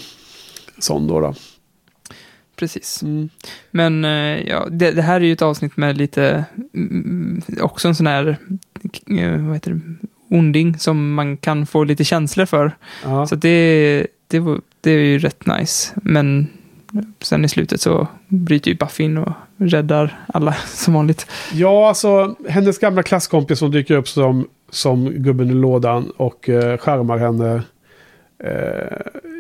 sån 0.80 1.08
då. 1.08 1.20
då. 1.20 1.34
Precis. 2.56 3.04
Men 3.72 4.06
eh, 4.06 4.49
ja, 4.49 4.68
det, 4.72 4.91
det 4.91 5.02
här 5.02 5.16
är 5.16 5.26
ju 5.26 5.34
ett 5.34 5.41
avsnitt 5.41 5.78
med 5.78 5.97
lite, 5.97 6.45
mm, 6.74 7.41
också 7.62 7.88
en 7.88 7.95
sån 7.95 8.08
här, 8.08 8.38
eh, 9.20 9.45
vad 9.45 9.54
heter 9.54 9.72
det, 9.72 9.82
onding 10.30 10.80
som 10.80 11.14
man 11.14 11.38
kan 11.38 11.66
få 11.66 11.84
lite 11.84 12.04
känslor 12.04 12.45
för. 12.45 12.72
Ja. 13.04 13.28
Så 13.28 13.36
det, 13.36 14.08
det, 14.32 14.40
var, 14.40 14.62
det 14.82 14.92
är 14.92 14.98
ju 15.00 15.20
rätt 15.20 15.46
nice. 15.46 15.94
Men 15.96 16.48
sen 17.22 17.46
i 17.46 17.50
slutet 17.50 17.82
så 17.82 18.08
bryter 18.28 18.72
ju 18.72 18.78
Buffy 18.78 19.04
in 19.04 19.18
och 19.18 19.32
räddar 19.58 20.20
alla 20.28 20.54
som 20.68 20.94
vanligt. 20.94 21.28
ja, 21.54 21.88
alltså 21.88 22.36
hennes 22.50 22.80
gamla 22.80 23.04
klasskompis 23.04 23.60
som 23.60 23.72
dyker 23.72 23.96
upp 23.96 24.08
som, 24.08 24.48
som 24.70 25.10
gubben 25.10 25.50
i 25.50 25.54
lådan 25.54 26.10
och 26.18 26.50
eh, 26.50 26.78
charmar 26.78 27.18
henne. 27.18 27.62
Eh, 28.44 28.98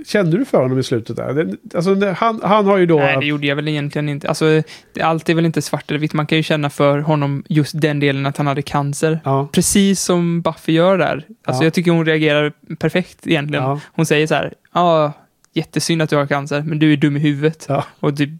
kände 0.07 0.37
du 0.37 0.45
för 0.45 0.61
honom 0.61 0.79
i 0.79 0.83
slutet 0.83 1.15
där? 1.15 1.33
Det, 1.33 1.75
alltså, 1.75 1.95
det, 1.95 2.11
han, 2.13 2.39
han 2.43 2.65
har 2.65 2.77
ju 2.77 2.85
då... 2.85 2.97
Nej, 2.97 3.17
det 3.19 3.25
gjorde 3.25 3.47
jag 3.47 3.55
väl 3.55 3.67
egentligen 3.67 4.09
inte. 4.09 4.27
Alltså, 4.29 4.63
allt 5.01 5.29
är 5.29 5.33
väl 5.33 5.45
inte 5.45 5.61
svart 5.61 5.89
eller 5.91 5.99
vitt. 5.99 6.13
Man 6.13 6.27
kan 6.27 6.37
ju 6.37 6.43
känna 6.43 6.69
för 6.69 6.99
honom 6.99 7.43
just 7.49 7.81
den 7.81 7.99
delen 7.99 8.25
att 8.25 8.37
han 8.37 8.47
hade 8.47 8.61
cancer. 8.61 9.19
ja, 9.23 9.47
Precis 9.51 10.01
som 10.01 10.41
Buffy 10.41 10.71
gör 10.73 10.97
där. 10.97 11.25
Alltså 11.45 11.63
Ja. 11.63 11.65
jag 11.65 11.73
tycker 11.73 11.91
hon 11.91 12.05
reagerar 12.05 12.53
perfekt 12.79 13.27
egentligen. 13.27 13.63
ja, 13.63 13.79
Hon 13.91 14.05
säger 14.05 14.27
så 14.27 14.35
här, 14.35 14.53
ja, 14.73 15.13
jättesynd 15.53 16.01
att 16.01 16.09
du 16.09 16.15
har 16.15 16.27
cancer, 16.27 16.61
men 16.61 16.79
du 16.79 16.93
är 16.93 16.97
dum 16.97 17.17
i 17.17 17.19
huvudet 17.19 17.65
ja. 17.69 17.85
och 17.99 18.13
du 18.13 18.37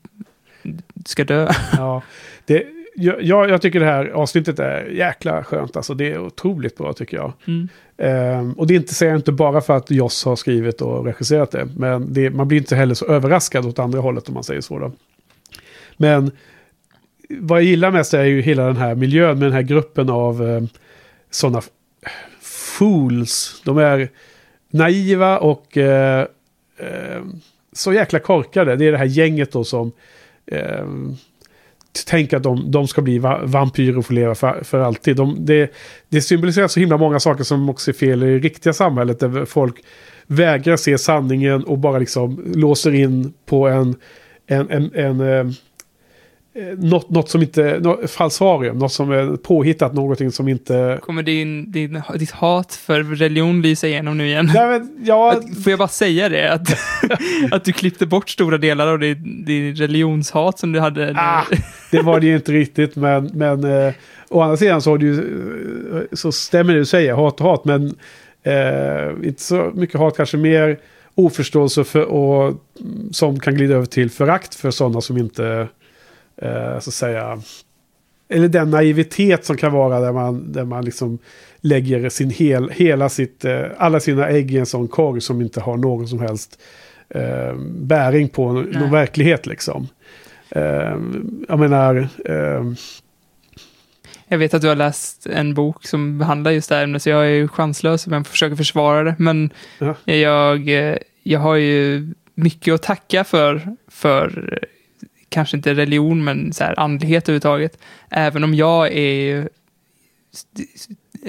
ska 1.05 1.23
dö. 1.23 1.51
Ja, 1.77 2.01
det, 2.45 2.67
jag, 2.95 3.49
jag 3.49 3.61
tycker 3.61 3.79
det 3.79 3.85
här 3.85 4.05
avsnittet 4.05 4.59
är 4.59 4.85
jäkla 4.85 5.43
skönt. 5.43 5.75
Alltså, 5.75 5.93
det 5.93 6.11
är 6.11 6.19
otroligt 6.19 6.77
bra 6.77 6.93
tycker 6.93 7.17
jag. 7.17 7.33
Mm. 7.47 7.67
Ehm, 7.97 8.53
och 8.53 8.67
det 8.67 8.73
är 8.73 8.75
inte, 8.75 8.93
säger 8.93 9.11
jag 9.11 9.19
inte 9.19 9.31
bara 9.31 9.61
för 9.61 9.77
att 9.77 9.91
Joss 9.91 10.25
har 10.25 10.35
skrivit 10.35 10.81
och 10.81 11.05
regisserat 11.05 11.51
det. 11.51 11.67
Men 11.77 12.13
det, 12.13 12.29
man 12.29 12.47
blir 12.47 12.57
inte 12.57 12.75
heller 12.75 12.95
så 12.95 13.05
överraskad 13.05 13.65
åt 13.65 13.79
andra 13.79 13.99
hållet 13.99 14.27
om 14.27 14.33
man 14.33 14.43
säger 14.43 14.61
så. 14.61 14.79
Då. 14.79 14.91
Men 15.97 16.31
vad 17.29 17.59
jag 17.59 17.65
gillar 17.65 17.91
mest 17.91 18.13
är 18.13 18.23
ju 18.23 18.41
hela 18.41 18.65
den 18.65 18.77
här 18.77 18.95
miljön 18.95 19.39
med 19.39 19.47
den 19.47 19.53
här 19.53 19.61
gruppen 19.61 20.09
av 20.09 20.49
eh, 20.49 20.63
sådana 21.29 21.61
fools. 22.41 23.61
De 23.65 23.77
är 23.77 24.09
naiva 24.71 25.39
och 25.39 25.77
eh, 25.77 26.25
eh, 26.77 27.21
så 27.73 27.93
jäkla 27.93 28.19
korkade. 28.19 28.75
Det 28.75 28.85
är 28.85 28.91
det 28.91 28.97
här 28.97 29.05
gänget 29.05 29.51
då 29.51 29.63
som 29.63 29.91
eh, 30.45 30.85
tänker 32.05 32.37
att 32.37 32.43
de, 32.43 32.71
de 32.71 32.87
ska 32.87 33.01
bli 33.01 33.19
va 33.19 33.39
vampyrer 33.43 33.97
och 33.97 34.05
få 34.05 34.13
leva 34.13 34.35
för, 34.35 34.63
för 34.63 34.79
alltid. 34.79 35.15
De, 35.15 35.45
det, 35.45 35.71
det 36.09 36.21
symboliserar 36.21 36.67
så 36.67 36.79
himla 36.79 36.97
många 36.97 37.19
saker 37.19 37.43
som 37.43 37.69
också 37.69 37.91
är 37.91 37.95
fel 37.95 38.23
i 38.23 38.25
det 38.25 38.39
riktiga 38.39 38.73
samhället. 38.73 39.19
Där 39.19 39.45
folk 39.45 39.75
vägrar 40.27 40.77
se 40.77 40.97
sanningen 40.97 41.63
och 41.63 41.77
bara 41.77 41.99
liksom 41.99 42.43
låser 42.55 42.93
in 42.93 43.33
på 43.45 43.67
en, 43.67 43.95
en, 44.47 44.69
en, 44.69 44.91
en 44.93 45.21
eh, 45.21 45.53
något, 46.77 47.09
något 47.09 47.29
som 47.29 47.41
inte, 47.41 47.81
falsarium, 48.07 48.77
något 48.77 48.91
som 48.91 49.11
är 49.11 49.35
påhittat, 49.37 49.93
någonting 49.93 50.31
som 50.31 50.47
inte... 50.47 50.99
Kommer 51.01 51.23
din, 51.23 51.71
din, 51.71 52.01
ditt 52.15 52.31
hat 52.31 52.73
för 52.73 53.03
religion 53.03 53.61
lysa 53.61 53.87
igenom 53.87 54.17
nu 54.17 54.27
igen? 54.27 54.51
Nej, 54.53 54.67
men, 54.67 55.03
ja, 55.03 55.31
Att- 55.31 55.63
Får 55.63 55.69
jag 55.69 55.79
bara 55.79 55.87
säga 55.87 56.29
det? 56.29 56.53
Att, 56.53 56.67
att 57.51 57.65
du 57.65 57.71
klippte 57.71 58.05
bort 58.05 58.29
stora 58.29 58.57
delar 58.57 58.87
av 58.87 58.99
din, 58.99 59.45
din 59.45 59.75
religionshat 59.75 60.59
som 60.59 60.71
du 60.71 60.79
hade. 60.79 61.13
Ah, 61.17 61.43
det 61.91 62.01
var 62.01 62.19
det 62.19 62.25
ju 62.27 62.35
inte 62.35 62.51
riktigt, 62.51 62.95
men, 62.95 63.29
men 63.33 63.63
eh, 63.63 63.93
å 64.29 64.41
andra 64.41 64.57
sidan 64.57 64.81
så, 64.81 64.89
har 64.89 64.97
du, 64.97 65.13
eh, 65.13 66.03
så 66.13 66.31
stämmer 66.31 66.73
det 66.73 66.79
du 66.79 66.85
säger, 66.85 67.13
hat 67.13 67.41
och 67.41 67.47
hat, 67.47 67.65
men 67.65 67.95
eh, 68.43 69.27
inte 69.27 69.41
så 69.41 69.71
mycket 69.75 69.99
hat, 69.99 70.17
kanske 70.17 70.37
mer 70.37 70.79
oförståelse 71.15 71.83
för, 71.83 72.01
och, 72.05 72.53
som 73.11 73.39
kan 73.39 73.55
glida 73.55 73.75
över 73.75 73.85
till 73.85 74.09
förakt 74.09 74.55
för 74.55 74.71
sådana 74.71 75.01
som 75.01 75.17
inte, 75.17 75.67
eh, 76.41 76.79
så 76.79 76.89
att 76.89 76.93
säga, 76.93 77.41
eller 78.29 78.47
den 78.47 78.69
naivitet 78.69 79.45
som 79.45 79.57
kan 79.57 79.71
vara 79.73 79.99
där 79.99 80.11
man, 80.13 80.51
där 80.51 80.65
man 80.65 80.85
liksom 80.85 81.17
lägger 81.61 82.09
sin 82.09 82.29
hel, 82.29 82.69
hela 82.69 83.09
sitt, 83.09 83.45
eh, 83.45 83.61
alla 83.77 83.99
sina 83.99 84.27
ägg 84.27 84.51
i 84.53 84.57
en 84.57 84.65
sån 84.65 84.87
korg 84.87 85.21
som 85.21 85.41
inte 85.41 85.61
har 85.61 85.77
någon 85.77 86.07
som 86.07 86.19
helst 86.19 86.59
eh, 87.09 87.55
bäring 87.69 88.29
på 88.29 88.51
någon 88.53 88.69
Nej. 88.71 88.89
verklighet 88.91 89.45
liksom. 89.45 89.87
Eh, 90.49 90.95
jag 91.47 91.59
menar, 91.59 92.07
eh, 92.25 92.63
Jag 94.27 94.37
vet 94.37 94.53
att 94.53 94.61
du 94.61 94.67
har 94.67 94.75
läst 94.75 95.27
en 95.27 95.53
bok 95.53 95.85
som 95.85 96.17
behandlar 96.17 96.51
just 96.51 96.69
det 96.69 96.75
här 96.75 96.83
ämnet, 96.83 97.01
så 97.03 97.09
jag 97.09 97.25
är 97.25 97.29
ju 97.29 97.47
chanslös 97.47 98.07
om 98.07 98.13
jag 98.13 98.27
försöker 98.27 98.55
försvara 98.55 99.03
det. 99.03 99.15
Men 99.19 99.49
Ja. 99.79 99.95
jag, 100.13 100.69
jag 101.23 101.39
har 101.39 101.55
ju 101.55 102.13
mycket 102.35 102.73
att 102.73 102.83
tacka 102.83 103.23
för, 103.23 103.75
för 103.87 104.59
kanske 105.31 105.57
inte 105.57 105.73
religion, 105.73 106.23
men 106.23 106.53
så 106.53 106.63
här 106.63 106.79
andlighet 106.79 107.23
överhuvudtaget. 107.23 107.77
Även 108.09 108.43
om 108.43 108.53
jag 108.53 108.93
är 108.93 109.49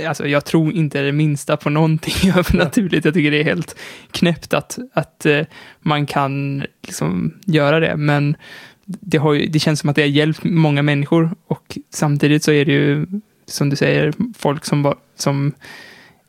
Alltså 0.07 0.26
jag 0.26 0.44
tror 0.44 0.72
inte 0.72 1.03
det 1.03 1.12
minsta 1.12 1.57
på 1.57 1.70
någonting 1.70 2.30
övernaturligt. 2.36 3.05
Jag 3.05 3.14
tycker 3.14 3.30
det 3.30 3.40
är 3.40 3.44
helt 3.44 3.76
knäppt 4.11 4.55
att, 4.55 4.78
att 4.92 5.26
eh, 5.26 5.42
man 5.80 6.07
kan 6.07 6.64
liksom 6.82 7.34
göra 7.44 7.80
det. 7.80 7.96
Men 7.96 8.36
det, 8.84 9.18
har 9.18 9.34
det 9.34 9.59
känns 9.59 9.80
som 9.80 9.90
att 9.90 9.96
det 9.96 10.03
har 10.03 10.09
hjälpt 10.09 10.44
många 10.44 10.82
människor 10.82 11.30
och 11.46 11.78
samtidigt 11.90 12.44
så 12.44 12.53
är 12.53 12.64
det 12.64 12.72
ju, 12.72 13.07
som 13.46 13.70
du 13.70 13.76
säger, 13.76 14.12
folk 14.38 14.64
som, 14.64 14.94
som 15.16 15.53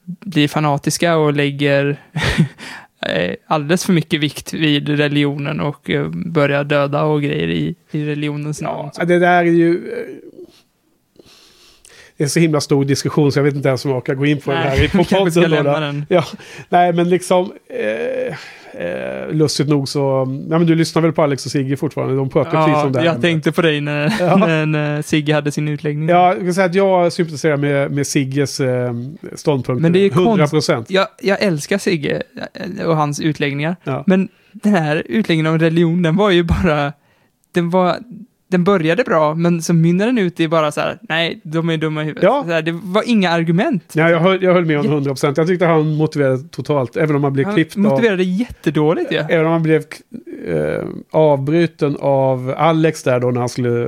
blir 0.05 0.47
fanatiska 0.47 1.17
och 1.17 1.33
lägger 1.33 1.97
alldeles 3.47 3.85
för 3.85 3.93
mycket 3.93 4.19
vikt 4.19 4.53
vid 4.53 4.89
religionen 4.89 5.59
och 5.59 5.89
eh, 5.89 6.07
börjar 6.09 6.63
döda 6.63 7.03
och 7.03 7.21
grejer 7.21 7.47
i, 7.47 7.75
i 7.91 8.05
religionens 8.05 8.61
namn. 8.61 8.89
ja, 8.97 9.05
det 9.05 9.19
där 9.19 9.37
är 9.39 9.43
ju... 9.43 9.75
eh, 9.91 10.05
Det 12.17 12.23
är 12.23 12.25
en 12.25 12.29
så 12.29 12.39
himla 12.39 12.61
stor 12.61 12.85
diskussion 12.85 13.31
så 13.31 13.39
jag 13.39 13.43
vet 13.43 13.55
inte 13.55 13.67
ens 13.67 13.85
om 13.85 13.91
jag 13.91 13.97
orkar 13.97 14.15
gå 14.15 14.25
in 14.25 14.41
på 14.41 14.51
den 14.51 14.59
här 14.59 14.77
vi 14.81 14.87
kanske 15.03 15.31
ska 15.31 15.47
lämna 15.47 15.79
den. 15.79 16.05
Ja, 16.09 16.23
nej 16.69 16.93
men 16.93 17.09
liksom... 17.09 17.53
Eh, 17.69 18.35
eh, 18.73 19.35
lustigt 19.35 19.67
nog 19.69 19.89
så... 19.89 20.25
Nej 20.25 20.59
men 20.59 20.65
du 20.67 20.75
lyssnar 20.75 21.01
väl 21.01 21.11
på 21.13 21.23
Alex 21.23 21.45
och 21.45 21.51
Sigge 21.51 21.77
fortfarande? 21.77 22.15
De 22.15 22.29
pratar 22.29 22.51
precis 22.51 22.73
Ja, 22.73 22.85
om 22.85 22.91
det 22.91 22.99
här. 22.99 23.05
jag 23.05 23.21
tänkte 23.21 23.51
på 23.51 23.61
dig 23.61 23.81
när, 23.81 24.13
Ja. 24.19 24.35
när, 24.47 24.65
när 24.65 25.01
Sigge 25.01 25.33
hade 25.33 25.51
sin 25.51 25.67
utläggning. 25.67 26.09
Ja, 26.09 26.33
jag 26.33 26.39
kan 26.43 26.53
säga 26.53 26.65
att 26.65 26.75
jag 26.75 27.13
sympatiserar 27.13 27.57
med, 27.57 27.91
med 27.91 28.07
Sigges 28.07 28.59
eh, 28.59 28.93
ståndpunkt. 29.35 29.81
Men 29.81 29.93
det 29.93 29.99
är 29.99 30.11
100 30.11 30.31
konst- 30.37 30.51
procent. 30.51 30.89
Jag, 30.89 31.07
jag 31.21 31.41
älskar 31.41 31.77
Sigge 31.77 32.21
eh, 32.79 32.85
och 32.85 32.95
hans 32.97 33.19
utläggningar. 33.19 33.75
Ja. 33.83 34.03
Men 34.07 34.29
den 34.51 34.73
här 34.73 35.03
utläggningen 35.05 35.53
om 35.53 35.59
religion, 35.59 36.01
den 36.01 36.15
var 36.15 36.29
ju 36.31 36.43
bara... 36.43 36.93
Den 37.51 37.69
var... 37.69 37.97
Den 38.53 38.63
började 38.63 39.03
bra, 39.03 39.35
men 39.35 39.61
så 39.61 39.73
mynnade 39.73 40.09
den 40.09 40.17
ut 40.17 40.39
i 40.39 40.47
bara 40.47 40.71
så 40.71 40.81
här, 40.81 40.97
nej, 41.01 41.41
de 41.43 41.69
är 41.69 41.77
dumma 41.77 42.01
i 42.01 42.05
huvudet. 42.05 42.23
Ja. 42.23 42.43
Här, 42.47 42.61
det 42.61 42.71
var 42.71 43.03
inga 43.05 43.29
argument. 43.29 43.83
Ja, 43.93 44.09
jag, 44.09 44.19
höll, 44.19 44.43
jag 44.43 44.53
höll 44.53 44.65
med 44.65 44.79
om 44.79 44.85
100 44.85 45.09
procent. 45.11 45.37
Jag 45.37 45.47
tyckte 45.47 45.65
han 45.65 45.95
motiverade 45.95 46.43
totalt, 46.43 46.97
även 46.97 47.15
om 47.15 47.23
han 47.23 47.33
blev 47.33 47.45
Han 47.45 47.55
klippt 47.55 47.75
av... 47.75 47.81
motiverade 47.81 48.23
jättedåligt 48.23 49.11
ju. 49.11 49.15
Ja. 49.15 49.25
Även 49.29 49.45
om 49.45 49.51
han 49.51 49.63
blev 49.63 49.83
eh, 50.47 50.83
avbruten 51.11 51.97
av 51.99 52.53
Alex 52.57 53.03
där 53.03 53.19
då 53.19 53.31
när 53.31 53.39
han 53.39 53.49
skulle 53.49 53.87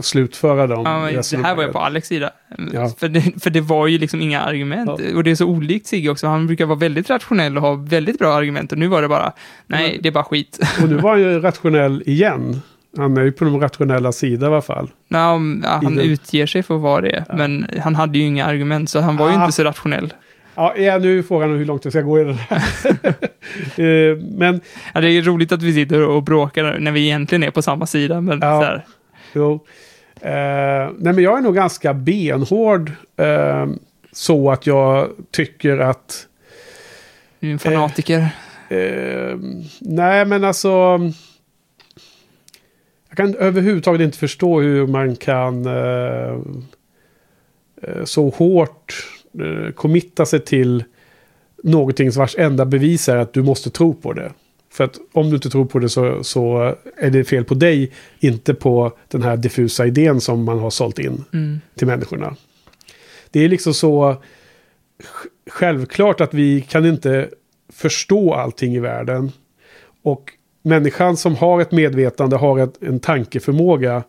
slutföra 0.00 0.66
dem. 0.66 0.82
Ja, 1.14 1.20
det 1.30 1.42
här 1.42 1.56
var 1.56 1.62
jag 1.62 1.72
på 1.72 1.78
Alex 1.78 2.08
sida. 2.08 2.30
Ja. 2.72 2.88
För, 2.98 3.08
det, 3.08 3.42
för 3.42 3.50
det 3.50 3.60
var 3.60 3.86
ju 3.86 3.98
liksom 3.98 4.20
inga 4.20 4.40
argument. 4.40 4.90
Ja. 4.98 5.16
Och 5.16 5.24
det 5.24 5.30
är 5.30 5.34
så 5.34 5.46
olikt 5.46 5.86
Sigge 5.86 6.08
också. 6.10 6.26
Han 6.26 6.46
brukar 6.46 6.66
vara 6.66 6.78
väldigt 6.78 7.10
rationell 7.10 7.56
och 7.56 7.62
ha 7.62 7.74
väldigt 7.74 8.18
bra 8.18 8.34
argument. 8.34 8.72
Och 8.72 8.78
nu 8.78 8.86
var 8.86 9.02
det 9.02 9.08
bara, 9.08 9.32
nej, 9.66 9.92
Men- 9.92 10.02
det 10.02 10.08
är 10.08 10.12
bara 10.12 10.24
skit. 10.24 10.58
Och 10.82 10.88
nu 10.88 10.94
var 10.96 11.10
han 11.10 11.20
ju 11.20 11.40
rationell 11.40 12.02
igen. 12.06 12.60
Han 12.98 13.16
är 13.16 13.22
ju 13.22 13.32
på 13.32 13.44
de 13.44 13.60
rationella 13.60 14.12
sida 14.12 14.46
i 14.46 14.48
alla 14.48 14.62
fall. 14.62 14.90
Ja, 15.08 15.40
ja, 15.62 15.80
han 15.82 15.96
den- 15.96 15.98
utger 16.04 16.46
sig 16.46 16.62
för 16.62 16.74
att 16.74 16.80
vara 16.80 17.00
det. 17.00 17.24
Men 17.34 17.66
han 17.82 17.94
hade 17.94 18.18
ju 18.18 18.24
inga 18.24 18.44
argument, 18.46 18.90
så 18.90 19.00
han 19.00 19.16
var 19.16 19.30
ju 19.30 19.36
Ah. 19.36 19.40
inte 19.40 19.52
så 19.52 19.64
rationell. 19.64 20.14
Ja, 20.54 20.76
ja, 20.76 20.98
nu 20.98 21.18
är 21.18 21.22
frågan 21.22 21.50
hur 21.58 21.64
långt 21.64 21.84
jag 21.84 21.92
ska 21.92 22.00
gå 22.02 22.20
i 22.20 22.24
den 22.24 22.34
här. 22.34 22.62
Eh, 23.76 24.16
Men 24.38 24.60
Ja, 24.94 25.00
det 25.00 25.10
är 25.10 25.22
roligt 25.22 25.52
att 25.52 25.62
vi 25.62 25.72
sitter 25.74 26.02
och 26.08 26.22
bråkar 26.22 26.78
när 26.78 26.92
vi 26.92 27.04
egentligen 27.04 27.42
är 27.42 27.50
på 27.50 27.62
samma 27.62 27.86
sida. 27.86 28.20
Men 28.20 28.38
Ja. 28.42 28.60
så 28.60 28.64
här, 28.66 28.84
Jo. 29.34 29.52
Eh, 30.20 30.90
nej, 30.98 31.12
men 31.12 31.18
jag 31.18 31.38
är 31.38 31.42
nog 31.42 31.54
ganska 31.54 31.94
benhård. 31.94 32.92
Eh, 33.16 33.66
så 34.12 34.50
att 34.50 34.66
jag 34.66 35.08
tycker 35.30 35.78
att... 35.78 36.26
du 37.40 37.48
är 37.48 37.52
en 37.52 37.58
fanatiker. 37.58 38.28
Nej, 39.80 40.24
men 40.24 40.44
alltså... 40.44 40.98
Kan 43.18 43.34
överhuvudtaget 43.34 44.00
inte 44.00 44.18
förstå 44.18 44.60
hur 44.60 44.86
man 44.86 45.16
kan 45.16 45.66
eh, 45.66 46.38
eh, 47.82 48.04
så 48.04 48.28
hårt 48.28 48.94
eh, 49.40 49.72
committa 49.72 50.26
sig 50.26 50.40
till 50.40 50.84
någonting 51.62 52.10
vars 52.10 52.36
enda 52.38 52.64
bevis 52.64 53.08
är 53.08 53.16
att 53.16 53.32
du 53.32 53.42
måste 53.42 53.70
tro 53.70 53.94
på 53.94 54.12
det. 54.12 54.32
För 54.72 54.84
att 54.84 54.98
om 55.12 55.28
du 55.30 55.34
inte 55.36 55.50
tror 55.50 55.64
på 55.64 55.78
det 55.78 55.88
så, 55.88 56.24
så 56.24 56.74
är 56.96 57.10
det 57.10 57.24
fel 57.24 57.44
på 57.44 57.54
dig, 57.54 57.92
inte 58.20 58.54
på 58.54 58.92
den 59.08 59.22
här 59.22 59.36
diffusa 59.36 59.86
idén 59.86 60.20
som 60.20 60.44
man 60.44 60.58
har 60.58 60.70
sålt 60.70 60.98
in 60.98 61.24
Mm. 61.32 61.60
till 61.74 61.86
människorna. 61.86 62.36
Det 63.30 63.44
är 63.44 63.48
liksom 63.48 63.74
så 63.74 64.10
sj- 65.02 65.50
självklart 65.50 66.20
att 66.20 66.34
vi 66.34 66.60
kan 66.60 66.86
inte 66.86 67.28
förstå 67.72 68.34
allting 68.34 68.74
i 68.74 68.80
världen. 68.80 69.32
Och 70.02 70.32
människan 70.62 71.16
som 71.16 71.36
har 71.36 71.60
ett 71.60 71.72
medvetande, 71.72 72.36
har 72.36 72.58
ett, 72.58 72.82
en 72.82 73.00
tankeförmåga, 73.00 74.02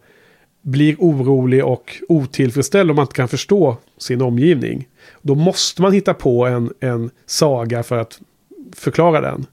blir 0.61 0.95
orolig 0.99 1.65
och 1.65 1.95
otillfredsställd 2.09 2.89
om 2.89 2.95
man 2.95 3.03
inte 3.03 3.15
kan 3.15 3.27
förstå 3.27 3.77
sin 3.97 4.21
omgivning. 4.21 4.87
Då 5.21 5.35
måste 5.35 5.81
man 5.81 5.91
hitta 5.93 6.13
på 6.13 6.45
en, 6.45 6.73
en 6.79 7.09
saga 7.25 7.83
för 7.83 7.97
att 7.97 8.19
förklara 8.75 9.21
den. 9.21 9.45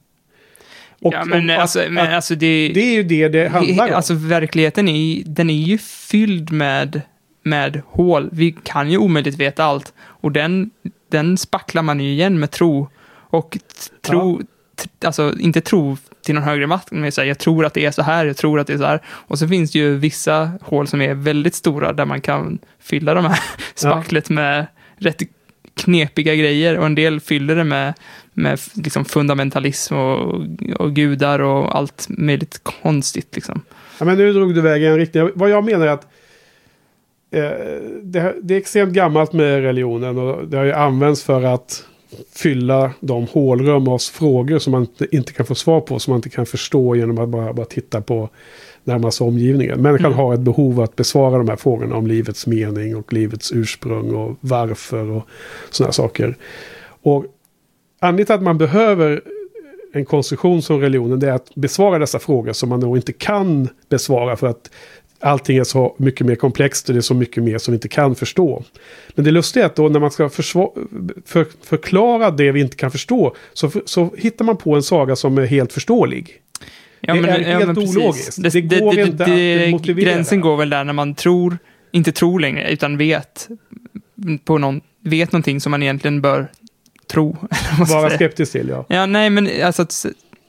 Och- 1.02 1.14
ja, 1.14 1.24
men, 1.24 1.50
och 1.50 1.54
att- 1.54 1.60
alltså, 1.60 1.82
men 1.90 2.14
alltså 2.14 2.34
det... 2.34 2.70
det 2.74 2.80
är 2.80 2.94
ju 2.94 3.02
det 3.02 3.28
det 3.28 3.48
handlar 3.48 3.88
om. 3.88 3.94
Alltså 3.94 4.14
verkligheten 4.14 4.88
är, 4.88 5.22
den 5.26 5.50
är 5.50 5.54
ju 5.54 5.78
fylld 5.78 6.52
med, 6.52 7.00
med 7.42 7.82
hål. 7.86 8.28
Vi 8.32 8.56
kan 8.62 8.90
ju 8.90 8.98
omöjligt 8.98 9.38
veta 9.38 9.64
allt. 9.64 9.92
Och 9.98 10.32
den, 10.32 10.70
den 11.10 11.36
spacklar 11.38 11.82
man 11.82 12.00
ju 12.00 12.10
igen 12.10 12.40
med 12.40 12.50
tro. 12.50 12.88
Och 13.30 13.58
tro, 14.02 14.40
t- 14.76 15.06
alltså 15.06 15.34
inte 15.38 15.60
tro 15.60 15.96
till 16.26 16.34
någon 16.34 16.44
högre 16.44 16.66
makt, 16.66 16.90
men 16.90 17.12
säga 17.12 17.26
jag 17.26 17.38
tror 17.38 17.64
att 17.64 17.74
det 17.74 17.84
är 17.84 17.90
så 17.90 18.02
här, 18.02 18.26
jag 18.26 18.36
tror 18.36 18.60
att 18.60 18.66
det 18.66 18.72
är 18.72 18.78
så 18.78 18.84
här. 18.84 19.00
Och 19.06 19.38
så 19.38 19.48
finns 19.48 19.72
det 19.72 19.78
ju 19.78 19.96
vissa 19.96 20.50
hål 20.62 20.86
som 20.86 21.02
är 21.02 21.14
väldigt 21.14 21.54
stora 21.54 21.92
där 21.92 22.04
man 22.04 22.20
kan 22.20 22.58
fylla 22.80 23.14
de 23.14 23.24
här 23.24 23.40
spacklet 23.74 24.30
med 24.30 24.66
rätt 24.96 25.22
knepiga 25.74 26.34
grejer 26.34 26.78
och 26.78 26.86
en 26.86 26.94
del 26.94 27.20
fyller 27.20 27.56
det 27.56 27.64
med, 27.64 27.94
med 28.32 28.60
liksom 28.74 29.04
fundamentalism 29.04 29.94
och, 29.94 30.44
och 30.76 30.94
gudar 30.94 31.38
och 31.38 31.76
allt 31.76 32.06
möjligt 32.08 32.60
konstigt 32.62 33.34
liksom. 33.34 33.62
Ja, 33.98 34.04
men 34.04 34.18
nu 34.18 34.32
drog 34.32 34.54
du 34.54 34.60
iväg 34.60 34.82
i 34.82 34.86
en 34.86 34.96
riktning. 34.96 35.30
Vad 35.34 35.50
jag 35.50 35.64
menar 35.64 35.86
är 35.86 35.90
att 35.90 36.06
eh, 37.30 37.50
det, 38.02 38.34
det 38.42 38.54
är 38.54 38.58
extremt 38.58 38.92
gammalt 38.92 39.32
med 39.32 39.62
religionen 39.62 40.18
och 40.18 40.48
det 40.48 40.56
har 40.56 40.64
ju 40.64 40.72
använts 40.72 41.22
för 41.22 41.42
att 41.42 41.84
fylla 42.32 42.92
de 43.00 43.26
hålrum 43.26 43.88
av 43.88 43.98
frågor 43.98 44.58
som 44.58 44.70
man 44.70 44.80
inte, 44.80 45.16
inte 45.16 45.32
kan 45.32 45.46
få 45.46 45.54
svar 45.54 45.80
på, 45.80 45.98
som 45.98 46.10
man 46.10 46.18
inte 46.18 46.28
kan 46.28 46.46
förstå 46.46 46.96
genom 46.96 47.18
att 47.18 47.28
bara, 47.28 47.52
bara 47.52 47.66
titta 47.66 48.00
på 48.00 48.28
närmast 48.84 49.20
omgivningen. 49.20 49.82
Människan 49.82 50.06
Mm. 50.06 50.18
har 50.18 50.34
ett 50.34 50.40
behov 50.40 50.80
att 50.80 50.96
besvara 50.96 51.38
de 51.38 51.48
här 51.48 51.56
frågorna 51.56 51.96
om 51.96 52.06
livets 52.06 52.46
mening 52.46 52.96
och 52.96 53.12
livets 53.12 53.52
ursprung 53.52 54.14
och 54.14 54.36
varför 54.40 55.10
och 55.10 55.26
sådana 55.70 55.92
saker. 55.92 56.36
Och 57.02 57.24
anledningen 58.00 58.26
till 58.26 58.34
att 58.34 58.42
man 58.42 58.58
behöver 58.58 59.22
en 59.92 60.04
konstruktion 60.04 60.62
som 60.62 60.80
religionen 60.80 61.20
det 61.20 61.28
är 61.28 61.32
att 61.32 61.54
besvara 61.54 61.98
dessa 61.98 62.18
frågor 62.18 62.52
som 62.52 62.68
man 62.68 62.80
då 62.80 62.96
inte 62.96 63.12
kan 63.12 63.68
besvara 63.88 64.36
för 64.36 64.46
att 64.46 64.70
allting 65.26 65.56
är 65.56 65.64
så 65.64 65.94
mycket 65.98 66.26
mer 66.26 66.34
komplext 66.34 66.88
och 66.88 66.94
det 66.94 66.98
är 66.98 67.02
så 67.02 67.14
mycket 67.14 67.42
mer 67.42 67.58
som 67.58 67.72
vi 67.72 67.76
inte 67.76 67.88
kan 67.88 68.14
förstå. 68.14 68.64
Men 69.14 69.24
det 69.24 69.30
lustiga 69.30 69.64
är 69.64 69.66
att 69.66 69.76
då 69.76 69.88
när 69.88 70.00
man 70.00 70.10
ska 70.10 70.28
för, 70.28 71.66
förklara 71.66 72.30
det 72.30 72.52
vi 72.52 72.60
inte 72.60 72.76
kan 72.76 72.90
förstå 72.90 73.36
så, 73.52 73.70
så 73.84 74.10
hittar 74.18 74.44
man 74.44 74.56
på 74.56 74.74
en 74.74 74.82
saga 74.82 75.16
som 75.16 75.38
är 75.38 75.46
helt 75.46 75.72
förståelig. 75.72 76.40
Ja, 77.00 77.14
Det 77.14 77.20
men, 77.20 77.30
är 77.30 77.38
ja, 77.38 77.58
helt 77.58 77.66
men 77.66 77.78
ologiskt. 77.78 78.42
Det, 78.42 78.50
Det 78.50 78.60
det, 78.60 78.80
går 78.80 78.98
inte 78.98 79.24
att 79.24 79.30
det, 79.30 79.70
motivera. 79.70 80.12
Gränsen 80.12 80.40
går 80.40 80.56
väl 80.56 80.70
där 80.70 80.84
när 80.84 80.92
man 80.92 81.14
tror, 81.14 81.58
inte 81.92 82.12
tror 82.12 82.40
längre, 82.40 82.70
utan 82.70 82.96
vet 82.96 83.48
på 84.44 84.58
någon, 84.58 84.80
vet 85.00 85.32
någonting 85.32 85.60
som 85.60 85.70
man 85.70 85.82
egentligen 85.82 86.20
bör 86.20 86.48
tro. 87.10 87.36
Vara 87.88 88.10
skeptisk 88.10 88.52
till, 88.52 88.68
ja. 88.68 88.86
Ja, 88.88 89.06
nej, 89.06 89.30
men 89.30 89.50
alltså 89.62 89.86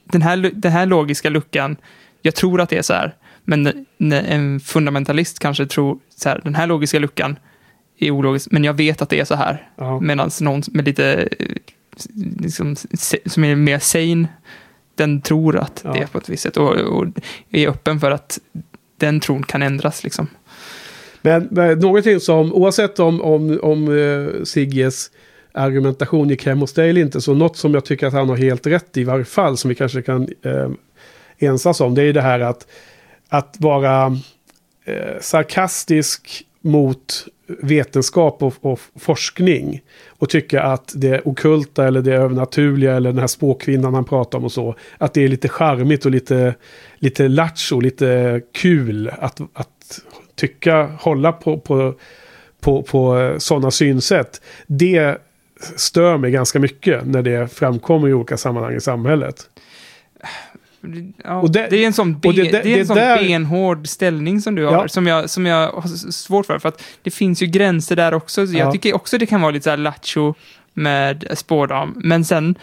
den 0.03 0.21
här, 0.21 0.51
den 0.53 0.71
här 0.71 0.85
logiska 0.85 1.29
luckan, 1.29 1.75
jag 2.21 2.35
tror 2.35 2.61
att 2.61 2.69
det 2.69 2.77
är 2.77 2.81
så 2.81 2.93
här, 2.93 3.15
men 3.49 3.85
en 4.09 4.59
fundamentalist 4.59 5.39
kanske 5.39 5.65
tror 5.65 5.99
så 6.15 6.29
här, 6.29 6.41
den 6.43 6.55
här 6.55 6.67
logiska 6.67 6.99
luckan 6.99 7.39
är 7.99 8.11
ologisk, 8.11 8.51
men 8.51 8.63
jag 8.63 8.73
vet 8.73 9.01
att 9.01 9.09
det 9.09 9.19
är 9.19 9.25
så 9.25 9.35
här. 9.35 9.69
ja. 9.75 9.99
Medan 9.99 10.29
någon 10.41 10.61
med 10.71 10.85
lite, 10.85 11.29
eh, 11.39 11.47
liksom, 12.39 12.75
som 13.25 13.43
är 13.43 13.55
mer 13.55 13.79
sane, 13.79 14.27
den 14.95 15.21
tror 15.21 15.57
att 15.57 15.81
Ja. 15.83 15.93
det 15.93 15.99
är 15.99 16.07
på 16.07 16.17
ett 16.17 16.29
visst 16.29 16.43
sätt 16.43 16.57
och, 16.57 16.73
och 16.73 17.05
är 17.51 17.67
öppen 17.67 17.99
för 17.99 18.11
att 18.11 18.39
den 18.97 19.19
tron 19.19 19.43
kan 19.43 19.61
ändras 19.61 20.03
liksom. 20.03 20.27
Men, 21.21 21.47
men 21.51 21.79
någonting 21.79 22.19
som, 22.19 22.53
oavsett 22.53 22.99
om, 22.99 23.21
om, 23.21 23.59
om 23.61 23.87
uh, 23.87 24.43
Sigges 24.43 25.11
argumentation 25.51 26.29
gick 26.29 26.45
hem 26.45 26.59
hos 26.59 26.73
dig 26.73 26.89
eller 26.89 27.01
inte, 27.01 27.21
så 27.21 27.33
något 27.33 27.57
som 27.57 27.73
jag 27.73 27.85
tycker 27.85 28.07
att 28.07 28.13
han 28.13 28.29
har 28.29 28.37
helt 28.37 28.67
rätt 28.67 28.97
i 28.97 29.03
varje 29.03 29.25
fall, 29.25 29.57
som 29.57 29.69
vi 29.69 29.75
kanske 29.75 30.01
kan 30.01 30.27
uh, 30.45 30.69
ensas 31.37 31.81
om, 31.81 31.95
det 31.95 32.03
är 32.03 32.13
det 32.13 32.21
här 32.21 32.39
att, 32.39 32.67
att 33.29 33.55
vara 33.59 34.17
eh, 34.85 35.19
sarkastisk 35.21 36.43
mot 36.61 37.27
vetenskap 37.47 38.43
och, 38.43 38.53
och 38.61 38.79
forskning 38.95 39.81
och 40.07 40.29
tycka 40.29 40.63
att 40.63 40.93
det 40.95 41.21
okulta 41.25 41.87
eller 41.87 42.01
det 42.01 42.13
övernaturliga 42.13 42.95
eller 42.95 43.09
den 43.11 43.19
här 43.19 43.27
spåkvinnan 43.27 43.93
han 43.93 44.05
pratar 44.05 44.37
om 44.37 44.43
och 44.43 44.51
så, 44.51 44.75
att 44.97 45.13
det 45.13 45.23
är 45.23 45.27
lite 45.27 45.49
charmigt 45.49 46.05
och 46.05 46.11
lite, 46.11 46.55
lite 46.97 47.27
lattjo, 47.27 47.79
lite 47.79 48.41
kul 48.53 49.11
att, 49.19 49.41
att 49.53 50.01
tycka, 50.35 50.83
hålla 50.99 51.31
på, 51.31 51.59
på, 51.59 51.93
på, 52.59 52.83
på 52.83 53.19
eh, 53.19 53.37
sådana 53.37 53.71
synsätt. 53.71 54.41
Det 54.67 55.17
stör 55.75 56.17
mig 56.17 56.31
ganska 56.31 56.59
mycket 56.59 57.05
när 57.05 57.21
det 57.21 57.53
framkommer 57.53 58.07
i 58.07 58.13
olika 58.13 58.37
sammanhang 58.37 58.75
i 58.75 58.81
samhället. 58.81 59.49
Ja, 61.23 61.41
Och 61.41 61.51
det, 61.51 61.67
det- 61.69 61.83
är 61.83 61.87
en 61.87 61.93
sån, 61.93 62.19
be, 62.19 62.27
och 62.27 62.33
det- 62.33 62.43
det, 62.43 62.61
det- 62.63 62.73
är 62.73 62.79
en 62.79 62.87
sån 62.87 62.95
där- 62.95 63.23
benhård 63.23 63.87
ställning 63.87 64.41
som 64.41 64.55
du 64.55 64.65
har, 64.65 64.71
Ja. 64.73 64.87
som, 64.87 65.07
jag, 65.07 65.29
som 65.29 65.45
jag 65.45 65.71
har 65.71 65.87
svårt 66.11 66.45
för. 66.45 66.59
För 66.59 66.69
att 66.69 66.83
det 67.01 67.11
finns 67.11 67.41
ju 67.43 67.45
gränser 67.47 67.95
där 67.95 68.13
också. 68.13 68.47
Så 68.47 68.53
Ja. 68.53 68.59
Jag 68.59 68.71
tycker 68.73 68.95
också 68.95 69.17
det 69.17 69.25
kan 69.25 69.41
vara 69.41 69.51
lite 69.51 69.63
så 69.63 69.69
här 69.69 69.77
lattjo 69.77 70.33
med 70.73 71.25
spårdam. 71.33 71.93
Men 72.03 72.25
sen, 72.25 72.55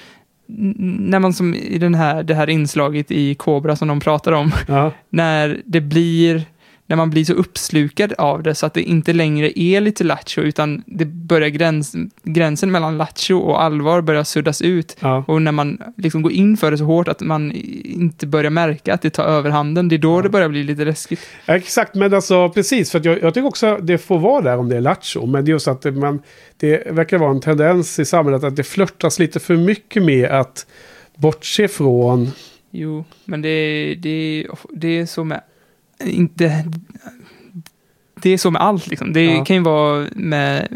när 0.47 1.19
man 1.19 1.33
som 1.33 1.55
i 1.55 1.79
den 1.79 1.95
här, 1.95 2.23
det 2.23 2.35
här 2.35 2.51
inslaget 2.51 3.11
i 3.11 3.35
Cobra 3.35 3.77
som 3.77 3.89
de 3.89 4.01
pratar 4.01 4.33
om, 4.33 4.53
när 5.11 5.61
det 5.65 5.81
blir 5.81 6.43
när 6.87 6.97
man 6.97 7.11
blir 7.11 7.25
så 7.25 7.33
uppslukad 7.33 8.13
av 8.19 8.43
det 8.43 8.55
så 8.55 8.67
att 8.67 8.75
det 8.75 8.83
inte 8.83 9.13
längre 9.13 9.61
är 9.61 9.81
lite 9.81 10.05
lattjo 10.05 10.43
utan 10.43 10.83
det 10.87 11.05
börjar 11.05 11.49
gräns, 11.49 11.95
gränsen 12.23 12.73
mellan 12.73 12.99
lattjo 12.99 13.39
och 13.39 13.63
allvar 13.63 14.01
börjar 14.01 14.25
suddas 14.25 14.63
ut. 14.63 14.97
ja. 15.01 15.25
Och 15.29 15.43
när 15.43 15.53
man 15.53 15.79
liksom 15.97 16.23
går 16.23 16.33
in 16.33 16.57
för 16.57 16.71
det 16.71 16.79
så 16.79 16.85
hårt 16.85 17.09
att 17.09 17.21
man 17.21 17.53
inte 17.85 18.27
börjar 18.27 18.51
märka 18.51 18.95
att 18.95 19.03
det 19.03 19.11
tar 19.11 19.25
överhanden, 19.25 19.89
det 19.89 19.97
är 19.97 19.99
då 19.99 20.21
det 20.21 20.29
börjar 20.29 20.49
bli 20.49 20.63
lite 20.63 20.85
läskigt. 20.85 21.21
Ja, 21.47 21.57
Exakt, 21.57 21.95
men 21.95 22.15
alltså 22.15 22.49
precis. 22.49 22.91
För 22.91 23.01
jag, 23.05 23.23
jag 23.23 23.35
tycker 23.35 23.49
också 23.49 23.67
att 23.67 23.87
det 23.87 23.99
får 23.99 24.19
vara 24.19 24.41
där 24.41 24.59
om 24.59 24.69
det 24.69 24.77
är 24.77 24.81
lattjo. 24.81 25.27
Men 25.27 25.45
det 25.45 25.51
är 25.51 25.53
just 25.53 25.69
att 25.69 25.83
det, 25.83 25.93
man, 25.93 26.23
det 26.57 26.93
verkar 26.93 27.19
vara 27.19 27.31
en 27.31 27.41
tendens 27.41 27.99
i 27.99 28.05
samhället 28.05 28.45
att 28.45 28.57
det 28.57 28.65
flörtas 28.65 29.19
lite 29.19 29.41
för 29.41 29.57
mycket 29.57 30.03
med 30.03 30.31
att 30.31 30.67
bortse 31.17 31.69
från... 31.69 32.31
Jo, 32.71 33.05
men 33.25 33.43
det, 33.43 33.95
det, 33.95 34.47
det 34.71 34.99
är 34.99 35.07
så 35.07 35.25
med... 35.25 35.41
Inte, 36.05 36.65
det 38.15 38.31
är 38.31 38.39
så 38.39 38.51
med 38.51 38.63
allt 38.63 38.87
liksom. 38.87 39.13
Det 39.13 39.25
Ja. 39.25 39.45
kan 39.45 39.57
ju 39.57 39.63
vara 39.63 40.07
med... 40.13 40.69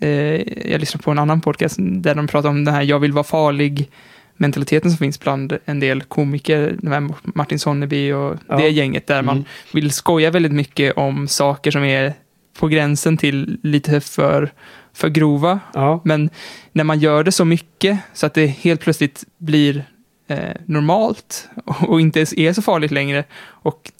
Eh, 0.00 0.70
jag 0.70 0.80
lyssnar 0.80 1.00
på 1.02 1.10
en 1.10 1.18
annan 1.18 1.40
podcast 1.40 1.76
där 1.80 2.14
de 2.14 2.26
pratar 2.26 2.48
om 2.48 2.64
det 2.64 2.70
här 2.72 2.82
jag 2.82 2.98
vill 2.98 3.12
vara 3.12 3.24
farlig 3.24 3.90
mentaliteten 4.36 4.90
som 4.90 4.98
finns 4.98 5.20
bland 5.20 5.58
en 5.64 5.80
del 5.80 6.02
komiker, 6.02 6.76
Martin 7.22 7.58
Sonneby 7.58 8.12
och 8.12 8.36
Ja. 8.48 8.56
det 8.56 8.68
gänget 8.68 9.06
där 9.06 9.22
man 9.22 9.36
Mm. 9.36 9.48
vill 9.72 9.90
skoja 9.90 10.30
väldigt 10.30 10.52
mycket 10.52 10.96
om 10.96 11.28
saker 11.28 11.70
som 11.70 11.84
är 11.84 12.12
på 12.58 12.68
gränsen 12.68 13.16
till 13.16 13.58
lite 13.62 14.00
för, 14.00 14.52
för 14.92 15.08
grova. 15.08 15.60
Ja, 15.74 16.00
Men 16.04 16.30
när 16.72 16.84
man 16.84 16.98
gör 17.00 17.24
det 17.24 17.32
så 17.32 17.44
mycket 17.44 17.98
så 18.12 18.26
att 18.26 18.34
det 18.34 18.46
helt 18.46 18.80
plötsligt 18.80 19.24
blir 19.38 19.84
eh, 20.32 20.56
normalt 20.66 21.48
och 21.64 22.00
inte 22.00 22.20
är 22.20 22.52
så 22.52 22.62
farligt 22.62 22.90
längre 22.90 23.24
och 23.44 23.92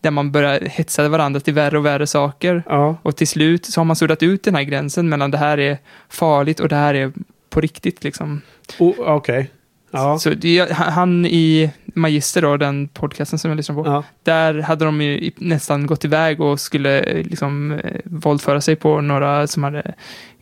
där 0.00 0.10
man 0.10 0.32
börjar 0.32 0.60
hetsa 0.60 1.08
varandra 1.08 1.40
till 1.40 1.54
värre 1.54 1.78
och 1.78 1.86
värre 1.86 2.06
saker. 2.06 2.62
ja, 2.68 2.96
Och 3.02 3.16
till 3.16 3.28
slut 3.28 3.66
så 3.66 3.80
har 3.80 3.84
man 3.84 3.96
suddat 3.96 4.22
ut 4.22 4.42
den 4.42 4.54
här 4.54 4.62
gränsen 4.62 5.08
mellan 5.08 5.30
det 5.30 5.38
här 5.38 5.58
är 5.58 5.78
farligt 6.08 6.60
och 6.60 6.68
det 6.68 6.76
här 6.76 6.94
är 6.94 7.12
på 7.50 7.60
riktigt 7.60 8.04
liksom. 8.04 8.40
O- 8.78 8.94
okej. 8.98 9.50
Ja, 9.90 10.18
Så 10.18 10.30
det, 10.30 10.72
han 10.72 11.26
i 11.26 11.70
Magister 11.84 12.42
då, 12.42 12.56
den 12.56 12.88
podcasten 12.88 13.38
som 13.38 13.50
jag 13.50 13.56
lyssnar 13.56 13.76
på, 13.76 13.86
ja, 13.86 14.04
där 14.22 14.54
hade 14.60 14.84
de 14.84 15.00
ju 15.02 15.30
nästan 15.36 15.86
gått 15.86 16.04
iväg 16.04 16.40
och 16.40 16.60
skulle 16.60 17.00
eh, 17.00 17.26
liksom 17.26 17.72
eh, 17.72 18.00
våldföra 18.04 18.60
sig 18.60 18.76
på 18.76 19.00
några 19.00 19.46
som 19.46 19.62
hade 19.64 19.94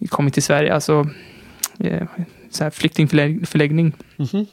kommit 0.09 0.35
till 0.35 0.43
Sverige, 0.43 0.75
alltså 0.75 1.07
eh, 1.79 2.03
så 2.51 2.65
här 2.65 2.71
flyktingförläggning. 2.71 3.93
Mhm. 4.17 4.47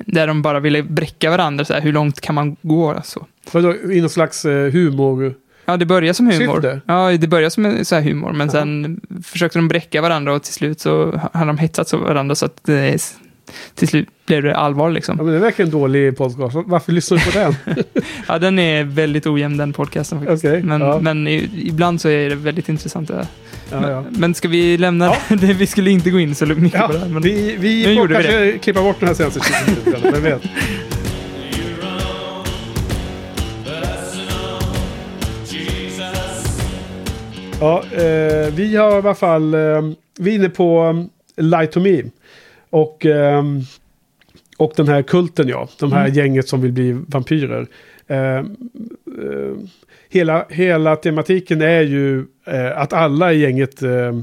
Där 0.00 0.26
de 0.26 0.42
bara 0.42 0.60
ville 0.60 0.82
bräcka 0.82 1.30
varandra, 1.30 1.64
så 1.64 1.72
här, 1.72 1.80
hur 1.80 1.92
långt 1.92 2.20
kan 2.20 2.34
man 2.34 2.56
gå? 2.62 2.90
Alltså. 2.90 3.26
Vadå, 3.52 3.74
i 3.74 4.00
någon 4.00 4.10
slags 4.10 4.44
eh, 4.44 4.72
humor? 4.72 5.34
Ja, 5.64 5.76
det 5.76 5.86
börjar 5.86 6.12
som 6.12 6.26
humor. 6.26 6.54
Syfte? 6.54 6.80
Ja, 6.86 7.16
det 7.16 7.26
börjar 7.26 7.50
som 7.50 7.84
så 7.84 7.94
här 7.94 8.02
humor, 8.02 8.32
men 8.32 8.46
Jaha. 8.46 8.50
sen 8.50 9.00
försökte 9.24 9.58
de 9.58 9.68
bräcka 9.68 10.02
varandra 10.02 10.34
och 10.34 10.42
till 10.42 10.52
slut 10.52 10.80
så 10.80 11.20
hade 11.32 11.46
de 11.46 11.58
hetsat 11.58 11.88
så 11.88 11.96
varandra 11.96 12.34
så 12.34 12.46
att 12.46 12.64
det, 12.64 12.98
till 13.74 13.88
slut 13.88 14.08
blev 14.26 14.42
det 14.42 14.56
allvar 14.56 14.90
liksom. 14.90 15.16
Ja, 15.18 15.24
men 15.24 15.34
det 15.34 15.40
verkar 15.40 15.64
en 15.64 15.70
dålig 15.70 16.16
podcast. 16.16 16.56
Varför 16.66 16.92
lyssnar 16.92 17.18
du 17.18 17.24
på 17.24 17.38
den? 17.38 17.84
Ja, 18.28 18.38
den 18.38 18.58
är 18.58 18.84
väldigt 18.84 19.26
ojämn 19.26 19.56
den 19.56 19.72
podcasten 19.72 20.18
faktiskt. 20.18 20.44
Okej, 20.44 20.62
men 20.62 20.80
ja. 20.80 20.98
men 21.00 21.28
ibland 21.28 22.00
så 22.00 22.08
är 22.08 22.28
det 22.28 22.36
väldigt 22.36 22.68
intressant. 22.68 23.10
Det. 23.70 23.76
Ja, 23.76 23.90
ja. 23.90 24.04
Men, 24.10 24.34
ska 24.34 24.48
vi 24.48 24.78
lämna 24.78 25.04
Ja. 25.06 25.36
det? 25.36 25.52
Vi 25.52 25.66
skulle 25.66 25.90
inte 25.90 26.10
gå 26.10 26.20
in 26.20 26.34
så 26.34 26.46
mycket 26.46 26.80
Ja, 26.80 26.86
på 26.86 26.92
det 26.92 26.98
här. 26.98 27.08
Men, 27.08 27.22
vi 27.22 27.56
vi 27.58 27.78
Nu 27.78 27.84
får 27.84 27.92
gjorde 27.92 28.18
vi 28.18 28.22
kanske 28.24 28.58
klippa 28.58 28.82
bort 28.82 28.96
den 29.00 29.08
här 29.08 29.14
senaste 29.14 29.40
20 29.40 29.70
minuterna, 29.70 30.10
vem 30.12 30.22
vet? 30.22 30.42
Ja, 37.60 37.82
eh, 37.92 38.52
vi 38.54 38.76
har 38.76 38.90
i 38.90 38.94
alla 38.94 39.14
fall, 39.14 39.54
eh, 39.54 39.82
vi 40.18 40.30
är 40.30 40.34
inne 40.34 40.48
på 40.48 40.82
um, 40.84 41.08
Lie 41.36 41.66
to 41.66 41.80
Me. 41.80 42.02
Och, 42.70 43.06
ehm, 43.06 43.60
och 44.56 44.72
den 44.76 44.88
här 44.88 45.02
kulten 45.02 45.48
ja, 45.48 45.68
de 45.78 45.92
här 45.92 46.00
Mm. 46.04 46.14
gänget 46.14 46.48
som 46.48 46.60
vill 46.60 46.72
bli 46.72 46.92
vampyrer. 47.06 47.66
Eh, 48.06 48.36
eh, 48.36 48.44
hela, 50.08 50.46
hela 50.48 50.96
tematiken 50.96 51.62
är 51.62 51.82
ju 51.82 52.24
eh, 52.46 52.78
att 52.78 52.92
alla 52.92 53.32
i 53.32 53.40
gänget 53.40 53.82
eh, 53.82 54.20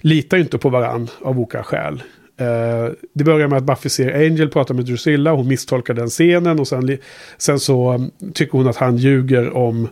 litar 0.00 0.38
inte 0.38 0.58
på 0.58 0.68
varann 0.68 1.08
av 1.20 1.38
olika 1.38 1.62
skäl. 1.62 2.02
Eh, 2.36 2.92
det 3.12 3.24
börjar 3.24 3.48
med 3.48 3.58
att 3.58 3.64
Buffy 3.64 3.88
ser 3.88 4.26
Angel 4.26 4.50
prata 4.50 4.74
med 4.74 4.84
Drusilla, 4.84 5.32
hon 5.32 5.48
misstolkar 5.48 5.94
den 5.94 6.08
scenen 6.08 6.60
och 6.60 6.68
sen, 6.68 6.98
sen 7.38 7.60
så 7.60 7.92
um, 7.92 8.10
tycker 8.34 8.58
hon 8.58 8.68
att 8.68 8.76
han 8.76 8.96
ljuger 8.96 9.56
om, 9.56 9.88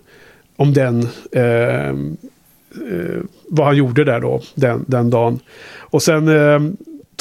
om 0.56 0.72
den, 0.72 1.08
eh, 1.32 1.88
eh, 1.88 3.22
vad 3.48 3.66
han 3.66 3.76
gjorde 3.76 4.04
där 4.04 4.20
då, 4.20 4.40
den, 4.54 4.84
den 4.88 5.10
dagen. 5.10 5.40
Och 5.78 6.02
sen 6.02 6.28
eh, 6.28 6.60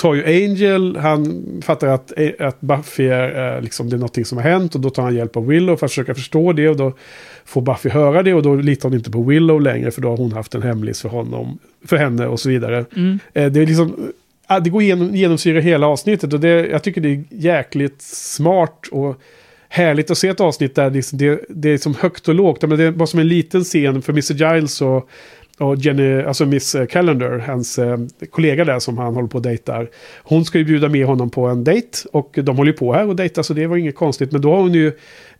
tar 0.02 0.14
ju 0.14 0.26
Angel, 0.26 0.98
han 0.98 1.44
fattar 1.66 1.88
att, 1.88 2.14
att 2.40 2.62
Buffy 2.62 3.08
är, 3.08 3.56
eh, 3.56 3.62
liksom, 3.62 3.90
det 3.90 3.96
är 3.96 3.98
någonting 3.98 4.26
som 4.26 4.38
har 4.38 4.46
hänt 4.46 4.76
och 4.76 4.82
då 4.82 4.90
tar 4.90 5.04
han 5.04 5.16
hjälp 5.16 5.38
av 5.38 5.48
Willow 5.48 5.76
för 5.76 5.86
att 5.86 5.92
försöka 5.92 6.16
förstå 6.16 6.54
det 6.54 6.70
och 6.70 6.78
då 6.78 6.94
får 7.46 7.62
Buffy 7.62 7.90
höra 7.90 8.24
det 8.24 8.34
och 8.34 8.44
då 8.44 8.56
litar 8.56 8.90
hon 8.90 8.98
inte 8.98 9.12
på 9.12 9.24
Willow 9.24 9.62
längre 9.62 9.92
för 9.92 10.02
då 10.02 10.10
har 10.10 10.18
hon 10.18 10.32
haft 10.32 10.56
en 10.56 10.62
hemlis 10.62 11.02
för 11.02 11.10
honom, 11.10 11.60
för 11.86 11.98
henne 11.98 12.28
och 12.28 12.40
så 12.40 12.50
vidare. 12.50 12.86
mm, 12.96 13.20
Eh, 13.34 13.52
Det 13.52 13.60
är 13.62 13.66
liksom, 13.66 14.12
ja, 14.50 14.60
det 14.60 14.70
går 14.70 14.82
igenom, 14.82 15.16
genomsyra 15.16 15.60
hela 15.60 15.88
avsnittet 15.88 16.34
och 16.34 16.40
det, 16.40 16.68
jag 16.68 16.84
tycker 16.84 17.02
det 17.02 17.10
är 17.10 17.24
jäkligt 17.30 18.02
smart 18.02 18.88
och 18.92 19.22
härligt 19.70 20.12
att 20.12 20.18
se 20.18 20.28
ett 20.28 20.40
avsnitt 20.42 20.76
där 20.76 20.90
liksom 20.90 21.18
det, 21.18 21.42
det 21.50 21.70
är 21.70 21.78
som 21.78 21.96
högt 21.96 22.28
och 22.28 22.36
lågt. 22.36 22.62
Men 22.62 22.78
det 22.78 22.84
är 22.84 22.92
bara 22.92 23.08
som 23.08 23.20
en 23.20 23.28
liten 23.28 23.64
scen 23.64 24.02
för 24.02 24.14
Mr. 24.14 24.34
Giles 24.34 24.82
och, 24.82 25.10
och 25.62 25.76
Jenny, 25.76 26.22
alltså 26.22 26.46
Miss 26.46 26.76
eh, 26.76 26.86
Calendar, 26.86 27.38
hans 27.48 27.80
eh, 27.80 28.00
kollega 28.30 28.66
där 28.66 28.80
som 28.80 28.98
han 28.98 29.16
håller 29.16 29.28
på 29.28 29.38
och 29.38 29.42
dejtar. 29.42 29.90
Hon 30.24 30.46
ska 30.46 30.58
ju 30.58 30.64
bjuda 30.64 30.90
med 30.90 31.06
honom 31.06 31.30
på 31.30 31.48
en 31.48 31.64
dejt 31.64 31.98
och 32.12 32.40
de 32.44 32.58
håller 32.58 32.72
ju 32.72 32.78
på 32.78 32.94
här 32.94 33.08
och 33.08 33.16
dejtar 33.16 33.44
så 33.44 33.54
det 33.54 33.68
var 33.68 33.78
inget 33.78 33.96
konstigt. 33.96 34.32
Men 34.32 34.42
då 34.42 34.52
har 34.52 34.62
hon 34.62 34.74
ju, 34.74 34.92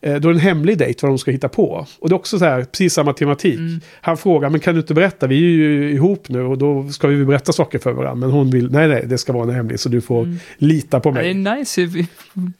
eh, 0.02 0.14
då 0.14 0.28
är 0.28 0.32
det 0.32 0.38
en 0.38 0.40
hemlig 0.40 0.78
dejt 0.78 0.98
vad 1.02 1.10
de 1.10 1.18
ska 1.18 1.30
hitta 1.30 1.48
på. 1.48 1.86
Och 2.00 2.08
det 2.08 2.12
är 2.12 2.16
också 2.16 2.38
så 2.38 2.44
här, 2.44 2.64
precis 2.64 2.94
samma 2.94 3.12
tematik. 3.12 3.58
Mm. 3.58 3.80
Han 4.00 4.16
frågar, 4.16 4.50
men 4.50 4.60
kan 4.60 4.74
du 4.74 4.80
inte 4.80 4.94
berätta? 4.94 5.26
Vi 5.26 5.36
är 5.36 5.48
ju 5.48 5.92
ihop 5.92 6.28
nu 6.28 6.42
och 6.42 6.58
då 6.58 6.88
ska 6.88 7.08
vi 7.08 7.24
berätta 7.24 7.52
saker 7.52 7.78
för 7.78 7.92
varandra. 7.92 8.14
Men 8.26 8.30
hon 8.30 8.50
vill, 8.50 8.70
nej 8.72 8.88
nej, 8.88 9.04
det 9.06 9.18
ska 9.18 9.32
vara 9.32 9.44
en 9.48 9.54
hemlig 9.54 9.80
så 9.80 9.88
du 9.88 10.00
får 10.00 10.22
Mm. 10.22 10.38
lita 10.58 11.00
på 11.00 11.08
Ja, 11.08 11.12
mig. 11.12 11.34
det 11.34 11.50
är 11.50 11.56
nice 11.56 11.80
hur 11.80 12.06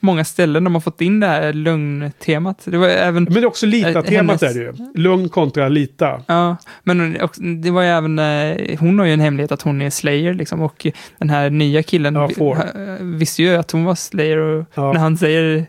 många 0.00 0.24
ställen 0.24 0.64
de 0.64 0.74
har 0.74 0.80
fått 0.80 1.00
in 1.00 1.20
det 1.20 1.26
här 1.26 1.52
lögntemat. 1.52 2.58
Det 2.64 2.78
var 2.78 2.88
även... 2.88 3.24
Men 3.24 3.32
det 3.34 3.40
är 3.40 3.46
också 3.46 3.66
lita-temat 3.66 4.42
Eh, 4.42 4.48
är 4.50 4.54
det 4.54 4.60
ju. 4.60 4.72
Lugn 4.94 5.28
kontra 5.28 5.68
lita. 5.68 6.22
Ja, 6.26 6.56
men 6.82 7.16
det 7.62 7.70
var 7.70 7.82
ju 7.82 7.88
även, 7.88 8.18
eh, 8.18 8.78
hon 8.78 8.98
har 8.98 9.06
ju 9.06 9.12
en 9.12 9.20
hemlighet 9.20 9.52
att 9.52 9.62
hon 9.62 9.82
är 9.82 9.90
Slayer 9.90 10.34
liksom 10.34 10.60
och 10.60 10.86
den 11.18 11.30
här 11.30 11.50
nya 11.50 11.82
killen 11.82 12.14
Ja, 12.14 12.30
ha- 12.38 12.56
visste 13.00 13.42
ju 13.42 13.54
att 13.56 13.70
hon 13.70 13.84
var 13.84 13.94
Slayer 13.94 14.38
och 14.38 14.64
Ja. 14.74 14.92
när 14.92 15.00
han 15.00 15.16
säger 15.16 15.66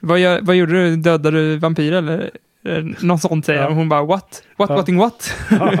vad, 0.00 0.18
gör, 0.18 0.40
vad 0.42 0.56
gjorde 0.56 0.72
du, 0.72 0.96
dödade 0.96 1.36
du 1.36 1.56
vampyrer 1.56 1.98
eller? 1.98 2.30
Eh, 2.64 2.84
Något 3.00 3.20
sånt 3.20 3.46
säger 3.46 3.60
Ja. 3.60 3.68
och 3.68 3.74
hon 3.74 3.88
bara 3.88 4.04
what? 4.04 4.42
What, 4.56 4.70
Ja. 4.70 4.76
whating 4.76 4.96
what? 4.96 5.34
Ja. 5.50 5.74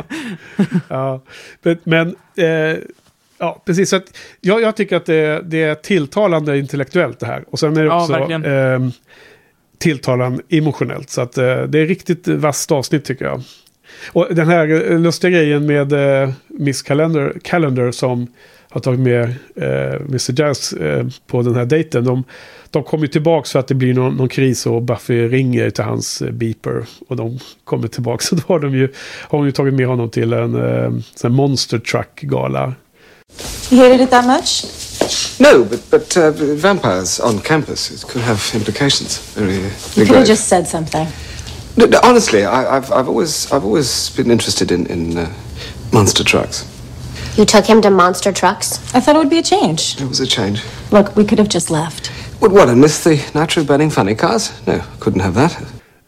ja. 0.88 1.22
Men, 1.62 1.78
men 1.84 2.16
eh, 2.36 2.78
ja, 3.38 3.62
precis. 3.66 3.90
Så 3.90 3.96
att 3.96 4.16
jag, 4.40 4.62
jag 4.62 4.76
tycker 4.76 4.96
att 4.96 5.06
det, 5.06 5.40
det 5.44 5.62
är 5.62 5.74
tilltalande 5.74 6.58
intellektuellt 6.58 7.20
det 7.20 7.26
här. 7.26 7.44
Och 7.50 7.58
sen 7.58 7.76
är 7.76 7.80
det 7.80 7.86
Ja, 7.86 8.02
också 8.02 8.48
eh, 8.48 8.80
tilltalande 9.78 10.42
emotionellt. 10.48 11.10
Så 11.10 11.20
att 11.20 11.38
eh, 11.38 11.62
det 11.62 11.78
är 11.78 11.86
riktigt 11.86 12.28
vasst 12.28 12.72
avsnitt 12.72 13.04
tycker 13.04 13.24
jag. 13.24 13.42
Och 14.12 14.26
den 14.30 14.48
här 14.48 14.98
lustiga 14.98 15.30
grejen 15.30 15.66
med 15.66 15.92
eh, 16.22 16.30
Miss 16.48 16.82
Calendar, 16.82 17.32
Calendar 17.44 17.90
som 17.90 18.26
har 18.70 18.80
tagit 18.80 19.00
med 19.00 19.22
eh, 19.56 20.00
Mr. 20.08 20.40
Jazz 20.40 20.72
eh, 20.72 21.06
på 21.26 21.42
den 21.42 21.54
här 21.54 21.64
dejten. 21.64 22.04
De, 22.04 22.24
de 22.70 22.84
kommer 22.84 23.06
tillbaka 23.06 23.48
för 23.48 23.58
att 23.58 23.68
det 23.68 23.74
blir 23.74 23.94
någon, 23.94 24.16
någon 24.16 24.28
kris 24.28 24.66
och 24.66 24.82
Buffy 24.82 25.28
ringer 25.28 25.70
till 25.70 25.84
hans 25.84 26.22
eh, 26.22 26.30
beeper. 26.30 26.84
Och 27.08 27.16
de 27.16 27.38
kommer 27.64 27.88
tillbaka. 27.88 28.24
Så 28.26 28.34
då 28.34 28.42
har, 28.46 28.58
de 28.60 28.74
ju, 28.74 28.88
har 29.28 29.38
hon 29.38 29.46
ju 29.46 29.52
tagit 29.52 29.74
med 29.74 29.86
honom 29.86 30.10
till 30.10 30.32
en 30.32 30.54
eh, 31.24 31.30
monster 31.30 31.78
truck-gala. 31.78 32.74
You 33.70 33.80
hated 33.82 34.00
it 34.00 34.10
that 34.10 34.26
much? 34.26 34.64
No, 35.38 35.64
but 35.64 35.90
but 35.90 36.16
uh, 36.16 36.30
vampires 36.56 37.20
on 37.20 37.38
campus 37.38 37.90
it 37.90 38.04
could 38.12 38.24
have 38.24 38.40
implications. 38.54 39.20
Very, 39.36 39.54
You 39.54 39.60
very 39.60 39.70
could 39.94 40.06
grave. 40.08 40.18
have 40.18 40.28
just 40.28 40.48
said 40.48 40.68
something. 40.68 41.06
No, 41.76 41.86
no, 41.86 41.98
honestly, 42.02 42.40
I, 42.40 42.76
I've 42.76 42.92
I've 42.92 43.08
always 43.08 43.46
I've 43.52 43.64
always 43.64 44.10
been 44.16 44.30
interested 44.30 44.70
in 44.72 44.86
in 44.86 45.16
uh, 45.18 45.26
monster 45.92 46.24
trucks. 46.24 46.64
You 47.40 47.46
took 47.46 47.64
him 47.64 47.80
to 47.80 47.90
Monster 47.90 48.32
Trucks? 48.32 48.78
I 48.94 49.00
thought 49.00 49.16
it 49.16 49.18
would 49.18 49.30
be 49.30 49.38
a 49.38 49.42
change. 49.42 49.98
It 49.98 50.06
was 50.06 50.20
a 50.20 50.26
change. 50.26 50.62
Look, 50.90 51.16
we 51.16 51.24
could 51.24 51.38
have 51.38 51.48
just 51.48 51.70
left. 51.70 52.08
What? 52.38 52.52
What? 52.52 52.68
And 52.68 52.82
miss 52.82 53.02
the 53.02 53.18
natural 53.32 53.64
burning 53.64 53.90
funny 53.90 54.14
cars? 54.14 54.52
No, 54.66 54.82
couldn't 54.98 55.20
have 55.22 55.34
that. 55.34 55.56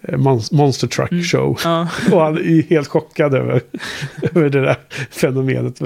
Eh, 0.08 0.18
Mon- 0.18 0.42
monster 0.50 0.86
truck 0.86 1.10
show. 1.24 1.56
Ja. 1.64 1.88
Och 2.12 2.20
han 2.20 2.36
är 2.36 2.62
helt 2.70 2.88
chockad 2.88 3.34
över, 3.34 3.62
över 4.22 4.50
det 4.50 4.60
där 4.60 4.76
fenomenet. 5.10 5.80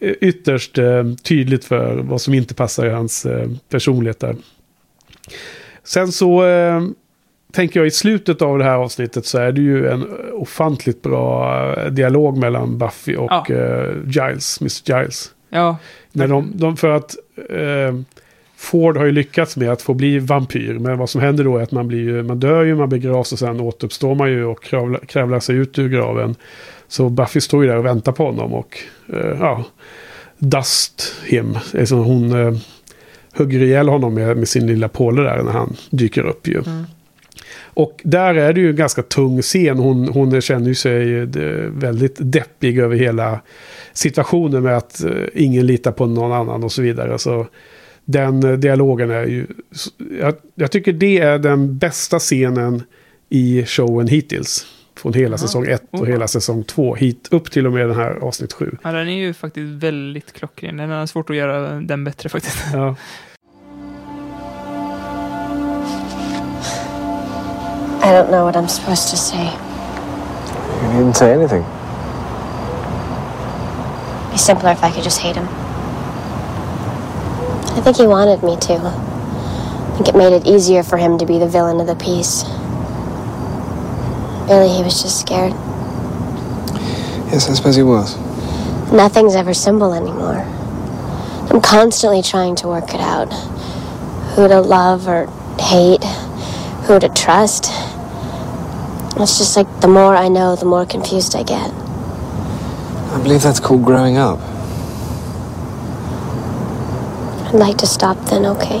Ytterst 0.00 0.78
eh, 0.78 1.04
tydligt 1.22 1.64
för 1.64 1.96
vad 1.96 2.20
som 2.20 2.34
inte 2.34 2.54
passar 2.54 2.86
i 2.86 2.90
hans 2.90 3.26
eh, 3.26 3.48
personlighet 3.68 4.20
där. 4.20 4.36
Sen 5.84 6.12
så 6.12 6.44
tänker 7.52 7.80
jag 7.80 7.86
i 7.86 7.90
slutet 7.90 8.42
av 8.42 8.58
det 8.58 8.64
här 8.64 8.74
avsnittet 8.76 9.26
så 9.26 9.38
är 9.38 9.52
det 9.52 9.60
ju 9.60 9.88
en 9.88 10.06
ofantligt 10.32 11.02
bra 11.02 11.56
eh, 11.76 11.90
dialog 11.90 12.38
mellan 12.38 12.78
Buffy 12.78 13.16
och 13.16 13.30
Ja. 13.30 13.46
eh, 13.54 13.90
Giles, 14.06 14.60
Miss 14.60 14.88
Giles. 14.88 15.30
Ja, 15.50 15.76
När 16.12 16.28
de, 16.28 16.52
de, 16.54 16.76
för 16.76 16.88
att 16.90 17.16
eh, 17.50 17.94
Ford 18.56 18.96
har 18.96 19.04
ju 19.04 19.12
lyckats 19.12 19.56
med 19.56 19.70
att 19.72 19.82
få 19.82 19.94
bli 19.94 20.18
vampyr. 20.18 20.78
Men 20.78 20.98
vad 20.98 21.10
som 21.10 21.20
händer 21.20 21.44
då 21.44 21.58
är 21.58 21.62
att 21.62 21.72
man, 21.72 21.88
blir 21.88 21.98
ju, 22.00 22.22
man 22.22 22.40
dör 22.40 22.62
ju, 22.62 22.74
man 22.74 22.88
begravs 22.88 23.32
och 23.32 23.38
sen 23.38 23.60
återuppstår 23.60 24.14
man 24.14 24.30
ju 24.30 24.44
och 24.44 24.62
kravlar, 24.62 25.00
kravlar 25.06 25.40
sig 25.40 25.56
ut 25.56 25.78
ur 25.78 25.88
graven. 25.88 26.34
Så 26.88 27.08
Buffy 27.08 27.40
står 27.40 27.62
ju 27.64 27.68
där 27.70 27.76
och 27.76 27.86
väntar 27.86 28.12
på 28.12 28.24
honom 28.26 28.54
och 28.54 28.78
eh, 29.12 29.36
ja, 29.40 29.64
dust 30.38 31.14
him. 31.26 31.58
Som 31.84 31.98
hon 31.98 32.60
hugger 33.36 33.62
ihjäl 33.62 33.88
honom 33.88 34.14
med, 34.14 34.36
med 34.36 34.48
sin 34.48 34.66
lilla 34.66 34.88
påle 34.88 35.22
där 35.22 35.42
när 35.42 35.52
han 35.52 35.76
dyker 35.90 36.22
upp 36.26 36.48
ju. 36.48 36.62
Och 37.64 38.00
där 38.04 38.34
är 38.34 38.52
det 38.52 38.60
ju 38.60 38.70
en 38.70 38.76
ganska 38.76 39.02
tung 39.02 39.42
scen. 39.42 39.78
Hon, 39.78 40.08
hon 40.08 40.40
känner 40.40 40.74
sig 40.74 41.18
eh, 41.18 41.26
väldigt 41.70 42.16
deppig 42.18 42.78
över 42.78 42.96
hela 42.96 43.40
situationen 43.92 44.62
med 44.62 44.76
att 44.76 45.04
eh, 45.04 45.10
ingen 45.34 45.66
litar 45.66 45.92
på 45.92 46.06
någon 46.06 46.32
annan 46.32 46.64
och 46.64 46.72
så 46.72 46.82
vidare. 46.82 47.18
Så 47.18 47.46
den 48.04 48.42
eh, 48.42 48.52
dialogen 48.52 49.10
är 49.10 49.26
ju... 49.26 49.46
Jag, 50.20 50.34
jag 50.54 50.70
tycker 50.70 50.92
det 50.92 51.18
är 51.18 51.38
den 51.38 51.78
bästa 51.78 52.18
scenen 52.18 52.82
i 53.28 53.64
showen 53.66 54.08
hittills. 54.08 54.66
Från 54.96 55.12
hela 55.14 55.38
säsong 55.38 55.66
1 55.66 55.82
och 55.90 56.00
Oh. 56.00 56.06
hela 56.06 56.28
säsong 56.28 56.64
2. 56.64 56.94
Hit 56.94 57.28
upp 57.30 57.50
till 57.50 57.66
och 57.66 57.72
med 57.72 57.88
den 57.88 57.96
här 57.96 58.10
avsnitt 58.10 58.52
7. 58.52 58.76
Ja, 58.82 58.92
den 58.92 59.08
är 59.08 59.18
ju 59.18 59.34
faktiskt 59.34 59.82
väldigt 59.82 60.32
klockren. 60.32 60.76
Den 60.76 60.90
är 60.90 61.06
svårt 61.06 61.30
att 61.30 61.36
göra 61.36 61.80
den 61.80 62.04
bättre 62.04 62.28
faktiskt. 62.28 62.58
Ja. 62.72 62.96
I 68.02 68.10
don't 68.10 68.32
know 68.32 68.44
what 68.44 68.56
I'm 68.56 68.66
supposed 68.66 69.10
to 69.10 69.16
say. 69.16 69.44
You 70.82 70.88
needn't 70.92 71.16
say 71.16 71.32
anything. 71.32 71.62
It'd 74.22 74.32
be 74.32 74.38
simpler 74.38 74.72
if 74.72 74.82
I 74.82 74.90
could 74.92 75.04
just 75.04 75.20
hate 75.20 75.36
him. 75.36 75.46
I 77.78 77.80
think 77.80 77.96
he 77.96 78.06
wanted 78.08 78.42
me 78.42 78.56
to. 78.56 78.74
I 78.74 79.94
think 79.94 80.08
it 80.08 80.16
made 80.16 80.32
it 80.32 80.46
easier 80.46 80.82
for 80.82 80.96
him 80.96 81.16
to 81.18 81.26
be 81.26 81.38
the 81.38 81.46
villain 81.46 81.80
of 81.80 81.86
the 81.86 81.94
piece. 81.94 82.42
Really, 84.50 84.68
he 84.76 84.82
was 84.82 85.00
just 85.00 85.20
scared. 85.20 85.52
Yes, 87.30 87.48
I 87.48 87.54
suppose 87.54 87.76
he 87.76 87.84
was. 87.84 88.18
Nothing's 88.92 89.36
ever 89.36 89.54
simple 89.54 89.94
anymore. 89.94 90.44
I'm 91.50 91.60
constantly 91.60 92.20
trying 92.20 92.56
to 92.56 92.66
work 92.66 92.92
it 92.94 93.00
out. 93.00 93.32
Who 94.34 94.48
to 94.48 94.60
love 94.60 95.06
or 95.06 95.26
hate, 95.60 96.02
who 96.84 96.98
to 96.98 97.08
trust. 97.08 97.70
It's 99.22 99.38
just 99.38 99.56
like 99.56 99.80
the 99.80 99.86
more 99.86 100.16
I 100.16 100.26
know, 100.26 100.56
the 100.56 100.64
more 100.64 100.84
confused 100.84 101.36
I 101.36 101.44
get. 101.44 101.70
I 101.70 103.20
believe 103.22 103.40
that's 103.40 103.60
called 103.60 103.84
growing 103.84 104.16
up. 104.16 104.40
I'd 107.46 107.54
like 107.54 107.78
to 107.78 107.86
stop 107.86 108.16
then, 108.26 108.44
okay? 108.46 108.80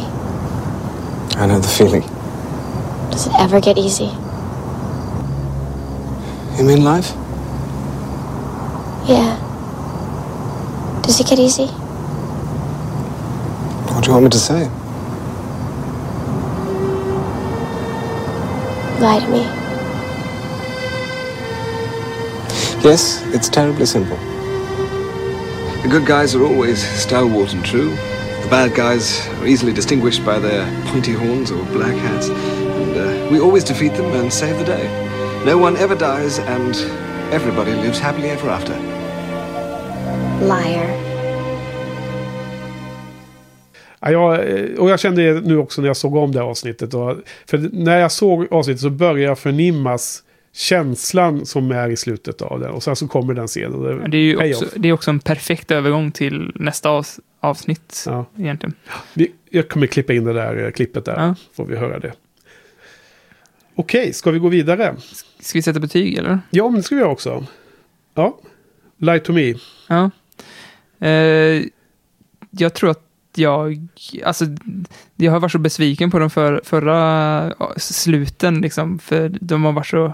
I 1.38 1.46
know 1.46 1.60
the 1.60 1.68
feeling. 1.68 2.02
Does 3.12 3.28
it 3.28 3.32
ever 3.38 3.60
get 3.60 3.78
easy? 3.78 4.10
You 6.58 6.64
mean 6.64 6.82
life? 6.82 7.12
Yeah. 9.06 9.38
Does 11.04 11.20
it 11.20 11.28
get 11.28 11.38
easy? 11.38 11.66
What 13.86 14.02
do 14.02 14.08
you 14.08 14.12
want 14.14 14.24
me 14.24 14.30
to 14.30 14.38
say? 14.38 14.68
Lie 19.00 19.20
to 19.20 19.28
me. 19.28 19.61
Yes, 22.84 23.22
it's 23.32 23.48
terribly 23.48 23.86
simple. 23.86 24.16
The 25.82 25.88
good 25.88 26.04
guys 26.04 26.34
are 26.34 26.42
always 26.42 26.82
stalwart 27.00 27.54
and 27.54 27.64
true. 27.64 27.90
The 28.42 28.48
bad 28.50 28.74
guys 28.74 29.28
are 29.38 29.46
easily 29.46 29.72
distinguished 29.72 30.24
by 30.24 30.40
their 30.40 30.66
pointy 30.86 31.12
horns 31.12 31.52
or 31.52 31.62
black 31.66 31.94
hats. 31.94 32.28
And 32.28 32.96
uh, 32.96 33.28
we 33.30 33.38
always 33.38 33.62
defeat 33.62 33.94
them 33.94 34.06
and 34.06 34.32
save 34.32 34.58
the 34.58 34.64
day. 34.64 34.88
No 35.46 35.58
one 35.58 35.76
ever 35.76 35.94
dies, 35.94 36.40
and 36.40 36.74
everybody 37.32 37.72
lives 37.72 38.00
happily 38.00 38.30
ever 38.30 38.50
after. 38.50 38.74
Liar. 40.40 40.98
Ja, 44.00 44.10
jag, 44.10 44.78
och 44.78 44.90
jag 44.90 45.00
kände 45.00 45.32
det 45.32 45.40
nu 45.40 45.58
också 45.58 45.80
när 45.80 45.88
jag 45.88 45.96
såg 45.96 46.16
om 46.16 46.32
det 46.32 46.38
här 46.38 46.46
avsnittet. 46.46 46.94
Och, 46.94 47.16
för 47.46 47.70
när 47.72 47.98
jag 47.98 48.12
såg 48.12 48.46
avsnittet 48.50 48.80
så 48.80 48.90
började 48.90 49.20
jag 49.20 49.38
förnimmas 49.38 50.22
känslan 50.52 51.46
som 51.46 51.70
är 51.70 51.88
i 51.88 51.96
slutet 51.96 52.42
av 52.42 52.60
det. 52.60 52.68
Och 52.68 52.82
sen 52.82 52.96
så 52.96 53.08
kommer 53.08 53.34
den 53.34 53.46
scenen. 53.48 54.10
Det 54.10 54.16
är 54.16 54.20
ju 54.20 54.50
också, 54.54 54.66
det 54.76 54.88
är 54.88 54.92
också 54.92 55.10
en 55.10 55.20
perfekt 55.20 55.70
övergång 55.70 56.12
till 56.12 56.52
nästa 56.54 56.90
avs, 56.90 57.20
avsnitt 57.40 58.04
Ja. 58.06 58.26
egentligen. 58.38 58.74
Vi, 59.14 59.32
jag 59.50 59.68
kommer 59.68 59.86
klippa 59.86 60.12
in 60.12 60.24
det 60.24 60.32
där 60.32 60.64
eh, 60.64 60.70
klippet 60.70 61.04
där. 61.04 61.16
Ja. 61.26 61.34
Får 61.56 61.64
vi 61.66 61.76
höra 61.76 61.98
det. 61.98 62.12
Okej, 63.74 64.12
ska 64.12 64.30
vi 64.30 64.38
gå 64.38 64.48
vidare? 64.48 64.96
Ska 65.40 65.58
vi 65.58 65.62
sätta 65.62 65.80
betyg 65.80 66.14
eller? 66.18 66.38
Ja, 66.50 66.64
men 66.68 66.74
det 66.74 66.82
ska 66.82 66.94
vi 66.94 67.00
göra 67.00 67.10
också. 67.10 67.46
Ja. 68.14 68.38
Lie 68.96 69.18
to 69.18 69.32
me. 69.32 69.54
Ja. 69.88 70.10
Eh, 71.06 71.62
jag 72.50 72.74
tror 72.74 72.90
att 72.90 73.02
jag, 73.34 73.86
alltså, 74.24 74.44
jag 75.16 75.32
har 75.32 75.40
varit 75.40 75.52
så 75.52 75.58
besviken 75.58 76.10
på 76.10 76.18
de 76.18 76.30
för, 76.30 76.60
förra 76.64 77.54
sluten, 77.76 78.60
liksom, 78.60 78.98
för 78.98 79.28
de 79.40 79.64
har 79.64 79.72
varit 79.72 79.86
så, 79.86 80.12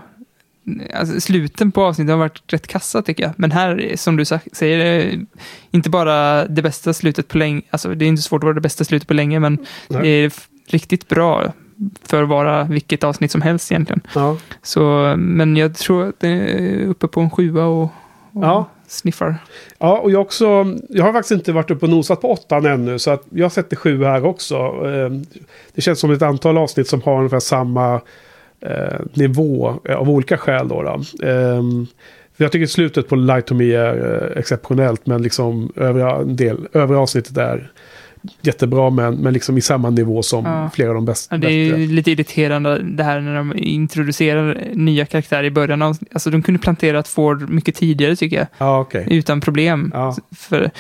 alltså, 0.95 1.21
sluten 1.21 1.73
på 1.73 1.83
avsnittet 1.85 2.11
har 2.11 2.19
varit 2.19 2.43
rätt 2.53 2.67
kassa 2.67 3.03
tycker 3.03 3.23
jag. 3.23 3.33
Men 3.37 3.53
här, 3.53 3.93
som 3.97 4.17
du 4.17 4.25
säger, 4.25 4.79
är 4.79 5.21
inte 5.71 5.91
bara 5.91 6.47
det 6.47 6.63
bästa 6.63 6.93
slutet 6.93 7.29
på 7.29 7.39
länge, 7.39 7.63
alltså 7.71 7.95
det 7.95 8.05
är 8.05 8.09
inte 8.09 8.23
svårt 8.23 8.39
att 8.41 8.45
vara 8.45 8.55
det 8.55 8.61
bästa 8.61 8.85
slutet 8.85 9.09
på 9.09 9.15
länge, 9.15 9.41
men 9.41 9.59
Nej. 9.89 10.03
det 10.03 10.09
är 10.09 10.33
riktigt 10.67 11.09
bra 11.09 11.53
för 12.03 12.23
att 12.23 12.29
vara 12.29 12.65
vilket 12.65 13.05
avsnitt 13.05 13.31
som 13.33 13.43
helst 13.43 13.73
egentligen. 13.73 14.01
Ja. 14.15 14.37
Så, 14.63 15.15
men 15.19 15.57
jag 15.57 15.75
tror 15.77 16.09
att 16.09 16.21
det 16.21 16.29
är 16.29 16.87
uppe 16.87 17.09
på 17.09 17.21
en 17.21 17.31
sjua 17.31 17.65
och, 17.65 17.83
och 17.83 17.91
Ja. 18.45 18.69
sniffar. 18.87 19.37
Ja, 19.79 19.99
och 19.99 20.11
jag 20.11 20.21
också. 20.21 20.75
Jag 20.89 21.05
har 21.05 21.13
faktiskt 21.13 21.31
inte 21.33 21.53
varit 21.53 21.71
uppe 21.71 21.87
och 21.87 21.91
nosat 21.91 22.21
på 22.21 22.33
åttan 22.33 22.67
ännu. 22.67 22.99
Så 22.99 23.11
att 23.11 23.23
jag 23.31 23.53
sätter 23.53 23.77
sju 23.77 24.05
här 24.05 24.25
också. 24.25 24.57
Eh, 24.57 25.11
Det 25.75 25.81
känns 25.81 26.01
som 26.01 26.11
ett 26.11 26.23
antal 26.23 26.59
avsnitt 26.59 26.89
som 26.89 27.03
har 27.03 27.17
ungefär 27.19 27.41
samma 27.41 28.01
eh, 28.61 29.01
nivå 29.15 29.75
eh, 29.85 29.97
av 29.97 30.11
olika 30.11 30.37
skäl. 30.39 30.69
Då, 30.69 30.83
då. 30.83 31.27
Eh, 31.29 31.63
jag 32.37 32.53
tycker 32.53 32.67
slutet 32.67 33.09
på 33.09 33.17
Light 33.17 33.47
to 33.47 33.55
Me 33.55 33.73
är 33.75 34.23
eh, 34.33 34.39
exceptionellt. 34.39 35.07
Men 35.07 35.23
liksom 35.23 35.73
övriga, 35.77 36.11
en 36.17 36.37
del, 36.37 36.69
övriga 36.73 37.01
avsnittet 37.01 37.37
är 37.37 37.71
jättebra. 38.43 38.91
Men, 38.91 39.15
men 39.15 39.33
liksom 39.33 39.59
i 39.59 39.61
samma 39.61 39.91
nivå 39.91 40.23
som 40.23 40.45
Ja. 40.45 40.71
flera 40.75 40.89
av 40.89 40.95
de 40.95 41.05
bästa. 41.05 41.35
Ja, 41.35 41.39
det 41.39 41.51
är 41.53 41.69
bättre. 41.71 41.83
ju 41.83 41.93
lite 41.93 42.11
irriterande 42.11 42.79
det 42.83 43.03
här 43.03 43.21
när 43.21 43.35
de 43.37 43.53
introducerar 43.57 44.63
nya 44.75 45.07
karaktärer 45.07 45.45
i 45.45 45.51
början. 45.51 45.83
Av, 45.83 45.97
alltså 46.13 46.31
de 46.31 46.43
kunde 46.43 46.61
planterat 46.61 47.09
Ford 47.09 47.51
mycket 47.51 47.75
tidigare 47.75 48.17
tycker 48.17 48.37
jag. 48.37 48.47
Ja, 48.59 48.81
okej. 48.81 49.07
Utan 49.11 49.41
problem. 49.41 49.93
För 50.37 50.71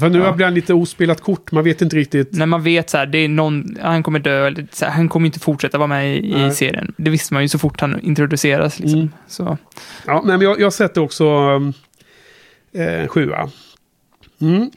För 0.00 0.08
nu 0.08 0.18
Ja. 0.18 0.32
blir 0.32 0.46
han 0.46 0.54
lite 0.54 0.74
ospelat 0.74 1.20
kort. 1.20 1.52
Man 1.52 1.64
vet 1.64 1.82
inte 1.82 1.96
riktigt. 1.96 2.32
när 2.32 2.46
man 2.46 2.62
vet 2.62 2.90
så 2.90 2.96
här, 2.98 3.06
det 3.06 3.18
är 3.18 3.28
någon, 3.28 3.76
han 3.82 4.02
kommer 4.02 4.18
dö, 4.18 4.46
eller 4.46 4.66
så 4.72 4.84
här, 4.84 4.92
han 4.92 5.08
kommer 5.08 5.26
inte 5.26 5.40
fortsätta 5.40 5.78
vara 5.78 5.88
med 5.88 6.16
i, 6.16 6.30
i 6.30 6.32
Nej. 6.32 6.50
serien. 6.54 6.94
Det 6.96 7.10
visste 7.10 7.34
man 7.34 7.42
ju 7.42 7.48
så 7.48 7.58
fort 7.58 7.80
han 7.80 8.00
introduceras. 8.00 8.78
Liksom. 8.78 8.98
Mm. 8.98 9.12
Så, 9.28 9.58
Ja, 10.06 10.22
nej, 10.24 10.38
men 10.38 10.40
jag, 10.46 10.60
jag 10.60 10.72
sätter 10.72 11.00
också 11.00 11.24
um, 11.28 11.72
eh, 12.74 13.06
sjua. 13.08 13.50
Mm. 14.40 14.70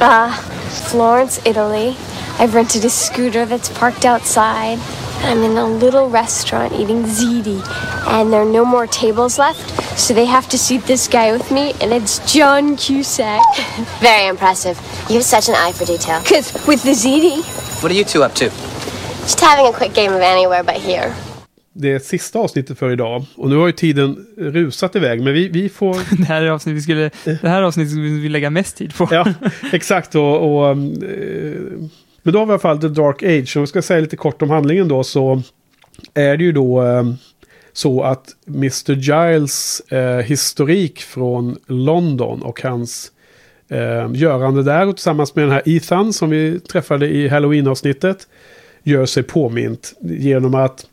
Uh, 0.00 0.32
Florence, 0.90 1.40
Italy. 1.50 1.94
I've 2.38 2.54
rented 2.54 2.84
a 2.84 2.90
scooter 2.90 3.46
that's 3.46 3.78
parked 3.78 4.04
outside. 4.12 4.78
I'm 5.24 5.42
in 5.44 5.56
a 5.56 5.66
little 5.66 6.08
restaurant 6.10 6.72
eating 6.72 7.04
ziti, 7.04 7.60
and 8.08 8.32
there 8.32 8.42
are 8.42 8.52
no 8.52 8.64
more 8.64 8.86
tables 8.86 9.38
left, 9.38 9.98
so 9.98 10.14
they 10.14 10.26
have 10.26 10.48
to 10.48 10.58
seat 10.58 10.82
this 10.86 11.08
guy 11.08 11.32
with 11.32 11.50
me, 11.50 11.72
and 11.80 11.92
it's 11.92 12.18
John 12.32 12.76
Cusack. 12.76 13.40
Very 14.00 14.26
impressive. 14.26 14.76
You 15.08 15.16
have 15.16 15.24
such 15.24 15.48
an 15.48 15.54
eye 15.54 15.72
for 15.72 15.84
detail. 15.84 16.20
Because 16.22 16.52
with 16.66 16.82
the 16.82 16.94
ziti, 16.94 17.42
What 17.82 17.92
are 17.92 17.94
you 17.94 18.04
two 18.04 18.22
up 18.24 18.34
to? 18.34 18.44
Just 19.22 19.40
having 19.40 19.66
a 19.66 19.72
quick 19.72 19.94
game 19.94 20.12
of 20.12 20.20
anywhere 20.20 20.62
but 20.64 20.76
here. 20.76 21.14
Det 21.74 21.92
är 21.92 21.98
sista 21.98 22.38
avsnittet 22.38 22.78
för 22.78 22.90
idag. 22.90 23.24
Och 23.36 23.48
nu 23.50 23.56
har 23.56 23.66
ju 23.66 23.72
tiden 23.72 24.26
rusat 24.36 24.96
iväg. 24.96 25.22
Men 25.22 25.34
vi, 25.34 25.48
vi 25.48 25.68
får... 25.68 25.94
det 26.18 26.24
här 26.24 26.42
är 26.42 26.50
avsnittet 26.50 26.76
vi 26.78 26.82
skulle, 26.82 27.10
det 27.24 27.48
här 27.48 27.62
avsnittet 27.62 27.90
skulle 27.90 28.08
vi 28.08 28.28
lägga 28.28 28.50
mest 28.50 28.76
tid 28.76 28.94
på. 28.94 29.08
ja, 29.10 29.26
exakt. 29.72 30.14
Och, 30.14 30.56
och, 30.56 30.68
eh, 30.70 30.76
men 32.22 32.32
då 32.32 32.38
har 32.38 32.46
vi 32.46 32.50
i 32.50 32.52
alla 32.52 32.58
fall 32.58 32.80
The 32.80 32.88
Dark 32.88 33.22
Age. 33.22 33.56
Om 33.56 33.62
vi 33.62 33.66
ska 33.66 33.82
säga 33.82 34.00
lite 34.00 34.16
kort 34.16 34.42
om 34.42 34.50
handlingen 34.50 34.88
då 34.88 35.04
så 35.04 35.42
är 36.14 36.36
det 36.36 36.44
ju 36.44 36.52
då 36.52 36.82
eh, 36.82 37.04
så 37.72 38.02
att 38.02 38.26
Mr. 38.46 38.92
Giles 38.92 39.80
eh, 39.80 40.18
historik 40.18 41.00
från 41.00 41.56
London 41.66 42.42
och 42.42 42.62
hans 42.62 43.12
eh, 43.68 44.10
görande 44.12 44.62
där 44.62 44.88
och 44.88 44.96
tillsammans 44.96 45.34
med 45.34 45.44
den 45.44 45.52
här 45.52 45.62
Ethan 45.66 46.12
som 46.12 46.30
vi 46.30 46.60
träffade 46.60 47.08
i 47.08 47.28
Halloween-avsnittet 47.28 48.26
gör 48.82 49.06
sig 49.06 49.22
påmint 49.22 49.94
genom 50.00 50.54
att 50.54 50.86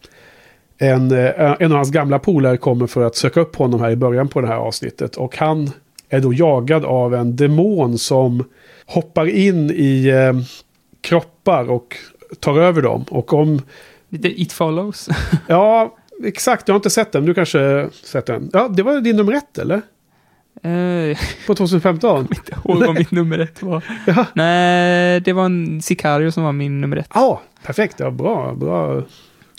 en, 0.77 1.11
eh, 1.11 1.56
en 1.60 1.72
av 1.72 1.77
hans 1.77 1.91
gamla 1.91 2.19
polare 2.19 2.57
kommer 2.57 2.88
för 2.88 3.03
att 3.03 3.15
söka 3.15 3.39
upp 3.41 3.56
honom 3.56 3.81
här 3.81 3.91
i 3.91 3.95
början 3.95 4.27
på 4.27 4.41
det 4.41 4.47
här 4.47 4.56
avsnittet. 4.56 5.15
Och 5.15 5.38
han 5.38 5.72
är 6.10 6.19
då 6.19 6.34
jagad 6.34 6.85
av 6.85 7.15
en 7.15 7.35
demon 7.35 7.97
som 7.97 8.43
hoppar 8.85 9.26
in 9.26 9.72
i 9.72 10.07
eh, 10.07 10.34
kroppar 11.01 11.69
och 11.71 11.97
tar 12.39 12.59
över 12.59 12.81
dem. 12.81 13.05
Och 13.09 13.34
om... 13.34 13.61
Lite 14.09 14.41
It 14.41 14.51
Follows. 14.53 15.09
Ja, 15.47 15.95
exakt. 16.23 16.67
Jag 16.67 16.73
har 16.73 16.80
inte 16.80 16.89
sett 16.89 17.11
den. 17.11 17.26
Du 17.26 17.34
kanske 17.34 17.89
sett 18.03 18.26
den. 18.26 18.49
Ja, 18.53 18.67
det 18.67 18.84
var 18.84 19.01
din 19.01 19.15
nummer 19.15 19.34
ett, 19.34 19.57
eller? 19.57 19.81
Eh, 20.63 21.17
På 21.47 21.55
2015? 21.55 22.19
inte 22.31 22.51
ihåg 22.51 22.77
vad 22.85 22.95
mitt 22.95 23.11
nummer 23.11 23.39
ett 23.39 23.61
var. 23.63 23.84
Ja, 24.07 24.26
Nej, 24.34 25.19
det 25.19 25.34
var 25.34 25.45
en 25.45 25.81
Sicario 25.81 26.31
som 26.31 26.43
var 26.43 26.51
min 26.51 26.81
nummer 26.81 26.97
ett. 26.97 27.07
ah, 27.09 27.39
perfekt. 27.65 27.95
Ja, 27.99 28.11
bra. 28.11 28.53
bra. 28.55 29.03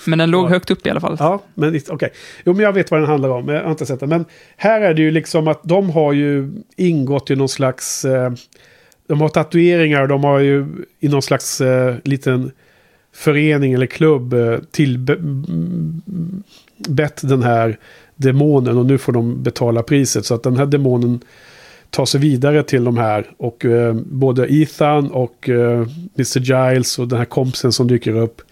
Men 0.06 0.18
den 0.18 0.30
låg 0.30 0.44
Ja. 0.44 0.48
högt 0.48 0.70
upp 0.70 0.86
i 0.86 0.90
alla 0.90 1.00
fall. 1.00 1.16
Ja, 1.18 1.42
men 1.54 1.80
okej. 1.90 2.10
Jo, 2.44 2.52
men 2.52 2.62
jag 2.64 2.72
vet 2.72 2.90
vad 2.90 3.00
den 3.00 3.08
handlar 3.08 3.28
om. 3.28 3.48
Jag 3.48 3.62
har 3.62 3.70
inte 3.70 3.86
sett 3.86 4.00
den. 4.00 4.08
Men 4.08 4.24
här 4.56 4.80
är 4.80 4.94
det 4.94 5.02
ju 5.02 5.10
liksom 5.10 5.48
att 5.48 5.60
de 5.64 5.90
har 5.90 6.12
ju 6.12 6.52
ingått 6.76 7.30
i 7.30 7.36
någon 7.36 7.48
slags 7.48 8.04
eh, 8.04 8.30
de 9.10 9.20
har 9.20 9.28
tatueringar 9.28 10.02
och 10.02 10.08
de 10.08 10.24
har 10.24 10.38
ju 10.38 10.66
i 11.00 11.08
någon 11.08 11.22
slags 11.22 11.60
eh, 11.60 11.94
liten 12.04 12.50
förening 13.12 13.72
eller 13.72 13.86
klubb 13.86 14.34
eh, 14.34 14.58
tillbett 14.70 15.00
den 17.22 17.42
här 17.42 17.78
demonen 18.16 18.78
och 18.78 18.86
nu 18.86 18.98
får 18.98 19.12
de 19.12 19.42
betala 19.42 19.82
priset. 19.82 20.26
Så 20.26 20.34
att 20.34 20.42
den 20.42 20.56
här 20.56 20.66
demonen 20.66 21.20
tar 21.90 22.06
sig 22.06 22.20
vidare 22.20 22.62
till 22.62 22.84
de 22.84 22.96
här 22.96 23.30
och 23.36 23.64
eh, 23.64 23.94
både 23.94 24.54
Ethan 24.54 25.10
och 25.10 25.48
eh, 25.48 25.86
Mr. 26.16 26.40
Giles 26.40 26.98
och 26.98 27.08
den 27.08 27.18
här 27.18 27.24
kompisen 27.24 27.72
som 27.72 27.88
dyker 27.88 28.16
upp 28.16 28.42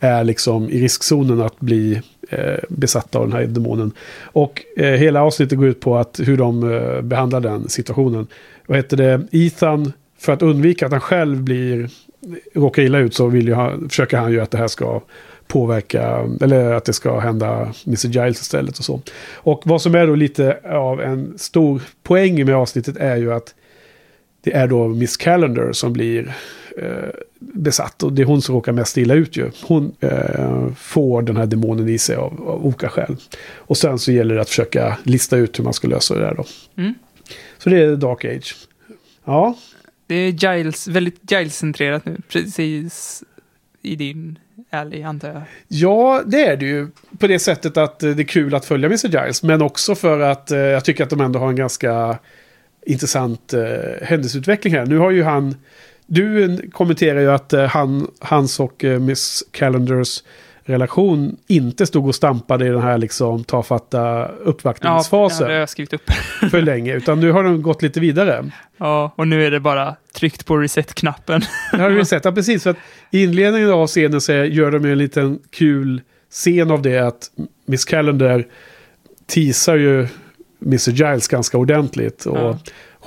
är 0.00 0.24
liksom 0.24 0.70
i 0.70 0.80
riskzonen 0.80 1.40
att 1.40 1.60
bli 1.60 2.02
eh, 2.28 2.58
besatta 2.68 3.18
av 3.18 3.28
den 3.28 3.36
här 3.36 3.46
demonen. 3.46 3.92
Och 4.22 4.64
eh, 4.76 4.92
hela 4.92 5.22
avsnittet 5.22 5.58
går 5.58 5.68
ut 5.68 5.80
på 5.80 5.96
att 5.96 6.20
hur 6.24 6.36
de 6.36 6.72
eh, 6.72 7.02
behandlar 7.02 7.40
den 7.40 7.68
situationen. 7.68 8.26
Vad 8.66 8.78
heter 8.78 8.96
det? 8.96 9.26
Ethan, 9.32 9.92
för 10.18 10.32
att 10.32 10.42
undvika 10.42 10.86
att 10.86 10.92
han 10.92 11.00
själv 11.00 11.42
blir 11.42 11.90
råkar 12.54 12.82
illa 12.82 12.98
ut 12.98 13.14
så 13.14 13.26
vill 13.26 13.48
ju 13.48 13.54
han, 13.54 13.88
försöker 13.88 14.16
han 14.16 14.32
ju 14.32 14.40
att 14.40 14.50
det 14.50 14.58
här 14.58 14.68
ska 14.68 15.00
påverka, 15.46 16.28
eller 16.40 16.72
att 16.72 16.84
det 16.84 16.92
ska 16.92 17.18
hända 17.18 17.72
Mr. 17.86 18.06
Giles 18.06 18.40
istället 18.40 18.78
och 18.78 18.84
så. 18.84 19.00
Och 19.34 19.62
vad 19.64 19.82
som 19.82 19.94
är 19.94 20.06
då 20.06 20.14
lite 20.14 20.58
av 20.64 21.00
en 21.00 21.38
stor 21.38 21.82
poäng 22.02 22.44
med 22.44 22.54
avsnittet 22.54 22.96
är 22.96 23.16
ju 23.16 23.32
att 23.32 23.54
det 24.40 24.52
är 24.52 24.68
då 24.68 24.88
Miss 24.88 25.16
Calendar 25.16 25.72
som 25.72 25.92
blir 25.92 26.34
eh, 26.78 27.10
besatt. 27.38 28.02
Och 28.02 28.12
det 28.12 28.22
är 28.22 28.26
hon 28.26 28.42
som 28.42 28.54
råkar 28.54 28.72
mest 28.72 28.98
illa 28.98 29.14
ut 29.14 29.36
ju. 29.36 29.50
Hon 29.62 29.92
eh, 30.00 30.72
får 30.76 31.22
den 31.22 31.36
här 31.36 31.46
demonen 31.46 31.88
i 31.88 31.98
sig 31.98 32.16
av, 32.16 32.48
av 32.48 32.66
olika 32.66 32.88
skäl. 32.88 33.16
Och 33.54 33.76
sen 33.76 33.98
så 33.98 34.12
gäller 34.12 34.34
det 34.34 34.40
att 34.40 34.48
försöka 34.48 34.98
lista 35.02 35.36
ut 35.36 35.58
hur 35.58 35.64
man 35.64 35.72
ska 35.72 35.88
lösa 35.88 36.14
det 36.14 36.20
där 36.20 36.34
då. 36.34 36.44
Mm. 36.76 36.94
Så 37.58 37.70
det 37.70 37.82
är 37.82 37.96
Dark 37.96 38.24
Age. 38.24 38.56
Ja, 39.24 39.54
det 40.08 40.14
är 40.14 40.56
Giles, 40.56 40.88
väldigt 40.88 41.30
Giles-centrerat 41.30 42.04
nu, 42.04 42.16
precis 42.28 43.22
i 43.82 43.96
din 43.96 44.38
alley 44.70 45.02
antar 45.02 45.28
jag. 45.28 45.42
Ja, 45.68 46.22
det 46.26 46.46
är 46.46 46.56
det 46.56 46.66
ju. 46.66 46.88
På 47.18 47.26
det 47.26 47.38
sättet 47.38 47.76
att 47.76 48.02
eh, 48.02 48.10
det 48.10 48.22
är 48.22 48.24
kul 48.24 48.54
att 48.54 48.64
följa 48.64 48.86
Mr. 48.86 49.08
Giles. 49.08 49.42
Men 49.42 49.62
också 49.62 49.94
för 49.94 50.20
att 50.20 50.50
eh, 50.50 50.58
jag 50.58 50.84
tycker 50.84 51.04
att 51.04 51.10
de 51.10 51.20
ändå 51.20 51.38
har 51.38 51.48
en 51.48 51.56
ganska 51.56 52.18
intressant 52.86 53.52
eh, 53.52 53.62
händelseutveckling 54.02 54.74
här. 54.74 54.86
Nu 54.86 54.98
har 54.98 55.10
ju 55.10 55.22
han... 55.22 55.54
Du 56.06 56.58
kommenterar 56.72 57.20
ju 57.20 57.30
att 57.30 57.52
eh, 57.52 57.64
han, 57.64 58.10
hans 58.18 58.60
och 58.60 58.84
eh, 58.84 59.00
Miss 59.00 59.44
Calendars 59.50 60.22
relation 60.68 61.36
inte 61.46 61.86
stod 61.86 62.06
och 62.06 62.14
stampade 62.14 62.66
i 62.66 62.68
den 62.68 62.82
här 62.82 62.98
liksom 62.98 63.44
tafatta 63.44 63.98
Ja, 63.98 64.30
uppvaktningsfasen 64.44 65.50
jag 65.50 65.68
skrivit 65.68 65.92
upp. 65.92 66.10
för 66.50 66.62
länge. 66.62 66.94
Utan 66.94 67.20
nu 67.20 67.32
har 67.32 67.44
de 67.44 67.62
gått 67.62 67.82
lite 67.82 68.00
vidare. 68.00 68.50
Ja, 68.76 69.12
och 69.16 69.28
nu 69.28 69.46
är 69.46 69.50
det 69.50 69.60
bara 69.60 69.96
tryckt 70.14 70.46
på 70.46 70.56
reset-knappen. 70.56 71.42
Vi 71.90 72.04
sett. 72.04 72.24
Ja, 72.24 72.32
precis. 72.32 72.62
För 72.62 72.70
att 72.70 72.76
I 73.10 73.22
inledningen 73.22 73.70
av 73.70 73.86
scenen 73.86 74.20
så 74.20 74.32
gör 74.32 74.70
de 74.70 74.84
en 74.84 74.98
liten 74.98 75.38
kul 75.50 76.00
scen 76.30 76.70
av 76.70 76.82
det 76.82 76.98
att 76.98 77.30
Miss 77.66 77.84
Calendar 77.84 78.44
teasar 79.26 79.76
ju 79.76 80.08
Mr. 80.66 80.90
Giles 80.90 81.28
ganska 81.28 81.58
ordentligt. 81.58 82.26
Och 82.26 82.38
Ja 82.38 82.58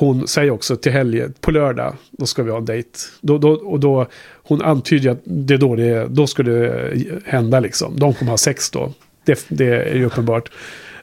hon 0.01 0.27
säger 0.27 0.51
också 0.51 0.75
till 0.75 0.91
helgen, 0.91 1.33
på 1.41 1.51
lördag, 1.51 1.95
då 2.11 2.25
ska 2.25 2.43
vi 2.43 2.51
ha 2.51 2.57
en 2.57 2.65
dejt. 2.65 2.89
Då, 3.21 3.37
då, 3.37 3.51
och 3.51 3.79
då, 3.79 4.07
hon 4.33 4.61
antyder 4.61 5.11
att 5.11 5.21
det 5.23 5.53
är 5.53 5.57
då, 5.57 5.75
det 5.75 6.07
då 6.09 6.27
ska 6.27 6.43
det 6.43 6.99
hända 7.25 7.59
liksom. 7.59 7.99
De 7.99 8.13
kommer 8.13 8.31
ha 8.31 8.37
sex 8.37 8.69
då. 8.71 8.93
Det, 9.25 9.45
det 9.47 9.65
är 9.65 9.95
ju 9.95 10.05
uppenbart. 10.05 10.51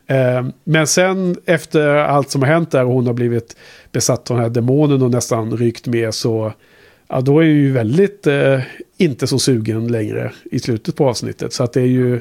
Eh, 0.07 0.47
Men 0.65 0.87
sen 0.87 1.37
efter 1.47 1.87
allt 1.89 2.31
som 2.31 2.43
har 2.43 2.49
hänt 2.49 2.71
där 2.71 2.85
och 2.85 2.93
hon 2.93 3.07
har 3.07 3.15
blivit 3.15 3.57
besatt 3.93 4.31
av 4.31 4.37
den 4.37 4.45
här 4.45 4.51
demonen 4.51 5.03
och 5.03 5.11
nästan 5.11 5.57
rykt 5.57 5.87
med 5.87 6.15
så 6.15 6.53
ja, 7.09 7.21
då 7.21 7.39
är 7.39 7.47
ju 7.47 7.73
väldigt 7.73 8.27
eh, 8.27 8.61
inte 8.97 9.27
så 9.27 9.39
sugen 9.39 9.89
längre 9.89 10.33
i 10.45 10.59
slutet 10.59 10.97
på 10.97 11.09
avsnittet. 11.09 11.53
Så 11.53 11.65
att 11.65 11.73
det 11.73 11.81
är 11.81 11.87
ju 11.87 12.21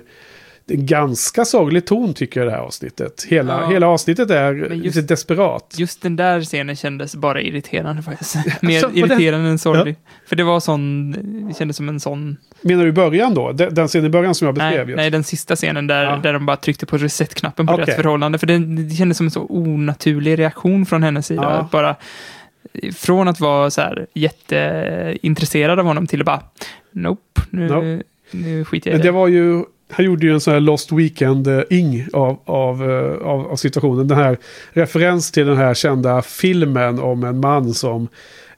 ganska 0.67 1.45
sorglig 1.45 1.85
ton 1.85 2.13
tycker 2.13 2.39
jag 2.39 2.47
det 2.47 2.51
här 2.51 2.59
avsnittet. 2.59 3.25
Hela, 3.29 3.61
Ja. 3.61 3.69
hela 3.69 3.87
avsnittet 3.87 4.29
är 4.29 4.53
just- 4.53 4.95
lite 4.95 5.01
desperat. 5.01 5.75
Just 5.77 6.01
den 6.01 6.15
där 6.15 6.41
scenen 6.41 6.75
kändes 6.75 7.15
bara 7.15 7.41
irriterande 7.41 8.01
faktiskt. 8.03 8.35
Mer 8.61 8.79
Så, 8.79 8.89
irriterande 8.93 9.49
än 9.49 9.59
sorglig. 9.59 9.95
För 10.27 10.35
det 10.35 10.43
var 10.43 10.59
sån, 10.59 11.11
det 11.47 11.53
kändes 11.57 11.77
som 11.77 11.89
en 11.89 11.99
sån... 11.99 12.37
Menar 12.61 12.85
du 12.85 12.91
början 12.91 13.33
då? 13.33 13.51
Den, 13.51 13.73
den 13.73 13.87
scenen 13.87 14.05
i 14.05 14.09
början 14.09 14.35
som 14.35 14.45
jag 14.45 14.55
beskrev 14.55 14.71
Nej, 14.71 14.87
just. 14.87 14.97
nej, 14.97 15.09
den 15.11 15.23
sista 15.23 15.55
scenen 15.55 15.87
där, 15.87 16.03
Ja. 16.03 16.15
där 16.23 16.33
de 16.33 16.45
bara 16.45 16.57
tryckte 16.57 16.85
på 16.85 16.97
reset-knappen 16.97 17.67
på 17.67 17.73
Okej. 17.73 17.85
deras 17.85 17.95
förhållande. 17.95 18.37
För 18.37 18.47
det, 18.47 18.57
det 18.57 18.95
kändes 18.95 19.17
som 19.17 19.27
en 19.27 19.31
så 19.31 19.45
onaturlig 19.49 20.39
reaktion 20.39 20.85
från 20.85 21.03
hennes 21.03 21.27
sida. 21.27 21.41
Ja. 21.43 21.49
Att 21.49 21.71
bara, 21.71 21.95
från 22.95 23.27
att 23.27 23.39
vara 23.39 23.69
så 23.71 23.81
här 23.81 24.07
jätteintresserad 24.13 25.79
av 25.79 25.85
honom 25.85 26.07
till 26.07 26.21
att 26.21 26.25
bara, 26.25 26.41
nope, 26.91 27.41
nu, 27.49 27.67
Nope. 27.67 28.03
nu 28.31 28.65
skiter 28.65 28.89
jag 28.89 28.95
i 28.95 28.97
Men 28.97 29.05
det 29.05 29.11
var 29.11 29.27
ju, 29.27 29.63
han 29.89 30.05
gjorde 30.05 30.25
ju 30.25 30.33
en 30.33 30.41
sån 30.41 30.53
här 30.53 30.59
Lost 30.59 30.91
Weekend-ing 30.91 32.09
av, 32.13 32.39
av, 32.45 32.91
eh, 32.91 33.27
av, 33.27 33.47
av 33.47 33.55
situationen. 33.55 34.07
Den 34.07 34.17
här 34.17 34.37
referens 34.69 35.31
till 35.31 35.47
den 35.47 35.57
här 35.57 35.73
kända 35.73 36.21
filmen 36.21 36.99
om 36.99 37.23
en 37.23 37.39
man 37.39 37.73
som 37.73 38.07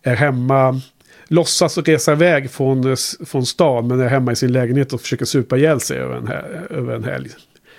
är 0.03 0.15
hemma, 0.15 0.81
låtsas 1.27 1.77
resa 1.77 2.11
iväg 2.11 2.51
från, 2.51 2.91
eh, 2.91 2.95
från 3.25 3.45
stan 3.45 3.87
men 3.87 3.99
är 3.99 4.07
hemma 4.07 4.31
i 4.31 4.35
sin 4.35 4.51
lägenhet 4.51 4.93
och 4.93 5.01
försöker 5.01 5.25
supa 5.25 5.57
ihjäl 5.57 5.79
sig 5.79 5.97
över 5.97 6.15
en, 6.15 6.27
över 6.77 6.95
en 6.95 7.03
helg. 7.03 7.29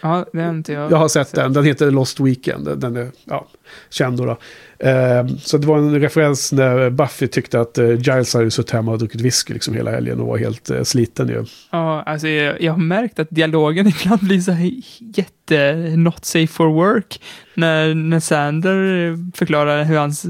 Ja, 0.00 0.26
det 0.32 0.42
har 0.42 0.50
inte 0.50 0.72
jag. 0.72 0.92
Jag 0.92 0.96
har 0.96 1.08
sett 1.08 1.32
den, 1.32 1.52
den 1.52 1.64
heter 1.64 1.90
Lost 1.90 2.20
Weekend, 2.20 2.80
den 2.80 2.96
är 2.96 3.10
ja, 3.24 3.46
känd 3.90 4.18
då. 4.18 4.24
då. 4.24 4.38
Ehm, 4.84 5.38
så 5.38 5.58
det 5.58 5.66
var 5.66 5.78
en 5.78 6.00
referens 6.00 6.52
när 6.52 6.90
Buffy 6.90 7.26
tyckte 7.26 7.60
att 7.60 7.78
eh, 7.78 7.90
Giles 7.90 8.34
hade 8.34 8.50
suttit 8.50 8.70
hemma 8.70 8.92
och 8.92 8.98
druckit 8.98 9.20
whisky 9.20 9.54
liksom 9.54 9.74
hela 9.74 9.90
helgen 9.90 10.20
och 10.20 10.26
var 10.26 10.38
helt 10.38 10.70
eh, 10.70 10.82
sliten 10.82 11.28
ju. 11.28 11.44
Ja, 11.70 12.02
alltså 12.02 12.28
jag, 12.28 12.62
jag 12.62 12.72
har 12.72 12.78
märkt 12.78 13.18
att 13.18 13.30
dialogen 13.30 13.86
ibland 14.00 14.20
blir 14.20 14.40
så 14.40 14.52
här 14.52 14.72
jätte 14.98 15.74
not 15.96 16.24
safe 16.24 16.46
for 16.46 16.66
work. 16.66 17.20
När, 17.54 17.94
när 17.94 18.20
Sander 18.20 19.08
eh, 19.08 19.16
förklarar 19.34 19.84
hur 19.84 19.96
hans 19.96 20.26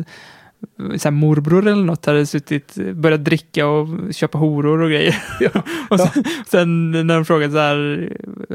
så 0.99 1.11
morbror 1.11 1.66
eller 1.66 1.85
något 1.85 2.07
hade 2.07 2.27
suttit, 2.27 2.74
börjat 2.95 3.24
dricka 3.24 3.66
och 3.66 4.15
köpa 4.15 4.39
horor 4.39 4.82
och 4.82 4.91
grejer. 4.91 5.23
Ja, 5.41 5.51
och 5.91 6.01
sen, 6.01 6.24
sen 6.47 6.91
när 6.91 7.15
de 7.15 7.24
frågade 7.24 7.53
så 7.53 7.59
här, 7.59 8.12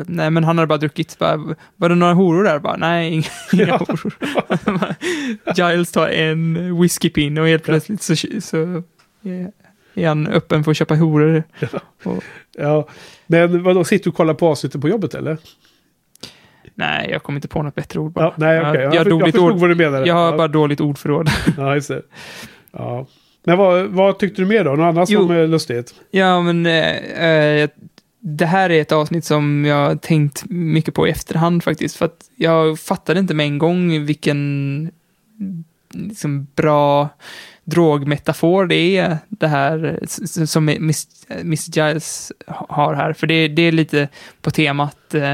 nej 0.07 0.30
men 0.30 0.44
han 0.44 0.57
hade 0.57 0.68
bara 0.68 0.77
druckit, 0.77 1.18
bara, 1.19 1.56
var 1.76 1.90
det 1.90 1.95
några 1.95 2.14
horor 2.14 2.44
där? 2.44 2.60
Bara, 2.60 2.77
nej, 2.77 3.14
inga, 3.14 3.23
inga 3.53 3.68
Ja. 3.68 3.77
horor. 3.77 4.14
Giles 5.56 5.91
tar 5.91 6.07
en 6.07 6.82
whiskypinne 6.82 7.41
och 7.41 7.48
helt 7.48 7.64
plötsligt 7.64 8.02
så, 8.02 8.15
så 8.41 8.84
är 9.94 10.07
han 10.07 10.27
öppen 10.27 10.64
för 10.64 10.72
att 10.72 10.77
köpa 10.77 10.95
horor. 10.95 11.44
Och, 12.03 12.23
Ja, 12.57 12.88
men 13.27 13.64
vadå, 13.64 13.84
sitter 13.84 14.03
du 14.03 14.10
och 14.10 14.15
kollar 14.18 14.34
på 14.34 14.48
avsnittet 14.48 14.82
på 14.82 14.90
jobbet 14.90 15.14
eller? 15.15 15.38
Nej, 16.76 17.10
jag 17.11 17.23
kommer 17.23 17.38
inte 17.38 17.47
på 17.47 17.64
något 17.64 17.76
bättre 17.76 17.99
ord 17.99 18.11
bara. 18.11 18.26
Ja, 18.26 18.34
nej, 18.38 18.60
okej. 18.61 18.81
Jag, 18.81 18.93
Jag, 18.93 19.07
jag, 19.07 19.11
jag 19.11 19.22
förstod 19.22 19.52
ord, 19.52 19.60
vad 19.60 19.69
du 19.69 19.76
menade. 19.76 20.07
jag 20.07 20.15
har 20.15 20.31
ja. 20.31 20.38
bara 20.38 20.47
dåligt 20.47 20.81
ordförråd. 20.81 21.30
Ja, 21.57 21.76
just 21.76 21.88
det. 21.88 22.02
Ja. 22.72 23.07
Men 23.43 23.57
vad, 23.57 23.85
vad 23.88 24.19
tyckte 24.19 24.41
du 24.41 24.45
mer 24.45 24.64
då? 24.64 24.72
Något 24.72 24.84
annat 24.95 25.10
Jo. 25.10 25.22
som 25.22 25.31
är 25.31 25.47
lustigt? 25.47 25.93
ja, 26.11 26.41
men 26.41 26.65
eh, 26.65 26.95
eh, 27.30 27.69
det 28.19 28.45
här 28.45 28.69
är 28.69 28.81
ett 28.81 28.91
avsnitt 28.91 29.26
som 29.26 29.65
jag 29.65 29.76
har 29.89 29.95
tänkt 29.95 30.43
mycket 30.49 30.93
på 30.93 31.07
i 31.07 31.11
efterhand 31.11 31.64
faktiskt. 31.64 31.95
För 31.95 32.06
att 32.06 32.30
jag 32.35 32.80
fattade 32.80 33.19
inte 33.19 33.34
med 33.34 33.45
en 33.45 33.57
gång 33.57 34.06
vilken 34.06 34.91
liksom, 35.93 36.47
bra 36.56 37.10
drogmetafor 37.64 38.65
det 38.65 38.97
är, 38.97 39.18
det 39.30 39.47
här 39.47 39.99
som 40.45 40.65
Miss, 40.65 41.07
Miss 41.43 41.77
Giles 41.77 42.31
har 42.47 42.93
här. 42.93 43.14
För 43.14 43.27
det, 43.27 43.47
det 43.47 43.61
är 43.61 43.72
lite 43.72 44.07
på 44.41 44.52
temat 44.52 45.14
eh, 45.14 45.34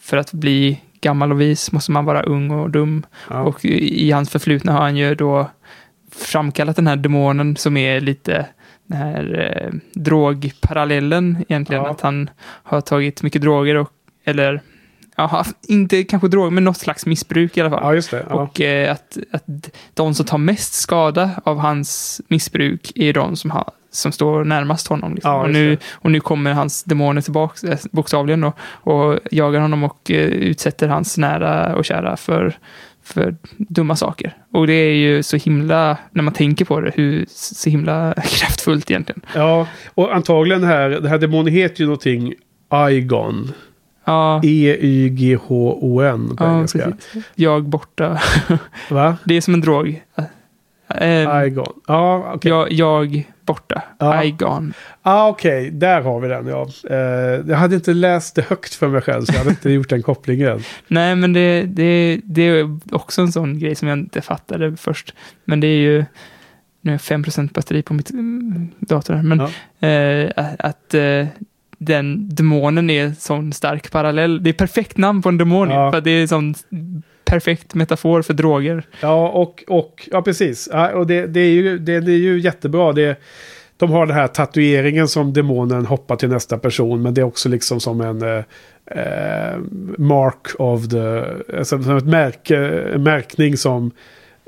för 0.00 0.16
att 0.16 0.32
bli 0.32 0.80
gammal 1.00 1.32
och 1.32 1.40
vis 1.40 1.72
måste 1.72 1.92
man 1.92 2.04
vara 2.04 2.22
ung 2.22 2.50
och 2.50 2.70
dum. 2.70 3.06
Ja. 3.30 3.40
Och 3.40 3.64
i 3.64 4.10
hans 4.10 4.30
förflutna 4.30 4.72
har 4.72 4.80
han 4.80 4.96
ju 4.96 5.14
då 5.14 5.50
framkallat 6.12 6.76
den 6.76 6.86
här 6.86 6.96
demonen 6.96 7.56
som 7.56 7.76
är 7.76 8.00
lite 8.00 8.46
den 8.86 8.98
här 8.98 9.56
eh, 9.56 9.72
drogparallellen 9.92 11.44
egentligen. 11.48 11.82
Ja. 11.82 11.90
Att 11.90 12.00
han 12.00 12.30
har 12.42 12.80
tagit 12.80 13.22
mycket 13.22 13.42
droger 13.42 13.74
och, 13.74 13.90
eller, 14.24 14.60
ja, 15.16 15.44
inte 15.68 16.04
kanske 16.04 16.28
droger, 16.28 16.50
men 16.50 16.64
något 16.64 16.76
slags 16.76 17.06
missbruk 17.06 17.56
i 17.56 17.60
alla 17.60 17.70
fall. 17.70 17.80
ja, 17.82 17.94
just 17.94 18.10
det. 18.10 18.26
Ja. 18.28 18.34
Och 18.34 18.60
eh, 18.60 18.92
att, 18.92 19.18
att 19.30 19.44
de 19.94 20.14
som 20.14 20.26
tar 20.26 20.38
mest 20.38 20.74
skada 20.74 21.30
av 21.44 21.58
hans 21.58 22.20
missbruk 22.28 22.92
är 22.94 23.12
de 23.12 23.36
som, 23.36 23.50
har, 23.50 23.70
som 23.92 24.12
står 24.12 24.44
närmast 24.44 24.86
honom. 24.86 25.14
Liksom. 25.14 25.30
Ja, 25.32 25.42
och, 25.42 25.50
nu, 25.50 25.78
och 25.92 26.10
nu 26.10 26.20
kommer 26.20 26.52
hans 26.52 26.84
demoner 26.84 27.20
tillbaka, 27.22 27.68
eh, 27.68 27.78
bokstavligen, 27.92 28.40
då, 28.40 28.52
och 28.62 29.18
jagar 29.30 29.60
honom 29.60 29.84
och 29.84 30.10
eh, 30.10 30.16
utsätter 30.26 30.88
hans 30.88 31.18
nära 31.18 31.76
och 31.76 31.84
kära 31.84 32.16
för, 32.16 32.58
för 33.02 33.36
dumma 33.56 33.96
saker. 33.96 34.36
Och 34.52 34.66
det 34.66 34.72
är 34.72 34.94
ju 34.94 35.22
så 35.22 35.36
himla, 35.36 35.96
när 36.10 36.22
man 36.22 36.34
tänker 36.34 36.64
på 36.64 36.80
det, 36.80 36.92
hur 36.94 37.24
så 37.28 37.70
himla 37.70 38.14
kraftfullt 38.24 38.90
egentligen. 38.90 39.20
ja, 39.34 39.66
och 39.94 40.14
antagligen 40.14 40.64
här, 40.64 40.88
det 40.90 41.08
här 41.08 41.18
demonen 41.18 41.54
heter 41.54 41.80
ju 41.80 41.86
någonting 41.86 42.34
Igon. 42.90 43.52
Ja, 44.04 44.40
E-Y-G-H-O-N 44.44 46.36
på 46.36 46.44
ja 46.44 46.54
engelska. 46.54 46.78
precis. 46.78 47.24
Jag 47.34 47.64
borta. 47.64 48.20
Va? 48.90 49.16
Det 49.24 49.36
är 49.36 49.40
som 49.40 49.54
en 49.54 49.60
drog. 49.60 50.02
Eh, 50.94 51.44
I 51.46 51.50
gone. 51.50 51.68
Ja, 51.86 52.32
okej. 52.34 52.48
jag, 52.50 52.72
jag 52.72 53.24
borta. 53.46 53.82
Ja. 53.98 54.24
I 54.24 54.30
gone. 54.30 54.72
Ah, 55.02 55.28
Okej, 55.28 55.70
där 55.70 56.00
har 56.00 56.20
vi 56.20 56.28
den 56.28 56.46
ja. 56.46 56.68
Eh, 56.90 56.96
jag 57.50 57.56
hade 57.56 57.74
inte 57.74 57.94
läst 57.94 58.34
det 58.34 58.42
högt 58.48 58.74
för 58.74 58.88
mig 58.88 59.00
själv 59.00 59.24
så 59.24 59.32
jag 59.32 59.38
hade 59.38 59.50
inte 59.50 59.70
gjort 59.70 59.88
den 59.88 60.02
kopplingen. 60.02 60.62
Nej, 60.88 61.16
men 61.16 61.32
det, 61.32 61.62
det, 61.62 62.20
det 62.24 62.42
är 62.42 62.78
också 62.92 63.22
en 63.22 63.32
sån 63.32 63.58
grej 63.58 63.74
som 63.74 63.88
jag 63.88 63.98
inte 63.98 64.20
fattade 64.20 64.76
först. 64.76 65.14
Men 65.44 65.60
det 65.60 65.66
är 65.66 65.76
ju, 65.78 66.04
nu 66.80 66.90
har 66.90 66.92
jag 66.92 67.00
5% 67.24 67.52
batteri 67.54 67.82
på 67.82 67.94
mitt 67.94 68.10
mm, 68.10 68.68
dator 68.78 69.14
här, 69.14 69.22
men 69.22 69.38
Ja. 69.78 69.88
eh, 69.88 70.30
att- 70.58 70.94
eh, 70.94 71.26
den 71.82 72.34
demonen 72.34 72.90
är 72.90 73.04
en 73.04 73.14
sån 73.14 73.52
stark 73.52 73.90
parallell. 73.90 74.42
Det 74.42 74.50
är 74.50 74.54
perfekt 74.54 74.96
namn 74.96 75.22
på 75.22 75.28
en 75.28 75.38
demon, 75.38 75.70
Ja. 75.70 75.92
för 75.92 76.00
det 76.00 76.10
är 76.10 76.22
en 76.22 76.28
sån 76.28 76.54
perfekt 77.30 77.74
metafor 77.74 78.22
för 78.22 78.34
droger. 78.34 78.82
Ja, 79.00 79.28
och, 79.28 79.64
och 79.68 80.08
ja, 80.12 80.22
precis. 80.22 80.68
Ja, 80.72 80.92
och 80.92 81.06
det, 81.06 81.26
det, 81.26 81.40
är 81.40 81.50
ju, 81.50 81.78
det, 81.78 82.00
det 82.00 82.12
är 82.12 82.18
ju 82.18 82.40
jättebra. 82.40 82.92
Det, 82.92 83.20
de 83.76 83.90
har 83.90 84.06
den 84.06 84.16
här 84.16 84.26
tatueringen 84.26 85.08
som 85.08 85.32
demonen 85.32 85.86
hoppar 85.86 86.16
till 86.16 86.28
nästa 86.28 86.58
person. 86.58 87.02
Men 87.02 87.14
det 87.14 87.20
är 87.20 87.24
också 87.24 87.48
liksom 87.48 87.80
som 87.80 88.00
en 88.00 88.22
eh, 88.22 88.44
eh, 88.86 89.58
mark 89.98 90.46
of 90.58 90.88
the... 90.88 91.22
Alltså, 91.58 91.82
som 91.82 91.96
ett 91.96 92.06
märke, 92.06 92.56
en 92.94 93.02
märkning 93.02 93.56
som 93.56 93.90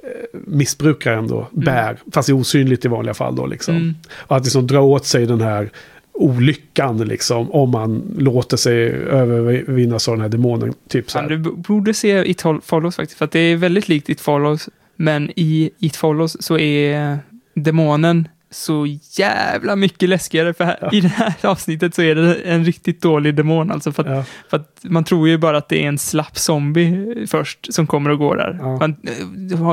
eh, 0.02 0.08
missbrukaren 0.32 1.28
då 1.28 1.48
bär. 1.52 1.96
Fast 2.12 2.28
det 2.28 2.32
är 2.32 2.40
osynligt 2.40 2.84
i 2.84 2.88
vanliga 2.88 3.14
fall 3.14 3.36
då 3.36 3.46
liksom. 3.46 3.76
Mm. 3.76 3.94
Och 4.12 4.36
att 4.36 4.44
liksom 4.44 4.66
dra 4.66 4.80
åt 4.80 5.06
sig 5.06 5.26
den 5.26 5.40
här 5.40 5.70
olyckan 6.14 6.98
liksom. 6.98 7.52
Om 7.52 7.70
man 7.70 8.14
låter 8.18 8.56
sig 8.56 8.74
övervinnas 8.92 10.08
av 10.08 10.14
den 10.14 10.22
här 10.22 10.28
demonen. 10.28 10.74
Typ 10.88 11.10
så 11.10 11.18
här. 11.18 11.28
du 11.28 11.38
b- 11.38 11.50
borde 11.56 11.94
se 11.94 12.30
It 12.30 12.42
Fol- 12.42 12.60
Follows 12.64 12.96
faktiskt, 12.96 13.18
för 13.18 13.24
att 13.24 13.30
det 13.32 13.38
är 13.38 13.56
väldigt 13.56 13.88
likt 13.88 14.08
It 14.08 14.20
Follows, 14.20 14.68
men 14.96 15.30
i 15.36 15.70
It 15.78 15.96
Follows 15.96 16.36
så 16.42 16.58
är 16.58 17.18
demonen 17.54 18.28
så 18.52 18.86
jävla 19.10 19.76
mycket 19.76 20.08
läskigare, 20.08 20.54
för 20.54 20.64
här, 20.64 20.94
i 20.94 21.00
det 21.00 21.08
här 21.08 21.34
avsnittet 21.42 21.94
så 21.94 22.02
är 22.02 22.14
det 22.14 22.34
en 22.34 22.64
riktigt 22.64 23.02
dålig 23.02 23.34
demon 23.34 23.70
alltså, 23.70 23.92
för 23.92 24.02
att, 24.02 24.10
Ja. 24.16 24.24
för 24.50 24.56
att 24.56 24.78
man 24.82 25.04
tror 25.04 25.28
ju 25.28 25.38
bara 25.38 25.56
att 25.56 25.68
det 25.68 25.84
är 25.84 25.88
en 25.88 25.98
slapp 25.98 26.38
zombie 26.38 27.26
först 27.26 27.74
som 27.74 27.86
kommer 27.86 28.10
och 28.10 28.18
går 28.18 28.36
där. 28.36 28.58
Ja. 28.60 28.76
Man, 28.78 28.96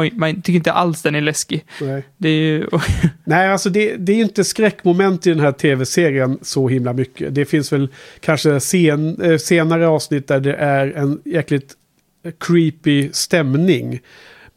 eh, 0.08 0.14
man 0.18 0.36
tycker 0.42 0.58
inte 0.58 0.72
alls 0.72 1.02
den 1.02 1.16
är 1.16 1.22
läskig. 1.22 1.66
Nej. 1.82 2.04
Det 2.18 2.30
är 2.30 2.42
ju, 2.42 2.68
Nej, 3.24 3.50
alltså 3.52 3.70
det, 3.70 3.96
det 3.96 4.14
är 4.14 4.22
inte 4.22 4.44
skräckmoment 4.44 5.28
i 5.28 5.30
den 5.30 5.40
här 5.40 5.52
tv-serien 5.52 6.40
så 6.42 6.68
himla 6.68 6.94
mycket. 6.94 7.36
Det 7.36 7.46
finns 7.46 7.74
väl 7.74 7.90
kanske 8.20 8.60
sen, 8.60 9.22
eh, 9.22 9.38
senare 9.38 9.88
avsnitt 9.88 10.28
där 10.28 10.40
det 10.40 10.54
är 10.56 10.88
en 10.88 11.22
jäkligt 11.26 11.76
creepy 12.40 13.10
stämning. 13.14 14.00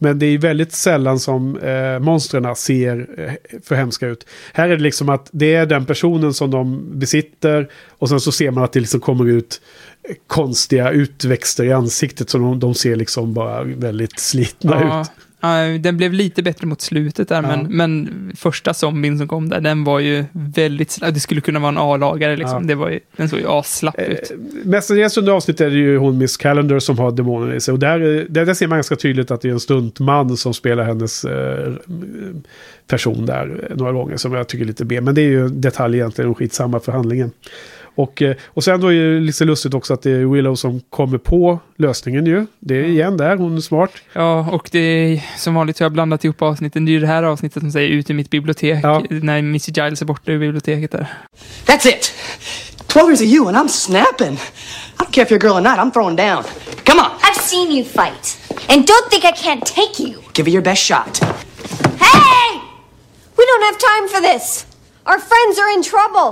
Men 0.03 0.19
det 0.19 0.25
är 0.25 0.37
väldigt 0.37 0.73
sällan 0.73 1.19
som 1.19 1.57
eh, 1.57 1.99
monstren 1.99 2.55
ser 2.55 3.07
eh, 3.17 3.59
för 3.63 3.75
hemska 3.75 4.07
ut. 4.07 4.25
Här 4.53 4.69
är 4.69 4.77
det 4.77 4.83
liksom 4.83 5.09
att 5.09 5.29
det 5.31 5.55
är 5.55 5.65
den 5.65 5.85
personen 5.85 6.33
som 6.33 6.51
de 6.51 6.89
besitter. 6.99 7.69
Och 7.89 8.09
sen 8.09 8.19
så 8.19 8.31
ser 8.31 8.51
man 8.51 8.63
att 8.63 8.73
det 8.73 8.79
liksom 8.79 8.99
kommer 8.99 9.27
ut 9.27 9.61
eh, 10.09 10.15
konstiga 10.27 10.91
utväxter 10.91 11.63
i 11.63 11.71
ansiktet. 11.71 12.29
Så 12.29 12.37
de, 12.37 12.59
de 12.59 12.73
ser 12.73 12.95
liksom 12.95 13.33
bara 13.33 13.63
väldigt 13.63 14.19
slitna 14.19 14.81
ja, 14.81 15.01
ut. 15.01 15.11
Ja, 15.43 15.77
den 15.79 15.97
blev 15.97 16.13
lite 16.13 16.43
bättre 16.43 16.67
mot 16.67 16.81
slutet 16.81 17.29
där, 17.29 17.35
Ja. 17.35 17.41
men, 17.41 17.77
men 17.77 18.31
första 18.37 18.73
zombien 18.73 19.17
som 19.17 19.27
kom 19.27 19.49
där, 19.49 19.61
den 19.61 19.83
var 19.83 19.99
ju 19.99 20.25
väldigt 20.31 20.91
slapp. 20.91 21.13
Det 21.13 21.19
skulle 21.19 21.41
kunna 21.41 21.59
vara 21.59 21.69
en 21.69 21.77
A-lagare 21.77 22.35
liksom. 22.35 22.61
Ja. 22.61 22.67
Det 22.67 22.75
var 22.75 22.89
ju, 22.89 22.99
den 23.17 23.29
såg 23.29 23.39
ju 23.39 23.47
asslapp 23.49 23.99
ut. 23.99 24.31
Eh, 24.31 24.37
Mestadels 24.65 25.17
under 25.17 25.31
avsnittet 25.31 25.61
är 25.61 25.69
det 25.69 25.75
ju 25.77 25.97
hon 25.97 26.17
Miss 26.17 26.37
Calendar 26.37 26.79
som 26.79 26.97
har 26.99 27.11
demonen 27.11 27.55
i 27.55 27.61
sig. 27.61 27.71
Och 27.71 27.79
där, 27.79 27.99
är- 27.99 28.25
där, 28.29 28.45
där 28.45 28.53
ser 28.53 28.67
man 28.67 28.77
ganska 28.77 28.95
tydligt 28.95 29.31
att 29.31 29.41
det 29.41 29.47
är 29.47 29.53
en 29.53 29.59
stuntman 29.59 30.37
som 30.37 30.53
spelar 30.53 30.83
hennes 30.83 31.25
eh, 31.25 31.73
person 32.87 33.25
där 33.25 33.67
eh, 33.69 33.77
några 33.77 33.91
gånger. 33.91 34.17
Som 34.17 34.33
jag 34.33 34.47
tycker 34.47 34.63
är 34.63 34.67
lite 34.67 34.85
B. 34.85 35.01
Men 35.01 35.15
det 35.15 35.21
är 35.21 35.29
ju 35.29 35.47
detalj 35.49 35.97
egentligen 35.97 36.31
och 36.31 36.37
skitsamma 36.37 36.79
för 36.79 36.91
handlingen. 36.91 37.31
Och, 37.95 38.21
eh, 38.21 38.35
och 38.45 38.63
sen 38.63 38.81
då 38.81 38.87
är 38.93 39.13
det 39.13 39.19
lite 39.19 39.45
lustigt 39.45 39.73
också 39.73 39.93
att 39.93 40.01
det 40.01 40.11
är 40.11 40.25
Willow 40.25 40.55
som 40.55 40.81
kommer 40.89 41.17
på 41.17 41.59
lösningen 41.77 42.25
ju. 42.25 42.45
Det 42.59 42.75
är 42.75 42.83
igen 42.83 43.17
där, 43.17 43.35
hon 43.37 43.57
är 43.57 43.61
smart. 43.61 43.91
Ja, 44.13 44.49
och 44.51 44.69
det 44.71 44.79
är 44.79 45.23
som 45.37 45.53
vanligt 45.55 45.79
har 45.79 45.85
jag 45.85 45.91
blandat 45.91 46.23
ihop 46.23 46.41
avsnitten. 46.41 46.85
Det 46.85 46.91
är 46.91 46.93
ju 46.93 46.99
det 46.99 47.07
här 47.07 47.23
avsnittet 47.23 47.61
som 47.63 47.71
säger 47.71 47.89
ut 47.89 48.09
i 48.09 48.13
mitt 48.13 48.29
bibliotek, 48.29 48.79
Ja. 48.83 49.03
när 49.09 49.41
Missy 49.41 49.71
Giles 49.71 50.01
är 50.01 50.05
borta 50.05 50.31
ur 50.31 50.39
biblioteket 50.39 50.91
där. 50.91 51.07
That's 51.65 51.87
it. 51.87 52.13
Twelve 52.87 53.09
years 53.11 53.21
of 53.21 53.27
you, 53.27 53.47
and 53.47 53.57
I'm 53.57 53.67
snapping. 53.67 54.33
I 54.33 54.39
don't 54.97 55.11
care 55.11 55.23
if 55.23 55.31
you're 55.31 55.35
a 55.47 55.49
girl 55.49 55.57
or 55.57 55.61
not. 55.61 55.77
I'm 55.79 55.91
throwing 55.91 56.15
down. 56.15 56.43
Come 56.83 56.99
on, 56.99 57.11
I've 57.21 57.41
seen 57.41 57.71
you 57.71 57.83
fight. 57.85 58.37
And 58.69 58.85
don't 58.87 59.09
think 59.09 59.23
I 59.25 59.31
can't 59.31 59.65
take 59.65 59.99
you. 59.99 60.13
give 60.33 60.47
it 60.47 60.53
your 60.53 60.63
best 60.63 60.83
shot. 60.83 61.19
Hey! 61.99 62.59
We 63.37 63.45
don't 63.45 63.63
have 63.69 63.77
time 63.77 64.07
for 64.13 64.21
this. 64.21 64.65
Our 65.05 65.19
friends 65.19 65.59
are 65.59 65.71
in 65.77 65.83
trouble. 65.83 66.29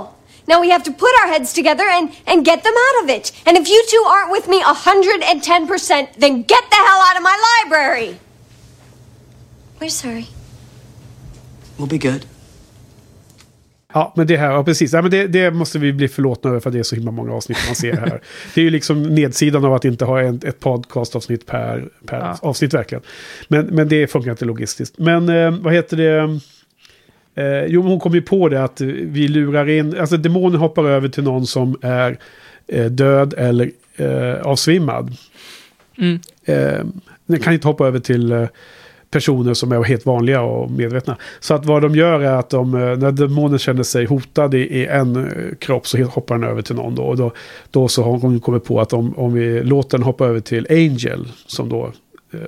Now 0.48 0.60
we 0.60 0.70
have 0.70 0.82
to 0.84 0.90
put 0.92 1.10
our 1.22 1.28
heads 1.32 1.52
together 1.52 1.84
and, 1.96 2.08
and 2.26 2.44
get 2.44 2.62
them 2.62 2.74
out 2.86 3.04
of 3.04 3.10
it. 3.16 3.32
And 3.46 3.56
if 3.58 3.68
you 3.68 3.80
two 3.92 4.04
aren't 4.12 4.30
with 4.32 4.48
me 4.48 4.60
110%, 4.62 6.06
then 6.20 6.42
get 6.42 6.64
the 6.70 6.76
hell 6.86 7.00
out 7.08 7.16
of 7.16 7.22
my 7.22 7.36
library. 7.50 8.16
We're 9.80 9.88
sorry. 9.90 10.26
We'll 11.78 11.88
be 11.88 11.98
good. 11.98 12.26
Ja, 13.94 14.12
men 14.16 14.26
det 14.26 14.36
här, 14.36 14.50
ja 14.50 14.64
precis. 14.64 14.92
Ja, 14.92 15.02
men 15.02 15.10
det, 15.10 15.26
det 15.26 15.50
måste 15.50 15.78
vi 15.78 15.92
bli 15.92 16.08
förlåtna 16.08 16.50
över 16.50 16.60
för 16.60 16.70
det 16.70 16.78
är 16.78 16.82
så 16.82 16.94
himla 16.94 17.10
många 17.10 17.32
avsnitt 17.32 17.58
man 17.66 17.74
ser 17.74 17.92
här. 17.96 18.20
det 18.54 18.60
är 18.60 18.64
ju 18.64 18.70
liksom 18.70 19.02
nedsidan 19.02 19.64
av 19.64 19.74
att 19.74 19.84
inte 19.84 20.04
ha 20.04 20.20
en, 20.20 20.40
ett 20.44 20.60
podcastavsnitt 20.60 21.46
per, 21.46 21.88
per 22.06 22.18
Ja. 22.18 22.38
avsnitt 22.42 22.74
verkligen. 22.74 23.02
Men, 23.48 23.66
men 23.66 23.88
det 23.88 24.06
funkar 24.06 24.30
inte 24.30 24.44
logistiskt. 24.44 24.98
Men 24.98 25.28
eh, 25.28 25.50
vad 25.50 25.74
heter 25.74 25.96
det? 25.96 26.40
Eh, 27.34 27.64
jo, 27.66 27.82
hon 27.82 28.00
kom 28.00 28.14
ju 28.14 28.22
på 28.22 28.48
det 28.48 28.64
att 28.64 28.80
vi 28.80 29.28
lurar 29.28 29.68
in, 29.68 29.98
alltså 29.98 30.16
demonen 30.16 30.60
hoppar 30.60 30.84
över 30.84 31.08
till 31.08 31.24
någon 31.24 31.46
som 31.46 31.76
är 31.82 32.18
eh, 32.66 32.86
död 32.86 33.34
eller 33.38 33.70
eh, 33.96 34.42
avsvimmad. 34.42 35.16
Mm. 35.98 36.20
Eh, 36.44 36.84
den 37.26 37.40
kan 37.40 37.52
inte 37.52 37.68
hoppa 37.68 37.86
över 37.86 37.98
till 37.98 38.32
eh, 38.32 38.46
personer 39.10 39.54
som 39.54 39.72
är 39.72 39.82
helt 39.82 40.06
vanliga 40.06 40.40
och 40.40 40.70
medvetna. 40.70 41.16
Så 41.40 41.54
att 41.54 41.66
vad 41.66 41.82
de 41.82 41.94
gör 41.94 42.20
är 42.20 42.36
att 42.36 42.50
de, 42.50 42.74
eh, 42.74 42.96
när 42.98 43.12
demonen 43.12 43.58
känner 43.58 43.82
sig 43.82 44.04
hotad 44.04 44.54
i 44.54 44.86
en 44.86 45.28
kropp 45.60 45.86
så 45.86 46.02
hoppar 46.04 46.38
den 46.38 46.48
över 46.48 46.62
till 46.62 46.76
någon 46.76 46.94
då. 46.94 47.02
Och 47.02 47.16
då, 47.16 47.32
då 47.70 47.88
så 47.88 48.02
har 48.02 48.18
hon 48.18 48.40
kommit 48.40 48.64
på 48.64 48.80
att 48.80 48.92
om, 48.92 49.18
om 49.18 49.32
vi 49.32 49.62
låter 49.62 49.98
den 49.98 50.04
hoppa 50.04 50.26
över 50.26 50.40
till 50.40 50.66
Angel, 50.70 51.28
som 51.46 51.68
då 51.68 51.92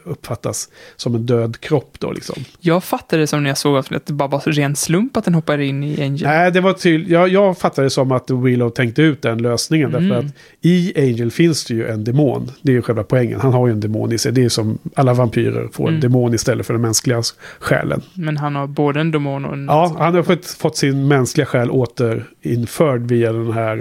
uppfattas 0.05 0.69
som 0.97 1.15
en 1.15 1.27
död 1.27 1.61
kropp 1.61 1.97
då 1.99 2.13
liksom. 2.13 2.37
Jag 2.61 2.85
fattade 2.85 3.23
det 3.23 3.27
som 3.27 3.43
när 3.43 3.51
jag 3.51 3.59
såg 3.59 3.77
att 3.77 4.07
det 4.07 4.13
bara 4.13 4.29
var 4.29 4.41
ren 4.41 4.77
slump 4.77 5.17
att 5.17 5.25
den 5.25 5.35
hoppade 5.35 5.65
in 5.65 5.85
i 5.85 6.03
Angel. 6.03 6.23
Nej, 6.23 6.51
det 6.53 6.61
var 6.61 6.73
till, 6.73 7.11
jag, 7.11 7.29
jag 7.29 7.59
fattade 7.59 7.87
det 7.87 7.91
som 7.91 8.13
att 8.13 8.31
Willow 8.31 8.71
tänkte 8.71 9.03
ut 9.03 9.23
den 9.23 9.39
lösningen. 9.43 9.91
Därför 9.91 10.05
Mm. 10.05 10.19
att 10.27 10.33
i 10.61 10.93
Angel 10.97 11.31
finns 11.31 11.65
det 11.65 11.75
ju 11.75 11.87
en 11.87 12.05
demon. 12.05 12.51
Det 12.63 12.73
är 12.73 12.77
ju 12.77 12.83
själva 12.83 13.03
poängen. 13.05 13.41
Han 13.41 13.53
har 13.53 13.67
ju 13.67 13.73
en 13.73 13.81
demon 13.81 14.13
i 14.13 14.19
sig. 14.19 14.33
Det 14.33 14.45
är 14.45 14.49
som 14.49 14.79
alla 14.95 15.15
vampyrer 15.15 15.69
får 15.73 15.85
en 15.85 15.89
Mm. 15.89 16.01
demon 16.01 16.35
istället 16.35 16.67
för 16.67 16.75
den 16.75 16.83
mänskliga 16.83 17.23
själen. 17.59 18.03
Men 18.15 18.37
han 18.37 18.55
har 18.57 18.67
både 18.67 19.01
en 19.01 19.11
demon 19.11 19.45
och 19.45 19.53
en... 19.53 19.65
Ja, 19.67 19.97
han 19.99 20.15
har 20.15 20.23
fått, 20.23 20.47
fått 20.47 20.77
sin 20.77 21.09
mänskliga 21.09 21.47
själ 21.47 21.71
återinförd 21.71 23.01
via 23.03 23.33
den 23.33 23.53
här 23.53 23.77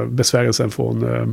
eh, 0.00 0.06
besvärjelsen 0.06 0.70
från 0.70 1.02
eh, 1.14 1.26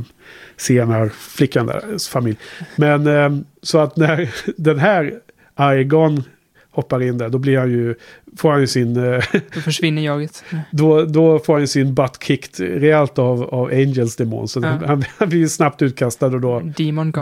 CMR-flickan 0.56 1.66
där, 1.66 2.10
familj. 2.10 2.36
Men 2.76 3.06
eh, 3.06 3.30
så 3.62 3.78
att 3.78 3.96
när 3.96 4.30
den 4.56 4.78
här 4.78 5.14
Aegon 5.54 6.22
hoppar 6.70 7.02
in 7.02 7.18
där, 7.18 7.28
då 7.28 7.38
blir 7.38 7.58
han 7.58 7.70
ju, 7.70 7.94
får 8.36 8.50
han 8.52 8.60
ju 8.60 8.66
sin, 8.66 8.96
eh, 9.14 9.24
Då 9.54 9.60
försvinner 9.60 10.02
jaget. 10.02 10.44
då, 10.70 11.02
då 11.04 11.38
får 11.38 11.52
han 11.52 11.60
ju 11.62 11.66
sin 11.66 11.94
butt 11.94 12.22
kicked 12.24 12.80
rejält 12.80 13.18
av, 13.18 13.42
av 13.42 13.66
Angels 13.66 14.16
demon. 14.16 14.48
Så 14.48 14.60
Ja. 14.60 14.68
han, 14.86 15.04
han 15.18 15.28
blir 15.28 15.38
ju 15.38 15.48
snabbt 15.48 15.82
utkastad 15.82 16.26
och 16.26 16.40
då 16.40 16.60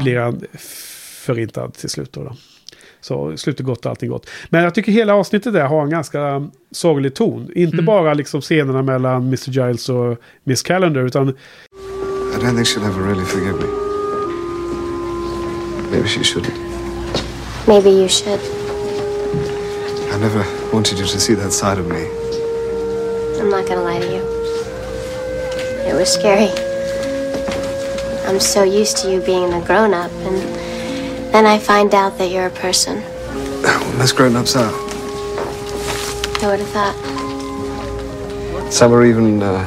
blir 0.03 0.19
han 0.21 0.41
förintad 1.27 1.75
till 1.75 1.89
slut. 1.91 2.13
Då, 2.13 2.23
då. 2.25 2.37
Så 3.01 3.37
slutet 3.37 3.67
gott, 3.67 3.87
allting 3.87 4.11
gott. 4.11 4.31
Men 4.49 4.63
jag 4.65 4.75
tycker 4.75 4.93
hela 4.93 5.15
avsnittet 5.15 5.53
där 5.53 5.65
har 5.67 5.83
en 5.83 5.91
ganska 5.91 6.49
sorglig 6.71 7.15
ton. 7.15 7.51
Inte 7.55 7.75
Mm. 7.75 7.85
bara 7.85 8.15
liksom 8.15 8.41
scenerna 8.41 8.83
mellan 8.83 9.23
Mr. 9.23 9.51
Giles 9.51 9.89
och 9.89 10.19
Miss 10.45 10.63
Calendar, 10.63 11.03
utan 11.03 11.35
don't 12.45 12.57
think 12.57 12.67
she'll 12.67 12.85
ever 12.85 13.03
really 13.03 13.25
forgive 13.25 13.59
me. 13.59 13.67
Maybe 15.91 16.07
she 16.07 16.23
shouldn't. 16.23 16.55
Maybe 17.67 17.89
you 17.89 18.07
should. 18.07 18.39
I 20.13 20.19
never 20.19 20.45
wanted 20.71 20.99
you 20.99 21.07
to 21.07 21.19
see 21.19 21.33
that 21.35 21.53
side 21.53 21.79
of 21.79 21.87
me. 21.87 22.07
I'm 23.41 23.49
not 23.49 23.67
gonna 23.67 23.83
lie 23.83 23.99
to 23.99 24.07
you. 24.07 24.23
It 25.89 25.95
was 25.95 26.13
scary. 26.13 26.51
I'm 28.27 28.39
so 28.41 28.63
used 28.63 28.99
to 28.99 29.11
you 29.11 29.21
being 29.23 29.49
the 29.49 29.61
grown 29.61 29.95
up, 29.95 30.11
and 30.13 30.37
then 31.33 31.47
I 31.47 31.59
find 31.59 31.95
out 31.95 32.19
that 32.19 32.31
you're 32.31 32.47
a 32.47 32.51
person. 32.51 33.03
Well, 33.63 33.97
Most 33.97 34.17
grown-ups 34.17 34.55
are. 34.57 34.71
Who 36.41 36.49
would 36.49 36.61
have 36.61 36.69
thought? 36.69 36.97
Some 38.71 38.93
are 38.93 39.05
even 39.05 39.43
uh, 39.43 39.67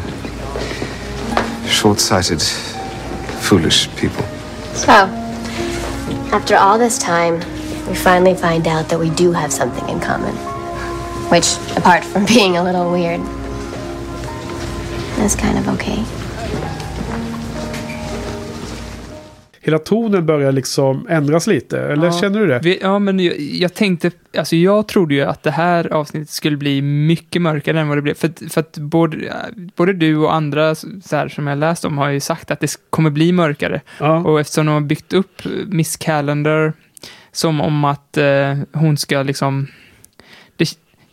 short-sighted, 1.66 2.41
foolish 3.48 3.88
people. 3.95 4.24
So, 4.74 4.91
after 6.36 6.57
all 6.57 6.78
this 6.78 6.99
time, 6.99 7.40
we 7.88 7.95
finally 7.95 8.36
find 8.36 8.68
out 8.68 8.90
that 8.90 8.99
we 8.99 9.10
do 9.11 9.32
have 9.32 9.53
something 9.53 9.88
in 9.88 10.02
common. 10.02 10.36
which, 11.30 11.57
apart 11.76 12.03
from 12.06 12.26
being 12.36 12.57
a 12.57 12.64
little 12.64 12.91
weird, 12.91 13.22
is 15.19 15.36
kind 15.36 15.57
of 15.57 15.68
okay. 15.69 16.03
Hela 19.68 19.80
tonen 19.80 20.26
börjar 20.26 20.52
liksom 20.52 21.07
ändras 21.10 21.48
lite. 21.48 21.80
Eller 21.81 22.06
Ja. 22.06 22.11
känner 22.22 22.39
du 22.39 22.48
det? 22.48 22.60
Vi, 22.64 22.80
ja, 22.81 22.99
men 22.99 23.19
jag, 23.19 23.39
jag 23.39 23.73
tänkte, 23.73 24.11
alltså 24.38 24.56
jag 24.56 24.88
trodde 24.88 25.14
ju 25.14 25.22
att 25.22 25.44
det 25.44 25.52
här 25.52 25.94
avsnittet 25.94 26.30
skulle 26.30 26.57
bli 26.57 26.81
mycket 26.81 27.41
mörkare 27.41 27.80
än 27.80 27.88
vad 27.88 27.98
det 27.98 28.02
blev. 28.02 28.14
För, 28.14 28.49
för 28.49 28.61
att 28.61 28.77
både, 28.77 29.34
både 29.76 29.94
du 29.94 30.18
och 30.18 30.34
andra 30.34 30.76
så 30.76 30.88
här, 31.11 31.27
som 31.30 31.48
jag 31.48 31.57
läst 31.57 31.85
om 31.85 31.98
har 31.98 32.10
ju 32.10 32.19
sagt 32.19 32.52
att 32.52 32.60
det 32.60 32.76
kommer 32.89 33.10
bli 33.10 33.31
mörkare. 33.31 33.81
Ja. 33.99 34.18
Och 34.18 34.39
eftersom 34.39 34.65
de 34.65 34.72
har 34.72 34.81
byggt 34.81 35.14
upp 35.14 35.41
Miss 35.68 35.98
Calendar 35.98 36.73
som 37.31 37.61
om 37.61 37.84
att 37.85 38.18
eh, 38.18 38.57
hon 38.73 38.98
ska 38.98 39.23
liksom... 39.23 39.68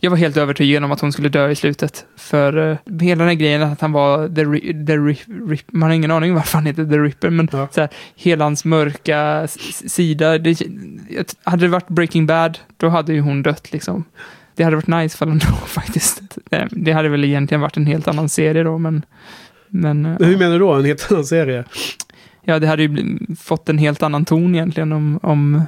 Jag 0.05 0.09
var 0.11 0.17
helt 0.17 0.37
övertygad 0.37 0.83
om 0.83 0.91
att 0.91 0.99
hon 0.99 1.11
skulle 1.11 1.29
dö 1.29 1.49
i 1.49 1.55
slutet. 1.55 2.05
För 2.15 2.71
eh, 2.71 2.77
hela 3.01 3.19
den 3.19 3.27
här 3.27 3.35
grejen 3.35 3.61
att 3.61 3.81
han 3.81 3.91
var 3.91 4.27
the, 4.27 4.43
Ri- 4.43 4.85
the 4.87 4.93
Ri- 4.97 5.49
Rip, 5.49 5.61
Man 5.71 5.89
har 5.89 5.95
ingen 5.95 6.11
aning 6.11 6.33
varför 6.33 6.57
han 6.57 6.65
heter 6.65 6.85
The 6.85 6.97
Ripper, 6.97 7.29
men 7.29 7.49
Ja. 7.51 7.67
så 7.71 7.81
här, 7.81 7.89
hela 8.15 8.43
hans 8.43 8.65
mörka 8.65 9.47
sida. 9.87 10.37
Det, 10.37 10.61
hade 11.43 11.65
det 11.65 11.67
varit 11.67 11.87
Breaking 11.87 12.25
Bad, 12.25 12.59
då 12.77 12.89
hade 12.89 13.13
ju 13.13 13.19
hon 13.21 13.43
dött 13.43 13.71
liksom. 13.71 14.03
Det 14.55 14.63
hade 14.63 14.75
varit 14.75 14.87
nice 14.87 15.17
för 15.17 15.25
ändå 15.27 15.45
faktiskt. 15.65 16.21
Det, 16.71 16.91
hade 16.91 17.09
väl 17.09 17.23
egentligen 17.23 17.61
varit 17.61 17.77
en 17.77 17.85
helt 17.85 18.07
annan 18.07 18.29
serie 18.29 18.63
då, 18.63 18.77
men... 18.77 19.05
Men, 19.69 20.01
Men 20.01 20.23
hur 20.23 20.37
menar 20.37 20.53
du 20.53 20.59
då? 20.59 20.73
En 20.73 20.85
helt 20.85 21.11
annan 21.11 21.25
serie? 21.25 21.63
Ja, 22.43 22.59
det 22.59 22.67
hade 22.67 22.83
ju 22.83 23.17
fått 23.39 23.69
en 23.69 23.77
helt 23.77 24.03
annan 24.03 24.25
ton 24.25 24.55
egentligen 24.55 24.91
om, 24.93 25.19
om 25.23 25.61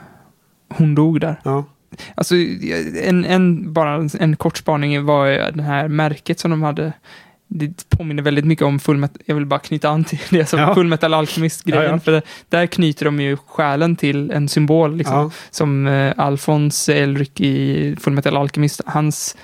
hon 0.70 0.96
dog 0.96 1.20
där. 1.22 1.36
Ja. 1.44 1.66
Alltså, 2.16 2.36
en, 3.04 3.26
en, 3.26 3.74
bara 3.74 4.08
en, 4.20 4.36
kort 4.36 4.58
spaning 4.58 5.06
var 5.06 5.52
det 5.52 5.64
här 5.64 5.88
märket 5.88 6.40
som 6.40 6.52
de 6.52 6.62
hade. 6.62 6.94
Det 7.48 7.90
påminner 7.90 8.24
väldigt 8.24 8.46
mycket 8.46 8.66
om 8.66 8.80
Fullmetal, 8.80 9.22
jag 9.26 9.36
vill 9.36 9.46
bara 9.46 9.60
knyta 9.60 9.90
an 9.90 10.04
till 10.04 10.20
det 10.30 10.46
som 10.46 10.60
Ja. 10.60 10.76
Fullmetal 10.76 11.14
Alchemist-grejen. 11.14 11.84
Ja, 11.84 11.92
ja. 11.92 12.00
För 12.00 12.12
det, 12.12 12.22
där 12.50 12.66
knyter 12.66 13.06
de 13.06 13.20
ju 13.20 13.38
själen 13.38 13.96
till 13.96 14.32
en 14.32 14.50
symbol, 14.50 14.96
liksom. 14.96 15.32
Som 15.50 15.88
eh, 15.88 16.14
Alfons 16.18 16.90
Elric 16.90 17.32
i 17.36 17.96
Fullmetal 18.00 18.38
Alchemist, 18.38 18.82
hans 18.86 19.38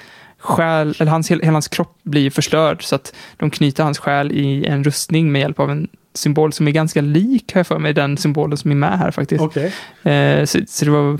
själ, 0.43 0.95
eller 0.99 1.11
hans, 1.11 1.31
hela 1.31 1.51
hans 1.51 1.67
kropp 1.67 1.99
blir 2.03 2.29
förstörd. 2.29 2.83
Så 2.83 2.95
att 2.95 3.15
de 3.37 3.49
knyter 3.49 3.83
hans 3.83 3.99
själ 3.99 4.31
i 4.31 4.65
en 4.65 4.83
rustning 4.83 5.31
med 5.31 5.41
hjälp 5.41 5.59
av 5.59 5.71
en 5.71 5.87
symbol 6.13 6.53
som 6.53 6.67
är 6.67 6.71
ganska 6.71 7.01
lik, 7.01 7.51
jag 7.55 7.67
för 7.67 7.79
mig, 7.79 7.93
den 7.93 8.17
symbolen 8.17 8.57
som 8.57 8.71
är 8.71 8.75
med 8.75 8.99
här 8.99 9.11
faktiskt. 9.11 9.41
Okej. 9.41 9.73
Eh, 10.03 10.45
så, 10.45 10.59
så 10.67 10.85
det 10.85 10.91
var 10.91 11.19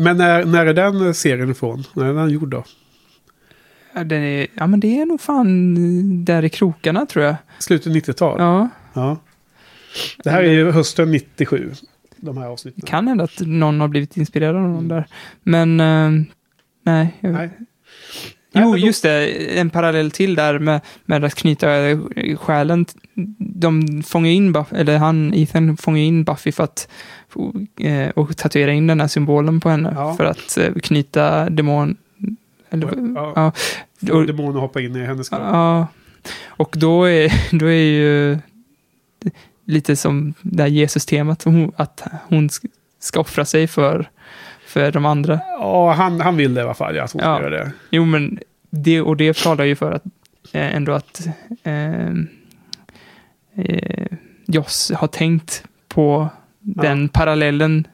Men 0.00 0.16
när, 0.16 0.44
när 0.44 0.66
är 0.66 0.74
den 0.74 1.14
serien 1.14 1.50
ifrån? 1.50 1.84
När 1.94 2.04
är 2.04 2.14
den 2.14 2.30
gjord 2.30 2.48
då? 2.50 2.64
Ja, 3.94 4.04
den 4.04 4.22
är, 4.22 4.46
ja, 4.54 4.66
men 4.66 4.80
det 4.80 5.00
är 5.00 5.06
nog 5.06 5.20
fan 5.20 6.24
där 6.24 6.44
i 6.44 6.48
krokarna 6.48 7.06
tror 7.06 7.24
jag. 7.24 7.34
Slutet 7.58 7.92
90-tal? 7.92 8.36
Ja, 8.40 8.68
Ja. 8.92 9.16
Det 10.24 10.30
här 10.30 10.42
är 10.42 10.52
ju 10.52 10.70
hösten 10.70 11.10
97. 11.10 11.72
De 12.16 12.36
här 12.38 12.46
avsnitten. 12.46 12.80
det 12.84 12.90
kan 12.90 13.08
hända 13.08 13.24
att 13.24 13.40
någon 13.40 13.80
har 13.80 13.88
blivit 13.88 14.16
inspirerad 14.16 14.56
av 14.56 14.62
någon 14.62 14.88
där. 14.88 15.06
Men, 15.42 15.80
eh, 15.80 16.10
nej. 16.84 17.16
Jag, 17.20 17.32
Nej. 17.32 17.50
Nej, 18.52 18.62
Jo, 18.64 18.70
men 18.70 18.80
då- 18.80 18.86
just 18.86 19.02
det. 19.02 19.28
En 19.58 19.70
parallell 19.70 20.10
till 20.10 20.34
där 20.34 20.58
med, 20.58 20.80
med 21.04 21.24
att 21.24 21.34
knyta 21.34 21.66
själen. 22.36 22.86
De 23.38 24.02
fångar 24.06 24.30
in 24.30 24.52
Buffy, 24.52 24.76
eller 24.76 24.98
han, 24.98 25.34
Ethan 25.34 25.76
fångar 25.76 26.00
in 26.02 26.24
Buffy 26.24 26.52
för 26.52 26.64
att 26.64 26.88
och 28.14 28.36
tatuera 28.36 28.72
in 28.72 28.86
den 28.86 29.00
här 29.00 29.08
symbolen 29.08 29.60
på 29.60 29.68
henne. 29.68 29.92
Ja. 29.96 30.14
För 30.14 30.24
att 30.24 30.58
eh, 30.58 30.72
knyta 30.74 31.50
demon... 31.50 31.96
Eller, 32.70 32.88
Ja. 33.14 33.32
ja. 33.36 33.52
Får 34.08 34.14
Och- 34.20 34.26
demoner 34.26 34.60
hoppa 34.60 34.80
in 34.80 34.96
i 34.96 35.04
hennes 35.04 35.28
kropp. 35.28 35.40
Ja, 35.44 35.86
och 36.46 36.74
då 36.78 37.04
är, 37.04 37.32
då 37.58 37.66
är 37.66 37.72
ju 37.72 38.38
lite 39.64 39.96
som 39.96 40.34
det 40.42 40.62
här 40.62 40.70
Jesus-temat, 40.70 41.46
att 41.76 42.02
hon 42.28 42.48
sk- 42.48 42.70
ska 43.00 43.20
offra 43.20 43.44
sig 43.44 43.66
för, 43.66 44.08
för 44.66 44.92
de 44.92 45.06
andra. 45.06 45.40
Ja, 45.58 45.92
han, 45.92 46.20
han 46.20 46.36
vill 46.36 46.54
det 46.54 46.60
i 46.60 46.64
alla 46.64 46.74
fall. 46.74 46.96
Ja, 46.96 47.04
att 47.04 47.12
hon 47.12 47.20
ska 47.20 47.28
Ja. 47.30 47.40
göra 47.42 47.50
det. 47.64 47.72
Jo, 47.90 48.04
men 48.04 48.38
det, 48.70 49.00
och 49.00 49.16
det 49.16 49.36
talar 49.36 49.64
ju 49.64 49.76
för 49.76 49.92
att 49.92 50.04
eh, 50.52 50.74
ändå 50.76 50.92
att 50.92 51.26
eh, 51.62 52.08
eh, 53.54 54.06
Joss 54.46 54.92
har 54.96 55.06
tänkt 55.08 55.64
på 55.88 56.28
den 56.60 57.08
parallellen 57.08 57.86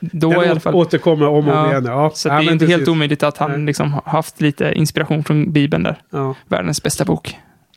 då 0.00 0.30
Den 0.30 0.44
i 0.44 0.48
alla 0.48 0.60
fall. 0.60 0.74
återkommer 0.74 1.26
om 1.28 1.48
och 1.48 1.54
Ja, 1.54 1.70
igen. 1.70 1.84
Ja. 1.84 2.10
Så 2.14 2.28
Ja, 2.28 2.32
det 2.40 2.46
är 2.46 2.52
inte 2.52 2.66
helt 2.66 2.74
precis. 2.80 2.88
omöjligt 2.88 3.22
att 3.22 3.36
han 3.38 3.66
liksom 3.66 3.92
har 3.92 4.02
haft 4.06 4.40
lite 4.40 4.72
inspiration 4.74 5.24
från 5.24 5.52
Bibeln 5.52 5.82
där. 5.82 6.00
Ja. 6.10 6.34
Världens 6.48 6.82
bästa 6.82 7.04
bok. 7.04 7.36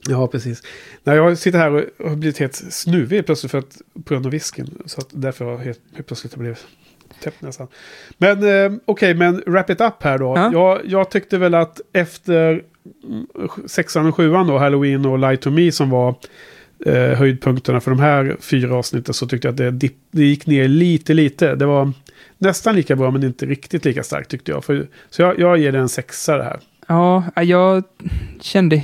Ja, 0.10 0.28
precis. 0.28 0.64
Nej, 1.04 1.16
jag 1.16 1.38
sitter 1.38 1.60
här 1.60 1.72
och 1.72 2.10
har 2.10 2.16
blivit 2.16 2.38
helt 2.38 2.56
snuvig 2.56 3.26
plötsligt 3.26 3.52
för 3.52 3.58
att, 3.60 3.78
på 4.06 4.14
grund 4.14 4.26
av 4.26 4.32
whisken. 4.32 4.70
Så 4.86 5.02
att 5.02 5.08
därför 5.12 5.46
har 5.46 5.52
jag 5.52 5.60
helt, 5.60 5.80
helt 5.96 6.08
plötsligt 6.08 6.36
blivit 6.36 6.66
täppt 7.24 7.42
nästan. 7.42 7.68
Men 8.18 8.44
eh, 8.66 8.78
okej, 8.86 9.14
men 9.14 9.44
wrap 9.48 9.70
it 9.70 9.82
up 9.82 9.94
här 10.04 10.18
då. 10.18 10.34
Ja. 10.38 10.52
Jag, 10.54 10.80
jag 10.86 11.10
tyckte 11.10 11.38
väl 11.38 11.54
att 11.54 11.82
efter 11.94 12.64
mm, 13.08 13.28
sexan 13.66 14.06
och 14.08 14.16
sjuan 14.16 14.48
då, 14.48 14.58
Halloween 14.58 15.06
och 15.06 15.20
Light 15.20 15.42
to 15.42 15.50
Me 15.50 15.72
som 15.72 15.90
var 15.90 16.16
eh, 16.86 17.18
höjdpunkterna 17.18 17.80
för 17.80 17.92
de 17.92 18.00
här 18.00 18.38
fyra 18.40 18.76
avsnitten 18.76 19.14
så 19.14 19.28
tyckte 19.28 19.48
jag 19.48 19.54
att 19.54 19.58
det, 19.58 19.72
dipp, 19.72 19.98
det 20.12 20.26
gick 20.26 20.48
ner 20.48 20.68
lite, 20.68 21.14
lite. 21.14 21.56
Det 21.56 21.66
var 21.66 21.92
nästan 22.38 22.76
lika 22.76 22.96
bra 22.96 23.12
men 23.12 23.24
inte 23.24 23.46
riktigt 23.46 23.86
lika 23.86 24.04
starkt 24.04 24.32
tyckte 24.32 24.52
jag. 24.52 24.66
För, 24.66 24.88
så 25.10 25.22
jag, 25.22 25.40
jag 25.40 25.58
ger 25.58 25.72
det 25.72 25.80
en 25.80 25.90
sexa 25.90 26.38
det 26.38 26.44
här. 26.44 26.60
Ja, 26.88 27.24
jag 27.36 27.84
kände 28.42 28.84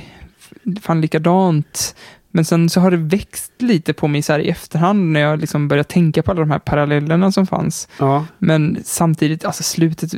fan 0.80 1.00
likadant. 1.00 1.94
Men 2.30 2.44
sen 2.44 2.70
så 2.70 2.80
har 2.80 2.90
det 2.90 2.96
växt 2.96 3.52
lite 3.58 3.92
på 3.92 4.08
mig 4.08 4.22
så 4.22 4.32
här 4.32 4.40
i 4.40 4.48
efterhand 4.48 5.12
när 5.12 5.20
jag 5.20 5.40
liksom 5.40 5.68
började 5.68 5.88
tänka 5.88 6.22
på 6.22 6.30
alla 6.30 6.40
de 6.40 6.50
här 6.50 6.58
parallellerna 6.58 7.32
som 7.32 7.46
fanns. 7.46 7.88
Ja, 7.98 8.26
Men 8.38 8.78
samtidigt, 8.84 9.44
alltså 9.44 9.62
slutet 9.62 10.10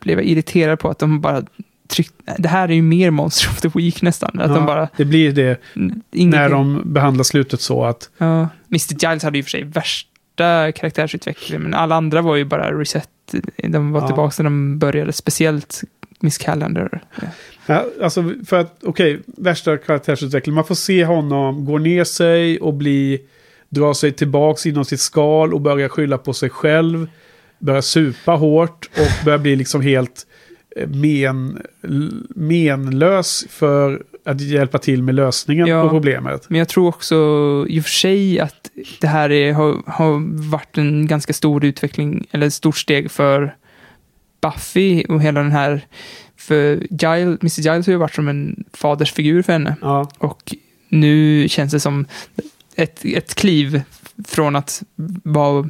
blev 0.00 0.18
jag 0.18 0.24
irriterad 0.24 0.78
på 0.78 0.88
att 0.88 0.98
de 0.98 1.20
bara 1.20 1.42
tryckte... 1.88 2.34
Det 2.38 2.48
här 2.48 2.68
är 2.68 2.72
ju 2.72 2.82
mer 2.82 3.10
Monster 3.10 3.48
of 3.50 3.60
the 3.60 3.68
Week 3.74 4.02
nästan. 4.02 4.40
Att 4.40 4.48
ja 4.50 4.54
de 4.54 4.66
bara... 4.66 4.88
det 4.96 5.04
blir 5.04 5.32
det 5.32 5.60
Ingenting. 5.74 6.30
när 6.30 6.48
de 6.50 6.82
behandlar 6.84 7.24
slutet 7.24 7.60
så 7.60 7.84
att 7.84 8.10
Ja, 8.18 8.48
Mr. 8.70 9.06
Giles 9.06 9.22
hade 9.22 9.38
ju 9.38 9.42
för 9.42 9.50
sig 9.50 9.64
värsta 9.64 10.72
karaktärsutveckling, 10.72 11.60
men 11.60 11.74
alla 11.74 11.94
andra 11.94 12.22
var 12.22 12.36
ju 12.36 12.44
bara 12.44 12.78
reset. 12.80 13.08
De 13.56 13.92
var 13.92 14.00
Ja. 14.00 14.06
tillbaka 14.06 14.42
när 14.42 14.50
de 14.50 14.78
började, 14.78 15.12
speciellt 15.12 15.82
Miss 16.20 16.38
Calendar. 16.38 17.00
Ja, 17.66 17.84
alltså 18.02 18.32
för 18.46 18.58
att, 18.60 18.78
okej, 18.84 19.20
värsta 19.26 19.76
karaktärsutveckling. 19.76 20.54
Man 20.54 20.64
får 20.64 20.74
se 20.74 21.04
honom 21.04 21.64
gå 21.64 21.78
ner 21.78 22.04
sig 22.04 22.60
och 22.60 22.74
bli, 22.74 23.20
dra 23.68 23.94
sig 23.94 24.12
tillbaks 24.12 24.66
inom 24.66 24.84
sitt 24.84 25.00
skal 25.00 25.54
och 25.54 25.60
börja 25.60 25.88
skylla 25.88 26.18
på 26.18 26.32
sig 26.32 26.50
själv. 26.50 27.08
Börja 27.58 27.82
supa 27.82 28.32
hårt 28.32 28.90
och 28.96 29.24
börja 29.24 29.38
bli 29.38 29.56
liksom 29.56 29.80
helt 29.80 30.26
men, 30.86 31.62
menlös 32.34 33.46
för 33.50 34.02
att 34.24 34.40
hjälpa 34.40 34.78
till 34.78 35.02
med 35.02 35.14
lösningen 35.14 35.66
Ja. 35.66 35.82
på 35.82 35.88
problemet. 35.88 36.50
Men 36.50 36.58
jag 36.58 36.68
tror 36.68 36.88
också 36.88 37.14
i 37.68 37.80
och 37.80 37.84
för 37.84 37.90
sig 37.90 38.40
att 38.40 38.70
det 39.00 39.06
här 39.06 39.30
är, 39.32 39.52
har, 39.52 39.82
har 39.86 40.42
varit 40.50 40.78
en 40.78 41.06
ganska 41.06 41.32
stor 41.32 41.64
utveckling, 41.64 42.26
eller 42.30 42.46
ett 42.46 42.54
stort 42.54 42.76
steg 42.76 43.10
för 43.10 43.54
Buffy 44.40 45.04
och 45.04 45.22
hela 45.22 45.42
den 45.42 45.52
här, 45.52 45.86
för 46.36 46.74
Giles, 46.90 47.38
Mr. 47.42 47.60
Giles 47.60 47.86
har 47.86 47.92
ju 47.92 47.96
varit 47.96 48.14
som 48.14 48.28
en 48.28 48.64
fadersfigur 48.72 49.42
för 49.42 49.52
henne. 49.52 49.76
Ja, 49.80 50.10
Och 50.18 50.54
nu 50.88 51.48
känns 51.48 51.72
det 51.72 51.80
som 51.80 52.06
ett, 52.74 53.04
ett 53.04 53.34
kliv 53.34 53.82
från 54.28 54.56
att 54.56 54.82
vara 55.22 55.68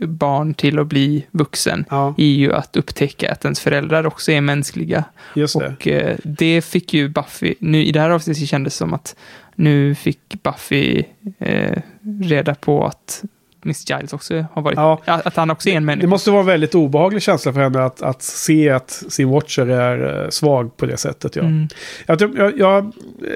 barn 0.00 0.54
till 0.54 0.78
att 0.78 0.86
bli 0.86 1.26
vuxen 1.30 1.84
ja 1.90 2.14
är 2.18 2.24
ju 2.24 2.52
att 2.52 2.76
upptäcka 2.76 3.32
att 3.32 3.44
ens 3.44 3.60
föräldrar 3.60 4.06
också 4.06 4.32
är 4.32 4.40
mänskliga. 4.40 5.04
just 5.34 5.58
det. 5.58 5.66
Och 5.66 5.88
eh, 5.88 6.16
det 6.24 6.64
fick 6.64 6.94
ju 6.94 7.08
Buffy, 7.08 7.54
nu 7.58 7.84
i 7.84 7.92
det 7.92 8.00
här 8.00 8.10
avsnittet 8.10 8.48
kändes 8.48 8.72
det 8.74 8.76
som 8.78 8.94
att 8.94 9.16
nu 9.54 9.94
fick 9.94 10.18
Buffy 10.42 11.02
eh, 11.38 11.78
reda 12.22 12.54
på 12.54 12.86
att 12.86 13.24
Miss 13.62 13.90
Giles 13.90 14.12
också 14.12 14.46
har 14.52 14.62
varit, 14.62 14.76
Ja. 14.76 15.00
att, 15.04 15.36
han 15.36 15.50
också 15.50 15.68
är 15.68 15.72
en 15.76 15.82
Det 15.82 15.86
människa. 15.86 16.06
måste 16.08 16.30
vara 16.30 16.40
en 16.40 16.46
väldigt 16.46 16.74
obehaglig 16.74 17.22
känsla 17.22 17.52
för 17.52 17.60
henne 17.60 17.82
att, 17.84 18.02
att 18.02 18.22
se 18.22 18.70
att 18.70 18.90
sin 18.90 19.28
watcher 19.28 19.66
är 19.70 20.22
eh, 20.24 20.28
svag 20.30 20.76
på 20.76 20.86
det 20.86 20.96
sättet. 20.96 21.36
Ja. 21.36 21.42
Mm. 21.42 21.68
Jag, 22.06 22.20
jag, 22.36 22.58
jag, 22.58 22.92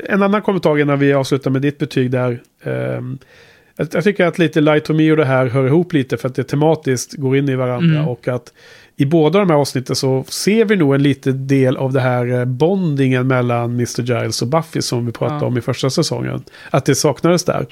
en 0.09 0.23
annan 0.23 0.43
kommentar 0.43 0.79
innan 0.79 0.99
vi 0.99 1.13
avslutar 1.13 1.51
med 1.51 1.63
ditt 1.63 1.79
betyg 1.79 2.11
där. 2.11 2.43
ehm, 2.65 3.19
jag, 3.77 3.89
jag 3.93 4.05
tycker 4.05 4.27
att 4.27 4.39
lite 4.39 4.61
Light 4.61 4.85
to 4.85 4.93
Me 4.95 5.11
och 5.11 5.17
det 5.17 5.25
här 5.25 5.47
hör 5.47 5.67
ihop 5.67 5.93
lite 5.93 6.17
för 6.17 6.29
att 6.29 6.35
det 6.35 6.45
tematiskt 6.45 7.13
går 7.15 7.37
in 7.37 7.49
i 7.49 7.55
varandra. 7.55 7.97
Mm. 7.99 8.09
Och 8.09 8.29
att 8.29 8.53
i 8.97 9.07
båda 9.07 9.39
de 9.39 9.51
här 9.51 9.57
avsnitten 9.57 9.97
så 9.97 10.25
ser 10.29 10.65
vi 10.65 10.77
nog 10.77 10.95
en 10.95 11.03
liten 11.03 11.47
del 11.47 11.77
av 11.77 11.93
det 11.93 12.01
här 12.01 12.39
eh, 12.39 12.45
bondingen 12.45 13.27
mellan 13.27 13.65
Mr. 13.71 14.03
Giles 14.03 14.43
och 14.43 14.49
Buffy 14.49 14.83
som 14.83 15.07
vi 15.07 15.13
pratade 15.13 15.41
Ja. 15.41 15.47
om 15.47 15.59
i 15.59 15.61
första 15.61 15.91
säsongen. 15.91 16.43
Att 16.71 16.85
det 16.85 16.95
saknades 16.95 17.45
där. 17.45 17.67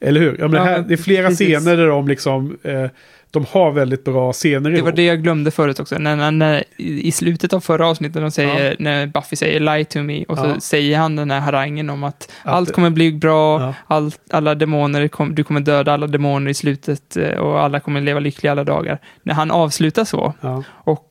Eller 0.00 0.20
hur? 0.20 0.36
Ja, 0.38 0.48
men 0.48 0.50
det, 0.50 0.56
Ja, 0.56 0.64
här, 0.64 0.84
det 0.88 0.94
är 0.94 0.98
flera 0.98 1.28
precis. 1.28 1.58
scener 1.58 1.76
där 1.76 1.86
de 1.86 2.08
liksom 2.08 2.56
eh, 2.62 2.86
de 3.34 3.46
har 3.50 3.72
väldigt 3.72 4.04
bra 4.04 4.32
scener 4.32 4.70
Det 4.70 4.80
var 4.80 4.88
ihop. 4.88 4.96
det 4.96 5.04
jag 5.04 5.22
glömde 5.22 5.50
förut 5.50 5.80
också. 5.80 5.98
När, 5.98 6.16
när, 6.16 6.30
när, 6.30 6.64
I 6.76 7.12
slutet 7.12 7.52
av 7.52 7.60
förra 7.60 7.86
avsnittet, 7.88 8.22
de 8.22 8.30
säger, 8.30 8.76
när 8.78 9.06
Buffy 9.06 9.36
säger 9.36 9.60
lie 9.60 9.84
to 9.84 10.02
me, 10.02 10.24
och 10.24 10.38
så 10.38 10.44
Ja. 10.46 10.60
säger 10.60 10.98
han 10.98 11.16
den 11.16 11.30
här 11.30 11.40
harangen 11.40 11.90
om 11.90 12.04
att, 12.04 12.30
Att- 12.42 12.52
allt 12.54 12.72
kommer 12.72 12.90
bli 12.90 13.12
bra, 13.12 13.60
Ja. 13.60 13.74
allt, 13.86 14.18
alla 14.30 14.54
demoner, 14.54 15.08
kom, 15.08 15.34
du 15.34 15.44
kommer 15.44 15.60
döda 15.60 15.92
alla 15.92 16.06
demoner 16.06 16.50
i 16.50 16.54
slutet 16.54 17.16
eh, 17.16 17.28
och 17.38 17.60
alla 17.60 17.80
kommer 17.80 18.00
leva 18.00 18.20
lyckliga 18.20 18.52
alla 18.52 18.64
dagar. 18.64 18.98
När 19.22 19.34
han 19.34 19.50
avslutar 19.50 20.04
så, 20.04 20.34
Ja. 20.40 20.62
och 20.70 21.08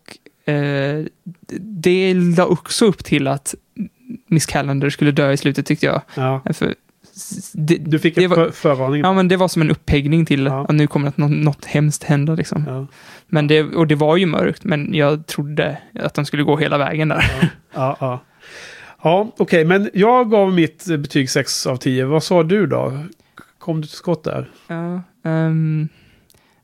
eh, 0.54 1.04
det 1.60 2.14
la 2.14 2.45
också 2.45 2.86
upp 2.86 3.04
till 3.06 3.28
att 3.28 3.56
Miss 4.28 4.45
Calendar 4.45 4.90
skulle 4.90 5.12
dö 5.12 5.32
i 5.32 5.38
slutet 5.38 5.66
tyckte 5.66 5.86
jag. 5.86 6.02
Ja. 6.16 6.41
För, 6.54 6.74
det, 7.53 7.77
Du 7.77 7.99
fick 7.99 8.18
en 8.18 8.30
var, 8.30 8.35
för, 8.35 8.52
förvarning. 8.52 9.02
Ja, 9.02 9.14
men 9.14 9.27
det 9.27 9.38
var 9.38 9.48
som 9.48 9.61
en 9.61 9.72
uppeggning 9.72 10.26
till 10.26 10.45
Ja. 10.45 10.65
att 10.69 10.76
nu 10.76 10.88
kommer 10.88 11.07
att 11.07 11.18
något, 11.18 11.31
något 11.31 11.65
hemskt 11.65 12.03
hända. 12.03 12.35
Liksom. 12.35 12.65
Ja. 12.68 12.88
Men 13.27 13.48
det, 13.48 13.61
och 13.64 13.88
det 13.88 13.95
var 13.95 14.18
ju 14.18 14.26
mörkt, 14.26 14.64
men 14.64 14.94
jag 14.94 15.27
trodde 15.27 15.77
att 15.99 16.14
de 16.14 16.26
skulle 16.26 16.44
gå 16.44 16.57
hela 16.57 16.77
vägen 16.77 17.07
där. 17.07 17.52
Ja, 17.73 17.98
ja. 17.99 18.19
ja 19.03 19.31
okej, 19.38 19.65
men 19.65 19.90
jag 19.94 20.31
gav 20.31 20.53
mitt 20.53 20.85
betyg 20.85 21.30
6 21.30 21.68
av 21.68 21.76
10. 21.77 22.06
Vad 22.06 22.23
sa 22.23 22.44
du 22.44 22.68
då? 22.68 22.99
Kom 23.60 23.81
du 23.81 23.88
till 23.88 23.98
skott 23.98 24.23
där? 24.23 24.49
Ja, 24.68 25.02
ehm, 25.26 25.90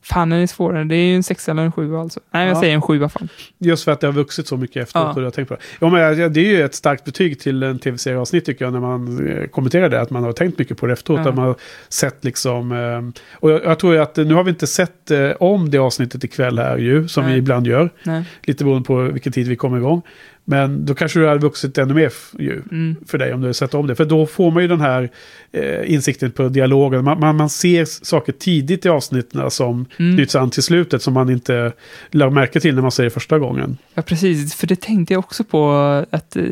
fan, 0.02 0.30
den 0.30 0.38
är 0.40 0.46
svårare. 0.46 0.84
Det 0.84 0.94
är 0.96 1.04
ju 1.06 1.16
en 1.16 1.22
sexa 1.22 1.50
eller 1.50 1.62
en 1.62 1.72
sjua 1.72 2.00
alltså. 2.00 2.20
Nej, 2.30 2.46
jag 2.46 2.56
Ja. 2.56 2.60
säger 2.60 2.74
en 2.74 2.82
sjua 2.82 3.08
fan. 3.08 3.28
Just 3.58 3.84
för 3.84 3.92
att 3.92 4.00
det 4.00 4.06
har 4.06 4.12
vuxit 4.14 4.46
så 4.46 4.56
mycket 4.56 4.76
efteråt 4.82 5.04
Ja. 5.04 5.08
och 5.10 5.16
du 5.20 5.24
har 5.24 5.30
tänkt 5.30 5.48
på 5.48 5.54
det. 5.54 5.60
Ja, 5.80 5.88
men 5.90 6.32
det 6.32 6.40
är 6.40 6.44
ju 6.44 6.62
ett 6.62 6.74
starkt 6.74 7.04
betyg 7.04 7.40
till 7.40 7.62
en 7.62 7.78
tv-serieavsnitt 7.78 8.44
tycker 8.44 8.64
jag 8.64 8.72
när 8.72 8.80
man 8.80 9.28
eh, 9.28 9.46
kommenterar 9.46 9.88
det. 9.88 10.00
Att 10.00 10.10
man 10.10 10.24
har 10.24 10.32
tänkt 10.32 10.58
mycket 10.58 10.78
på 10.78 10.86
det 10.86 10.92
efteråt. 10.92 11.20
Ja. 11.24 11.28
Att 11.28 11.34
man 11.36 11.44
har 11.46 11.56
sett 11.88 12.24
liksom... 12.24 12.72
Eh, 12.72 13.22
och 13.34 13.50
jag, 13.50 13.64
jag 13.64 13.78
tror 13.78 13.94
ju 13.94 14.00
att 14.00 14.18
eh, 14.18 14.24
nu 14.26 14.34
har 14.34 14.44
vi 14.44 14.50
inte 14.50 14.66
sett 14.66 15.10
om 15.40 15.70
det 15.70 15.78
avsnittet 15.78 16.24
ikväll 16.24 16.58
här 16.58 16.76
ju. 16.78 17.08
Som 17.08 17.24
Nej. 17.24 17.32
vi 17.32 17.38
ibland 17.38 17.66
gör. 17.66 17.90
Nej. 18.02 18.24
Lite 18.42 18.64
beroende 18.64 18.86
på 18.86 19.02
vilken 19.02 19.32
tid 19.32 19.48
vi 19.48 19.56
kommer 19.56 19.76
igång. 19.78 20.02
Men 20.50 20.86
då 20.86 20.94
kanske 20.94 21.20
det 21.20 21.28
hade 21.28 21.40
vuxit 21.40 21.78
ännu 21.78 21.94
mer 21.94 22.12
ju, 22.38 22.62
Mm. 22.70 22.96
för 23.06 23.18
dig 23.18 23.34
om 23.34 23.40
du 23.40 23.46
har 23.46 23.52
sett 23.52 23.74
om 23.74 23.86
det. 23.86 23.94
För 23.94 24.04
då 24.04 24.26
får 24.26 24.50
man 24.50 24.62
ju 24.62 24.68
den 24.68 24.80
här 24.80 25.10
eh, 25.52 25.92
insikten 25.94 26.30
på 26.30 26.48
dialogen. 26.48 27.04
Man, 27.04 27.20
man, 27.20 27.36
man 27.36 27.50
ser 27.50 27.84
saker 27.84 28.32
tidigt 28.32 28.86
i 28.86 28.88
avsnitten 28.88 29.50
som 29.50 29.86
Mm. 29.98 30.16
knyts 30.16 30.34
an 30.36 30.50
till 30.50 30.62
slutet 30.62 31.02
som 31.02 31.14
man 31.14 31.30
inte 31.30 31.72
lade 32.10 32.30
märke 32.30 32.60
till 32.60 32.74
när 32.74 32.82
man 32.82 32.90
ser 32.92 33.04
det 33.04 33.10
första 33.10 33.38
gången. 33.38 33.76
Ja, 33.94 34.02
precis. 34.02 34.54
För 34.54 34.66
det 34.66 34.80
tänkte 34.80 35.14
jag 35.14 35.18
också 35.18 35.44
på 35.44 35.70
att... 36.10 36.36
eh, 36.36 36.44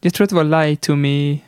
Jag 0.00 0.14
tror 0.14 0.24
att 0.24 0.30
det 0.30 0.36
var 0.36 0.64
Lie 0.66 0.76
to 0.76 0.94
me... 0.94 1.38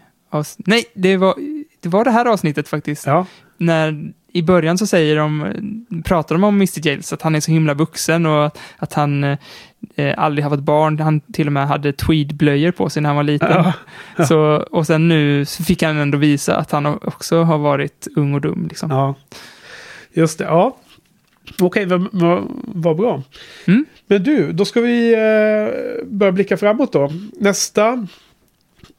Nej, 0.57 0.85
det 0.95 1.17
var, 1.17 1.35
det 1.81 1.89
var 1.89 2.05
det 2.05 2.11
här 2.11 2.27
avsnittet 2.27 2.69
faktiskt. 2.69 3.07
Ja, 3.07 3.27
När 3.59 4.13
i 4.33 4.43
början 4.43 4.79
så 4.79 4.87
säger 4.87 5.17
de, 5.17 5.55
pratar 6.05 6.35
de 6.35 6.45
om 6.45 6.55
Mr. 6.55 6.81
Giles, 6.81 7.13
att 7.13 7.23
han 7.23 7.35
är 7.35 7.41
så 7.41 7.51
himla 7.51 7.75
vuxen 7.75 8.27
och 8.27 8.47
att, 8.47 8.59
att 8.77 8.93
han 8.93 9.37
eh, 9.97 10.15
aldrig 10.17 10.47
varit 10.47 10.61
barn. 10.61 11.01
Han 11.01 11.21
till 11.21 11.47
och 11.47 11.53
med 11.53 11.69
hade 11.69 11.93
tweedblöjor 11.93 12.71
på 12.71 12.91
sig 12.91 13.03
när 13.03 13.09
han 13.09 13.17
var 13.17 13.23
liten. 13.23 13.65
Ja. 14.17 14.25
Så, 14.25 14.67
och 14.71 14.87
sen 14.87 15.09
nu 15.09 15.45
fick 15.47 15.83
han 15.83 15.97
ändå 15.97 16.19
visa 16.19 16.57
att 16.57 16.71
han 16.71 16.87
också 16.87 17.43
har 17.43 17.59
varit 17.59 18.09
ung 18.17 18.35
och 18.35 18.41
dum. 18.41 18.67
Liksom. 18.69 18.91
ja. 18.91 19.15
just 20.13 20.39
det. 20.39 20.45
Ja. 20.45 20.77
Okej, 21.61 21.87
vad, 21.87 22.09
vad 22.63 22.97
bra. 22.97 23.23
Mm. 23.67 23.87
Men 24.07 24.23
du, 24.23 24.53
då 24.53 24.65
ska 24.65 24.81
vi 24.81 25.13
eh, 25.13 26.07
börja 26.07 26.33
blicka 26.33 26.57
framåt 26.57 26.93
då. 26.93 27.13
Nästa, 27.41 28.07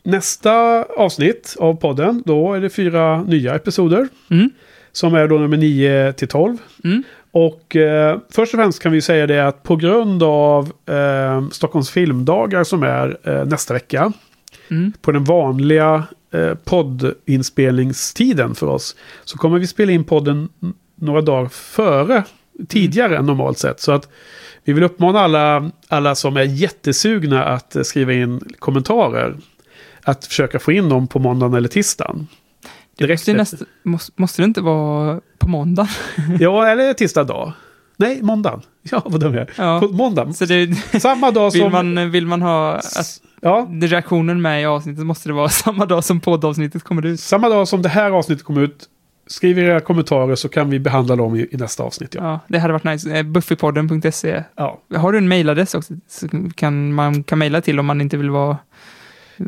nästa 0.03 0.84
avsnitt 0.84 1.56
av 1.60 1.76
podden, 1.76 2.23
då 2.26 2.53
är 2.53 2.61
det 2.61 2.69
fyra 2.69 3.23
nya 3.23 3.56
episoder. 3.56 4.07
Mm. 4.30 4.49
Som 4.91 5.15
är 5.15 5.27
då 5.27 5.38
nummer 5.38 5.57
9 5.57 6.14
till 6.14 6.27
12. 6.27 6.57
Mm. 6.84 7.03
Och 7.31 7.76
eh, 7.76 8.19
först 8.30 8.53
och 8.53 8.60
främst 8.60 8.84
kan 8.84 8.91
vi 8.91 9.01
säga 9.01 9.27
det 9.27 9.47
att 9.47 9.64
på 9.64 9.76
grund 9.76 10.23
av 10.23 10.72
eh, 10.85 11.49
Stockholms 11.49 11.89
filmdagar 11.89 12.64
som 12.64 12.84
är 12.84 13.18
eh, 13.23 13.45
nästa 13.45 13.73
vecka. 13.73 14.14
Mm. 14.69 14.93
På 15.01 15.11
den 15.11 15.23
vanliga 15.23 16.03
eh, 16.34 16.56
poddinspelningstiden 16.56 18.56
för 18.56 18.68
oss. 18.68 18.95
Så 19.23 19.38
kommer 19.38 19.60
vi 19.60 19.68
spela 19.68 19.91
in 19.91 20.03
podden 20.03 20.49
några 20.95 21.22
dagar 21.22 21.49
före. 21.49 22.23
Tidigare 22.68 23.18
än 23.18 23.26
normalt 23.26 23.57
sett. 23.57 23.80
Så 23.80 23.91
att 23.91 24.10
vi 24.64 24.73
vill 24.73 24.84
uppmana 24.84 25.19
alla, 25.19 25.72
alla 25.88 26.15
som 26.15 26.38
är 26.38 26.43
jättesugna 26.43 27.45
att 27.45 27.76
eh, 27.76 27.84
skriva 27.84 28.14
in 28.14 28.39
kommentarer. 28.60 29.35
Att 30.03 30.26
försöka 30.26 30.60
få 30.60 30.72
in 30.72 30.89
dem 30.89 31.07
på 31.07 31.19
måndagen 31.19 31.53
eller 31.53 31.69
tisdagen. 31.69 32.27
Direkt 33.07 33.19
måste, 33.19 33.34
nästa, 33.34 33.65
måste, 33.84 34.11
måste 34.15 34.41
det 34.41 34.45
inte 34.45 34.61
vara 34.61 35.19
på 35.38 35.49
måndag? 35.49 35.88
Ja, 36.39 36.67
eller 36.67 36.93
tisdag 36.93 37.23
dag. 37.23 37.51
Nej, 37.97 38.21
måndagen. 38.21 38.61
Ja, 38.81 39.01
vad 39.05 39.21
dum 39.21 39.34
jag 39.34 39.41
är. 39.41 39.53
Ja. 39.57 39.80
På 39.80 39.88
måndagen. 39.88 40.34
Så 40.34 40.45
det, 40.45 40.76
Samma 41.01 41.31
dag 41.31 41.51
vill, 41.53 41.61
som... 41.61 41.71
man, 41.71 42.11
vill 42.11 42.27
man 42.27 42.41
ha 42.41 42.73
att 42.73 43.21
Ja, 43.41 43.67
reaktionen 43.81 44.41
med 44.41 44.61
i 44.61 44.65
avsnittet 44.65 45.05
måste 45.05 45.30
det 45.30 45.34
vara 45.34 45.49
samma 45.65 45.85
dag 45.85 46.03
som 46.03 46.19
poddavsnittet 46.19 46.84
kommer 46.84 47.05
ut. 47.05 47.19
samma 47.19 47.49
dag 47.49 47.67
som 47.67 47.81
det 47.81 47.89
här 47.89 48.11
avsnittet 48.11 48.45
kommer 48.45 48.61
ut. 48.61 48.89
Skriv 49.27 49.59
era 49.59 49.80
kommentarer 49.80 50.35
så 50.35 50.49
kan 50.49 50.69
vi 50.69 50.80
behandla 50.80 51.15
dem 51.15 51.35
i, 51.35 51.47
i 51.51 51.57
nästa 51.57 51.84
avsnitt. 51.84 52.15
Ja. 52.15 52.23
Ja, 52.23 52.39
det 52.47 52.59
hade 52.59 52.73
varit 52.73 52.84
nice. 52.84 53.17
Eh, 53.17 53.23
Buffypodden.se. 53.23 54.43
Ja. 54.55 54.80
Har 54.95 55.11
du 55.11 55.17
en 55.17 55.27
mailadress 55.27 55.76
också? 55.76 55.93
Så 56.07 56.27
kan 56.55 56.93
man 56.93 57.23
kan 57.23 57.39
mejla 57.39 57.61
till 57.61 57.80
om 57.80 57.85
man 57.85 58.01
inte 58.01 58.17
vill 58.17 58.30
vara... 58.30 58.57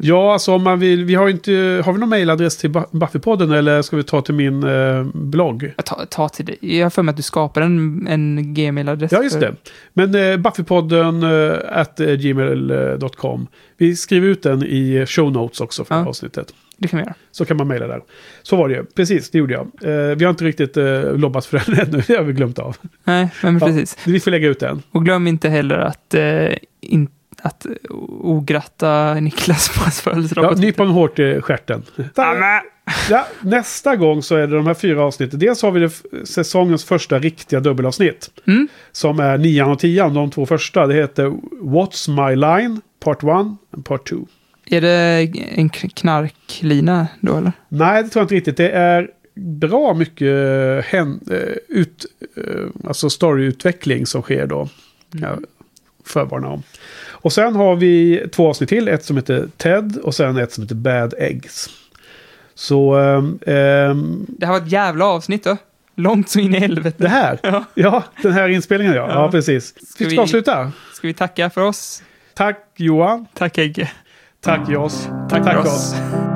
ja, 0.02 0.34
alltså 0.34 0.54
om 0.54 0.64
man 0.64 0.80
vill. 0.80 1.06
Vi 1.06 1.16
har 1.16 1.30
inte... 1.30 1.82
Har 1.86 1.94
vi 1.94 2.00
någon 2.00 2.10
mailadress 2.10 2.58
till 2.58 2.70
Bu- 2.70 2.86
Buffypodden 2.92 3.52
eller 3.52 3.82
ska 3.82 3.98
vi 3.98 4.04
ta 4.04 4.22
till 4.22 4.36
min 4.36 4.64
eh, 4.64 5.04
blogg? 5.14 5.74
Ta, 5.86 6.06
ta 6.10 6.30
till 6.30 6.46
det. 6.46 6.56
Jag 6.68 6.86
har 6.86 6.90
för 6.90 7.02
mig 7.04 7.10
att 7.12 7.18
du 7.18 7.24
skapar 7.24 7.62
en, 7.62 8.08
en 8.08 8.54
gmail-adress. 8.54 9.12
Ja, 9.12 9.24
just 9.24 9.40
det. 9.40 9.56
Men 9.94 10.16
eh, 10.16 10.38
Buffypodden 10.38 11.24
eh, 11.24 11.58
at 11.72 12.00
eh, 12.00 12.08
gmail.com. 12.14 13.48
Vi 13.78 13.96
skriver 13.96 14.28
ut 14.28 14.44
den 14.44 14.64
i 14.64 15.06
show 15.08 15.32
notes 15.32 15.62
också 15.62 15.84
för 15.86 15.96
Ja. 15.96 16.08
avsnittet. 16.08 16.54
Det 16.78 16.88
kan 16.88 16.98
vi 17.00 17.04
göra. 17.06 17.14
Så 17.32 17.46
kan 17.46 17.58
man 17.58 17.68
mejla 17.68 17.88
där. 17.88 18.02
Så 18.44 18.56
var 18.56 18.70
det 18.70 18.76
ju. 18.76 18.86
Precis, 18.86 19.30
det 19.32 19.38
gjorde 19.38 19.54
jag. 19.54 19.62
Eh, 19.84 20.16
vi 20.16 20.26
har 20.26 20.30
inte 20.30 20.44
riktigt 20.46 20.78
eh, 20.78 21.14
lobbat 21.18 21.46
för 21.46 21.62
den 21.66 21.80
ännu. 21.88 22.04
Det 22.08 22.16
har 22.18 22.24
vi 22.24 22.34
glömt 22.34 22.60
av. 22.60 22.78
Nej, 23.04 23.30
men 23.44 23.54
Ja, 23.60 23.66
precis. 23.68 23.98
Vi 24.08 24.20
får 24.20 24.32
lägga 24.32 24.48
ut 24.48 24.60
den. 24.60 24.82
Och 24.92 25.06
glöm 25.06 25.28
inte 25.28 25.50
heller 25.50 25.78
att, 25.78 26.14
eh, 26.14 26.48
in, 26.82 27.08
att 27.42 27.66
ogratta 28.20 29.14
Niklas 29.14 29.70
på 29.70 29.84
hans 29.84 30.02
födelsedag. 30.02 30.46
Ja, 30.46 30.50
på 30.50 30.56
nypa 30.56 30.84
en 30.84 30.90
hårt 30.90 31.20
i 31.20 31.42
stjärten. 31.42 31.84
Ja, 33.10 33.28
nästa 33.42 33.96
gång 33.96 34.24
så 34.24 34.36
är 34.36 34.48
det 34.48 34.56
de 34.56 34.68
här 34.68 34.74
fyra 34.74 35.04
avsnitten. 35.04 35.40
Dels 35.40 35.62
har 35.62 35.72
vi 35.72 35.80
det 35.80 35.92
säsongens 36.28 36.86
första 36.86 37.20
riktiga 37.20 37.60
dubbelavsnitt. 37.60 38.30
Mm. 38.48 38.68
Som 38.92 39.20
är 39.20 39.38
nian 39.38 39.72
och 39.72 39.80
tian, 39.80 40.14
de 40.14 40.32
två 40.32 40.46
första. 40.46 40.88
Det 40.88 40.94
heter 40.94 41.26
What's 41.62 42.30
My 42.30 42.36
Line, 42.36 42.82
Part 43.00 43.24
1 43.24 43.30
och 43.78 43.86
Part 43.86 44.10
2. 44.10 44.28
Är 44.66 44.82
det 44.82 45.32
en 45.56 45.70
knarklina 45.70 47.08
då 47.20 47.38
eller? 47.38 47.52
Nej, 47.70 48.04
det 48.04 48.10
tror 48.10 48.22
jag 48.22 48.26
inte 48.26 48.36
riktigt. 48.36 48.58
Det 48.58 48.70
är 48.70 49.10
bra 49.36 49.94
mycket 49.94 50.36
hän, 50.86 51.20
eh, 51.32 51.78
ut, 51.78 52.06
eh, 52.38 52.88
alltså 52.88 53.10
storyutveckling 53.10 54.06
som 54.06 54.22
sker 54.22 54.48
då. 54.48 54.70
Ja, 55.12 55.38
förvarna 56.12 56.48
om. 56.48 56.64
Och 57.10 57.34
sen 57.34 57.56
har 57.56 57.76
vi 57.76 58.24
två 58.32 58.50
avsnitt 58.50 58.70
till. 58.70 58.88
Ett 58.88 59.06
som 59.06 59.16
heter 59.18 59.48
Ted 59.58 59.98
och 60.04 60.16
sen 60.16 60.38
ett 60.38 60.52
som 60.52 60.64
heter 60.64 60.76
Bad 60.76 61.14
Eggs. 61.18 61.70
Så 62.56 62.94
ehm, 62.96 63.40
Det 64.30 64.46
här 64.46 64.52
var 64.54 64.58
ett 64.58 64.72
jävla 64.72 65.06
avsnitt 65.06 65.44
då. 65.44 65.58
Långt 65.96 66.30
så 66.30 66.40
in 66.40 66.56
i 66.56 66.60
helvete. 66.60 66.98
det 67.04 67.10
här. 67.10 67.40
Ja. 67.44 67.64
Ja, 67.74 68.04
den 68.22 68.32
här 68.32 68.50
inspelningen 68.50 68.94
ja. 68.96 69.08
Ja, 69.10 69.14
Ja. 69.26 69.32
precis. 69.32 69.74
Vi 70.00 70.06
vi- 70.06 70.12
ska 70.12 70.22
avsluta. 70.22 70.72
Ska 70.94 71.08
vi 71.08 71.14
tacka 71.14 71.50
för 71.50 71.62
oss? 71.62 72.04
Tack 72.34 72.58
Johan. 72.76 73.26
Tack 73.34 73.58
Egge. 73.58 73.92
Tack 74.42 74.70
Jos. 74.70 75.08
Tack, 75.30 75.44
Tack 75.44 75.54
för 75.54 75.64
Jos. 75.64 75.68
oss. 75.94 76.31